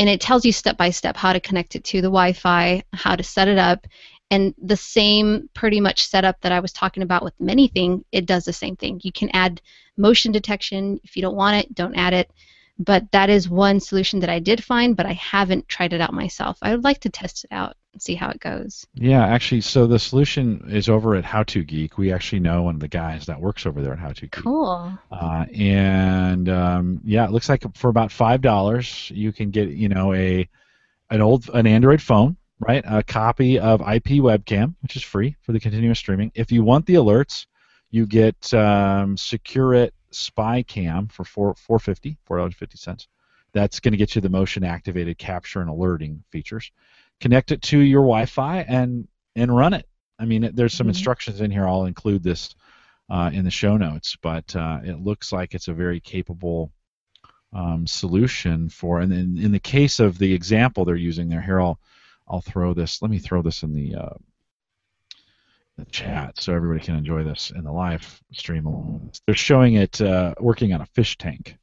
and 0.01 0.09
it 0.09 0.21
tells 0.21 0.45
you 0.45 0.51
step 0.51 0.77
by 0.77 0.91
step 0.91 1.17
how 1.17 1.33
to 1.33 1.39
connect 1.39 1.77
it 1.77 1.85
to 1.85 1.99
the 1.99 2.09
Wi-Fi, 2.09 2.83
how 2.93 3.15
to 3.15 3.23
set 3.23 3.47
it 3.47 3.57
up, 3.57 3.87
and 4.31 4.55
the 4.61 4.77
same 4.77 5.49
pretty 5.55 5.81
much 5.81 6.07
setup 6.07 6.41
that 6.41 6.53
I 6.53 6.61
was 6.61 6.73
talking 6.73 7.03
about 7.03 7.23
with 7.23 7.39
ManyThing, 7.39 8.05
it 8.13 8.27
does 8.27 8.45
the 8.45 8.53
same 8.53 8.77
thing. 8.77 9.01
You 9.03 9.13
can 9.13 9.31
add 9.31 9.61
motion 9.97 10.33
detection. 10.33 11.01
If 11.05 11.17
you 11.17 11.23
don't 11.23 11.37
want 11.37 11.57
it, 11.57 11.75
don't 11.75 11.95
add 11.95 12.13
it. 12.13 12.31
But 12.79 13.11
that 13.13 13.31
is 13.31 13.49
one 13.49 13.81
solution 13.81 14.21
that 14.21 14.29
I 14.29 14.39
did 14.39 14.63
find, 14.63 14.97
but 14.97 15.07
I 15.07 15.15
haven't 15.15 15.67
tried 15.67 15.95
it 15.95 16.01
out 16.03 16.13
myself. 16.13 16.59
I 16.61 16.73
would 16.73 16.85
like 16.85 17.01
to 17.01 17.09
test 17.09 17.45
it 17.45 17.51
out 17.51 17.75
and 17.95 18.03
see 18.03 18.15
how 18.15 18.29
it 18.29 18.39
goes. 18.39 18.87
Yeah, 18.93 19.25
actually, 19.25 19.63
so 19.63 19.87
the 19.87 19.99
solution 19.99 20.63
is 20.69 20.91
over 20.91 21.15
at 21.15 21.25
How 21.25 21.43
To 21.45 21.65
Geek. 21.65 21.97
We 21.97 22.13
actually 22.13 22.41
know 22.41 22.65
one 22.65 22.75
of 22.75 22.83
the 22.83 22.89
guys 22.89 23.25
that 23.27 23.41
works 23.41 23.65
over 23.65 23.81
there 23.81 23.95
at 23.95 23.99
How 23.99 24.11
To 24.11 24.21
Geek. 24.21 24.33
Cool. 24.33 24.93
Uh, 25.11 25.47
and 25.55 26.51
um, 26.51 27.01
yeah, 27.03 27.25
it 27.25 27.31
looks 27.31 27.49
like 27.49 27.65
for 27.75 27.89
about 27.89 28.13
five 28.13 28.43
dollars, 28.43 29.11
you 29.15 29.33
can 29.33 29.51
get 29.51 29.71
you 29.71 29.89
know 29.89 30.13
a 30.13 30.47
an 31.09 31.23
old 31.23 31.49
an 31.55 31.67
Android 31.67 32.03
phone, 32.03 32.37
right? 32.59 32.85
A 32.87 33.03
copy 33.03 33.59
of 33.59 33.81
IP 33.81 34.21
webcam, 34.23 34.75
which 34.83 34.97
is 34.97 35.03
free 35.03 35.37
for 35.43 35.53
the 35.53 35.61
continuous 35.61 35.99
streaming. 35.99 36.33
If 36.35 36.51
you 36.53 36.63
want 36.65 36.87
the 36.87 36.95
alerts, 36.95 37.47
You 37.91 38.07
get 38.07 38.53
um, 38.53 39.17
Secure-It 39.17 39.95
Spy 40.11 40.63
Cam 40.63 41.09
for 41.09 41.25
four 41.25 41.55
four 41.55 41.79
fifty, 41.79 42.19
four 42.25 42.39
dollars 42.39 42.55
fifty 42.55 42.77
cents. 42.79 43.09
That's 43.53 43.81
going 43.81 43.93
to 43.93 43.99
get 43.99 44.15
you 44.15 44.21
the 44.21 44.29
motion 44.29 44.65
activated 44.65 45.19
capture 45.19 45.61
and 45.61 45.71
alerting 45.71 46.23
features. 46.31 46.73
Connect 47.21 47.53
it 47.53 47.63
to 47.63 47.79
your 47.79 48.03
Wi-Fi 48.03 48.61
and 48.63 49.09
and 49.35 49.55
run 49.57 49.73
it. 49.75 49.89
I 50.19 50.25
mean, 50.25 50.51
there's 50.55 50.75
some 50.75 50.85
mm-hmm. 50.85 50.91
instructions 50.91 51.41
in 51.41 51.51
here. 51.51 51.67
I'll 51.67 51.85
include 51.85 52.23
this 52.23 52.55
uh, 53.09 53.31
in 53.33 53.45
the 53.45 53.51
show 53.51 53.77
notes, 53.77 54.17
but 54.21 54.55
uh, 54.57 54.81
it 54.85 55.01
looks 55.01 55.33
like 55.33 55.55
it's 55.55 55.69
a 55.69 55.75
very 55.75 56.01
capable 56.01 56.73
um, 57.53 57.87
solution 57.87 58.69
for. 58.69 59.01
And 59.01 59.13
in, 59.13 59.39
in 59.39 59.53
the 59.53 59.61
case 59.61 60.01
of 60.01 60.19
the 60.19 60.33
example 60.35 60.85
they're 60.85 60.97
using 60.97 61.29
there, 61.29 61.43
here 61.43 61.61
I'll 61.61 61.79
I'll 62.29 62.41
throw 62.41 62.75
this. 62.75 63.03
Let 63.03 63.11
me 63.11 63.19
throw 63.19 63.43
this 63.43 63.63
in 63.63 63.73
the 63.73 63.95
uh, 63.95 64.15
the 65.79 65.85
chat 65.87 66.41
so 66.41 66.55
everybody 66.55 66.81
can 66.81 66.97
enjoy 66.97 67.23
this 67.23 67.53
in 67.55 67.65
the 67.65 67.73
live 67.73 68.23
stream. 68.33 69.11
They're 69.27 69.35
showing 69.35 69.75
it 69.75 70.01
uh, 70.01 70.35
working 70.41 70.73
on 70.73 70.81
a 70.81 70.87
fish 70.87 71.19
tank. 71.19 71.57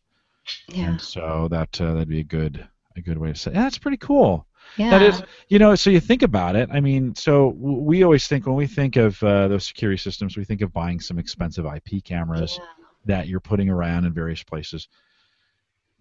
Yeah. 0.67 0.89
And 0.89 1.01
so 1.01 1.47
that 1.49 1.79
uh, 1.81 1.93
that'd 1.93 2.09
be 2.09 2.19
a 2.19 2.23
good 2.23 2.67
a 2.95 3.01
good 3.01 3.17
way 3.17 3.29
to 3.29 3.35
say. 3.35 3.51
Yeah, 3.53 3.63
that's 3.63 3.77
pretty 3.77 3.97
cool. 3.97 4.45
Yeah. 4.77 4.91
That 4.91 5.01
is, 5.01 5.23
you 5.49 5.59
know, 5.59 5.75
so 5.75 5.89
you 5.89 5.99
think 5.99 6.21
about 6.21 6.55
it. 6.55 6.69
I 6.71 6.79
mean, 6.79 7.13
so 7.15 7.49
we 7.57 8.03
always 8.03 8.27
think 8.27 8.45
when 8.45 8.55
we 8.55 8.67
think 8.67 8.95
of 8.95 9.21
uh, 9.21 9.47
those 9.47 9.67
security 9.67 9.97
systems, 9.97 10.37
we 10.37 10.45
think 10.45 10.61
of 10.61 10.73
buying 10.73 10.99
some 10.99 11.19
expensive 11.19 11.65
IP 11.65 12.03
cameras 12.03 12.57
yeah. 12.59 12.65
that 13.05 13.27
you're 13.27 13.39
putting 13.39 13.69
around 13.69 14.05
in 14.05 14.13
various 14.13 14.43
places. 14.43 14.87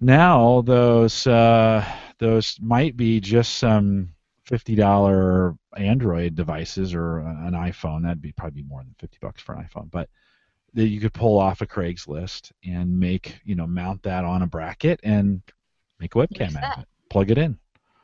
Now 0.00 0.62
those 0.62 1.26
uh, 1.26 1.84
those 2.18 2.58
might 2.60 2.96
be 2.96 3.20
just 3.20 3.58
some 3.58 4.14
fifty 4.44 4.74
dollar 4.74 5.56
Android 5.76 6.34
devices 6.34 6.94
or 6.94 7.18
an 7.18 7.52
iPhone. 7.52 8.02
That'd 8.02 8.22
be 8.22 8.32
probably 8.32 8.62
more 8.62 8.82
than 8.82 8.94
fifty 8.98 9.18
bucks 9.20 9.42
for 9.42 9.54
an 9.54 9.68
iPhone, 9.68 9.90
but 9.90 10.08
that 10.74 10.88
you 10.88 11.00
could 11.00 11.12
pull 11.12 11.38
off 11.38 11.60
a 11.60 11.66
Craigslist 11.66 12.52
and 12.64 12.98
make 12.98 13.40
you 13.44 13.54
know 13.54 13.66
mount 13.66 14.02
that 14.02 14.24
on 14.24 14.42
a 14.42 14.46
bracket 14.46 15.00
and 15.02 15.42
make 15.98 16.14
a 16.14 16.18
webcam 16.18 16.56
out 16.56 16.78
of 16.78 16.82
it. 16.82 16.88
Plug 17.10 17.30
it 17.30 17.38
in. 17.38 17.58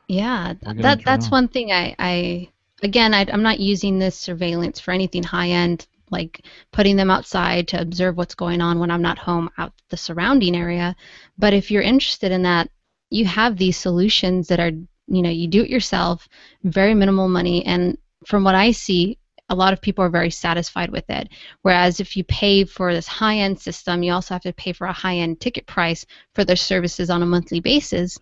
Yeah, 0.07 0.53
that 0.61 1.03
that's 1.03 1.29
one 1.29 1.47
thing 1.47 1.71
I, 1.71 1.95
I 1.99 2.49
again 2.81 3.13
I, 3.13 3.25
I'm 3.31 3.43
not 3.43 3.59
using 3.59 3.99
this 3.99 4.15
surveillance 4.15 4.79
for 4.79 4.91
anything 4.91 5.23
high 5.23 5.49
end 5.49 5.87
like 6.11 6.45
putting 6.71 6.95
them 6.95 7.11
outside 7.11 7.67
to 7.69 7.81
observe 7.81 8.17
what's 8.17 8.35
going 8.35 8.61
on 8.61 8.79
when 8.79 8.91
I'm 8.91 9.01
not 9.01 9.17
home 9.17 9.49
out 9.57 9.73
the 9.89 9.97
surrounding 9.97 10.55
area. 10.55 10.95
But 11.37 11.53
if 11.53 11.71
you're 11.71 11.81
interested 11.81 12.31
in 12.31 12.43
that, 12.43 12.69
you 13.09 13.25
have 13.25 13.57
these 13.57 13.77
solutions 13.77 14.47
that 14.47 14.59
are 14.59 14.71
you 15.09 15.21
know 15.21 15.29
you 15.29 15.47
do 15.47 15.63
it 15.63 15.69
yourself, 15.69 16.27
very 16.63 16.93
minimal 16.93 17.27
money, 17.27 17.65
and 17.65 17.97
from 18.25 18.43
what 18.43 18.55
I 18.55 18.71
see, 18.71 19.17
a 19.49 19.55
lot 19.55 19.73
of 19.73 19.81
people 19.81 20.03
are 20.03 20.09
very 20.09 20.29
satisfied 20.29 20.91
with 20.91 21.09
it. 21.09 21.29
Whereas 21.63 21.99
if 21.99 22.15
you 22.15 22.23
pay 22.23 22.65
for 22.65 22.93
this 22.93 23.07
high 23.07 23.37
end 23.37 23.59
system, 23.59 24.03
you 24.03 24.13
also 24.13 24.35
have 24.35 24.43
to 24.43 24.53
pay 24.53 24.73
for 24.73 24.87
a 24.87 24.93
high 24.93 25.17
end 25.17 25.39
ticket 25.39 25.65
price 25.65 26.05
for 26.35 26.45
their 26.45 26.55
services 26.55 27.09
on 27.09 27.23
a 27.23 27.25
monthly 27.25 27.59
basis. 27.59 28.19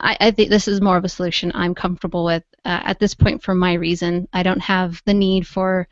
I, 0.00 0.16
I, 0.20 0.30
think 0.30 0.48
this 0.50 0.68
is 0.68 0.80
more 0.80 0.96
of 0.96 1.04
a 1.04 1.08
solution 1.08 1.50
I'm 1.54 1.74
comfortable 1.74 2.24
with 2.24 2.44
uh, 2.64 2.80
at 2.84 3.00
this 3.00 3.14
point 3.14 3.42
for 3.42 3.54
my 3.54 3.74
reason. 3.74 4.28
I 4.32 4.42
don't 4.42 4.60
have 4.60 5.02
the 5.04 5.14
need 5.14 5.46
for 5.46 5.88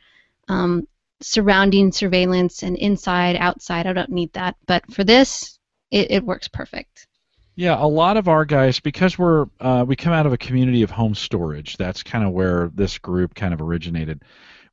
um, 0.48 0.86
surrounding 1.20 1.92
surveillance 1.92 2.62
and 2.62 2.76
inside, 2.76 3.36
outside. 3.36 3.86
I 3.86 3.92
don't 3.92 4.10
need 4.10 4.32
that. 4.34 4.56
But 4.66 4.90
for 4.92 5.02
this, 5.02 5.58
it, 5.90 6.10
it 6.10 6.24
works 6.24 6.48
perfect. 6.48 7.08
Yeah, 7.58 7.82
a 7.82 7.88
lot 7.88 8.18
of 8.18 8.28
our 8.28 8.44
guys, 8.44 8.80
because 8.80 9.18
we're 9.18 9.46
uh, 9.60 9.82
we 9.88 9.96
come 9.96 10.12
out 10.12 10.26
of 10.26 10.32
a 10.34 10.38
community 10.38 10.82
of 10.82 10.90
home 10.90 11.14
storage. 11.14 11.78
That's 11.78 12.02
kind 12.02 12.22
of 12.22 12.32
where 12.32 12.70
this 12.74 12.98
group 12.98 13.34
kind 13.34 13.54
of 13.54 13.62
originated. 13.62 14.22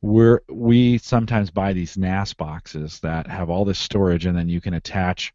We're 0.02 0.42
we 0.50 0.98
sometimes 0.98 1.50
buy 1.50 1.72
these 1.72 1.98
NAS 1.98 2.34
boxes 2.34 3.00
that 3.00 3.28
have 3.28 3.50
all 3.50 3.64
this 3.64 3.80
storage, 3.80 4.26
and 4.26 4.38
then 4.38 4.50
you 4.50 4.60
can 4.60 4.74
attach 4.74 5.34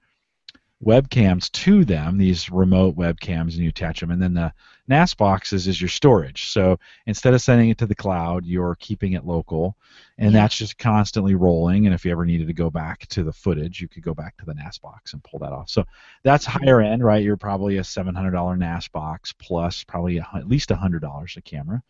webcams 0.84 1.50
to 1.52 1.86
them, 1.86 2.18
these 2.18 2.50
remote 2.50 2.96
webcams, 2.96 3.54
and 3.54 3.62
you 3.62 3.70
attach 3.70 4.00
them. 4.00 4.10
And 4.10 4.20
then 4.20 4.34
the 4.34 4.52
NAS 4.88 5.14
boxes 5.14 5.68
is 5.68 5.80
your 5.80 5.88
storage. 5.88 6.48
So 6.48 6.78
instead 7.06 7.34
of 7.34 7.42
sending 7.42 7.68
it 7.68 7.78
to 7.78 7.86
the 7.86 7.94
cloud, 7.94 8.46
you're 8.46 8.76
keeping 8.76 9.12
it 9.12 9.26
local, 9.26 9.76
and 10.16 10.34
that's 10.34 10.56
just 10.56 10.78
constantly 10.78 11.34
rolling. 11.34 11.86
And 11.86 11.94
if 11.94 12.04
you 12.04 12.10
ever 12.10 12.24
needed 12.24 12.46
to 12.46 12.54
go 12.54 12.70
back 12.70 13.06
to 13.08 13.22
the 13.22 13.32
footage, 13.32 13.80
you 13.80 13.88
could 13.88 14.02
go 14.02 14.14
back 14.14 14.36
to 14.38 14.44
the 14.44 14.54
NAS 14.54 14.78
box 14.78 15.12
and 15.12 15.22
pull 15.22 15.38
that 15.40 15.52
off. 15.52 15.68
So 15.68 15.84
that's 16.22 16.44
higher 16.44 16.80
end, 16.80 17.04
right? 17.04 17.22
You're 17.22 17.36
probably 17.36 17.78
a 17.78 17.82
$700 17.82 18.58
NAS 18.58 18.88
box 18.88 19.32
plus 19.32 19.84
probably 19.84 20.18
a, 20.18 20.28
at 20.34 20.48
least 20.48 20.70
$100 20.70 21.36
a 21.36 21.42
camera 21.42 21.82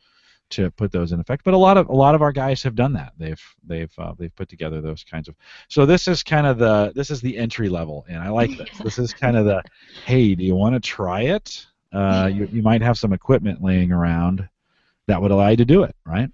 to 0.50 0.70
put 0.72 0.92
those 0.92 1.12
in 1.12 1.20
effect. 1.20 1.44
But 1.44 1.54
a 1.54 1.58
lot 1.58 1.76
of 1.76 1.88
a 1.88 1.94
lot 1.94 2.14
of 2.14 2.22
our 2.22 2.32
guys 2.32 2.62
have 2.62 2.74
done 2.74 2.92
that. 2.94 3.12
They've 3.18 3.42
they've 3.64 3.92
uh, 3.98 4.14
they've 4.18 4.34
put 4.34 4.48
together 4.48 4.80
those 4.80 5.04
kinds 5.04 5.28
of. 5.28 5.34
So 5.68 5.86
this 5.86 6.08
is 6.08 6.22
kind 6.22 6.46
of 6.46 6.58
the 6.58 6.92
this 6.94 7.10
is 7.10 7.20
the 7.20 7.36
entry 7.36 7.68
level, 7.68 8.06
and 8.08 8.18
I 8.18 8.30
like 8.30 8.56
this. 8.56 8.68
This 8.88 8.98
is 8.98 9.12
kind 9.12 9.36
of 9.36 9.44
the, 9.44 9.62
hey, 10.06 10.34
do 10.34 10.44
you 10.44 10.54
want 10.54 10.74
to 10.74 10.80
try 10.80 11.22
it? 11.22 11.66
Uh, 11.92 12.30
you 12.32 12.48
you 12.52 12.62
might 12.62 12.82
have 12.82 12.98
some 12.98 13.12
equipment 13.12 13.62
laying 13.62 13.92
around 13.92 14.48
that 15.06 15.20
would 15.20 15.30
allow 15.30 15.48
you 15.48 15.56
to 15.56 15.64
do 15.64 15.82
it, 15.82 15.96
right? 16.04 16.30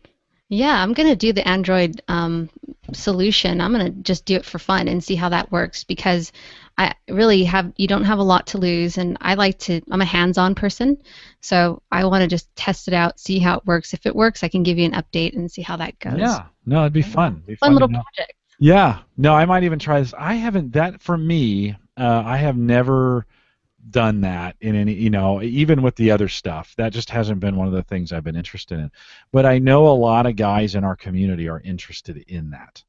Yeah, 0.49 0.83
I'm 0.83 0.93
gonna 0.93 1.17
do 1.17 1.33
the 1.33 1.47
Android 1.47 2.03
um, 2.09 2.51
solution. 2.93 3.61
I'm 3.61 3.73
gonna 3.73 3.91
just 3.91 4.25
do 4.25 4.37
it 4.37 4.45
for 4.45 4.59
fun 4.59 4.89
and 4.89 5.03
see 5.03 5.15
how 5.15 5.29
that 5.31 5.51
works 5.51 5.85
because 5.85 6.33
I 6.77 6.95
really 7.09 7.45
have 7.45 7.73
you 7.77 7.87
don't 7.87 8.05
have 8.05 8.19
a 8.19 8.25
lot 8.25 8.49
to 8.49 8.59
lose, 8.59 8.99
and 8.99 9.17
I 9.21 9.35
like 9.35 9.59
to. 9.61 9.81
I'm 9.91 10.03
a 10.03 10.05
hands-on 10.05 10.55
person, 10.55 10.99
so 11.41 11.83
I 11.91 12.05
want 12.05 12.23
to 12.23 12.29
just 12.29 12.55
test 12.57 12.89
it 12.89 12.95
out, 12.95 13.19
see 13.21 13.39
how 13.39 13.59
it 13.59 13.67
works. 13.67 13.95
If 13.95 14.07
it 14.07 14.15
works, 14.15 14.43
I 14.43 14.49
can 14.49 14.63
give 14.65 14.79
you 14.79 14.85
an 14.85 14.93
update 14.93 15.37
and 15.37 15.51
see 15.51 15.63
how 15.63 15.77
that 15.77 15.99
goes. 15.99 16.19
Yeah, 16.19 16.45
no, 16.67 16.81
it'd 16.81 16.93
be 16.93 17.03
fun. 17.03 17.35
It'd 17.35 17.47
be 17.47 17.57
fun, 17.57 17.69
fun 17.69 17.75
little 17.75 17.89
project. 17.89 18.35
Yeah, 18.59 19.01
no, 19.17 19.35
I 19.35 19.45
might 19.45 19.65
even 19.65 19.79
try 19.79 20.01
this. 20.01 20.15
I 20.19 20.35
haven't 20.35 20.73
that 20.73 21.01
for 21.01 21.17
me. 21.17 21.77
Uh, 21.97 22.23
I 22.25 22.37
have 22.37 22.57
never 22.57 23.27
done 23.91 24.23
that 24.23 24.57
in 24.61 24.75
any 24.75 24.95
you 24.95 25.11
know 25.11 25.43
even 25.43 25.83
with 25.83 25.95
the 25.97 26.11
other 26.11 26.29
stuff 26.29 26.75
that 26.77 26.93
just 26.93 27.11
hasn't 27.11 27.41
been 27.41 27.57
one 27.57 27.67
of 27.67 27.73
the 27.75 27.83
things 27.83 28.13
i've 28.13 28.25
been 28.25 28.37
interested 28.37 28.79
in 28.79 28.91
but 29.31 29.45
i 29.45 29.59
know 29.59 29.89
a 29.89 29.91
lot 29.91 30.25
of 30.25 30.37
guys 30.37 30.75
in 30.75 30.85
our 30.85 30.97
community 30.97 31.49
are 31.49 31.61
interested 31.61 32.17
in 32.29 32.51
that 32.51 32.83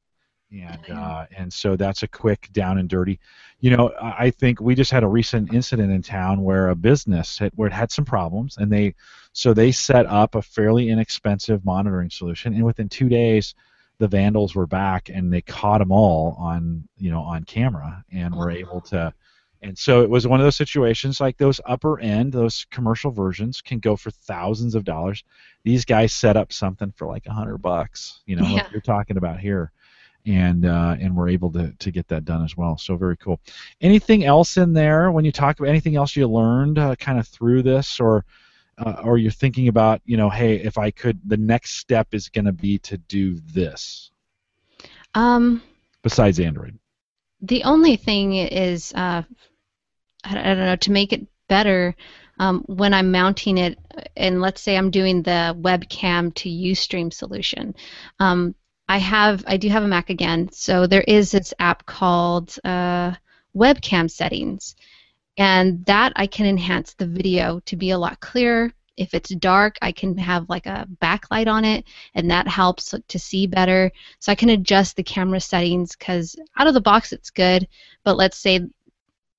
and 0.52 0.90
uh, 0.90 1.26
and 1.36 1.52
so 1.52 1.76
that's 1.76 2.02
a 2.02 2.08
quick 2.08 2.48
down 2.52 2.78
and 2.78 2.88
dirty. 2.88 3.18
You 3.60 3.76
know, 3.76 3.92
I 4.00 4.30
think 4.30 4.60
we 4.60 4.74
just 4.74 4.90
had 4.90 5.02
a 5.02 5.08
recent 5.08 5.52
incident 5.52 5.90
in 5.90 6.02
town 6.02 6.42
where 6.42 6.68
a 6.68 6.74
business 6.74 7.38
had, 7.38 7.52
where 7.56 7.66
it 7.66 7.72
had 7.72 7.90
some 7.90 8.04
problems, 8.04 8.56
and 8.56 8.70
they 8.70 8.94
so 9.32 9.52
they 9.52 9.72
set 9.72 10.06
up 10.06 10.34
a 10.34 10.42
fairly 10.42 10.90
inexpensive 10.90 11.64
monitoring 11.64 12.10
solution, 12.10 12.54
and 12.54 12.64
within 12.64 12.88
two 12.88 13.08
days, 13.08 13.54
the 13.98 14.08
vandals 14.08 14.54
were 14.54 14.66
back 14.66 15.08
and 15.08 15.32
they 15.32 15.42
caught 15.42 15.78
them 15.78 15.90
all 15.90 16.36
on 16.38 16.86
you 16.96 17.10
know 17.10 17.22
on 17.22 17.44
camera 17.44 18.04
and 18.12 18.34
were 18.34 18.50
able 18.50 18.80
to. 18.82 19.12
And 19.62 19.76
so 19.76 20.02
it 20.02 20.10
was 20.10 20.26
one 20.26 20.40
of 20.40 20.44
those 20.44 20.56
situations 20.56 21.20
like 21.20 21.36
those 21.38 21.60
upper 21.66 21.98
end, 22.00 22.32
those 22.32 22.66
commercial 22.70 23.10
versions 23.10 23.60
can 23.60 23.78
go 23.78 23.96
for 23.96 24.10
thousands 24.10 24.74
of 24.74 24.84
dollars. 24.84 25.24
These 25.64 25.84
guys 25.84 26.12
set 26.12 26.36
up 26.36 26.52
something 26.52 26.92
for 26.96 27.06
like 27.06 27.26
a 27.26 27.32
hundred 27.32 27.58
bucks, 27.58 28.20
you 28.26 28.36
know, 28.36 28.46
yeah. 28.46 28.62
what 28.62 28.72
you're 28.72 28.80
talking 28.80 29.16
about 29.16 29.40
here 29.40 29.72
and 30.26 30.66
uh, 30.66 30.96
and 31.00 31.16
we're 31.16 31.28
able 31.28 31.52
to, 31.52 31.72
to 31.78 31.90
get 31.90 32.08
that 32.08 32.24
done 32.24 32.44
as 32.44 32.56
well. 32.56 32.76
So 32.76 32.96
very 32.96 33.16
cool. 33.16 33.40
Anything 33.80 34.24
else 34.24 34.56
in 34.56 34.72
there 34.72 35.10
when 35.12 35.24
you 35.24 35.32
talk 35.32 35.58
about 35.58 35.68
anything 35.68 35.96
else 35.96 36.16
you 36.16 36.26
learned 36.26 36.78
uh, 36.78 36.96
kind 36.96 37.18
of 37.18 37.26
through 37.28 37.62
this, 37.62 38.00
or 38.00 38.24
uh, 38.78 38.96
or 39.04 39.18
you're 39.18 39.30
thinking 39.30 39.68
about 39.68 40.02
you 40.04 40.16
know, 40.16 40.28
hey, 40.28 40.56
if 40.56 40.78
I 40.78 40.90
could, 40.90 41.20
the 41.24 41.36
next 41.36 41.76
step 41.78 42.08
is 42.12 42.28
going 42.28 42.44
to 42.44 42.52
be 42.52 42.78
to 42.80 42.98
do 42.98 43.38
this. 43.52 44.10
Um. 45.14 45.62
Besides 46.02 46.38
Android. 46.38 46.78
The 47.46 47.62
only 47.62 47.96
thing 47.96 48.34
is, 48.34 48.92
uh, 48.92 49.22
I, 50.24 50.34
don't 50.34 50.58
know, 50.58 50.76
to 50.76 50.90
make 50.90 51.12
it 51.12 51.26
better. 51.48 51.94
Um, 52.38 52.64
when 52.66 52.92
I'm 52.92 53.12
mounting 53.12 53.56
it, 53.56 53.78
and 54.16 54.42
let's 54.42 54.60
say 54.60 54.76
I'm 54.76 54.90
doing 54.90 55.22
the 55.22 55.56
webcam 55.58 56.34
to 56.34 56.48
Ustream 56.50 57.12
solution, 57.12 57.74
um, 58.18 58.54
I 58.88 58.98
have 58.98 59.44
I 59.46 59.56
do 59.56 59.68
have 59.68 59.84
a 59.84 59.88
Mac 59.88 60.10
again, 60.10 60.50
so 60.52 60.86
there 60.86 61.02
is 61.02 61.30
this 61.30 61.54
app 61.58 61.86
called 61.86 62.56
uh, 62.64 63.14
Webcam 63.54 64.10
Settings, 64.10 64.76
and 65.38 65.84
that 65.86 66.12
I 66.16 66.26
can 66.26 66.46
enhance 66.46 66.94
the 66.94 67.06
video 67.06 67.60
to 67.66 67.76
be 67.76 67.90
a 67.90 67.98
lot 67.98 68.20
clearer. 68.20 68.72
If 68.96 69.14
it's 69.14 69.34
dark, 69.34 69.76
I 69.82 69.92
can 69.92 70.16
have 70.18 70.48
like 70.48 70.66
a 70.66 70.88
backlight 71.02 71.48
on 71.48 71.64
it, 71.64 71.84
and 72.14 72.30
that 72.30 72.48
helps 72.48 72.94
to 73.06 73.18
see 73.18 73.46
better. 73.46 73.92
So 74.18 74.32
I 74.32 74.36
can 74.36 74.50
adjust 74.50 74.96
the 74.96 75.02
camera 75.02 75.40
settings 75.40 75.94
because 75.94 76.36
out 76.56 76.66
of 76.66 76.74
the 76.74 76.80
box 76.80 77.12
it's 77.12 77.30
good, 77.30 77.68
but 78.04 78.16
let's 78.16 78.38
say 78.38 78.60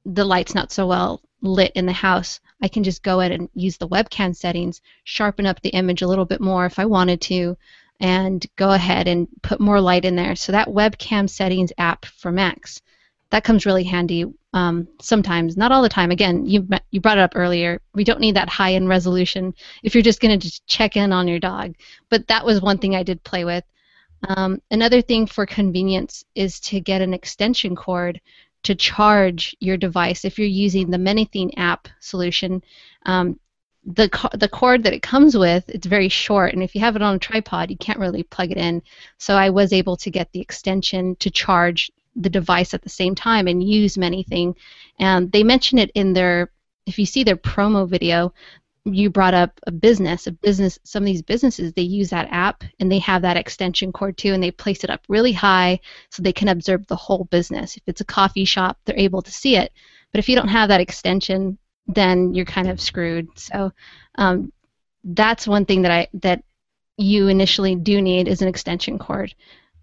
the 0.05 0.25
light's 0.25 0.55
not 0.55 0.71
so 0.71 0.87
well 0.87 1.21
lit 1.41 1.71
in 1.75 1.85
the 1.85 1.93
house, 1.93 2.39
I 2.61 2.67
can 2.67 2.83
just 2.83 3.03
go 3.03 3.19
in 3.19 3.31
and 3.31 3.49
use 3.53 3.77
the 3.77 3.87
webcam 3.87 4.35
settings, 4.35 4.81
sharpen 5.03 5.45
up 5.45 5.61
the 5.61 5.69
image 5.69 6.01
a 6.01 6.07
little 6.07 6.25
bit 6.25 6.41
more 6.41 6.65
if 6.65 6.79
I 6.79 6.85
wanted 6.85 7.21
to, 7.21 7.57
and 7.99 8.45
go 8.55 8.71
ahead 8.71 9.07
and 9.07 9.27
put 9.41 9.59
more 9.59 9.79
light 9.81 10.05
in 10.05 10.15
there. 10.15 10.35
So 10.35 10.51
that 10.51 10.67
webcam 10.67 11.29
settings 11.29 11.71
app 11.77 12.05
for 12.05 12.31
Macs, 12.31 12.81
that 13.29 13.43
comes 13.43 13.65
really 13.65 13.83
handy 13.83 14.25
um, 14.53 14.87
sometimes, 15.01 15.57
not 15.57 15.71
all 15.71 15.81
the 15.81 15.89
time. 15.89 16.11
Again, 16.11 16.45
you 16.45 16.67
you 16.91 17.01
brought 17.01 17.17
it 17.17 17.21
up 17.21 17.33
earlier. 17.35 17.81
We 17.93 18.03
don't 18.03 18.19
need 18.19 18.35
that 18.35 18.49
high 18.49 18.73
end 18.73 18.89
resolution 18.89 19.53
if 19.83 19.93
you're 19.93 20.01
just 20.01 20.21
going 20.21 20.39
to 20.39 20.61
check 20.65 20.95
in 20.95 21.11
on 21.11 21.27
your 21.27 21.39
dog. 21.39 21.75
But 22.09 22.27
that 22.27 22.45
was 22.45 22.61
one 22.61 22.77
thing 22.77 22.95
I 22.95 23.03
did 23.03 23.23
play 23.23 23.45
with. 23.45 23.63
Um, 24.27 24.61
another 24.71 25.01
thing 25.01 25.27
for 25.27 25.45
convenience 25.45 26.25
is 26.33 26.59
to 26.61 26.79
get 26.79 27.01
an 27.01 27.13
extension 27.13 27.75
cord 27.75 28.19
to 28.63 28.73
charge 28.73 29.55
your 29.59 29.77
device 29.77 30.25
if 30.25 30.39
you're 30.39 30.47
using 30.47 30.89
the 30.89 30.97
ManyThing 30.97 31.51
app 31.57 31.87
solution. 31.99 32.63
Um, 33.05 33.39
the 33.85 34.09
the 34.33 34.49
cord 34.49 34.83
that 34.83 34.93
it 34.93 35.01
comes 35.01 35.37
with 35.37 35.69
it's 35.69 35.87
very 35.87 36.09
short 36.09 36.53
and 36.53 36.61
if 36.61 36.75
you 36.75 36.81
have 36.81 36.97
it 36.97 37.01
on 37.01 37.15
a 37.15 37.19
tripod 37.19 37.71
you 37.71 37.77
can't 37.77 37.99
really 37.99 38.21
plug 38.21 38.51
it 38.51 38.57
in 38.57 38.81
so 39.17 39.35
i 39.35 39.49
was 39.49 39.71
able 39.71 39.95
to 39.95 40.11
get 40.11 40.29
the 40.33 40.41
extension 40.41 41.15
to 41.15 41.31
charge 41.31 41.89
the 42.17 42.29
device 42.29 42.73
at 42.73 42.81
the 42.81 42.89
same 42.89 43.15
time 43.15 43.47
and 43.47 43.63
use 43.63 43.97
many 43.97 44.23
ManyThing 44.23 44.55
and 44.99 45.31
they 45.31 45.43
mention 45.43 45.77
it 45.77 45.91
in 45.93 46.13
their 46.13 46.51
if 46.85 46.97
you 46.97 47.05
see 47.05 47.23
their 47.23 47.37
promo 47.37 47.87
video 47.87 48.33
you 48.85 49.09
brought 49.09 49.33
up 49.33 49.59
a 49.67 49.71
business 49.71 50.27
a 50.27 50.31
business 50.31 50.79
some 50.83 51.03
of 51.03 51.07
these 51.07 51.21
businesses 51.21 51.73
they 51.73 51.81
use 51.81 52.09
that 52.09 52.29
app 52.31 52.63
and 52.79 52.91
they 52.91 52.99
have 52.99 53.21
that 53.21 53.37
extension 53.37 53.91
cord 53.91 54.17
too 54.17 54.33
and 54.33 54.41
they 54.41 54.51
place 54.51 54.83
it 54.83 54.89
up 54.89 55.01
really 55.09 55.33
high 55.33 55.79
so 56.09 56.23
they 56.23 56.33
can 56.33 56.47
observe 56.47 56.87
the 56.87 56.95
whole 56.95 57.25
business 57.25 57.77
if 57.77 57.83
it's 57.87 58.01
a 58.01 58.05
coffee 58.05 58.45
shop 58.45 58.77
they're 58.85 58.97
able 58.97 59.21
to 59.21 59.31
see 59.31 59.55
it 59.55 59.71
but 60.11 60.19
if 60.19 60.29
you 60.29 60.35
don't 60.35 60.47
have 60.47 60.69
that 60.69 60.81
extension 60.81 61.57
then 61.87 62.33
you're 62.33 62.45
kind 62.45 62.69
of 62.69 62.81
screwed. 62.81 63.27
So 63.39 63.71
um, 64.15 64.51
that's 65.03 65.47
one 65.47 65.65
thing 65.65 65.83
that 65.83 65.91
I 65.91 66.07
that 66.15 66.43
you 66.97 67.27
initially 67.27 67.75
do 67.75 68.01
need 68.01 68.27
is 68.27 68.41
an 68.41 68.47
extension 68.47 68.99
cord. 68.99 69.33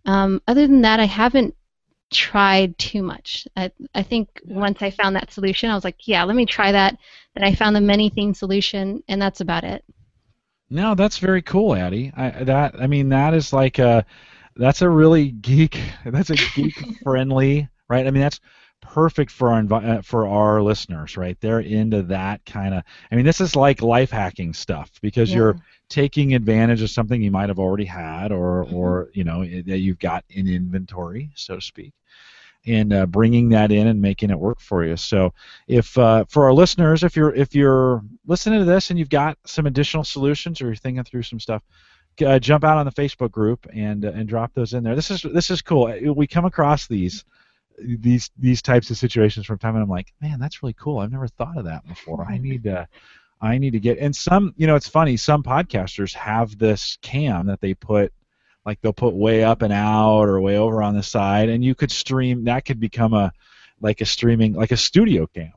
Um, 0.04 0.42
other 0.46 0.66
than 0.66 0.82
that, 0.82 1.00
I 1.00 1.06
haven't 1.06 1.54
tried 2.14 2.78
too 2.78 3.02
much. 3.02 3.46
I, 3.56 3.70
I 3.94 4.02
think 4.02 4.40
once 4.44 4.80
I 4.80 4.90
found 4.90 5.16
that 5.16 5.32
solution, 5.32 5.70
I 5.70 5.74
was 5.74 5.84
like, 5.84 6.06
yeah, 6.08 6.24
let 6.24 6.36
me 6.36 6.46
try 6.46 6.72
that. 6.72 6.96
Then 7.34 7.44
I 7.44 7.54
found 7.54 7.76
the 7.76 7.80
ManyThing 7.80 8.36
solution, 8.36 9.02
and 9.08 9.20
that's 9.20 9.40
about 9.40 9.64
it. 9.64 9.84
No, 10.70 10.94
that's 10.94 11.18
very 11.18 11.42
cool, 11.42 11.74
Addy. 11.74 12.12
I, 12.16 12.44
that 12.44 12.80
I 12.80 12.86
mean, 12.86 13.10
that 13.10 13.34
is 13.34 13.52
like 13.52 13.78
a 13.78 14.06
that's 14.56 14.82
a 14.82 14.88
really 14.88 15.32
geek. 15.32 15.78
That's 16.04 16.30
a 16.30 16.36
geek 16.54 16.74
friendly, 17.02 17.68
right? 17.88 18.06
I 18.06 18.10
mean, 18.12 18.22
that's 18.22 18.40
perfect 18.80 19.30
for 19.30 19.50
our 19.50 19.64
uh, 19.72 20.02
for 20.02 20.28
our 20.28 20.62
listeners, 20.62 21.16
right? 21.16 21.36
They're 21.40 21.60
into 21.60 22.02
that 22.04 22.44
kind 22.44 22.74
of. 22.74 22.84
I 23.10 23.16
mean, 23.16 23.24
this 23.24 23.40
is 23.40 23.56
like 23.56 23.82
life 23.82 24.10
hacking 24.10 24.52
stuff 24.52 24.90
because 25.02 25.30
yeah. 25.30 25.36
you're 25.36 25.56
taking 25.88 26.34
advantage 26.34 26.82
of 26.82 26.90
something 26.90 27.20
you 27.20 27.30
might 27.30 27.48
have 27.48 27.58
already 27.58 27.84
had, 27.84 28.30
or 28.30 28.64
mm-hmm. 28.64 28.76
or 28.76 29.10
you 29.12 29.24
know 29.24 29.40
that 29.44 29.78
you've 29.78 29.98
got 29.98 30.24
in 30.30 30.46
inventory, 30.46 31.30
so 31.34 31.56
to 31.56 31.60
speak, 31.60 31.92
and 32.66 32.92
uh, 32.92 33.06
bringing 33.06 33.50
that 33.50 33.70
in 33.70 33.86
and 33.86 34.00
making 34.00 34.30
it 34.30 34.38
work 34.38 34.60
for 34.60 34.84
you. 34.84 34.96
So, 34.96 35.32
if 35.68 35.96
uh, 35.98 36.24
for 36.28 36.44
our 36.44 36.52
listeners, 36.52 37.02
if 37.04 37.16
you're 37.16 37.34
if 37.34 37.54
you're 37.54 38.02
listening 38.26 38.60
to 38.60 38.64
this 38.64 38.90
and 38.90 38.98
you've 38.98 39.10
got 39.10 39.38
some 39.44 39.66
additional 39.66 40.04
solutions 40.04 40.60
or 40.60 40.66
you're 40.66 40.76
thinking 40.76 41.04
through 41.04 41.22
some 41.22 41.40
stuff. 41.40 41.62
Uh, 42.24 42.38
jump 42.38 42.62
out 42.62 42.78
on 42.78 42.86
the 42.86 42.92
Facebook 42.92 43.32
group 43.32 43.66
and 43.74 44.04
uh, 44.04 44.12
and 44.14 44.28
drop 44.28 44.54
those 44.54 44.72
in 44.72 44.84
there. 44.84 44.94
This 44.94 45.10
is 45.10 45.22
this 45.22 45.50
is 45.50 45.62
cool. 45.62 45.92
We 46.14 46.28
come 46.28 46.44
across 46.44 46.86
these 46.86 47.24
these 47.78 48.30
these 48.38 48.62
types 48.62 48.90
of 48.90 48.96
situations 48.96 49.46
from 49.46 49.58
time 49.58 49.74
and 49.74 49.82
I'm 49.82 49.88
like, 49.88 50.12
man, 50.20 50.38
that's 50.38 50.62
really 50.62 50.74
cool. 50.74 50.98
I've 50.98 51.12
never 51.12 51.28
thought 51.28 51.58
of 51.58 51.64
that 51.64 51.86
before. 51.86 52.24
I 52.24 52.38
need 52.42 52.64
to 52.64 52.88
I 53.40 53.58
need 53.58 53.72
to 53.72 53.80
get 53.80 53.98
and 53.98 54.14
some 54.14 54.54
you 54.56 54.66
know 54.66 54.76
it's 54.76 54.88
funny 54.88 55.16
some 55.16 55.42
podcasters 55.42 56.14
have 56.14 56.56
this 56.56 56.98
cam 57.02 57.46
that 57.46 57.60
they 57.60 57.74
put 57.74 58.12
like 58.64 58.80
they'll 58.80 58.92
put 58.92 59.14
way 59.14 59.44
up 59.44 59.62
and 59.62 59.72
out 59.72 60.24
or 60.24 60.40
way 60.40 60.56
over 60.56 60.82
on 60.82 60.94
the 60.94 61.02
side 61.02 61.48
and 61.48 61.64
you 61.64 61.74
could 61.74 61.90
stream 61.90 62.44
that 62.44 62.64
could 62.64 62.80
become 62.80 63.14
a 63.14 63.32
like 63.80 64.00
a 64.00 64.06
streaming 64.06 64.54
like 64.54 64.70
a 64.70 64.76
studio 64.76 65.26
cam 65.26 65.52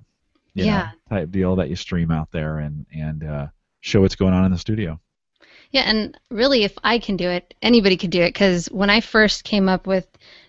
yeah 0.54 0.92
know, 1.12 1.18
type 1.18 1.32
deal 1.32 1.56
that 1.56 1.70
you 1.70 1.76
stream 1.76 2.12
out 2.12 2.32
there 2.32 2.60
and 2.60 2.86
and 2.94 3.24
uh, 3.24 3.48
show 3.82 4.02
what's 4.02 4.16
going 4.16 4.34
on 4.34 4.46
in 4.46 4.52
the 4.52 4.58
studio. 4.58 5.00
Yeah 5.72 5.82
and 5.82 6.18
really 6.30 6.64
if 6.64 6.78
i 6.84 6.98
can 6.98 7.18
do 7.18 7.30
it 7.30 7.54
anybody 7.62 7.98
could 7.98 8.10
do 8.10 8.22
it 8.22 8.34
because 8.34 8.68
when 8.68 8.90
i 8.90 9.02
first 9.02 9.44
came 9.44 9.68
up 9.68 9.86
with 9.86 10.08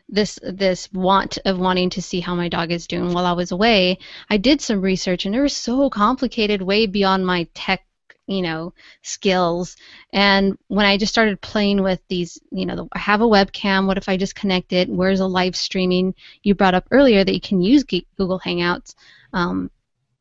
this 0.09 0.39
this 0.43 0.91
want 0.93 1.39
of 1.45 1.59
wanting 1.59 1.91
to 1.91 2.03
see 2.03 2.21
how 2.21 2.35
my 2.35 2.49
dog 2.49 2.73
is 2.73 2.87
doing 2.87 3.13
while 3.13 3.27
I 3.27 3.33
was 3.33 3.53
away, 3.53 3.99
I 4.31 4.39
did 4.39 4.61
some 4.61 4.81
research 4.81 5.27
and 5.27 5.35
it 5.35 5.41
was 5.41 5.55
so 5.55 5.91
complicated, 5.91 6.63
way 6.63 6.87
beyond 6.87 7.27
my 7.27 7.47
tech 7.55 7.85
you 8.29 8.43
know 8.43 8.75
skills. 9.03 9.77
And 10.13 10.57
when 10.69 10.87
i 10.87 10.97
just 10.97 11.13
started 11.13 11.41
playing 11.41 11.83
with 11.83 12.01
these 12.09 12.39
you 12.51 12.67
know 12.67 12.77
the, 12.77 12.89
i 12.93 12.99
have 12.99 13.21
a 13.21 13.27
webcam 13.27 13.87
what 13.87 13.99
if 13.99 14.09
i 14.09 14.17
just 14.17 14.35
connect 14.35 14.73
it? 14.73 14.89
Where's 14.89 15.21
a 15.21 15.27
live 15.27 15.57
streaming? 15.57 16.15
You 16.43 16.55
brought 16.55 16.75
up 16.75 16.87
earlier 16.91 17.25
that 17.25 17.35
you 17.35 17.41
can 17.41 17.61
use 17.61 17.85
google 17.85 18.41
hangouts. 18.41 18.95
Um, 19.33 19.71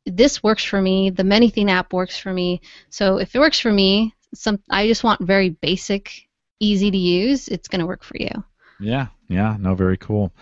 this 0.04 0.42
works 0.42 0.64
for 0.64 0.80
me. 0.80 1.10
The 1.10 1.22
ManyThing 1.22 1.70
app 1.70 1.92
works 1.92 2.18
for 2.18 2.32
me. 2.32 2.62
So 2.88 3.18
if 3.18 3.34
it 3.34 3.40
works 3.40 3.60
for 3.60 3.72
me 3.72 4.14
some 4.34 4.58
i 4.68 4.86
just 4.86 5.04
want 5.04 5.20
very 5.20 5.50
basic 5.50 6.28
easy 6.60 6.90
to 6.90 6.98
use 6.98 7.48
it's 7.48 7.68
going 7.68 7.80
to 7.80 7.86
work 7.86 8.02
for 8.02 8.16
you. 8.18 8.30
Yeah, 8.80 9.08
yeah, 9.28 9.56
no, 9.60 9.74
very 9.74 9.98
cool. 9.98 10.32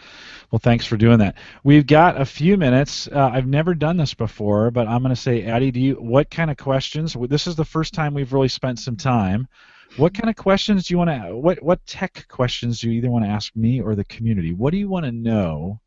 Well, 0.51 0.61
thanks 0.61 0.87
for 0.87 0.97
doing 0.97 1.19
that. 1.19 1.35
We've 1.65 1.87
got 1.87 2.21
a 2.21 2.25
few 2.25 2.57
minutes. 2.57 3.09
Uh, 3.09 3.31
I've 3.33 3.47
never 3.47 3.75
done 3.75 3.97
this 3.97 4.15
before, 4.15 4.71
but 4.71 4.87
I'm 4.87 5.03
going 5.03 5.15
to 5.15 5.21
say, 5.21 5.43
Addy, 5.43 5.73
do 5.73 5.81
you? 5.81 5.95
What 5.95 6.31
kind 6.31 6.51
of 6.51 6.57
questions? 6.57 7.17
This 7.29 7.49
is 7.49 7.57
the 7.57 7.65
first 7.65 7.95
time 7.95 8.15
we've 8.15 8.33
really 8.33 8.49
spent 8.49 8.79
some 8.79 8.97
time. 8.97 9.49
What 9.97 10.15
kind 10.15 10.31
of 10.31 10.37
questions 10.37 10.87
do 10.87 10.95
you 10.95 10.99
want 10.99 11.11
to? 11.11 11.37
What 11.37 11.63
what 11.63 11.85
tech 11.87 12.27
questions 12.29 12.81
do 12.81 12.91
you 12.91 12.99
either 12.99 13.11
want 13.11 13.25
to 13.25 13.31
ask 13.31 13.55
me 13.57 13.81
or 13.81 13.97
the 13.97 14.05
community? 14.05 14.53
What 14.53 14.71
do 14.71 14.79
you 14.79 14.89
want 14.89 15.05
to 15.05 15.13
know 15.13 15.81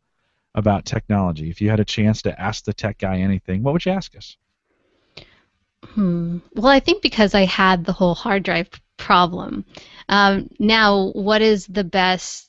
about 0.55 0.85
technology? 0.85 1.49
If 1.49 1.61
you 1.61 1.69
had 1.69 1.79
a 1.79 1.85
chance 1.85 2.21
to 2.23 2.41
ask 2.41 2.65
the 2.65 2.73
tech 2.73 2.97
guy 2.97 3.19
anything, 3.19 3.63
what 3.63 3.73
would 3.73 3.85
you 3.85 3.93
ask 3.93 4.15
us? 4.17 4.35
Hmm. 5.85 6.39
Well, 6.55 6.67
I 6.67 6.81
think 6.81 7.01
because 7.01 7.33
I 7.33 7.45
had 7.45 7.85
the 7.85 7.93
whole 7.93 8.15
hard 8.15 8.43
drive 8.43 8.69
problem. 8.97 9.65
Um, 10.09 10.49
now, 10.59 11.11
what 11.13 11.41
is 11.41 11.65
the 11.67 11.83
best? 11.83 12.48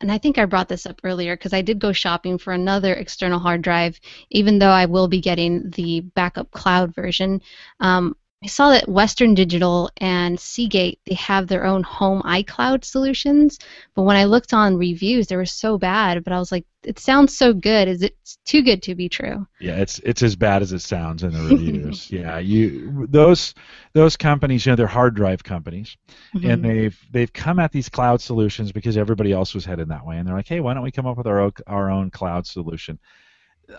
And 0.00 0.12
I 0.12 0.18
think 0.18 0.38
I 0.38 0.44
brought 0.44 0.68
this 0.68 0.86
up 0.86 1.00
earlier 1.04 1.36
because 1.36 1.52
I 1.52 1.62
did 1.62 1.78
go 1.78 1.92
shopping 1.92 2.38
for 2.38 2.52
another 2.52 2.94
external 2.94 3.38
hard 3.38 3.62
drive, 3.62 4.00
even 4.30 4.58
though 4.58 4.70
I 4.70 4.86
will 4.86 5.08
be 5.08 5.20
getting 5.20 5.70
the 5.70 6.00
backup 6.00 6.50
cloud 6.50 6.94
version. 6.94 7.40
Um, 7.80 8.16
I 8.44 8.48
saw 8.48 8.70
that 8.70 8.88
Western 8.88 9.32
Digital 9.32 9.90
and 9.96 10.38
Seagate 10.38 11.00
they 11.06 11.14
have 11.14 11.46
their 11.46 11.64
own 11.64 11.82
home 11.82 12.20
iCloud 12.22 12.84
solutions, 12.84 13.58
but 13.94 14.02
when 14.02 14.16
I 14.16 14.24
looked 14.24 14.52
on 14.52 14.76
reviews, 14.76 15.26
they 15.26 15.36
were 15.36 15.46
so 15.46 15.78
bad. 15.78 16.22
But 16.22 16.34
I 16.34 16.38
was 16.38 16.52
like, 16.52 16.66
it 16.84 16.98
sounds 16.98 17.36
so 17.36 17.54
good. 17.54 17.88
Is 17.88 18.02
it 18.02 18.14
too 18.44 18.62
good 18.62 18.82
to 18.82 18.94
be 18.94 19.08
true? 19.08 19.46
Yeah, 19.58 19.76
it's 19.76 20.00
it's 20.00 20.22
as 20.22 20.36
bad 20.36 20.60
as 20.60 20.74
it 20.74 20.80
sounds 20.80 21.22
in 21.22 21.32
the 21.32 21.40
reviews. 21.56 22.10
yeah, 22.10 22.38
you 22.38 23.06
those 23.08 23.54
those 23.94 24.18
companies, 24.18 24.66
you 24.66 24.72
know, 24.72 24.76
they're 24.76 24.86
hard 24.86 25.16
drive 25.16 25.42
companies, 25.42 25.96
mm-hmm. 26.34 26.50
and 26.50 26.62
they've 26.62 26.98
they've 27.10 27.32
come 27.32 27.58
at 27.58 27.72
these 27.72 27.88
cloud 27.88 28.20
solutions 28.20 28.70
because 28.70 28.98
everybody 28.98 29.32
else 29.32 29.54
was 29.54 29.64
headed 29.64 29.88
that 29.88 30.04
way, 30.04 30.18
and 30.18 30.28
they're 30.28 30.36
like, 30.36 30.48
hey, 30.48 30.60
why 30.60 30.74
don't 30.74 30.82
we 30.82 30.92
come 30.92 31.06
up 31.06 31.16
with 31.16 31.26
our 31.26 31.40
own, 31.40 31.52
our 31.66 31.90
own 31.90 32.10
cloud 32.10 32.46
solution? 32.46 32.98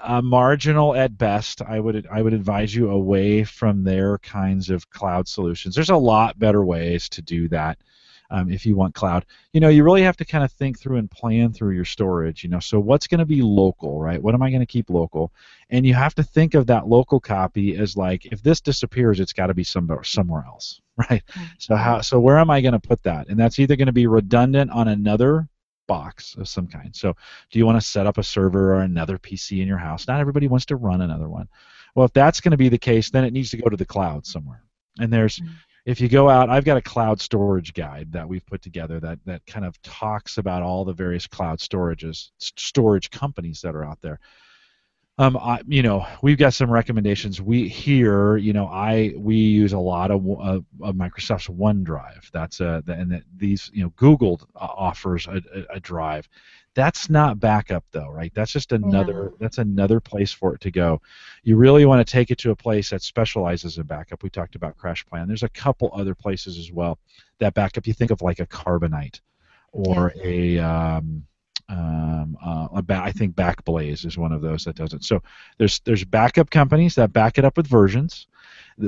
Uh, 0.02 0.22
marginal 0.22 0.96
at 0.96 1.18
best. 1.18 1.62
I 1.62 1.80
would 1.80 2.08
I 2.12 2.22
would 2.22 2.34
advise 2.34 2.74
you 2.74 2.90
away 2.90 3.44
from 3.44 3.84
their 3.84 4.18
kinds 4.20 4.70
of 4.70 4.90
cloud 4.90 5.28
solutions. 5.28 5.76
There's 5.76 5.90
a 5.90 5.96
lot 5.96 6.40
better 6.40 6.64
ways 6.64 7.10
to 7.10 7.22
do 7.22 7.48
that. 7.50 7.78
Um, 8.30 8.52
if 8.52 8.66
you 8.66 8.76
want 8.76 8.94
cloud, 8.94 9.26
you 9.54 9.62
know, 9.62 9.70
you 9.70 9.86
really 9.86 10.02
have 10.02 10.18
to 10.18 10.26
kind 10.26 10.44
of 10.44 10.52
think 10.52 10.78
through 10.78 10.98
and 10.98 11.10
plan 11.10 11.54
through 11.54 11.76
your 11.76 11.86
storage. 11.86 12.44
You 12.44 12.50
know, 12.50 12.60
so 12.60 12.78
what's 12.78 13.08
going 13.08 13.20
to 13.20 13.26
be 13.26 13.42
local, 13.42 14.02
right? 14.02 14.22
What 14.22 14.34
am 14.34 14.42
I 14.42 14.50
going 14.50 14.60
to 14.60 14.66
keep 14.66 14.90
local? 14.90 15.32
And 15.70 15.86
you 15.86 15.94
have 15.94 16.14
to 16.16 16.24
think 16.24 16.54
of 16.54 16.68
that 16.68 16.88
local 16.88 17.22
copy 17.22 17.78
as 17.78 17.96
like, 17.96 18.26
if 18.26 18.44
this 18.44 18.60
disappears, 18.60 19.22
it's 19.22 19.32
got 19.32 19.48
to 19.48 19.54
be 19.54 19.64
somewhere 19.64 20.04
somewhere 20.04 20.44
else, 20.46 20.82
right? 20.98 21.24
Mm-hmm. 21.26 21.44
So 21.58 21.76
how 21.78 22.02
so 22.02 22.20
where 22.20 22.38
am 22.38 22.50
I 22.50 22.60
going 22.60 22.74
to 22.74 22.80
put 22.80 23.02
that? 23.04 23.30
And 23.30 23.40
that's 23.40 23.60
either 23.60 23.78
going 23.78 23.86
to 23.86 23.94
be 23.94 24.08
redundant 24.08 24.72
on 24.72 24.90
another 24.90 25.48
box 25.88 26.36
of 26.38 26.48
some 26.48 26.68
kind. 26.68 26.96
So, 26.96 27.16
do 27.52 27.60
you 27.60 27.66
want 27.66 27.80
to 27.80 27.88
set 27.88 28.08
up 28.08 28.18
a 28.18 28.24
server 28.24 28.76
or 28.76 28.82
another 28.82 29.18
PC 29.18 29.62
in 29.62 29.68
your 29.68 29.78
house? 29.78 30.08
Not 30.08 30.20
everybody 30.20 30.48
wants 30.48 30.66
to 30.68 30.76
run 30.76 31.02
another 31.02 31.30
one. 31.30 31.48
Well, 31.96 32.06
if 32.06 32.14
that's 32.14 32.42
going 32.42 32.52
to 32.52 32.58
be 32.58 32.70
the 32.70 32.78
case, 32.78 33.10
then 33.10 33.24
it 33.24 33.34
needs 33.34 33.50
to 33.52 33.58
go 33.58 33.70
to 33.70 33.78
the 33.78 33.86
cloud 33.86 34.26
somewhere. 34.26 34.64
And 35.00 35.12
there's, 35.12 35.40
mm-hmm. 35.40 35.54
if 35.86 36.00
you 36.00 36.10
go 36.10 36.30
out, 36.30 36.50
I've 36.50 36.66
got 36.66 36.78
a 36.78 36.82
cloud 36.82 37.20
storage 37.20 37.74
guide 37.74 38.12
that 38.12 38.28
we've 38.28 38.46
put 38.46 38.61
together 38.61 38.99
that 38.99 39.20
that 39.26 39.45
kind 39.45 39.66
of 39.66 39.82
talks 39.82 40.38
about 40.38 40.64
all 40.64 40.86
the 40.86 40.94
various 40.94 41.26
cloud 41.26 41.60
storages, 41.60 42.30
storage 42.38 43.10
companies 43.10 43.61
that 43.61 43.76
are 43.76 43.86
out 43.86 43.99
there 44.02 44.20
um, 45.19 45.35
I, 45.38 45.61
you 45.68 45.81
know, 45.81 46.06
we've 46.22 46.38
got 46.38 46.53
some 46.53 46.69
recommendations. 46.69 47.41
We 47.41 47.68
here, 47.68 48.38
you 48.38 48.53
know, 48.53 48.68
I 48.68 49.14
we 49.18 49.35
use 49.35 49.73
a 49.73 49.80
lot 49.80 50.11
of, 50.11 50.23
uh, 50.30 50.60
of 50.84 50.95
Microsoft's 50.95 51.48
OneDrive. 51.48 52.30
That's 52.31 52.60
a 52.60 52.84
and 52.88 53.11
that 53.11 53.23
these, 53.35 53.72
you 53.73 53.84
know, 53.84 53.91
Google 53.95 54.39
offers 54.56 55.26
a, 55.27 55.41
a, 55.53 55.76
a, 55.77 55.80
drive. 55.80 56.30
That's 56.76 57.10
not 57.10 57.39
backup 57.39 57.84
though, 57.91 58.10
right? 58.10 58.31
That's 58.35 58.52
just 58.52 58.72
another 58.72 59.31
yeah. 59.31 59.38
that's 59.39 59.57
another 59.57 59.99
place 59.99 60.31
for 60.31 60.53
it 60.53 60.61
to 60.61 60.72
go. 60.72 61.02
You 61.41 61.57
really 61.57 61.85
want 61.85 62.06
to 62.06 62.11
take 62.11 62.30
it 62.30 62.38
to 62.39 62.52
a 62.52 62.56
place 62.56 62.91
that 62.91 63.02
specializes 63.02 63.80
in 63.80 63.88
backup. 63.88 64.22
We 64.22 64.30
talked 64.30 64.53
about 64.53 64.77
CrashPlan. 64.77 65.26
There's 65.26 65.41
a 65.41 65.49
couple 65.49 65.89
other 65.94 66.14
places 66.14 66.60
as 66.60 66.72
well 66.72 66.99
that 67.39 67.56
backup. 67.56 67.88
You 67.88 67.94
think 67.94 68.11
of 68.11 68.22
like 68.22 68.39
a 68.39 68.45
Carbonite 68.45 69.22
or 69.72 70.14
yeah. 70.15 70.23
a 70.23 70.60
um, 70.60 71.26
um, 71.69 72.38
uh, 72.41 72.81
I 72.89 73.11
think 73.11 73.35
Backblaze 73.35 74.06
is 74.06 74.18
one 74.18 74.31
of 74.31 74.41
those 74.41 74.64
that 74.64 74.76
does 74.76 74.94
it. 74.94 75.03
So 75.03 75.22
there's 75.57 75.80
there's 75.80 76.06
backup 76.06 76.49
companies 76.49 76.95
that 76.95 77.14
back 77.14 77.38
it 77.38 77.45
up 77.45 77.57
with 77.57 77.68
versions, 77.68 78.27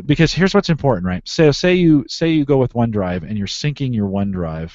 because 0.06 0.34
here's 0.34 0.54
what's 0.54 0.70
important, 0.70 1.06
right? 1.06 1.28
So 1.28 1.52
say 1.52 1.76
you 1.76 2.06
say 2.08 2.30
you 2.30 2.46
go 2.46 2.58
with 2.58 2.74
OneDrive 2.74 3.24
and 3.24 3.38
you're 3.38 3.48
syncing 3.48 3.94
your 3.94 4.08
OneDrive 4.08 4.72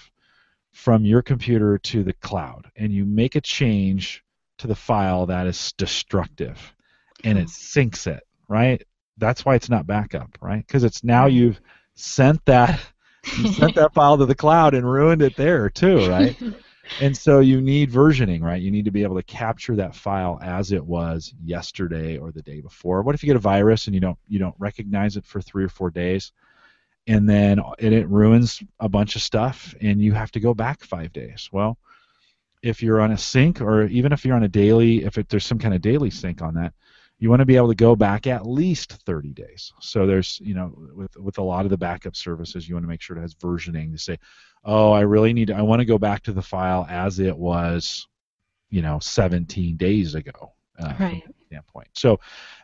from 0.73 1.05
your 1.05 1.23
computer 1.23 1.79
to 1.79 2.03
the 2.03 2.13
cloud 2.15 2.71
and 2.77 2.93
you 2.93 3.05
make 3.05 3.37
a 3.37 3.41
change 3.41 4.25
to 4.59 4.67
the 4.67 4.75
file 4.75 5.27
that 5.27 5.47
is 5.47 5.73
destructive 5.73 6.75
and 7.23 7.39
it 7.39 7.47
syncs 7.47 8.07
it, 8.07 8.25
right? 8.49 8.83
That's 9.17 9.45
why 9.45 9.55
it's 9.55 9.71
not 9.71 9.87
backup, 9.87 10.37
right? 10.41 10.67
Because 10.67 10.85
it's 10.85 11.05
now 11.05 11.27
you've 11.27 11.61
sent 11.95 12.45
that 12.47 12.81
you 13.39 13.53
sent 13.53 13.77
that 13.77 13.95
file 13.95 14.19
to 14.19 14.27
the 14.27 14.35
cloud 14.35 14.75
and 14.75 14.91
ruined 14.91 15.23
it 15.23 15.37
there 15.37 15.71
too, 15.71 16.09
right? 16.09 16.37
and 17.01 17.17
so 17.17 17.41
you 17.41 17.61
need 17.61 17.91
versioning, 17.91 18.43
right? 18.43 18.61
You 18.61 18.71
need 18.71 18.85
to 18.85 18.91
be 18.91 19.03
able 19.03 19.17
to 19.17 19.23
capture 19.23 19.77
that 19.77 19.95
file 19.95 20.39
as 20.43 20.73
it 20.73 20.85
was 20.85 21.35
yesterday 21.45 22.19
or 22.19 22.33
the 22.33 22.43
day 22.43 22.61
before. 22.61 23.03
What 23.03 23.15
if 23.15 23.23
you 23.23 23.27
get 23.29 23.37
a 23.37 23.41
virus 23.41 23.87
and 23.87 23.95
you 23.95 24.01
don't 24.01 24.19
you 24.29 24.39
don't 24.39 24.55
recognize 24.59 25.17
it 25.17 25.27
for 25.27 25.41
three 25.41 25.65
or 25.65 25.69
four 25.69 25.91
days, 25.91 26.33
and 27.07 27.29
then 27.29 27.61
and 27.79 27.95
it 27.95 28.09
ruins 28.09 28.63
a 28.81 28.89
bunch 28.89 29.17
of 29.17 29.23
stuff, 29.23 29.75
and 29.81 30.01
you 30.01 30.13
have 30.13 30.31
to 30.33 30.41
go 30.41 30.55
back 30.55 30.83
five 30.85 31.13
days? 31.13 31.49
Well, 31.53 31.79
if 32.63 32.83
you're 32.83 33.01
on 33.01 33.13
a 33.13 33.19
sync, 33.19 33.61
or 33.61 33.85
even 33.85 34.13
if 34.13 34.25
you're 34.25 34.37
on 34.37 34.45
a 34.45 34.49
daily, 34.49 35.05
if 35.05 35.19
it, 35.19 35.29
there's 35.29 35.45
some 35.45 35.59
kind 35.59 35.75
of 35.75 35.83
daily 35.83 36.11
sync 36.11 36.43
on 36.43 36.55
that, 36.55 36.73
you 37.19 37.31
want 37.31 37.41
to 37.41 37.47
be 37.47 37.57
able 37.57 37.69
to 37.69 37.75
go 37.75 37.95
back 37.95 38.27
at 38.27 38.47
least 38.47 38.93
30 38.93 39.31
days. 39.31 39.73
So 39.81 40.07
there's, 40.07 40.41
you 40.43 40.55
know, 40.55 40.75
with 40.95 41.17
with 41.17 41.39
a 41.39 41.43
lot 41.43 41.65
of 41.65 41.71
the 41.71 41.77
backup 41.77 42.17
services, 42.17 42.69
you 42.69 42.75
want 42.75 42.85
to 42.85 42.89
make 42.89 43.01
sure 43.01 43.17
it 43.17 43.21
has 43.23 43.35
versioning 43.35 43.93
to 43.93 43.99
say, 43.99 44.19
oh, 44.65 44.93
I 44.93 45.01
really 45.01 45.33
need, 45.33 45.49
to, 45.49 45.55
I 45.55 45.63
want 45.63 45.81
to 45.81 45.87
go 45.87 45.99
back 45.99 46.23
to 46.25 46.33
the 46.33 46.43
file 46.43 46.87
as 46.89 47.21
it 47.21 47.37
was, 47.37 48.07
you 48.71 48.83
know, 48.83 48.99
17 48.99 49.77
days 49.77 50.15
ago. 50.15 50.53
Uh, 50.77 50.93
right. 50.99 51.23
standpoint. 51.47 51.87
So 51.93 52.19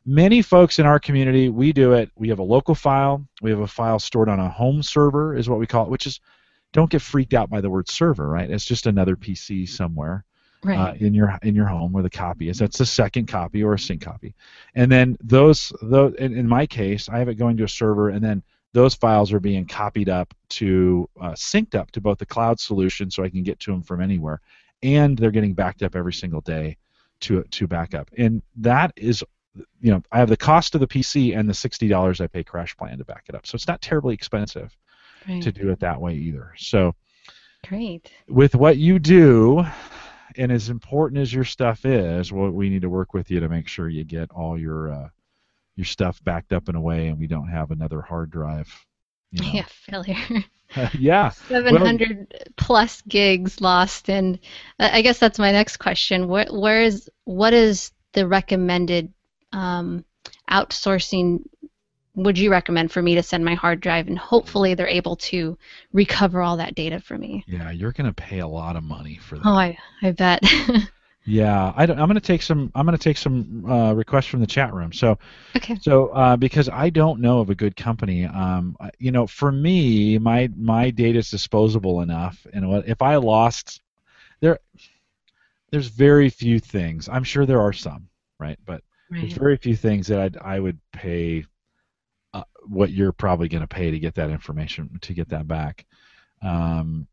many 0.05 0.43
folks 0.43 0.81
in 0.81 0.87
our 0.87 0.99
community, 0.99 1.49
we 1.49 1.73
do 1.73 1.93
it. 1.93 2.11
We 2.17 2.29
have 2.31 2.41
a 2.41 2.45
local 2.45 2.75
file. 2.75 3.25
We 3.41 3.51
have 3.51 3.61
a 3.61 3.69
file 3.69 4.01
stored 4.01 4.29
on 4.29 4.41
a 4.41 4.49
home 4.49 4.83
server, 4.83 5.37
is 5.37 5.49
what 5.49 5.61
we 5.61 5.67
call 5.69 5.85
it, 5.85 5.91
which 5.91 6.09
is 6.09 6.19
don't 6.73 6.91
get 6.91 7.03
freaked 7.03 7.35
out 7.35 7.51
by 7.51 7.61
the 7.61 7.71
word 7.71 7.89
server, 7.89 8.29
right? 8.29 8.51
It's 8.51 8.65
just 8.65 8.87
another 8.87 9.15
PC 9.15 9.69
somewhere 9.69 10.25
right. 10.65 10.79
uh, 10.79 10.95
in 10.99 11.15
your 11.15 11.39
in 11.43 11.55
your 11.55 11.67
home 11.67 11.93
where 11.93 12.03
the 12.03 12.11
copy 12.11 12.49
is. 12.49 12.59
That's 12.59 12.81
a 12.81 12.87
second 12.87 13.27
copy 13.27 13.63
or 13.63 13.75
a 13.75 13.79
sync 13.79 14.03
copy. 14.03 14.35
And 14.75 14.91
then 14.91 15.17
those 15.23 15.73
those 15.83 16.15
in, 16.15 16.37
in 16.37 16.49
my 16.49 16.67
case, 16.67 17.09
I 17.09 17.19
have 17.19 17.29
it 17.29 17.35
going 17.35 17.57
to 17.59 17.65
a 17.65 17.69
server, 17.69 18.11
and 18.11 18.23
then 18.25 18.43
those 18.73 18.95
files 18.95 19.33
are 19.33 19.41
being 19.41 19.67
copied 19.67 20.09
up 20.09 20.33
to 20.49 21.09
uh, 21.21 21.33
synced 21.33 21.75
up 21.75 21.91
to 21.93 22.01
both 22.01 22.19
the 22.19 22.27
cloud 22.27 22.61
solution, 22.61 23.11
so 23.11 23.25
I 23.25 23.31
can 23.31 23.43
get 23.43 23.59
to 23.61 23.73
them 23.73 23.83
from 23.83 24.01
anywhere, 24.01 24.41
and 24.83 25.19
they're 25.19 25.31
getting 25.31 25.55
backed 25.55 25.83
up 25.83 25.97
every 25.97 26.13
single 26.13 26.41
day 26.41 26.77
to 27.21 27.43
to 27.43 27.67
backup. 27.67 28.11
And 28.17 28.43
that 28.57 28.93
is 28.97 29.25
you 29.81 29.91
know, 29.91 30.03
I 30.13 30.19
have 30.19 30.29
the 30.29 30.37
cost 30.37 30.75
of 30.75 30.81
the 30.81 30.87
PC 30.87 31.37
and 31.37 31.49
the 31.49 31.55
sixty 31.55 31.89
dollars 31.89 32.21
I 32.21 32.27
pay 32.27 32.45
CrashPlan 32.45 32.99
to 32.99 33.05
back 33.05 33.25
it 33.29 33.35
up. 33.35 33.47
So 33.47 33.57
it's 33.57 33.67
not 33.67 33.81
terribly 33.81 34.15
expensive 34.15 34.77
right. 35.29 35.43
to 35.43 35.53
do 35.53 35.71
it 35.71 35.81
that 35.81 36.01
way 36.01 36.15
either. 36.15 36.53
So 36.57 36.95
great. 37.67 38.11
With 38.29 38.55
what 38.55 38.77
you 38.77 38.99
do, 38.99 39.65
and 40.37 40.53
as 40.53 40.69
important 40.69 41.21
as 41.21 41.33
your 41.33 41.45
stuff 41.45 41.85
is, 41.85 42.33
well, 42.33 42.51
we 42.51 42.69
need 42.69 42.83
to 42.83 42.91
work 42.91 43.15
with 43.15 43.31
you 43.31 43.41
to 43.41 43.49
make 43.49 43.69
sure 43.69 43.89
you 43.89 44.05
get 44.05 44.31
all 44.31 44.59
your 44.59 44.93
uh, 44.93 45.09
your 45.77 45.85
stuff 45.85 46.23
backed 46.25 46.53
up 46.53 46.69
in 46.69 46.75
a 46.75 46.81
way, 46.81 47.09
and 47.09 47.19
we 47.19 47.27
don't 47.27 47.49
have 47.49 47.71
another 47.71 48.01
hard 48.01 48.31
drive. 48.31 48.69
You 49.33 49.43
know. 49.43 49.51
Yeah, 49.55 49.67
failure. 49.69 50.45
yeah. 50.99 51.31
700 51.31 52.17
well, 52.17 52.41
plus 52.57 53.03
gigs 53.03 53.61
lost, 53.61 54.09
and 54.11 54.39
I 54.79 55.03
guess 55.03 55.19
that's 55.19 55.39
my 55.39 55.53
next 55.53 55.79
question. 55.79 56.29
Where, 56.29 56.47
where 56.51 56.83
is 56.83 57.09
what 57.25 57.53
is 57.53 57.93
the 58.13 58.27
recommended 58.27 59.13
um, 59.53 60.05
outsourcing 60.51 61.43
would 62.15 62.39
you 62.39 62.51
recommend 62.51 62.91
for 62.91 63.03
me 63.03 63.15
to 63.15 63.23
send 63.23 63.45
my 63.45 63.55
hard 63.55 63.81
drive 63.81 64.09
and 64.09 64.19
hopefully 64.19 64.75
they're 64.75 64.89
able 64.89 65.17
to 65.17 65.57
recover 65.93 66.43
all 66.43 66.57
that 66.57 66.75
data 66.75 67.01
for 67.01 67.17
me? 67.17 67.45
Yeah 67.47 67.71
you're 67.71 67.93
going 67.93 68.07
to 68.07 68.15
pay 68.15 68.41
a 68.41 68.47
lot 68.47 68.77
of 68.77 68.83
money 68.83 69.17
for 69.17 69.37
that. 69.37 69.47
Oh 69.47 69.53
i, 69.53 69.79
I 70.03 70.13
bet. 70.13 70.43
Yeah 71.27 71.73
I 71.77 71.85
am 71.85 71.97
going 71.97 72.15
to 72.15 72.21
take 72.21 72.43
some 72.43 72.73
i'm 72.75 72.87
going 72.87 72.97
to 72.97 73.03
take 73.03 73.19
some 73.19 73.65
uh, 73.71 73.93
requests 73.93 74.27
from 74.27 74.41
the 74.41 74.47
chat 74.47 74.73
room. 74.73 74.93
So 74.93 75.19
okay. 75.55 75.77
so 75.81 76.09
uh, 76.09 76.37
because 76.37 76.69
i 76.71 76.89
don't 76.89 77.21
know 77.21 77.41
of 77.41 77.51
a 77.51 77.55
good 77.55 77.77
company 77.77 78.25
um, 78.25 78.77
you 78.99 79.13
know 79.13 79.27
for 79.27 79.53
me 79.53 80.19
my 80.19 80.51
my 80.57 80.91
data 80.91 81.19
is 81.19 81.31
disposable 81.31 82.01
enough. 82.01 82.47
And 82.53 82.69
what 82.69 82.89
if 82.89 83.03
i 83.03 83.17
lost 83.17 83.83
there 84.41 84.59
there's 85.71 85.87
very 85.87 86.31
few 86.31 86.59
things. 86.59 87.09
I'm 87.09 87.23
sure 87.23 87.47
there 87.47 87.61
are 87.61 87.73
some 87.73 88.09
right? 88.41 88.59
But 88.65 88.83
right. 89.11 89.21
there's 89.21 89.35
very 89.35 89.57
few 89.57 89.77
things 89.77 90.09
that 90.09 90.19
I'd, 90.19 90.37
i 90.39 90.59
would 90.59 90.79
pay 90.93 91.45
what 92.67 92.91
you're 92.91 93.13
probably 93.13 93.49
going 93.49 93.63
to 93.63 93.67
pay 93.67 93.91
to 93.91 93.99
get 93.99 94.15
that 94.15 94.31
information 94.31 94.99
to 95.03 95.15
get 95.15 95.29
that 95.31 95.47
back. 95.47 95.87
Um, 96.43 97.07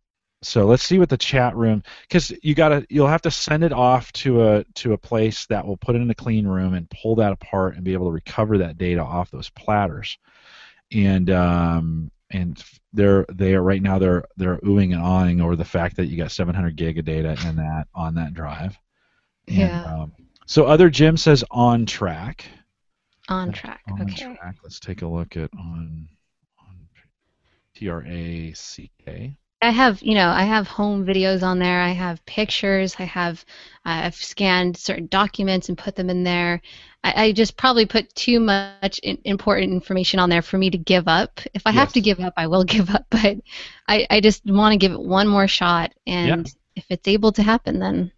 so 0.43 0.65
let's 0.65 0.83
see 0.83 0.99
what 0.99 1.09
the 1.09 1.17
chat 1.17 1.55
room 1.55 1.81
because 2.03 2.31
you 2.43 2.53
gotta 2.53 2.85
you'll 2.89 3.07
have 3.07 3.23
to 3.23 3.31
send 3.31 3.63
it 3.63 3.73
off 3.73 4.11
to 4.13 4.47
a 4.47 4.63
to 4.75 4.93
a 4.93 4.97
place 4.97 5.47
that 5.47 5.65
will 5.65 5.77
put 5.77 5.95
it 5.95 6.01
in 6.01 6.09
a 6.11 6.15
clean 6.15 6.45
room 6.45 6.75
and 6.75 6.89
pull 6.89 7.15
that 7.15 7.31
apart 7.31 7.75
and 7.75 7.83
be 7.83 7.93
able 7.93 8.05
to 8.05 8.11
recover 8.11 8.59
that 8.59 8.77
data 8.77 9.01
off 9.01 9.31
those 9.31 9.49
platters. 9.49 10.17
And 10.91 11.29
um, 11.31 12.11
and 12.29 12.63
they're 12.93 13.25
they 13.33 13.55
are 13.55 13.63
right 13.63 13.81
now 13.81 13.97
they're 13.97 14.25
they're 14.37 14.59
oohing 14.59 14.93
and 14.93 15.01
awing 15.01 15.41
over 15.41 15.55
the 15.55 15.65
fact 15.65 15.97
that 15.97 16.05
you 16.05 16.17
got 16.17 16.31
700 16.31 16.75
gig 16.75 16.99
of 16.99 17.05
data 17.05 17.35
in 17.47 17.55
that 17.55 17.87
on 17.95 18.15
that 18.15 18.33
drive. 18.33 18.77
And, 19.47 19.57
yeah. 19.57 19.83
um, 19.85 20.11
so 20.45 20.65
other 20.65 20.89
Jim 20.89 21.17
says 21.17 21.43
Ontrack 21.51 22.41
Ontrack. 23.29 23.79
On 23.91 24.01
okay. 24.01 24.35
track. 24.35 24.57
Let's 24.63 24.79
take 24.79 25.01
a 25.01 25.07
look 25.07 25.35
at 25.37 25.49
on 25.57 26.07
on 26.59 26.87
T 27.75 27.89
R 27.89 28.03
A 28.05 28.53
C 28.53 28.91
K. 29.03 29.37
I 29.61 29.71
have, 29.71 30.03
you 30.03 30.13
know, 30.13 30.29
I 30.29 30.43
have 30.43 30.67
home 30.67 31.03
videos 31.05 31.41
on 31.41 31.57
there. 31.57 31.81
I 31.81 31.89
have 31.89 32.23
pictures. 32.27 32.95
I 32.99 33.05
have, 33.05 33.43
uh, 33.85 34.05
I've 34.05 34.15
scanned 34.15 34.77
certain 34.77 35.07
documents 35.07 35.67
and 35.67 35.77
put 35.77 35.95
them 35.95 36.11
in 36.11 36.23
there. 36.23 36.61
I, 37.03 37.23
I 37.25 37.31
just 37.31 37.57
probably 37.57 37.87
put 37.87 38.13
too 38.13 38.39
much 38.39 38.99
in, 38.99 39.17
important 39.23 39.71
information 39.71 40.19
on 40.19 40.29
there 40.29 40.43
for 40.43 40.59
me 40.59 40.69
to 40.69 40.77
give 40.77 41.07
up. 41.07 41.41
If 41.55 41.63
I 41.65 41.71
yes. 41.71 41.79
have 41.79 41.93
to 41.93 42.01
give 42.01 42.19
up, 42.19 42.33
I 42.37 42.45
will 42.47 42.63
give 42.75 42.91
up. 42.91 43.07
But 43.09 43.37
I, 43.87 44.05
I 44.09 44.21
just 44.21 44.45
want 44.45 44.73
to 44.73 44.77
give 44.77 44.91
it 44.91 45.01
one 45.01 45.27
more 45.27 45.47
shot, 45.47 45.91
and 46.05 46.45
yeah. 46.45 46.53
if 46.75 46.85
it's 46.89 47.07
able 47.07 47.31
to 47.31 47.41
happen, 47.41 47.79
then 47.79 48.11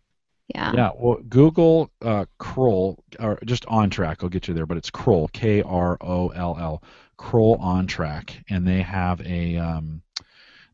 yeah. 0.53 0.71
Yeah. 0.73 0.91
Well, 0.97 1.19
Google 1.27 1.91
uh, 2.01 2.25
Kroll 2.37 3.03
or 3.19 3.39
just 3.45 3.65
Ontrack. 3.65 4.23
I'll 4.23 4.29
get 4.29 4.47
you 4.47 4.53
there, 4.53 4.65
but 4.65 4.77
it's 4.77 4.89
Kroll, 4.89 5.27
K 5.29 5.61
R 5.61 5.97
O 6.01 6.29
L 6.29 6.57
L, 6.59 6.83
Kroll 7.17 7.57
Ontrack, 7.59 8.31
and 8.49 8.67
they 8.67 8.81
have 8.81 9.21
a 9.21 9.57
um, 9.57 10.01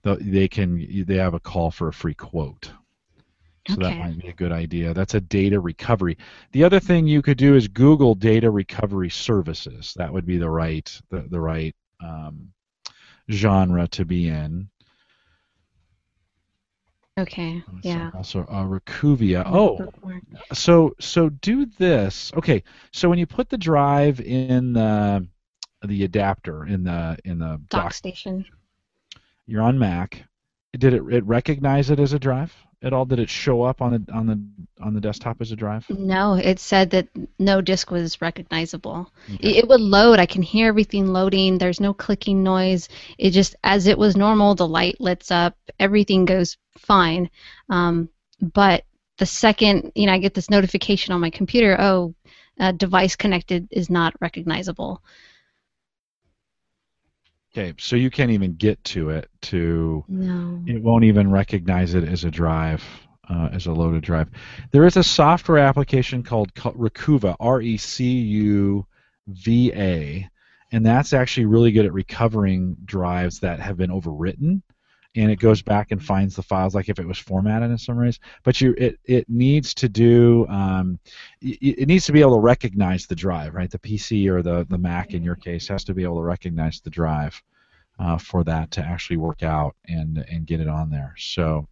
the, 0.04 0.16
they 0.16 0.48
can 0.48 1.06
they 1.06 1.18
have 1.18 1.34
a 1.34 1.40
call 1.40 1.72
for 1.72 1.90
a 1.90 1.94
free 1.94 2.14
quote. 2.14 2.72
So 3.68 3.74
okay. 3.74 3.84
that 3.84 3.98
might 3.98 4.22
be 4.22 4.28
a 4.28 4.34
good 4.34 4.52
idea. 4.52 4.94
That's 4.94 5.16
a 5.16 5.22
data 5.22 5.60
recovery. 5.60 6.18
The 6.52 6.64
other 6.64 6.80
thing 6.80 7.08
you 7.08 7.24
could 7.24 7.38
do 7.38 7.56
is 7.56 7.68
Google 7.68 8.14
data 8.14 8.52
recovery 8.52 9.10
services. 9.10 9.94
That 9.98 10.14
would 10.14 10.26
be 10.26 10.38
the 10.38 10.50
right 10.50 11.02
the, 11.10 11.22
the 11.22 11.40
right 11.40 11.76
um, 12.00 12.54
genre 13.32 13.88
to 13.90 14.06
be 14.06 14.30
in. 14.30 14.70
Okay. 17.18 17.64
Yeah. 17.82 18.12
Also, 18.14 18.42
uh, 18.42 18.66
Recuva. 18.66 19.44
Oh, 19.46 19.90
so 20.54 20.96
so 21.00 21.30
do 21.30 21.66
this. 21.66 22.34
Okay. 22.36 22.62
So 22.92 23.08
when 23.08 23.18
you 23.18 23.26
put 23.26 23.50
the 23.50 23.58
drive 23.58 24.20
in 24.20 24.74
the 24.74 25.26
the 25.86 26.04
adapter 26.04 26.66
in 26.66 26.84
the 26.84 27.18
in 27.24 27.40
the 27.40 27.62
dock, 27.70 27.84
dock 27.84 27.94
station, 27.94 28.46
you're 29.46 29.62
on 29.62 29.80
Mac. 29.80 30.26
Did 30.78 30.94
it 30.94 31.04
it 31.10 31.24
recognize 31.26 31.90
it 31.90 32.02
as 32.02 32.12
a 32.12 32.20
drive? 32.20 32.54
At 32.86 32.94
all? 32.94 33.06
Did 33.06 33.20
it 33.20 33.30
show 33.30 33.64
up 33.64 33.82
on 33.82 33.92
the 33.92 34.14
on 34.14 34.28
the 34.28 34.84
on 34.84 34.94
the 34.94 35.02
desktop 35.02 35.42
as 35.42 35.52
a 35.52 35.56
drive? 35.56 35.86
No, 35.90 36.36
it 36.36 36.60
said 36.60 36.92
that 36.92 37.08
no 37.40 37.62
disk 37.62 37.92
was 37.92 38.22
recognizable. 38.22 39.12
Okay. 39.34 39.50
It, 39.50 39.56
it, 39.58 39.68
would 39.68 39.82
load. 39.82 40.20
I 40.20 40.26
can 40.26 40.42
hear 40.42 40.68
everything 40.68 41.08
loading. 41.08 41.58
There's 41.58 41.80
no 41.80 41.94
clicking 41.94 42.44
noise. 42.44 42.88
It 43.18 43.32
just 43.32 43.56
as 43.64 43.88
it 43.88 43.98
was 43.98 44.16
normal. 44.16 44.56
The 44.56 44.68
light 44.68 45.02
lights 45.02 45.32
up. 45.32 45.58
Everything 45.80 46.26
goes 46.26 46.58
fine. 46.78 47.30
Um, 47.70 48.10
but 48.40 48.86
the 49.18 49.26
second 49.26 49.92
you 49.96 50.06
know 50.06 50.14
I 50.14 50.20
get 50.20 50.34
this 50.34 50.50
notification 50.50 51.14
on 51.14 51.22
my 51.22 51.32
computer, 51.32 51.76
oh, 51.80 52.14
device 52.78 53.16
connected 53.16 53.68
is 53.72 53.90
not 53.90 54.14
recognizable. 54.22 55.02
Okay, 57.58 57.74
so 57.78 57.96
you 57.96 58.12
can't 58.12 58.32
even 58.32 58.56
get 58.56 58.84
to 58.84 59.12
it. 59.12 59.30
To 59.44 60.04
no. 60.10 60.62
it 60.68 60.82
won't 60.82 61.06
even 61.06 61.32
recognize 61.32 61.94
it 61.94 62.04
as 62.04 62.26
a 62.26 62.32
drive, 62.32 62.84
uh, 63.30 63.48
as 63.54 63.66
a 63.66 63.72
loaded 63.72 64.04
drive. 64.04 64.28
There 64.72 64.86
is 64.86 64.98
a 64.98 65.04
software 65.04 65.60
application 65.60 66.22
called 66.22 66.54
Recuva, 66.54 67.38
R-E-C-U-V-A, 67.40 67.80
and 70.74 70.86
that's 70.86 71.14
actually 71.14 71.46
really 71.46 71.72
good 71.72 71.86
at 71.86 71.94
recovering 71.94 72.76
drives 72.84 73.40
that 73.40 73.62
have 73.62 73.78
been 73.78 73.90
overwritten, 73.90 74.62
and 75.16 75.32
it 75.32 75.38
goes 75.38 75.62
back 75.62 75.92
and 75.92 76.04
finds 76.04 76.36
the 76.36 76.44
files 76.44 76.76
like 76.76 76.90
if 76.90 77.00
it 77.00 77.08
was 77.08 77.18
formatted 77.20 77.72
in 77.72 77.78
some 77.78 77.98
ways. 77.98 78.20
But 78.44 78.62
you, 78.62 78.74
it 78.78 79.00
it 79.06 79.30
needs 79.30 79.74
to 79.76 79.90
do, 79.90 80.46
um, 80.48 81.00
it, 81.42 81.80
it 81.82 81.88
needs 81.88 82.06
to 82.06 82.12
be 82.14 82.22
able 82.22 82.36
to 82.36 82.42
recognize 82.42 83.08
the 83.08 83.16
drive, 83.16 83.56
right? 83.56 83.72
The 83.72 83.80
PC 83.80 84.30
or 84.30 84.42
the 84.42 84.66
the 84.70 84.78
Mac 84.78 85.14
in 85.14 85.24
your 85.24 85.36
case 85.36 85.68
has 85.70 85.84
to 85.86 85.94
be 85.94 86.04
able 86.04 86.18
to 86.18 86.24
recognize 86.24 86.82
the 86.82 86.90
drive 86.90 87.42
uh, 88.00 88.18
for 88.18 88.44
that 88.44 88.72
to 88.72 88.82
actually 88.82 89.18
work 89.18 89.44
out 89.44 89.76
and 89.88 90.26
and 90.30 90.48
get 90.48 90.60
it 90.62 90.68
on 90.70 90.90
there. 90.90 91.16
So 91.18 91.68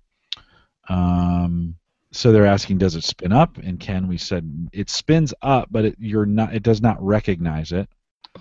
Um, 0.89 1.75
so 2.11 2.31
they're 2.31 2.45
asking, 2.45 2.77
does 2.77 2.95
it 2.95 3.03
spin 3.03 3.31
up? 3.31 3.57
And 3.57 3.79
Ken, 3.79 4.07
we 4.07 4.17
said 4.17 4.69
it 4.71 4.89
spins 4.89 5.33
up, 5.41 5.69
but 5.71 5.85
it, 5.85 5.95
you're 5.99 6.25
not. 6.25 6.53
It 6.53 6.63
does 6.63 6.81
not 6.81 7.01
recognize 7.03 7.71
it. 7.71 7.89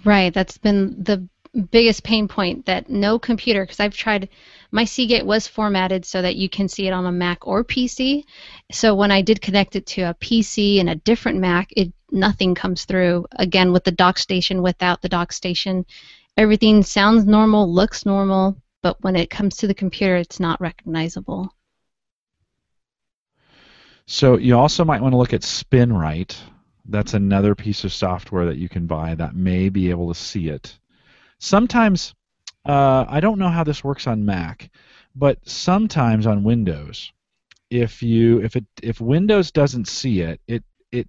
Right. 0.05 0.33
That's 0.33 0.59
been 0.59 1.03
the 1.03 1.29
biggest 1.71 2.03
pain 2.03 2.29
point 2.29 2.67
that 2.67 2.89
no 2.89 3.19
computer, 3.19 3.65
because 3.65 3.81
I've 3.81 3.95
tried, 3.95 4.29
my 4.73 4.85
Seagate 4.85 5.27
was 5.27 5.47
formatted 5.47 6.07
so 6.07 6.23
that 6.23 6.37
you 6.37 6.49
can 6.49 6.67
see 6.67 6.87
it 6.87 6.93
on 6.93 7.05
a 7.05 7.13
Mac 7.13 7.47
or 7.47 7.63
PC. 7.63 8.25
So 8.73 8.95
when 8.95 9.11
I 9.11 9.21
did 9.21 9.43
connect 9.43 9.77
it 9.77 9.87
to 9.87 10.03
a 10.03 10.15
PC 10.15 10.81
and 10.81 10.89
a 10.89 10.97
different 10.97 11.39
Mac, 11.39 11.69
it 11.77 11.93
nothing 12.11 12.55
comes 12.55 12.87
through. 12.87 13.27
Again, 13.39 13.73
with 13.73 13.85
the 13.85 13.93
dock 13.93 14.19
station, 14.19 14.63
without 14.63 15.03
the 15.03 15.11
dock 15.11 15.33
station, 15.33 15.85
everything 16.39 16.83
sounds 16.83 17.27
normal, 17.27 17.73
looks 17.73 18.07
normal, 18.07 18.57
but 18.83 18.97
when 19.03 19.15
it 19.15 19.29
comes 19.29 19.57
to 19.59 19.67
the 19.67 19.75
computer, 19.75 20.17
it's 20.17 20.41
not 20.41 20.61
recognizable. 20.61 21.55
So 24.07 24.39
you 24.39 24.59
also 24.59 24.85
might 24.87 25.03
want 25.03 25.13
to 25.13 25.19
look 25.19 25.35
at 25.35 25.43
SpinRite. 25.43 26.37
That's 26.87 27.15
another 27.15 27.55
piece 27.55 27.85
of 27.85 27.93
software 27.93 28.47
that 28.47 28.57
you 28.57 28.71
can 28.71 28.87
buy 28.87 29.15
that 29.15 29.37
may 29.37 29.69
be 29.69 29.91
able 29.91 30.09
to 30.13 30.19
see 30.19 30.49
it. 30.49 30.79
Sometimes, 31.39 32.15
uh, 32.65 33.05
I 33.09 33.21
don't 33.21 33.39
know 33.39 33.49
how 33.49 33.65
this 33.65 33.83
works 33.83 34.07
on 34.07 34.25
Mac, 34.25 34.71
but 35.15 35.39
sometimes 35.49 36.27
on 36.27 36.45
Windows, 36.45 37.13
if 37.71 38.03
you 38.03 38.41
if 38.43 38.57
it 38.57 38.65
if 38.83 39.01
Windows 39.01 39.51
doesn't 39.51 39.89
see 39.89 40.21
it, 40.21 40.41
it 40.47 40.63
it 40.91 41.09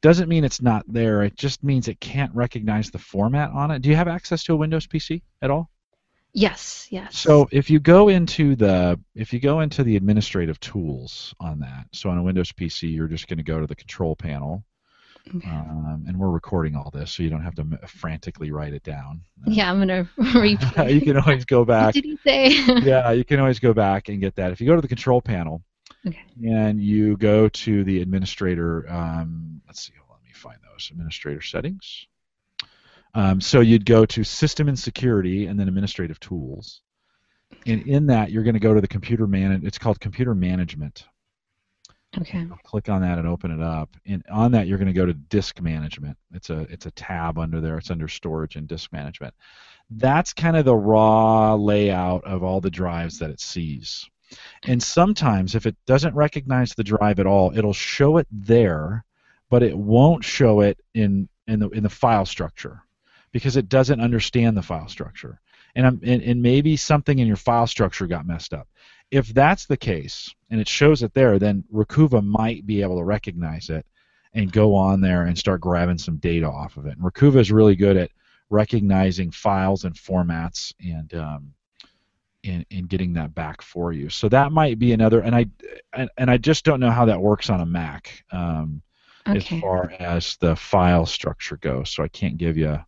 doesn't 0.00 0.28
mean 0.28 0.44
it's 0.44 0.62
not 0.62 0.84
there. 0.88 1.22
It 1.22 1.36
just 1.36 1.62
means 1.62 1.88
it 1.88 2.00
can't 2.00 2.34
recognize 2.34 2.90
the 2.90 2.98
format 2.98 3.50
on 3.50 3.70
it. 3.70 3.82
Do 3.82 3.88
you 3.88 3.96
have 3.96 4.08
access 4.08 4.42
to 4.44 4.54
a 4.54 4.56
Windows 4.56 4.86
PC 4.86 5.22
at 5.42 5.50
all? 5.50 5.70
Yes, 6.34 6.86
yes. 6.90 7.18
So 7.18 7.48
if 7.50 7.70
you 7.70 7.80
go 7.80 8.08
into 8.08 8.54
the 8.54 9.00
if 9.14 9.32
you 9.32 9.40
go 9.40 9.60
into 9.60 9.82
the 9.82 9.96
administrative 9.96 10.60
tools 10.60 11.34
on 11.40 11.60
that, 11.60 11.86
so 11.92 12.10
on 12.10 12.18
a 12.18 12.22
Windows 12.22 12.52
PC, 12.52 12.94
you're 12.94 13.08
just 13.08 13.28
going 13.28 13.38
to 13.38 13.44
go 13.44 13.60
to 13.60 13.66
the 13.66 13.74
control 13.74 14.14
panel, 14.14 14.64
Okay. 15.34 15.48
um, 15.48 16.04
and 16.08 16.16
we're 16.18 16.30
recording 16.30 16.74
all 16.76 16.90
this, 16.90 17.10
so 17.12 17.22
you 17.22 17.30
don't 17.30 17.42
have 17.42 17.54
to 17.56 17.62
m- 17.62 17.78
frantically 17.86 18.50
write 18.50 18.72
it 18.72 18.82
down. 18.82 19.22
yeah, 19.46 19.70
I'm 19.70 19.78
gonna 19.78 20.08
replay. 20.18 20.94
you 20.94 21.00
can 21.00 21.16
always 21.18 21.44
go 21.44 21.60
What 21.60 21.68
back. 21.68 21.94
did 21.94 22.04
he 22.04 22.18
say? 22.24 22.48
yeah, 22.82 23.10
you 23.12 23.24
can 23.24 23.40
always 23.40 23.58
go 23.58 23.72
back 23.74 24.08
and 24.08 24.20
get 24.20 24.36
that. 24.36 24.52
If 24.52 24.60
you 24.60 24.66
go 24.66 24.74
to 24.76 24.80
the 24.82 24.88
control 24.88 25.20
panel 25.20 25.62
Okay. 26.06 26.22
and 26.46 26.80
you 26.80 27.16
go 27.16 27.48
to 27.48 27.84
the 27.84 28.00
administrator, 28.00 28.90
um, 28.90 29.60
let's 29.66 29.82
see, 29.82 29.92
let 30.10 30.22
me 30.22 30.30
find 30.32 30.58
those 30.72 30.88
administrator 30.90 31.42
settings. 31.42 32.06
Um, 33.14 33.40
so 33.40 33.60
you'd 33.60 33.86
go 33.86 34.04
to 34.06 34.22
System 34.24 34.68
and 34.68 34.78
Security 34.78 35.46
and 35.46 35.58
then 35.58 35.66
Administrative 35.68 36.20
Tools. 36.20 36.82
And 37.66 37.86
in 37.88 38.06
that, 38.06 38.30
you're 38.30 38.44
going 38.44 38.54
to 38.54 38.60
go 38.60 38.74
to 38.74 38.80
the 38.80 38.86
computer 38.88 39.26
man. 39.26 39.62
It's 39.64 39.78
called 39.78 39.98
Computer 39.98 40.34
Management. 40.34 41.06
Okay. 42.16 42.46
Click 42.64 42.88
on 42.88 43.02
that 43.02 43.18
and 43.18 43.28
open 43.28 43.50
it 43.50 43.60
up. 43.60 43.90
And 44.06 44.24
on 44.30 44.52
that, 44.52 44.66
you're 44.66 44.78
going 44.78 44.86
to 44.86 44.94
go 44.94 45.04
to 45.04 45.12
Disk 45.12 45.60
Management. 45.60 46.16
It's 46.32 46.48
a 46.48 46.60
it's 46.70 46.86
a 46.86 46.90
tab 46.92 47.38
under 47.38 47.60
there. 47.60 47.76
It's 47.76 47.90
under 47.90 48.08
Storage 48.08 48.56
and 48.56 48.66
Disk 48.66 48.92
Management. 48.92 49.34
That's 49.90 50.32
kind 50.32 50.56
of 50.56 50.64
the 50.64 50.74
raw 50.74 51.54
layout 51.54 52.24
of 52.24 52.42
all 52.42 52.60
the 52.60 52.70
drives 52.70 53.18
that 53.18 53.30
it 53.30 53.40
sees. 53.40 54.08
And 54.64 54.82
sometimes, 54.82 55.54
if 55.54 55.66
it 55.66 55.76
doesn't 55.86 56.14
recognize 56.14 56.72
the 56.74 56.84
drive 56.84 57.18
at 57.18 57.26
all, 57.26 57.56
it'll 57.56 57.72
show 57.72 58.16
it 58.16 58.26
there, 58.30 59.04
but 59.50 59.62
it 59.62 59.76
won't 59.76 60.24
show 60.24 60.60
it 60.60 60.78
in 60.94 61.28
in 61.46 61.60
the 61.60 61.68
in 61.70 61.82
the 61.82 61.90
file 61.90 62.26
structure 62.26 62.82
because 63.32 63.56
it 63.56 63.68
doesn't 63.68 64.00
understand 64.00 64.56
the 64.56 64.62
file 64.62 64.88
structure. 64.88 65.40
And, 65.74 65.86
I'm, 65.86 66.00
and, 66.02 66.22
and 66.22 66.42
maybe 66.42 66.76
something 66.76 67.18
in 67.18 67.26
your 67.26 67.36
file 67.36 67.66
structure 67.66 68.06
got 68.06 68.26
messed 68.26 68.54
up. 68.54 68.66
If 69.10 69.28
that's 69.28 69.66
the 69.66 69.76
case 69.76 70.34
and 70.50 70.60
it 70.60 70.68
shows 70.68 71.02
it 71.02 71.14
there, 71.14 71.38
then 71.38 71.64
Recuva 71.72 72.22
might 72.22 72.66
be 72.66 72.82
able 72.82 72.98
to 72.98 73.04
recognize 73.04 73.70
it 73.70 73.86
and 74.34 74.52
go 74.52 74.74
on 74.74 75.00
there 75.00 75.22
and 75.22 75.38
start 75.38 75.60
grabbing 75.60 75.98
some 75.98 76.16
data 76.18 76.46
off 76.46 76.76
of 76.76 76.86
it. 76.86 76.96
And 76.96 77.02
Recuva 77.02 77.36
is 77.36 77.50
really 77.50 77.76
good 77.76 77.96
at 77.96 78.10
recognizing 78.50 79.30
files 79.30 79.84
and 79.84 79.94
formats 79.94 80.72
and 80.80 81.12
um, 81.14 81.52
and, 82.44 82.64
and 82.70 82.88
getting 82.88 83.12
that 83.14 83.34
back 83.34 83.62
for 83.62 83.92
you. 83.92 84.08
So 84.08 84.28
that 84.28 84.52
might 84.52 84.78
be 84.78 84.92
another. 84.92 85.20
And 85.20 85.34
I 85.34 85.46
and, 85.94 86.10
and 86.18 86.30
I 86.30 86.36
just 86.36 86.64
don't 86.64 86.80
know 86.80 86.90
how 86.90 87.04
that 87.06 87.20
works 87.20 87.50
on 87.50 87.60
a 87.60 87.66
Mac 87.66 88.24
um, 88.30 88.82
Okay. 89.26 89.36
as 89.56 89.60
far 89.60 89.92
as 89.98 90.36
the 90.36 90.56
file 90.56 91.04
structure 91.04 91.58
goes. 91.58 91.90
So 91.90 92.02
I 92.02 92.08
can't 92.08 92.38
give 92.38 92.56
you. 92.56 92.78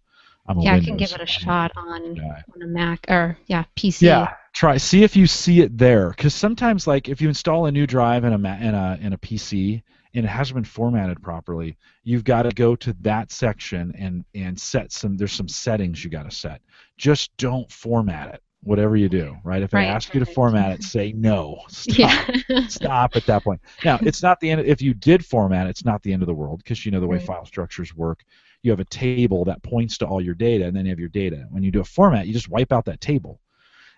I'm 0.47 0.59
a 0.59 0.63
Yeah, 0.63 0.75
I 0.75 0.81
can 0.81 0.97
give 0.97 1.13
it 1.13 1.21
a 1.21 1.27
shot 1.27 1.71
on 1.77 2.19
on 2.19 2.63
a 2.63 2.67
Mac 2.67 3.05
or 3.09 3.37
yeah 3.47 3.65
PC. 3.77 4.03
Yeah, 4.03 4.33
try 4.53 4.77
see 4.77 5.03
if 5.05 5.17
you 5.17 5.27
see 5.27 5.61
it 5.61 5.77
there, 5.79 6.11
because 6.11 6.35
sometimes 6.35 6.87
like 6.87 7.09
if 7.09 7.21
you 7.21 7.29
install 7.29 7.67
a 7.67 7.73
new 7.73 7.87
drive 7.87 8.25
in 8.25 8.33
a 8.33 8.37
in 8.37 8.75
a 8.75 8.99
in 9.01 9.13
a 9.13 9.19
PC 9.19 9.83
and 10.15 10.25
it 10.25 10.29
hasn't 10.29 10.55
been 10.57 10.65
formatted 10.65 11.23
properly, 11.23 11.77
you've 12.05 12.25
got 12.25 12.43
to 12.43 12.51
go 12.51 12.75
to 12.77 12.93
that 13.01 13.31
section 13.31 13.93
and 13.97 14.25
and 14.35 14.59
set 14.59 14.93
some. 14.93 15.17
There's 15.17 15.33
some 15.33 15.49
settings 15.49 16.05
you 16.05 16.11
got 16.11 16.25
to 16.29 16.37
set. 16.37 16.61
Just 16.99 17.37
don't 17.37 17.71
format 17.71 18.35
it. 18.35 18.43
Whatever 18.63 18.97
you 18.97 19.09
do, 19.09 19.37
right? 19.45 19.63
If 19.63 19.73
Right, 19.73 19.83
I 19.89 19.95
ask 19.95 20.13
you 20.15 20.21
to 20.21 20.27
format 20.27 20.73
it, 20.73 20.83
say 20.83 21.13
no. 21.13 21.61
Stop. 21.69 22.29
Yeah. 22.49 22.67
Stop 22.67 23.17
at 23.17 23.25
that 23.27 23.43
point. 23.45 23.61
Now, 23.85 24.01
it's 24.05 24.23
not 24.23 24.39
the 24.41 24.51
end. 24.51 24.61
If 24.63 24.83
you 24.83 24.93
did 24.95 25.25
format, 25.25 25.67
it's 25.67 25.85
not 25.85 26.03
the 26.03 26.13
end 26.13 26.23
of 26.23 26.27
the 26.27 26.35
world 26.35 26.59
because 26.59 26.85
you 26.85 26.91
know 26.93 27.01
the 27.01 27.07
way 27.09 27.19
Right. 27.19 27.27
file 27.27 27.47
structures 27.47 27.95
work. 27.95 28.23
You 28.63 28.71
have 28.71 28.81
a 28.81 28.85
table 28.85 29.45
that 29.47 29.63
points 29.63 29.97
to 29.99 30.07
all 30.07 30.21
your 30.21 30.35
data, 30.35 30.67
and 30.67 30.77
then 30.77 30.85
you 30.85 30.91
have 30.91 31.01
your 31.01 31.09
data. 31.09 31.47
When 31.51 31.63
you 31.63 31.71
do 31.71 31.81
a 31.81 31.85
format, 31.85 32.27
you 32.27 32.33
just 32.33 32.49
wipe 32.51 32.73
out 32.73 32.85
that 32.87 33.01
table. 33.01 33.41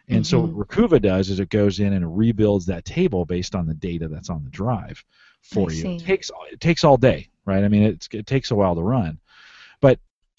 And 0.09 0.27
so 0.27 0.43
Mhm. 0.43 0.53
what 0.53 0.69
Recuva 0.69 1.01
does 1.01 1.31
is 1.31 1.41
it 1.41 1.49
goes 1.49 1.81
in 1.81 1.93
and 1.93 2.17
rebuilds 2.17 2.67
that 2.67 2.85
table 2.85 3.25
based 3.25 3.55
on 3.55 3.67
the 3.67 3.75
data 3.75 4.09
that's 4.09 4.31
on 4.31 4.45
the 4.45 4.51
drive 4.51 5.03
for 5.43 5.71
I 5.71 5.75
you. 5.75 5.91
It 5.91 5.99
takes 5.99 6.31
it 6.53 6.61
takes 6.61 6.85
all 6.85 6.97
day, 6.97 7.29
right? 7.45 7.65
I 7.65 7.69
mean, 7.69 7.83
it's, 7.85 8.09
it 8.13 8.27
takes 8.27 8.51
a 8.51 8.55
while 8.55 8.75
to 8.75 8.83
run, 8.83 9.19
but 9.81 9.99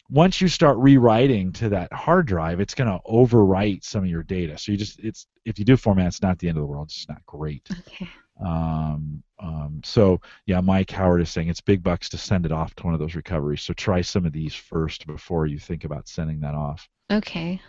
once 0.10 0.42
you 0.42 0.48
start 0.48 0.78
rewriting 0.78 1.52
to 1.54 1.70
that 1.70 1.92
hard 1.94 2.26
drive, 2.28 2.60
it's 2.60 2.76
going 2.76 2.90
to 2.90 3.00
overwrite 3.10 3.84
some 3.84 4.04
of 4.04 4.10
your 4.10 4.24
data. 4.24 4.58
So 4.58 4.72
you 4.72 4.78
just 4.78 5.00
it's 5.00 5.28
if 5.46 5.58
you 5.58 5.66
do 5.66 5.78
format, 5.78 6.08
it's 6.08 6.22
not 6.22 6.38
the 6.40 6.50
end 6.50 6.58
of 6.58 6.62
the 6.62 6.68
world. 6.68 6.88
It's 6.88 6.96
just 6.96 7.10
not 7.10 7.26
great. 7.26 7.72
okay. 7.88 8.10
Um, 8.44 9.24
um, 9.40 9.82
so 9.84 10.20
yeah, 10.46 10.60
Mike 10.62 10.92
Howard 10.92 11.22
is 11.22 11.30
saying 11.30 11.48
it's 11.50 11.62
big 11.62 11.84
bucks 11.84 12.10
to 12.10 12.18
send 12.18 12.46
it 12.46 12.52
off 12.52 12.76
to 12.76 12.84
one 12.84 12.94
of 12.94 13.00
those 13.00 13.16
recoveries. 13.16 13.62
So 13.62 13.74
try 13.74 14.02
some 14.02 14.26
of 14.26 14.34
these 14.34 14.54
first 14.56 15.08
before 15.08 15.46
you 15.48 15.60
think 15.60 15.84
about 15.84 16.08
sending 16.08 16.40
that 16.42 16.56
off. 16.56 16.90
Okay. 17.14 17.62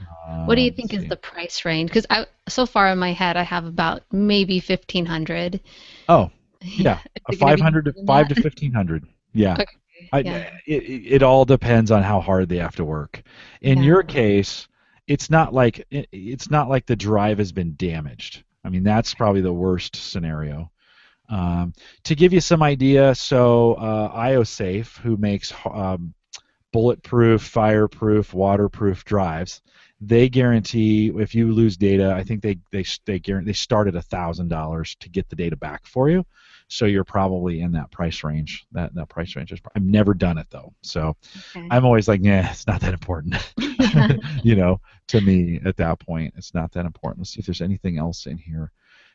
What 0.45 0.57
do 0.57 0.63
you 0.63 0.71
Um, 0.71 0.77
think 0.77 0.93
is 0.95 1.05
see. 1.05 1.09
the 1.09 1.17
price 1.17 1.65
range? 1.65 1.91
Because 1.91 2.07
I 2.11 2.27
so 2.49 2.67
far 2.67 2.89
in 2.91 2.99
my 2.99 3.13
head 3.13 3.37
I 3.37 3.43
have 3.43 3.67
about 3.67 4.03
maybe 4.13 4.61
fifteen 4.61 5.07
hundred. 5.07 5.61
Oh, 6.09 6.31
yeah, 6.77 7.01
a 7.29 7.33
Is 7.33 7.43
it 7.43 7.47
gonna 7.47 7.63
500 7.63 7.85
to 7.87 7.95
5 8.07 8.29
to 8.29 8.35
1500. 8.35 9.05
Yeah. 9.33 9.61
Okay, 9.63 10.13
I, 10.13 10.21
yeah. 10.21 10.45
it, 10.67 10.83
it 10.85 11.07
it 11.17 11.23
all 11.23 11.45
depends 11.45 11.91
on 11.91 12.03
how 12.03 12.21
hard 12.21 12.49
they 12.49 12.59
have 12.59 12.77
to 12.77 12.85
work. 12.85 13.23
In 13.63 13.81
Yeah. 13.81 13.83
your 13.83 14.03
case, 14.03 14.69
it's 15.07 15.31
not 15.31 15.53
like 15.55 15.87
it, 15.91 16.09
it's 16.13 16.51
not 16.51 16.69
like 16.69 16.87
the 16.87 16.97
drive 16.97 17.39
has 17.39 17.53
been 17.53 17.75
damaged. 17.77 18.45
I 18.65 18.71
mean, 18.71 18.83
that's 18.85 19.15
probably 19.15 19.41
the 19.43 19.53
worst 19.53 19.97
scenario. 19.97 20.71
Um, 21.29 21.73
to 22.05 22.15
give 22.15 22.33
you 22.33 22.41
some 22.41 22.63
idea, 22.63 23.15
so 23.15 23.75
uh, 23.75 24.17
IOSafe, 24.17 24.99
who 24.99 25.17
makes 25.17 25.53
um, 25.67 26.15
bulletproof, 26.75 27.41
fireproof, 27.41 28.35
waterproof 28.35 29.05
drives, 29.05 29.63
they 30.01 30.29
guarantee 30.29 31.13
if 31.17 31.33
you 31.33 31.53
lose 31.53 31.77
data, 31.77 32.13
I 32.13 32.25
think 32.25 32.43
they 32.43 32.59
they 32.73 32.85
they 33.07 33.21
guarantee 33.21 33.47
they 33.47 33.53
start 33.53 33.87
at 33.87 34.05
thousand 34.07 34.49
dollars 34.49 34.97
to 34.97 35.09
get 35.09 35.29
the 35.29 35.37
data 35.37 35.57
back 35.57 35.87
for 35.87 36.11
you. 36.11 36.27
So 36.67 36.87
you're 36.87 37.05
probably 37.05 37.61
in 37.61 37.71
that 37.73 37.93
price 37.93 38.25
range. 38.25 38.67
That 38.73 38.93
that 38.97 39.09
price 39.09 39.37
range 39.37 39.53
is. 39.53 39.61
I've 39.77 39.85
never 39.85 40.15
done 40.15 40.37
it 40.37 40.49
though, 40.51 40.75
so 40.83 41.17
Okay. 41.57 41.69
I'm 41.71 41.85
always 41.85 42.09
like, 42.09 42.23
yeah, 42.25 42.51
it's 42.51 42.67
not 42.67 42.81
that 42.81 42.93
important. 42.93 43.37
You 44.43 44.57
know, 44.57 44.81
to 45.09 45.21
me 45.21 45.61
at 45.65 45.77
that 45.77 46.01
point, 46.01 46.35
it's 46.37 46.55
not 46.55 46.73
that 46.73 46.87
important. 46.87 47.21
Let's 47.21 47.31
see 47.35 47.41
if 47.41 47.47
there's 47.47 47.63
anything 47.63 47.99
else 47.99 48.27
in 48.27 48.37
here. 48.37 48.73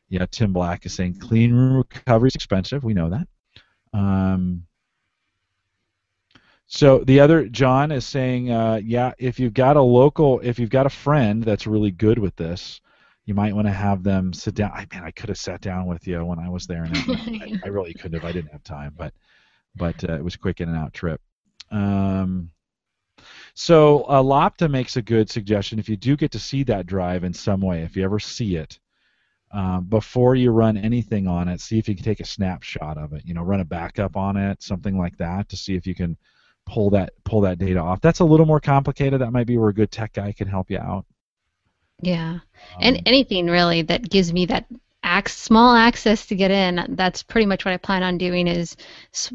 Yeah, 0.08 0.26
Tim 0.32 0.54
Black 0.54 0.86
is 0.86 0.94
saying 0.94 1.20
clean 1.20 1.54
room 1.54 1.76
recovery 1.78 2.30
is 2.30 2.36
expensive. 2.36 2.84
We 2.86 2.94
know 2.94 3.10
that. 3.10 3.28
Um, 3.94 4.64
so 6.72 7.00
the 7.00 7.20
other 7.20 7.48
John 7.48 7.92
is 7.92 8.06
saying, 8.06 8.52
uh, 8.52 8.80
yeah, 8.84 9.14
if 9.18 9.40
you've 9.40 9.56
got 9.56 9.76
a 9.76 9.82
local, 9.82 10.40
if 10.42 10.60
you've 10.60 10.70
got 10.70 10.86
a 10.86 10.90
friend 10.92 11.44
that's 11.44 11.66
really 11.66 11.90
good 11.90 12.20
with 12.20 12.36
this, 12.36 12.80
you 13.26 13.34
might 13.34 13.56
want 13.56 13.66
to 13.66 13.74
have 13.74 14.04
them 14.04 14.32
sit 14.34 14.54
down. 14.54 14.72
I 14.72 14.86
man, 14.94 15.04
I 15.04 15.10
could 15.10 15.30
have 15.30 15.40
sat 15.40 15.62
down 15.62 15.88
with 15.88 16.06
you 16.06 16.24
when 16.24 16.38
I 16.38 16.48
was 16.48 16.68
there, 16.68 16.84
and 16.84 16.96
I, 17.42 17.60
I 17.66 17.70
really 17.70 17.96
couldn't 17.96 18.22
have. 18.22 18.24
I 18.24 18.32
didn't 18.32 18.52
have 18.52 18.64
time, 18.64 18.94
but 18.96 19.16
but 19.76 20.08
uh, 20.08 20.14
it 20.14 20.24
was 20.24 20.36
a 20.36 20.38
quick 20.38 20.62
in 20.62 20.70
and 20.70 20.78
out 20.78 20.94
trip. 20.94 21.20
Um, 21.72 22.52
so 23.56 24.04
uh, 24.04 24.22
Lopta 24.22 24.70
makes 24.70 24.96
a 24.96 25.02
good 25.02 25.28
suggestion. 25.28 25.80
If 25.80 25.90
you 25.90 25.98
do 25.98 26.16
get 26.16 26.32
to 26.34 26.40
see 26.40 26.62
that 26.66 26.86
drive 26.86 27.24
in 27.24 27.34
some 27.34 27.62
way, 27.62 27.82
if 27.82 27.98
you 27.98 28.04
ever 28.04 28.20
see 28.20 28.58
it, 28.58 28.78
um, 29.52 29.86
before 29.86 30.36
you 30.36 30.52
run 30.52 30.78
anything 30.78 31.26
on 31.26 31.48
it, 31.48 31.62
see 31.62 31.80
if 31.80 31.90
you 31.90 31.96
can 31.96 32.04
take 32.04 32.20
a 32.20 32.26
snapshot 32.26 33.00
of 33.00 33.14
it. 33.14 33.24
You 33.26 33.34
know, 33.34 33.42
run 33.42 33.60
a 33.60 33.66
backup 33.66 34.16
on 34.16 34.38
it, 34.38 34.62
something 34.62 35.00
like 35.00 35.18
that, 35.18 35.50
to 35.50 35.58
see 35.58 35.76
if 35.76 35.88
you 35.88 35.96
can 35.96 36.16
pull 36.70 36.90
that 36.92 37.12
pull 37.26 37.42
that 37.42 37.58
data 37.58 37.80
off. 37.80 38.02
That's 38.02 38.20
a 38.20 38.26
little 38.26 38.46
more 38.46 38.60
complicated. 38.60 39.22
That 39.22 39.32
might 39.34 39.48
be 39.48 39.58
where 39.58 39.70
a 39.70 39.74
good 39.74 39.92
tech 39.92 40.14
guy 40.14 40.32
can 40.32 40.48
help 40.48 40.70
you 40.70 40.78
out. 40.80 41.06
yeah. 42.02 42.40
Um, 42.76 42.82
And 42.82 43.02
anything 43.06 43.48
really 43.48 43.82
that 43.84 44.10
gives 44.10 44.32
me 44.34 44.46
that 44.48 44.66
ac- 45.04 45.30
small 45.30 45.76
access 45.76 46.26
to 46.28 46.36
get 46.36 46.52
in, 46.52 46.86
that's 46.96 47.24
pretty 47.24 47.46
much 47.46 47.66
what 47.66 47.74
I 47.74 47.78
plan 47.78 48.04
on 48.04 48.18
doing 48.18 48.48
is, 48.48 48.76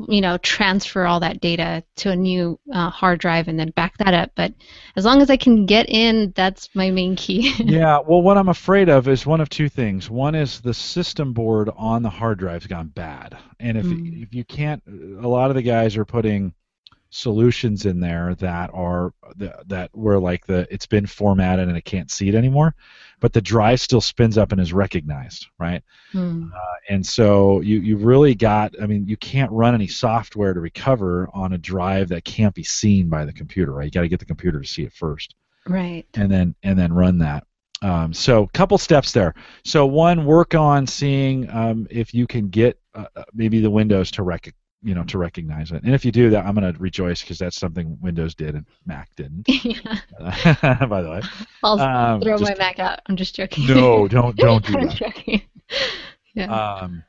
you 0.09 0.21
know, 0.21 0.37
transfer 0.39 1.07
all 1.07 1.21
that 1.21 1.41
data 1.41 1.83
to 1.97 2.11
a 2.11 2.17
new 2.17 2.59
uh, 2.73 2.91
hard 2.91 3.19
drive 3.21 3.49
and 3.49 3.59
then 3.59 3.71
back 3.71 3.97
that 3.99 4.15
up. 4.15 4.31
But 4.35 4.55
as 4.97 5.05
long 5.05 5.21
as 5.23 5.31
I 5.31 5.37
can 5.37 5.67
get 5.67 5.89
in, 5.89 6.33
that's 6.37 6.69
my 6.75 6.91
main 6.91 7.17
key. 7.17 7.53
yeah, 7.59 7.99
well, 8.07 8.23
what 8.23 8.37
I'm 8.39 8.49
afraid 8.51 8.89
of 8.89 9.09
is 9.09 9.27
one 9.27 9.41
of 9.41 9.49
two 9.49 9.69
things. 9.69 10.11
One 10.11 10.35
is 10.35 10.61
the 10.61 10.75
system 10.75 11.33
board 11.33 11.71
on 11.77 12.03
the 12.03 12.11
hard 12.11 12.39
drive's 12.39 12.67
gone 12.67 12.89
bad, 12.89 13.37
and 13.61 13.77
if 13.79 13.85
Mm. 13.87 14.23
if 14.23 14.35
you 14.35 14.45
can't, 14.45 14.83
a 14.87 15.29
lot 15.29 15.51
of 15.51 15.57
the 15.57 15.63
guys 15.63 15.97
are 15.97 16.05
putting 16.07 16.55
solutions 17.15 17.87
in 17.87 18.01
there 18.01 18.35
that 18.35 18.71
are 18.75 19.13
that, 19.37 19.69
that 19.69 19.91
where 19.93 20.19
like 20.19 20.45
the 20.47 20.67
it's 20.69 20.87
been 20.87 21.07
formatted 21.07 21.69
and 21.69 21.77
it 21.77 21.85
can't 21.85 22.11
see 22.11 22.29
it 22.29 22.35
anymore, 22.35 22.75
but 23.21 23.33
the 23.33 23.41
drive 23.41 23.81
still 23.81 24.01
spins 24.01 24.37
up 24.37 24.51
and 24.51 24.61
is 24.61 24.73
recognized, 24.73 25.47
right? 25.59 25.83
Hmm. 26.11 26.49
and 26.89 27.07
so 27.07 27.61
you 27.61 27.79
you 27.79 27.97
really 27.97 28.35
got 28.35 28.75
I 28.83 28.87
mean 28.87 29.07
you 29.07 29.17
can't 29.17 29.53
run 29.53 29.75
any 29.75 29.87
software 29.87 30.53
to 30.53 30.61
recover 30.61 31.29
on 31.33 31.53
a 31.53 31.59
drive 31.59 32.09
that 32.09 32.25
can't 32.25 32.55
be 32.55 32.65
seen 32.65 33.09
by 33.09 33.25
the 33.25 33.33
computer, 33.33 33.73
right? 33.73 33.85
You 33.85 33.93
got 33.93 34.03
to 34.03 34.09
get 34.09 34.19
the 34.19 34.27
computer 34.27 34.61
to 34.61 34.67
see 34.67 34.83
it 34.83 34.93
first 34.93 35.37
Right. 35.69 36.05
and 36.15 36.31
then 36.31 36.57
and 36.65 36.77
then 36.77 36.93
run 36.93 37.19
that. 37.19 37.47
Um, 37.81 38.13
so 38.13 38.49
couple 38.55 38.79
steps 38.79 39.13
there. 39.13 39.35
So 39.65 39.87
one, 39.87 40.25
work 40.25 40.55
on 40.55 40.87
seeing 40.87 41.49
um, 41.51 41.87
if 41.91 42.13
you 42.13 42.27
can 42.27 42.49
get 42.49 42.79
uh, 42.95 43.07
uh, 43.15 43.25
maybe 43.33 43.61
the 43.61 43.71
Windows 43.71 44.11
to 44.13 44.23
rec- 44.23 44.55
you 44.85 44.95
know 44.95 45.03
to 45.05 45.19
recognize 45.19 45.73
it. 45.73 45.83
And 45.83 45.95
if 45.95 46.05
you 46.05 46.13
do 46.13 46.31
that, 46.31 46.45
I'm 46.47 46.55
going 46.55 46.73
to 46.73 46.79
rejoice 46.79 47.23
because 47.23 47.39
that's 47.39 47.57
something 47.59 47.97
Windows 48.01 48.35
did 48.35 48.55
and 48.55 48.67
Mac 48.87 49.09
didn't. 49.17 49.49
yeah. 49.65 49.99
by 50.87 51.03
the 51.03 51.11
way, 51.11 51.23
I'll 51.63 51.81
um, 51.81 52.21
throw 52.21 52.39
just- 52.39 52.51
my 52.51 52.57
Mac 52.59 52.79
out. 52.79 53.01
I'm 53.07 53.17
just 53.17 53.35
joking. 53.35 53.67
no, 53.67 54.07
don't 54.09 54.37
don't 54.37 54.65
do 54.65 54.75
I'm 54.79 54.87
that. 54.89 54.97
joking. 54.97 55.43
yeah. 56.35 56.53
Um, 56.55 57.03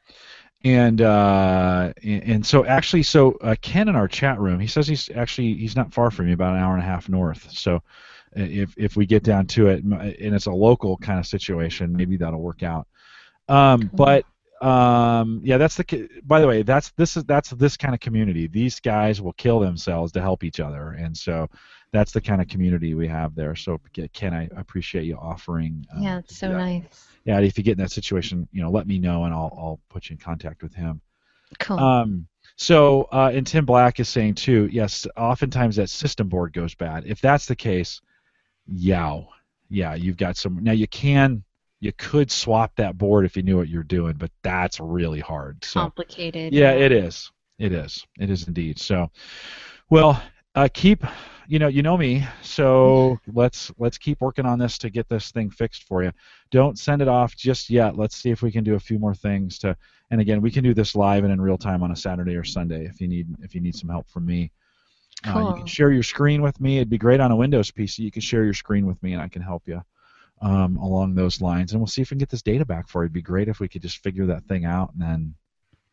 and 0.64 1.02
uh, 1.02 1.94
and 2.04 2.24
and 2.24 2.46
so 2.46 2.66
actually, 2.66 3.04
so 3.04 3.34
uh, 3.42 3.56
Ken 3.62 3.88
in 3.88 3.96
our 3.96 4.08
chat 4.08 4.40
room, 4.40 4.60
he 4.60 4.68
says 4.68 4.88
he's 4.88 5.10
actually 5.14 5.54
he's 5.56 5.76
not 5.76 5.94
far 5.94 6.10
from 6.10 6.26
me, 6.26 6.32
about 6.34 6.56
an 6.56 6.62
hour 6.62 6.74
and 6.74 6.82
a 6.82 6.86
half 6.86 7.08
north. 7.08 7.48
So 7.52 7.76
uh, 7.76 7.80
if 8.36 8.74
if 8.78 8.96
we 8.96 9.06
get 9.06 9.24
down 9.24 9.46
to 9.48 9.68
it, 9.68 9.84
and 9.84 10.34
it's 10.36 10.48
a 10.48 10.52
local 10.52 10.98
kind 10.98 11.20
of 11.20 11.28
situation, 11.28 11.96
maybe 11.96 12.18
that'll 12.18 12.42
work 12.42 12.64
out. 12.64 12.88
Um, 13.48 13.82
Cool. 13.82 13.90
but 13.94 14.26
um, 14.62 15.42
yeah, 15.44 15.58
that's 15.58 15.76
the. 15.76 16.10
By 16.24 16.40
the 16.40 16.48
way, 16.48 16.64
that's 16.64 16.92
this 16.92 17.18
is 17.18 17.24
that's 17.26 17.50
this 17.52 17.78
kind 17.78 17.94
of 17.94 18.00
community. 18.00 18.48
These 18.48 18.80
guys 18.80 19.22
will 19.22 19.34
kill 19.34 19.60
themselves 19.60 20.12
to 20.14 20.22
help 20.22 20.44
each 20.44 20.60
other, 20.60 20.92
and 20.92 21.16
so 21.16 21.50
that's 21.96 22.12
the 22.12 22.22
kind 22.22 22.42
of 22.42 22.48
community 22.48 22.94
we 22.94 23.08
have 23.08 23.36
there. 23.36 23.56
So 23.56 23.80
Ken, 24.14 24.34
I 24.34 24.50
appreciate 24.56 25.06
you 25.06 25.16
offering. 25.16 25.86
uh, 25.96 26.02
yeah, 26.02 26.18
it's 26.20 26.38
so 26.38 26.50
that 26.50 26.58
nice. 26.58 27.08
yeah, 27.24 27.40
if 27.40 27.58
you 27.58 27.64
get 27.64 27.74
in 27.74 27.84
that 27.84 27.92
situation, 27.92 28.48
you 28.52 28.62
know, 28.62 28.70
let 28.70 28.86
me 28.86 29.00
know 29.00 29.24
and 29.24 29.34
I'll 29.34 29.54
I'll 29.58 29.80
put 29.90 30.10
you 30.10 30.16
in 30.16 30.20
contact 30.20 30.62
with 30.62 30.74
him. 30.74 31.00
Cool. 31.60 31.80
Um, 31.80 32.28
so 32.58 33.08
uh, 33.12 33.32
and 33.34 33.48
Tim 33.48 33.66
Black 33.66 34.00
is 34.00 34.10
saying 34.10 34.36
too, 34.36 34.70
yes, 34.72 35.08
oftentimes 35.16 35.78
that 35.78 35.90
system 35.90 36.28
board 36.28 36.52
goes 36.52 36.76
bad. 36.76 37.06
If 37.06 37.22
that's 37.22 37.46
the 37.46 37.56
case, 37.56 38.02
yow, 38.68 39.30
yeah, 39.70 39.96
you've 39.96 40.18
got 40.18 40.36
some. 40.36 40.64
Now 40.64 40.74
you 40.74 40.88
can 40.88 41.45
you 41.80 41.92
could 41.94 42.32
swap 42.32 42.72
that 42.78 42.98
board 42.98 43.26
if 43.26 43.36
you 43.36 43.44
knew 43.44 43.58
what 43.58 43.70
you're 43.70 43.84
doing, 43.84 44.14
but 44.14 44.32
that's 44.44 44.80
really 44.80 45.20
hard. 45.20 45.64
So 45.64 45.82
Complicated. 45.82 46.54
yeah, 46.54 46.72
it 46.72 46.92
is. 46.92 47.32
It 47.60 47.72
is. 47.72 48.06
It 48.20 48.30
is 48.30 48.48
indeed. 48.48 48.80
So, 48.80 49.10
well, 49.90 50.22
uh, 50.56 50.68
keep. 50.74 51.04
You 51.48 51.60
know, 51.60 51.68
you 51.68 51.84
know 51.84 51.96
me. 51.96 52.26
So 52.42 53.20
let's 53.34 53.72
let's 53.78 54.00
keep 54.00 54.20
working 54.20 54.48
on 54.48 54.58
this 54.58 54.80
to 54.80 54.90
get 54.90 55.08
this 55.10 55.30
thing 55.32 55.52
fixed 55.52 55.84
for 55.84 56.04
you. 56.04 56.12
Don't 56.50 56.80
send 56.80 57.04
it 57.04 57.08
off 57.08 57.36
just 57.36 57.70
yet. 57.70 57.96
Let's 57.96 58.16
see 58.16 58.32
if 58.32 58.42
we 58.42 58.52
can 58.52 58.64
do 58.64 58.74
a 58.76 58.80
few 58.80 58.98
more 58.98 59.14
things 59.14 59.60
to. 59.60 59.78
And 60.12 60.22
again, 60.22 60.42
we 60.42 60.52
can 60.52 60.64
do 60.64 60.74
this 60.74 60.96
live 60.96 61.24
and 61.24 61.32
in 61.32 61.40
real 61.40 61.58
time 61.58 61.84
on 61.84 61.92
a 61.92 61.96
Saturday 61.96 62.36
or 62.36 62.44
Sunday 62.44 62.86
if 62.86 63.00
you 63.00 63.08
need 63.08 63.28
if 63.42 63.54
you 63.54 63.62
need 63.62 63.76
some 63.76 63.90
help 63.90 64.10
from 64.10 64.26
me. 64.26 64.52
Uh, 65.24 65.50
you 65.50 65.56
can 65.56 65.66
share 65.66 65.92
your 65.92 66.04
screen 66.04 66.42
with 66.42 66.60
me. 66.60 66.78
It'd 66.78 66.90
be 66.90 66.98
great 66.98 67.20
on 67.20 67.32
a 67.32 67.36
Windows 67.36 67.72
PC. 67.72 68.00
You 68.00 68.12
can 68.12 68.22
share 68.22 68.44
your 68.44 68.54
screen 68.54 68.86
with 68.86 69.02
me, 69.02 69.14
and 69.14 69.22
I 69.22 69.28
can 69.28 69.42
help 69.42 69.64
you 69.66 69.82
um, 70.42 70.78
along 70.78 71.16
those 71.16 71.42
lines. 71.42 71.72
And 71.72 71.82
we'll 71.82 71.88
see 71.88 72.02
if 72.02 72.10
we 72.10 72.16
can 72.16 72.20
get 72.20 72.30
this 72.30 72.42
data 72.42 72.66
back 72.66 72.88
for 72.88 73.02
you. 73.02 73.06
It'd 73.06 73.14
be 73.14 73.22
great 73.22 73.48
if 73.48 73.60
we 73.60 73.68
could 73.68 73.82
just 73.82 74.04
figure 74.04 74.26
that 74.28 74.46
thing 74.46 74.66
out 74.66 74.94
and 74.94 75.02
then 75.02 75.36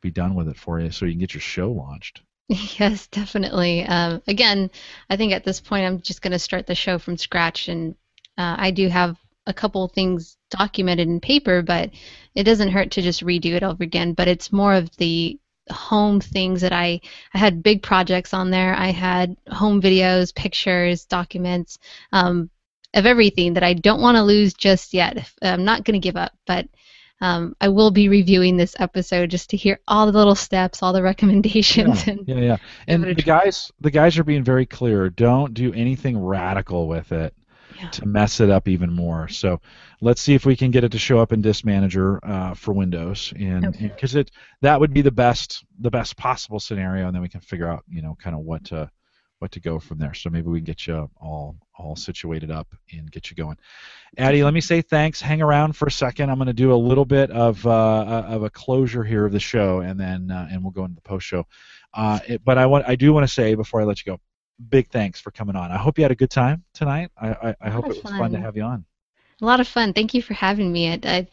be 0.00 0.10
done 0.10 0.34
with 0.34 0.48
it 0.48 0.56
for 0.56 0.80
you, 0.80 0.90
so 0.90 1.06
you 1.06 1.12
can 1.12 1.20
get 1.20 1.34
your 1.34 1.40
show 1.40 1.70
launched. 1.70 2.22
Yes, 2.78 3.06
definitely. 3.06 3.82
Um, 3.84 4.20
again, 4.26 4.70
I 5.08 5.16
think 5.16 5.32
at 5.32 5.44
this 5.44 5.60
point 5.60 5.86
I'm 5.86 6.02
just 6.02 6.20
going 6.20 6.32
to 6.32 6.38
start 6.38 6.66
the 6.66 6.74
show 6.74 6.98
from 6.98 7.16
scratch, 7.16 7.68
and 7.68 7.94
uh, 8.36 8.56
I 8.58 8.72
do 8.72 8.88
have 8.88 9.16
a 9.46 9.54
couple 9.54 9.88
things 9.88 10.36
documented 10.50 11.08
in 11.08 11.20
paper, 11.20 11.62
but 11.62 11.90
it 12.34 12.44
doesn't 12.44 12.70
hurt 12.70 12.90
to 12.92 13.02
just 13.02 13.24
redo 13.24 13.54
it 13.54 13.62
over 13.62 13.82
again. 13.82 14.12
But 14.12 14.28
it's 14.28 14.52
more 14.52 14.74
of 14.74 14.94
the 14.96 15.38
home 15.70 16.20
things 16.20 16.60
that 16.60 16.72
I 16.72 17.00
I 17.32 17.38
had 17.38 17.62
big 17.62 17.82
projects 17.82 18.34
on 18.34 18.50
there. 18.50 18.74
I 18.74 18.88
had 18.88 19.36
home 19.48 19.80
videos, 19.80 20.34
pictures, 20.34 21.04
documents, 21.04 21.78
um, 22.12 22.50
of 22.94 23.06
everything 23.06 23.54
that 23.54 23.62
I 23.62 23.72
don't 23.74 24.00
want 24.00 24.16
to 24.16 24.22
lose 24.22 24.54
just 24.54 24.92
yet. 24.94 25.30
I'm 25.42 25.64
not 25.64 25.84
going 25.84 26.00
to 26.00 26.04
give 26.04 26.16
up, 26.16 26.32
but 26.46 26.66
um, 27.20 27.54
I 27.60 27.68
will 27.68 27.90
be 27.92 28.08
reviewing 28.08 28.56
this 28.56 28.74
episode 28.80 29.30
just 29.30 29.50
to 29.50 29.56
hear 29.56 29.78
all 29.86 30.06
the 30.06 30.18
little 30.18 30.34
steps, 30.34 30.82
all 30.82 30.92
the 30.92 31.02
recommendations, 31.12 32.06
and 32.08 32.26
Yeah, 32.26 32.36
yeah. 32.40 32.56
And 32.88 33.04
the 33.04 33.14
guys, 33.14 33.70
the 33.80 33.90
guys 33.90 34.18
are 34.18 34.24
being 34.24 34.42
very 34.44 34.66
clear. 34.66 35.08
Don't 35.08 35.54
do 35.54 35.72
anything 35.72 36.18
radical 36.18 36.88
with 36.88 37.12
it 37.12 37.32
Yeah. 37.80 37.88
to 37.90 38.06
mess 38.06 38.40
it 38.40 38.50
up 38.50 38.66
even 38.66 38.92
more. 38.92 39.28
So 39.28 39.60
let's 40.00 40.20
see 40.20 40.34
if 40.34 40.44
we 40.44 40.56
can 40.56 40.72
get 40.72 40.82
it 40.82 40.90
to 40.92 40.98
show 40.98 41.20
up 41.20 41.32
in 41.32 41.40
Disk 41.42 41.64
Manager 41.64 42.18
uh, 42.24 42.54
for 42.54 42.72
Windows, 42.74 43.32
and 43.38 43.66
Okay. 43.66 43.86
because 43.88 44.16
it 44.16 44.32
that 44.62 44.80
would 44.80 44.92
be 44.92 45.02
the 45.02 45.12
best 45.12 45.64
the 45.80 45.90
best 45.90 46.16
possible 46.16 46.58
scenario, 46.58 47.06
and 47.06 47.14
then 47.14 47.22
we 47.22 47.28
can 47.28 47.40
figure 47.40 47.68
out 47.68 47.84
you 47.88 48.02
know 48.02 48.16
kind 48.20 48.34
of 48.34 48.42
what 48.42 48.64
to 48.64 48.90
what 49.42 49.50
to 49.50 49.60
go 49.60 49.80
from 49.80 49.98
there. 49.98 50.14
So 50.14 50.30
maybe 50.30 50.48
we 50.48 50.60
can 50.60 50.64
get 50.64 50.86
you 50.86 51.10
all 51.20 51.56
all 51.76 51.96
situated 51.96 52.52
up 52.52 52.68
and 52.92 53.10
get 53.10 53.28
you 53.28 53.36
going. 53.36 53.56
Addy, 54.16 54.44
let 54.44 54.54
me 54.54 54.60
say 54.60 54.82
thanks. 54.82 55.20
Hang 55.20 55.42
around 55.42 55.74
for 55.74 55.86
a 55.86 55.90
second. 55.90 56.30
I'm 56.30 56.36
going 56.36 56.46
to 56.46 56.52
do 56.52 56.72
a 56.72 56.76
little 56.76 57.04
bit 57.04 57.28
of 57.32 57.66
uh, 57.66 58.24
of 58.28 58.44
a 58.44 58.50
closure 58.50 59.02
here 59.02 59.26
of 59.26 59.32
the 59.32 59.40
show, 59.40 59.80
and 59.80 59.98
then 59.98 60.30
uh, 60.30 60.48
and 60.50 60.62
we'll 60.62 60.70
go 60.70 60.84
into 60.84 60.94
the 60.94 61.02
post 61.02 61.26
show. 61.26 61.44
Uh, 61.92 62.20
it, 62.28 62.44
but 62.44 62.56
I 62.56 62.66
want 62.66 62.88
I 62.88 62.94
do 62.94 63.12
want 63.12 63.24
to 63.26 63.34
say 63.34 63.56
before 63.56 63.80
I 63.80 63.84
let 63.84 63.98
you 63.98 64.12
go, 64.12 64.20
big 64.70 64.88
thanks 64.90 65.20
for 65.20 65.32
coming 65.32 65.56
on. 65.56 65.72
I 65.72 65.76
hope 65.76 65.98
you 65.98 66.04
had 66.04 66.12
a 66.12 66.16
good 66.22 66.30
time 66.30 66.62
tonight. 66.72 67.10
I 67.20 67.30
I, 67.30 67.56
I 67.62 67.70
hope 67.70 67.86
it 67.86 68.02
was 68.02 68.12
fun 68.12 68.30
to 68.30 68.40
have 68.40 68.56
you 68.56 68.62
on. 68.62 68.84
A 69.40 69.44
lot 69.44 69.58
of 69.58 69.66
fun. 69.66 69.92
Thank 69.92 70.14
you 70.14 70.22
for 70.22 70.34
having 70.34 70.72
me. 70.72 70.92
I, 70.92 71.00
I, 71.02 71.26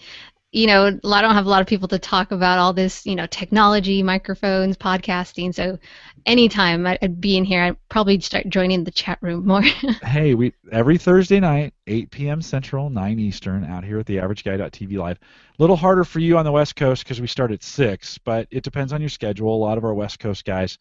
you 0.52 0.66
know, 0.68 1.00
I 1.04 1.22
don't 1.22 1.36
have 1.36 1.46
a 1.46 1.50
lot 1.50 1.62
of 1.62 1.68
people 1.68 1.88
to 1.90 2.00
talk 2.00 2.32
about 2.32 2.58
all 2.58 2.74
this, 2.74 3.06
you 3.06 3.16
know, 3.16 3.28
technology, 3.28 4.02
microphones, 4.02 4.78
podcasting. 4.78 5.54
So 5.54 5.78
anytime 6.26 6.88
I'd 6.88 7.22
be 7.22 7.38
in 7.38 7.44
here, 7.46 7.62
I'd 7.64 7.90
probably 7.90 8.20
start 8.20 8.50
joining 8.50 8.84
the 8.84 8.92
chat 8.92 9.20
room 9.22 9.46
more. 9.46 9.64
Hey, 10.02 10.34
we 10.34 10.54
every 10.72 10.98
Thursday 10.98 11.42
night, 11.42 11.74
8 11.86 12.10
p.m. 12.10 12.42
Central, 12.42 12.90
9 12.90 13.20
Eastern, 13.20 13.66
out 13.66 13.84
here 13.84 14.00
at 14.00 14.06
the 14.06 14.16
AverageGuy.tv 14.16 14.98
live. 14.98 15.18
A 15.22 15.62
little 15.62 15.76
harder 15.76 16.06
for 16.06 16.20
you 16.20 16.38
on 16.38 16.46
the 16.46 16.54
West 16.54 16.78
Coast 16.78 17.04
because 17.04 17.20
we 17.20 17.28
start 17.28 17.52
at 17.52 17.62
six, 17.64 18.18
but 18.18 18.48
it 18.50 18.64
depends 18.64 18.94
on 18.94 19.02
your 19.02 19.10
schedule. 19.10 19.54
A 19.54 19.60
lot 19.60 19.78
of 19.78 19.84
our 19.84 19.94
West 19.94 20.20
Coast 20.20 20.46
guys, 20.46 20.78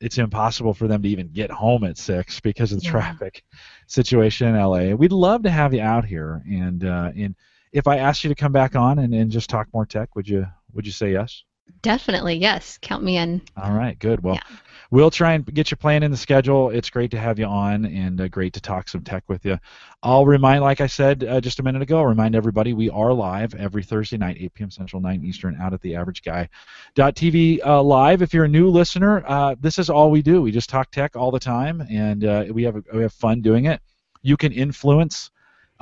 it's 0.00 0.16
impossible 0.16 0.72
for 0.72 0.88
them 0.88 1.02
to 1.02 1.08
even 1.08 1.28
get 1.28 1.50
home 1.50 1.84
at 1.84 1.98
six 1.98 2.40
because 2.40 2.72
of 2.72 2.78
the 2.80 2.84
Yeah. 2.86 2.92
traffic 2.92 3.44
situation 3.88 4.48
in 4.48 4.56
LA. 4.56 4.94
We'd 4.94 5.12
love 5.12 5.42
to 5.42 5.50
have 5.50 5.74
you 5.74 5.82
out 5.82 6.06
here, 6.06 6.42
and 6.50 6.82
uh, 6.84 7.12
and 7.14 7.34
if 7.72 7.86
I 7.86 7.98
asked 7.98 8.22
you 8.24 8.28
to 8.28 8.34
come 8.34 8.52
back 8.52 8.76
on 8.76 8.98
and, 8.98 9.14
and 9.14 9.30
just 9.30 9.50
talk 9.50 9.68
more 9.72 9.86
tech, 9.86 10.14
would 10.14 10.28
you 10.28 10.46
would 10.74 10.86
you 10.86 10.92
say 10.92 11.12
yes? 11.12 11.44
Definitely, 11.80 12.34
yes. 12.34 12.78
Count 12.82 13.02
me 13.02 13.16
in. 13.16 13.40
All 13.56 13.72
right, 13.72 13.98
good. 13.98 14.22
Well, 14.22 14.34
Yeah. 14.34 14.56
we'll 14.90 15.10
try 15.10 15.32
and 15.32 15.44
get 15.54 15.70
you 15.70 15.76
playing 15.76 16.02
in 16.02 16.10
the 16.10 16.16
schedule. 16.16 16.70
It's 16.70 16.90
great 16.90 17.10
to 17.12 17.18
have 17.18 17.38
you 17.38 17.46
on 17.46 17.86
and 17.86 18.20
uh, 18.20 18.28
great 18.28 18.52
to 18.54 18.60
talk 18.60 18.88
some 18.88 19.02
tech 19.02 19.24
with 19.28 19.44
you. 19.44 19.58
I'll 20.02 20.26
remind, 20.26 20.62
like 20.62 20.80
I 20.80 20.86
said 20.86 21.24
uh, 21.24 21.40
just 21.40 21.60
a 21.60 21.62
minute 21.62 21.82
ago, 21.82 21.98
I'll 21.98 22.06
remind 22.06 22.34
everybody 22.36 22.72
we 22.72 22.90
are 22.90 23.12
live 23.12 23.54
every 23.54 23.82
Thursday 23.82 24.16
night, 24.16 24.36
8 24.38 24.54
p.m. 24.54 24.70
Central, 24.70 25.00
9 25.02 25.24
Eastern, 25.24 25.56
out 25.60 25.72
at 25.72 25.80
the 25.80 25.96
Average 25.96 26.22
Guy. 26.22 26.48
TV 26.96 27.58
uh, 27.64 27.82
live. 27.82 28.22
If 28.22 28.34
you're 28.34 28.44
a 28.44 28.48
new 28.48 28.68
listener, 28.68 29.24
uh, 29.26 29.56
this 29.58 29.78
is 29.78 29.88
all 29.90 30.10
we 30.10 30.22
do. 30.22 30.42
We 30.42 30.52
just 30.52 30.68
talk 30.68 30.90
tech 30.90 31.16
all 31.16 31.30
the 31.30 31.40
time, 31.40 31.84
and 31.90 32.24
uh, 32.24 32.44
we 32.52 32.62
have 32.64 32.76
we 32.92 33.02
have 33.02 33.12
fun 33.12 33.40
doing 33.40 33.64
it. 33.64 33.80
You 34.22 34.36
can 34.36 34.52
influence 34.52 35.31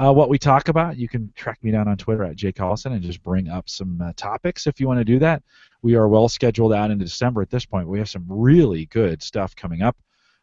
uh, 0.00 0.12
what 0.12 0.30
we 0.30 0.38
talk 0.38 0.68
about. 0.68 0.96
You 0.96 1.08
can 1.08 1.32
track 1.36 1.62
me 1.62 1.70
down 1.70 1.86
on 1.86 1.96
Twitter 1.96 2.24
at 2.24 2.36
Jay 2.36 2.52
Collison 2.52 2.92
and 2.92 3.02
just 3.02 3.22
bring 3.22 3.48
up 3.48 3.68
some 3.68 4.00
uh, 4.00 4.12
topics 4.16 4.66
if 4.66 4.80
you 4.80 4.88
want 4.88 4.98
to 4.98 5.04
do 5.04 5.18
that. 5.18 5.42
We 5.82 5.94
are 5.94 6.08
well 6.08 6.28
scheduled 6.28 6.72
out 6.72 6.90
into 6.90 7.04
December 7.04 7.42
at 7.42 7.50
this 7.50 7.66
point. 7.66 7.88
We 7.88 7.98
have 7.98 8.08
some 8.08 8.24
really 8.28 8.86
good 8.86 9.22
stuff 9.22 9.54
coming 9.54 9.82
up 9.82 9.96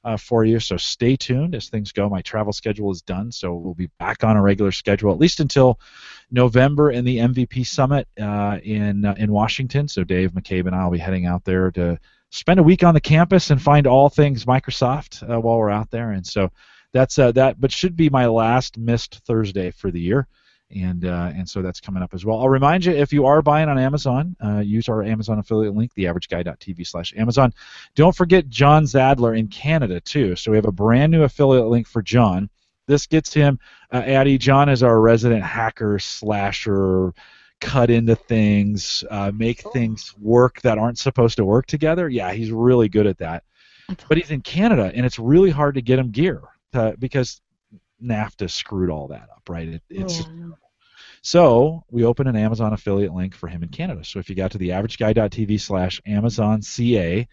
uh, 0.04 0.16
for 0.16 0.46
you, 0.46 0.60
so 0.60 0.78
stay 0.78 1.16
tuned 1.16 1.56
as 1.56 1.70
things 1.70 1.92
go. 1.92 2.08
My 2.08 2.22
travel 2.22 2.54
schedule 2.54 2.92
is 2.92 3.02
done, 3.02 3.32
so 3.32 3.56
we'll 3.56 3.74
be 3.74 3.90
back 4.00 4.24
on 4.24 4.38
a 4.38 4.42
regular 4.42 4.72
schedule 4.72 5.12
at 5.12 5.20
least 5.20 5.40
until 5.40 5.80
November 6.30 6.92
in 6.92 7.04
the 7.04 7.18
MVP 7.18 7.66
Summit 7.66 8.08
uh, 8.22 8.60
in 8.64 9.06
uh, 9.06 9.16
in 9.18 9.32
Washington. 9.32 9.88
So 9.88 10.04
Dave 10.04 10.34
McCabe 10.34 10.68
and 10.68 10.76
I 10.76 10.84
will 10.84 10.92
be 10.92 11.00
heading 11.00 11.26
out 11.26 11.44
there 11.46 11.72
to 11.72 12.00
spend 12.30 12.60
a 12.60 12.64
week 12.64 12.84
on 12.84 12.94
the 12.94 13.02
campus 13.02 13.50
and 13.50 13.62
find 13.62 13.88
all 13.88 14.10
things 14.10 14.46
Microsoft 14.46 15.28
uh, 15.28 15.40
while 15.40 15.58
we're 15.58 15.72
out 15.72 15.90
there. 15.90 16.12
And 16.12 16.26
so 16.26 16.52
that's 16.98 17.20
uh, 17.20 17.32
that, 17.34 17.62
but 17.62 17.72
should 17.72 17.96
be 17.96 18.10
my 18.10 18.26
last 18.26 18.78
missed 18.78 19.22
Thursday 19.26 19.72
for 19.72 19.92
the 19.92 20.00
year. 20.00 20.28
and 20.76 21.06
uh, 21.06 21.32
and 21.36 21.48
so 21.48 21.62
that's 21.62 21.80
coming 21.80 22.04
up 22.04 22.14
as 22.14 22.26
well. 22.26 22.40
I'll 22.40 22.50
remind 22.50 22.86
you 22.86 22.92
if 22.92 23.14
you 23.14 23.26
are 23.26 23.42
buying 23.42 23.70
on 23.70 23.78
Amazon, 23.78 24.36
uh, 24.44 24.60
use 24.60 24.90
our 24.90 25.04
Amazon 25.04 25.40
affiliate 25.40 25.76
link, 25.76 25.94
theaverageguy.tv/amazon. 25.96 27.54
Don't 27.96 28.16
forget 28.16 28.50
John 28.50 28.84
Zadler 28.84 29.38
in 29.38 29.48
Canada 29.48 30.02
too. 30.02 30.36
So 30.36 30.52
we 30.52 30.58
have 30.58 30.66
a 30.66 30.72
brand 30.72 31.12
new 31.12 31.24
affiliate 31.24 31.68
link 31.68 31.88
for 31.88 32.02
John. 32.02 32.50
This 32.88 33.06
gets 33.06 33.34
him, 33.34 33.60
uh, 33.94 33.98
Addy. 33.98 34.38
John 34.38 34.68
is 34.70 34.82
our 34.82 35.00
resident 35.00 35.44
hacker 35.44 36.00
slasher. 36.00 37.14
Cut 37.60 37.90
into 37.90 38.16
things, 38.16 39.04
uh, 39.10 39.32
make 39.34 39.64
cool. 39.64 39.72
things 39.72 40.14
work 40.20 40.62
that 40.62 40.78
aren't 40.78 41.00
supposed 41.00 41.38
to 41.38 41.46
work 41.46 41.66
together. 41.66 42.08
Yeah, 42.08 42.32
he's 42.32 42.52
really 42.52 42.88
good 42.88 43.08
at 43.08 43.18
that. 43.18 43.44
But 44.08 44.18
he's 44.18 44.30
in 44.30 44.42
Canada, 44.42 44.92
and 44.94 45.08
it's 45.08 45.18
really 45.18 45.50
hard 45.50 45.74
to 45.74 45.82
get 45.82 45.98
him 45.98 46.12
gear 46.12 46.42
to, 46.74 46.96
because 46.98 47.42
NAFTA 48.04 48.50
screwed 48.50 48.90
all 48.90 49.08
that 49.10 49.30
up, 49.36 49.44
right? 49.50 49.68
It, 49.68 49.82
it's 49.90 50.20
yeah. 50.20 50.50
so 51.22 51.84
we 51.90 52.06
open 52.06 52.28
an 52.28 52.36
Amazon 52.36 52.74
affiliate 52.74 53.14
link 53.14 53.36
for 53.36 53.48
him 53.48 53.64
in 53.64 53.70
Canada. 53.70 54.04
So 54.04 54.20
if 54.20 54.30
you 54.30 54.36
got 54.36 54.52
to 54.52 54.58
the 54.58 54.70
averageguy.tv 54.70 55.60
slash 55.60 56.02
Amazon 56.06 56.62
CA, 56.62 57.28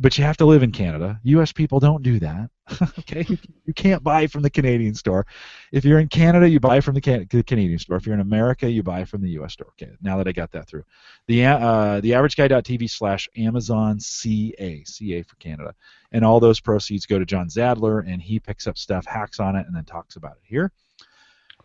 but 0.00 0.16
you 0.16 0.24
have 0.24 0.38
to 0.38 0.46
live 0.46 0.62
in 0.62 0.72
Canada. 0.72 1.20
U.S. 1.24 1.52
people 1.52 1.78
don't 1.78 2.02
do 2.02 2.18
that. 2.20 2.50
okay, 3.00 3.26
you 3.66 3.74
can't 3.74 4.02
buy 4.02 4.26
from 4.26 4.40
the 4.40 4.48
Canadian 4.48 4.94
store. 4.94 5.26
If 5.72 5.84
you're 5.84 5.98
in 6.00 6.08
Canada, 6.08 6.48
you 6.48 6.58
buy 6.58 6.80
from 6.80 6.94
the, 6.94 7.02
Can- 7.02 7.26
the, 7.30 7.42
Canadian 7.42 7.78
store. 7.78 7.98
If 7.98 8.06
you're 8.06 8.14
in 8.14 8.20
America, 8.20 8.68
you 8.68 8.82
buy 8.82 9.04
from 9.04 9.20
the 9.20 9.28
U.S. 9.30 9.52
store. 9.52 9.72
Okay, 9.80 9.92
now 10.00 10.16
that 10.16 10.26
I 10.26 10.32
got 10.32 10.52
that 10.52 10.66
through, 10.66 10.84
the 11.26 11.44
uh, 11.44 12.00
the 12.00 12.12
averageguy.tv 12.12 12.90
slash 12.90 13.28
Amazon 13.36 14.00
CA 14.00 14.82
CA 14.84 15.22
for 15.22 15.36
Canada, 15.36 15.74
and 16.12 16.24
all 16.24 16.40
those 16.40 16.60
proceeds 16.60 17.04
go 17.04 17.18
to 17.18 17.26
John 17.26 17.48
Zadler, 17.48 18.02
and 18.06 18.22
he 18.22 18.40
picks 18.40 18.66
up 18.66 18.78
stuff, 18.78 19.04
hacks 19.04 19.38
on 19.38 19.54
it, 19.54 19.66
and 19.66 19.76
then 19.76 19.84
talks 19.84 20.16
about 20.16 20.32
it 20.32 20.42
here. 20.44 20.72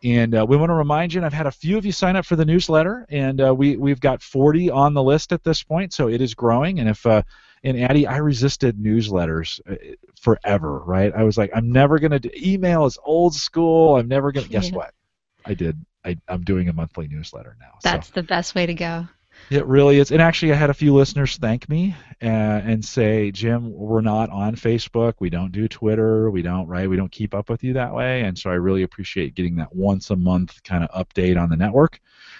And 0.03 0.35
uh, 0.35 0.45
we 0.47 0.57
want 0.57 0.71
to 0.71 0.75
remind 0.75 1.13
you, 1.13 1.19
and 1.19 1.25
I've 1.25 1.33
had 1.33 1.47
a 1.47 1.51
few 1.51 1.77
of 1.77 1.85
you 1.85 1.93
sign 1.93 2.17
up 2.17 2.25
for 2.25 2.35
the 2.35 2.45
newsletter, 2.45 3.05
and 3.07 3.39
uh, 3.39 3.55
we 3.55 3.77
we've 3.77 4.01
got 4.01 4.21
40 4.21 4.69
on 4.71 4.93
the 4.93 5.01
list 5.01 5.31
at 5.31 5.43
this 5.43 5.63
point, 5.63 5.93
so 5.93 6.09
it 6.09 6.19
is 6.19 6.33
growing. 6.33 6.79
And 6.79 6.89
if 6.89 7.05
uh, 7.05 7.21
and 7.65 7.81
Addy, 7.81 8.05
I 8.05 8.17
resisted 8.17 8.77
newsletters 8.77 9.59
uh, 9.69 9.75
forever, 10.21 10.79
right? 10.79 11.11
I 11.13 11.23
was 11.23 11.37
like, 11.37 11.51
I'm 11.53 11.71
never 11.71 11.99
gonna 11.99 12.19
do 12.19 12.29
email 12.35 12.85
is 12.85 12.97
old 13.03 13.33
school. 13.33 13.97
I'm 13.97 14.07
never 14.07 14.31
gonna. 14.31 14.47
Guess 14.47 14.69
yeah. 14.69 14.77
what? 14.77 14.93
I 15.45 15.55
did. 15.55 15.83
I, 16.03 16.15
am 16.29 16.43
doing 16.43 16.69
a 16.69 16.73
monthly 16.73 17.07
newsletter 17.07 17.57
now. 17.59 17.79
That's 17.81 18.07
so. 18.07 18.13
the 18.15 18.23
best 18.23 18.53
way 18.53 18.67
to 18.67 18.73
go. 18.75 19.07
It 19.51 19.65
really 19.67 19.99
is. 19.99 20.11
And 20.11 20.21
actually, 20.21 20.53
I 20.53 20.55
had 20.55 20.71
a 20.71 20.73
few 20.73 20.93
listeners 20.93 21.37
thank 21.37 21.69
me 21.69 21.95
uh, 22.21 22.25
and 22.25 22.83
say, 22.83 23.29
Jim, 23.29 23.71
we're 23.71 24.01
not 24.01 24.31
on 24.31 24.55
Facebook. 24.55 25.13
We 25.19 25.29
don't 25.29 25.51
do 25.51 25.67
Twitter. 25.67 26.31
We 26.31 26.41
don't, 26.41 26.67
right? 26.67 26.89
We 26.89 26.95
don't 26.95 27.11
keep 27.11 27.35
up 27.35 27.49
with 27.49 27.63
you 27.63 27.73
that 27.73 27.93
way. 27.93 28.21
And 28.21 28.37
so 28.37 28.49
I 28.49 28.55
really 28.55 28.81
appreciate 28.81 29.35
getting 29.35 29.55
that 29.57 29.75
once 29.75 30.09
a 30.09 30.15
month 30.15 30.63
kind 30.63 30.83
of 30.83 30.89
update 31.07 31.39
on 31.39 31.49
the 31.49 31.55
network. 31.55 31.99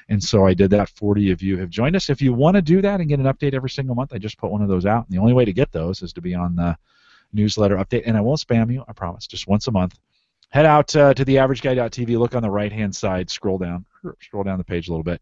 And 0.09 0.23
so 0.23 0.47
I 0.47 0.55
did 0.55 0.71
that. 0.71 0.89
40 0.89 1.29
of 1.29 1.43
you 1.43 1.57
have 1.57 1.69
joined 1.69 1.95
us. 1.95 2.09
If 2.09 2.23
you 2.23 2.33
want 2.33 2.55
to 2.55 2.61
do 2.61 2.81
that 2.81 2.99
and 2.99 3.07
get 3.07 3.19
an 3.19 3.25
update 3.25 3.53
every 3.53 3.69
single 3.69 3.93
month, 3.93 4.11
I 4.11 4.17
just 4.17 4.39
put 4.39 4.49
one 4.49 4.63
of 4.63 4.67
those 4.67 4.87
out. 4.87 5.05
And 5.05 5.15
the 5.15 5.21
only 5.21 5.33
way 5.33 5.45
to 5.45 5.53
get 5.53 5.71
those 5.71 6.01
is 6.01 6.11
to 6.13 6.21
be 6.21 6.33
on 6.33 6.55
the 6.55 6.75
newsletter 7.33 7.77
update. 7.77 8.03
And 8.07 8.17
I 8.17 8.21
won't 8.21 8.39
spam 8.39 8.73
you, 8.73 8.83
I 8.87 8.93
promise, 8.93 9.27
just 9.27 9.47
once 9.47 9.67
a 9.67 9.71
month. 9.71 9.99
Head 10.49 10.65
out 10.65 10.95
uh, 10.95 11.13
to 11.13 11.25
theaverageguy.tv, 11.25 12.17
look 12.17 12.33
on 12.33 12.41
the 12.41 12.49
right 12.49 12.71
hand 12.71 12.95
side, 12.95 13.29
scroll 13.29 13.59
down, 13.59 13.85
scroll 14.21 14.43
down 14.43 14.57
the 14.57 14.63
page 14.63 14.87
a 14.87 14.91
little 14.91 15.03
bit 15.03 15.21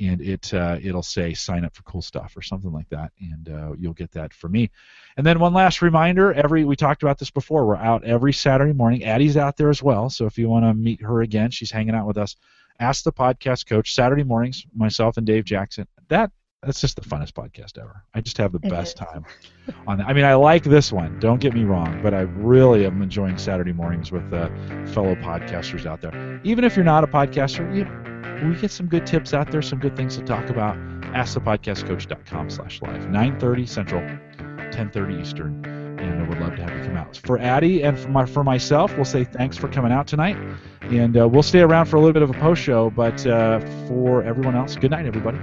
and 0.00 0.20
it 0.20 0.52
uh, 0.54 0.78
it'll 0.82 1.02
say 1.02 1.34
sign 1.34 1.64
up 1.64 1.74
for 1.74 1.82
cool 1.82 2.02
stuff 2.02 2.36
or 2.36 2.42
something 2.42 2.72
like 2.72 2.88
that, 2.90 3.12
and 3.20 3.48
uh, 3.48 3.72
you'll 3.78 3.94
get 3.94 4.10
that 4.12 4.32
for 4.32 4.48
me. 4.48 4.70
And 5.16 5.26
then 5.26 5.38
one 5.38 5.52
last 5.52 5.82
reminder: 5.82 6.32
every 6.32 6.64
we 6.64 6.76
talked 6.76 7.02
about 7.02 7.18
this 7.18 7.30
before. 7.30 7.66
We're 7.66 7.76
out 7.76 8.04
every 8.04 8.32
Saturday 8.32 8.72
morning. 8.72 9.04
Addy's 9.04 9.36
out 9.36 9.56
there 9.56 9.70
as 9.70 9.82
well, 9.82 10.10
so 10.10 10.26
if 10.26 10.38
you 10.38 10.48
want 10.48 10.64
to 10.64 10.74
meet 10.74 11.02
her 11.02 11.22
again, 11.22 11.50
she's 11.50 11.70
hanging 11.70 11.94
out 11.94 12.06
with 12.06 12.18
us. 12.18 12.36
Ask 12.80 13.04
the 13.04 13.12
podcast 13.12 13.66
coach 13.66 13.94
Saturday 13.94 14.22
mornings. 14.22 14.64
Myself 14.74 15.16
and 15.16 15.26
Dave 15.26 15.44
Jackson. 15.44 15.86
That 16.08 16.30
that's 16.62 16.80
just 16.80 16.96
the 16.96 17.02
funnest 17.02 17.32
podcast 17.32 17.78
ever. 17.78 18.02
I 18.14 18.20
just 18.20 18.36
have 18.38 18.52
the 18.52 18.60
it 18.62 18.70
best 18.70 19.00
is. 19.00 19.06
time 19.06 19.24
on 19.86 19.98
that. 19.98 20.08
I 20.08 20.12
mean, 20.12 20.24
I 20.24 20.34
like 20.34 20.64
this 20.64 20.92
one. 20.92 21.18
Don't 21.20 21.40
get 21.40 21.54
me 21.54 21.64
wrong, 21.64 22.00
but 22.02 22.14
I 22.14 22.22
really 22.22 22.84
am 22.84 23.00
enjoying 23.00 23.38
Saturday 23.38 23.72
mornings 23.72 24.10
with 24.10 24.32
uh, 24.32 24.48
fellow 24.86 25.14
podcasters 25.16 25.86
out 25.86 26.00
there. 26.00 26.40
Even 26.42 26.64
if 26.64 26.74
you're 26.74 26.84
not 26.84 27.04
a 27.04 27.06
podcaster, 27.06 27.74
you 27.76 27.84
we 28.46 28.54
get 28.56 28.70
some 28.70 28.86
good 28.86 29.06
tips 29.06 29.34
out 29.34 29.50
there, 29.50 29.62
some 29.62 29.78
good 29.78 29.96
things 29.96 30.16
to 30.16 30.22
talk 30.24 30.48
about. 30.48 30.76
AskThePodcastCoach.com 31.12 32.50
slash 32.50 32.82
live. 32.82 33.02
9.30 33.06 33.68
Central, 33.68 34.00
10.30 34.00 35.20
Eastern. 35.20 35.64
And 35.98 36.22
I 36.22 36.28
would 36.28 36.38
love 36.38 36.54
to 36.56 36.62
have 36.62 36.78
you 36.78 36.84
come 36.84 36.96
out. 36.96 37.16
For 37.16 37.38
Addy 37.38 37.82
and 37.82 37.98
for, 37.98 38.08
my, 38.08 38.24
for 38.24 38.44
myself, 38.44 38.94
we'll 38.94 39.04
say 39.04 39.24
thanks 39.24 39.56
for 39.56 39.68
coming 39.68 39.90
out 39.90 40.06
tonight. 40.06 40.36
And 40.82 41.16
uh, 41.16 41.28
we'll 41.28 41.42
stay 41.42 41.60
around 41.60 41.86
for 41.86 41.96
a 41.96 42.00
little 42.00 42.12
bit 42.12 42.22
of 42.22 42.30
a 42.30 42.38
post 42.38 42.62
show. 42.62 42.90
But 42.90 43.26
uh, 43.26 43.60
for 43.88 44.22
everyone 44.22 44.54
else, 44.54 44.76
good 44.76 44.92
night, 44.92 45.06
everybody. 45.06 45.38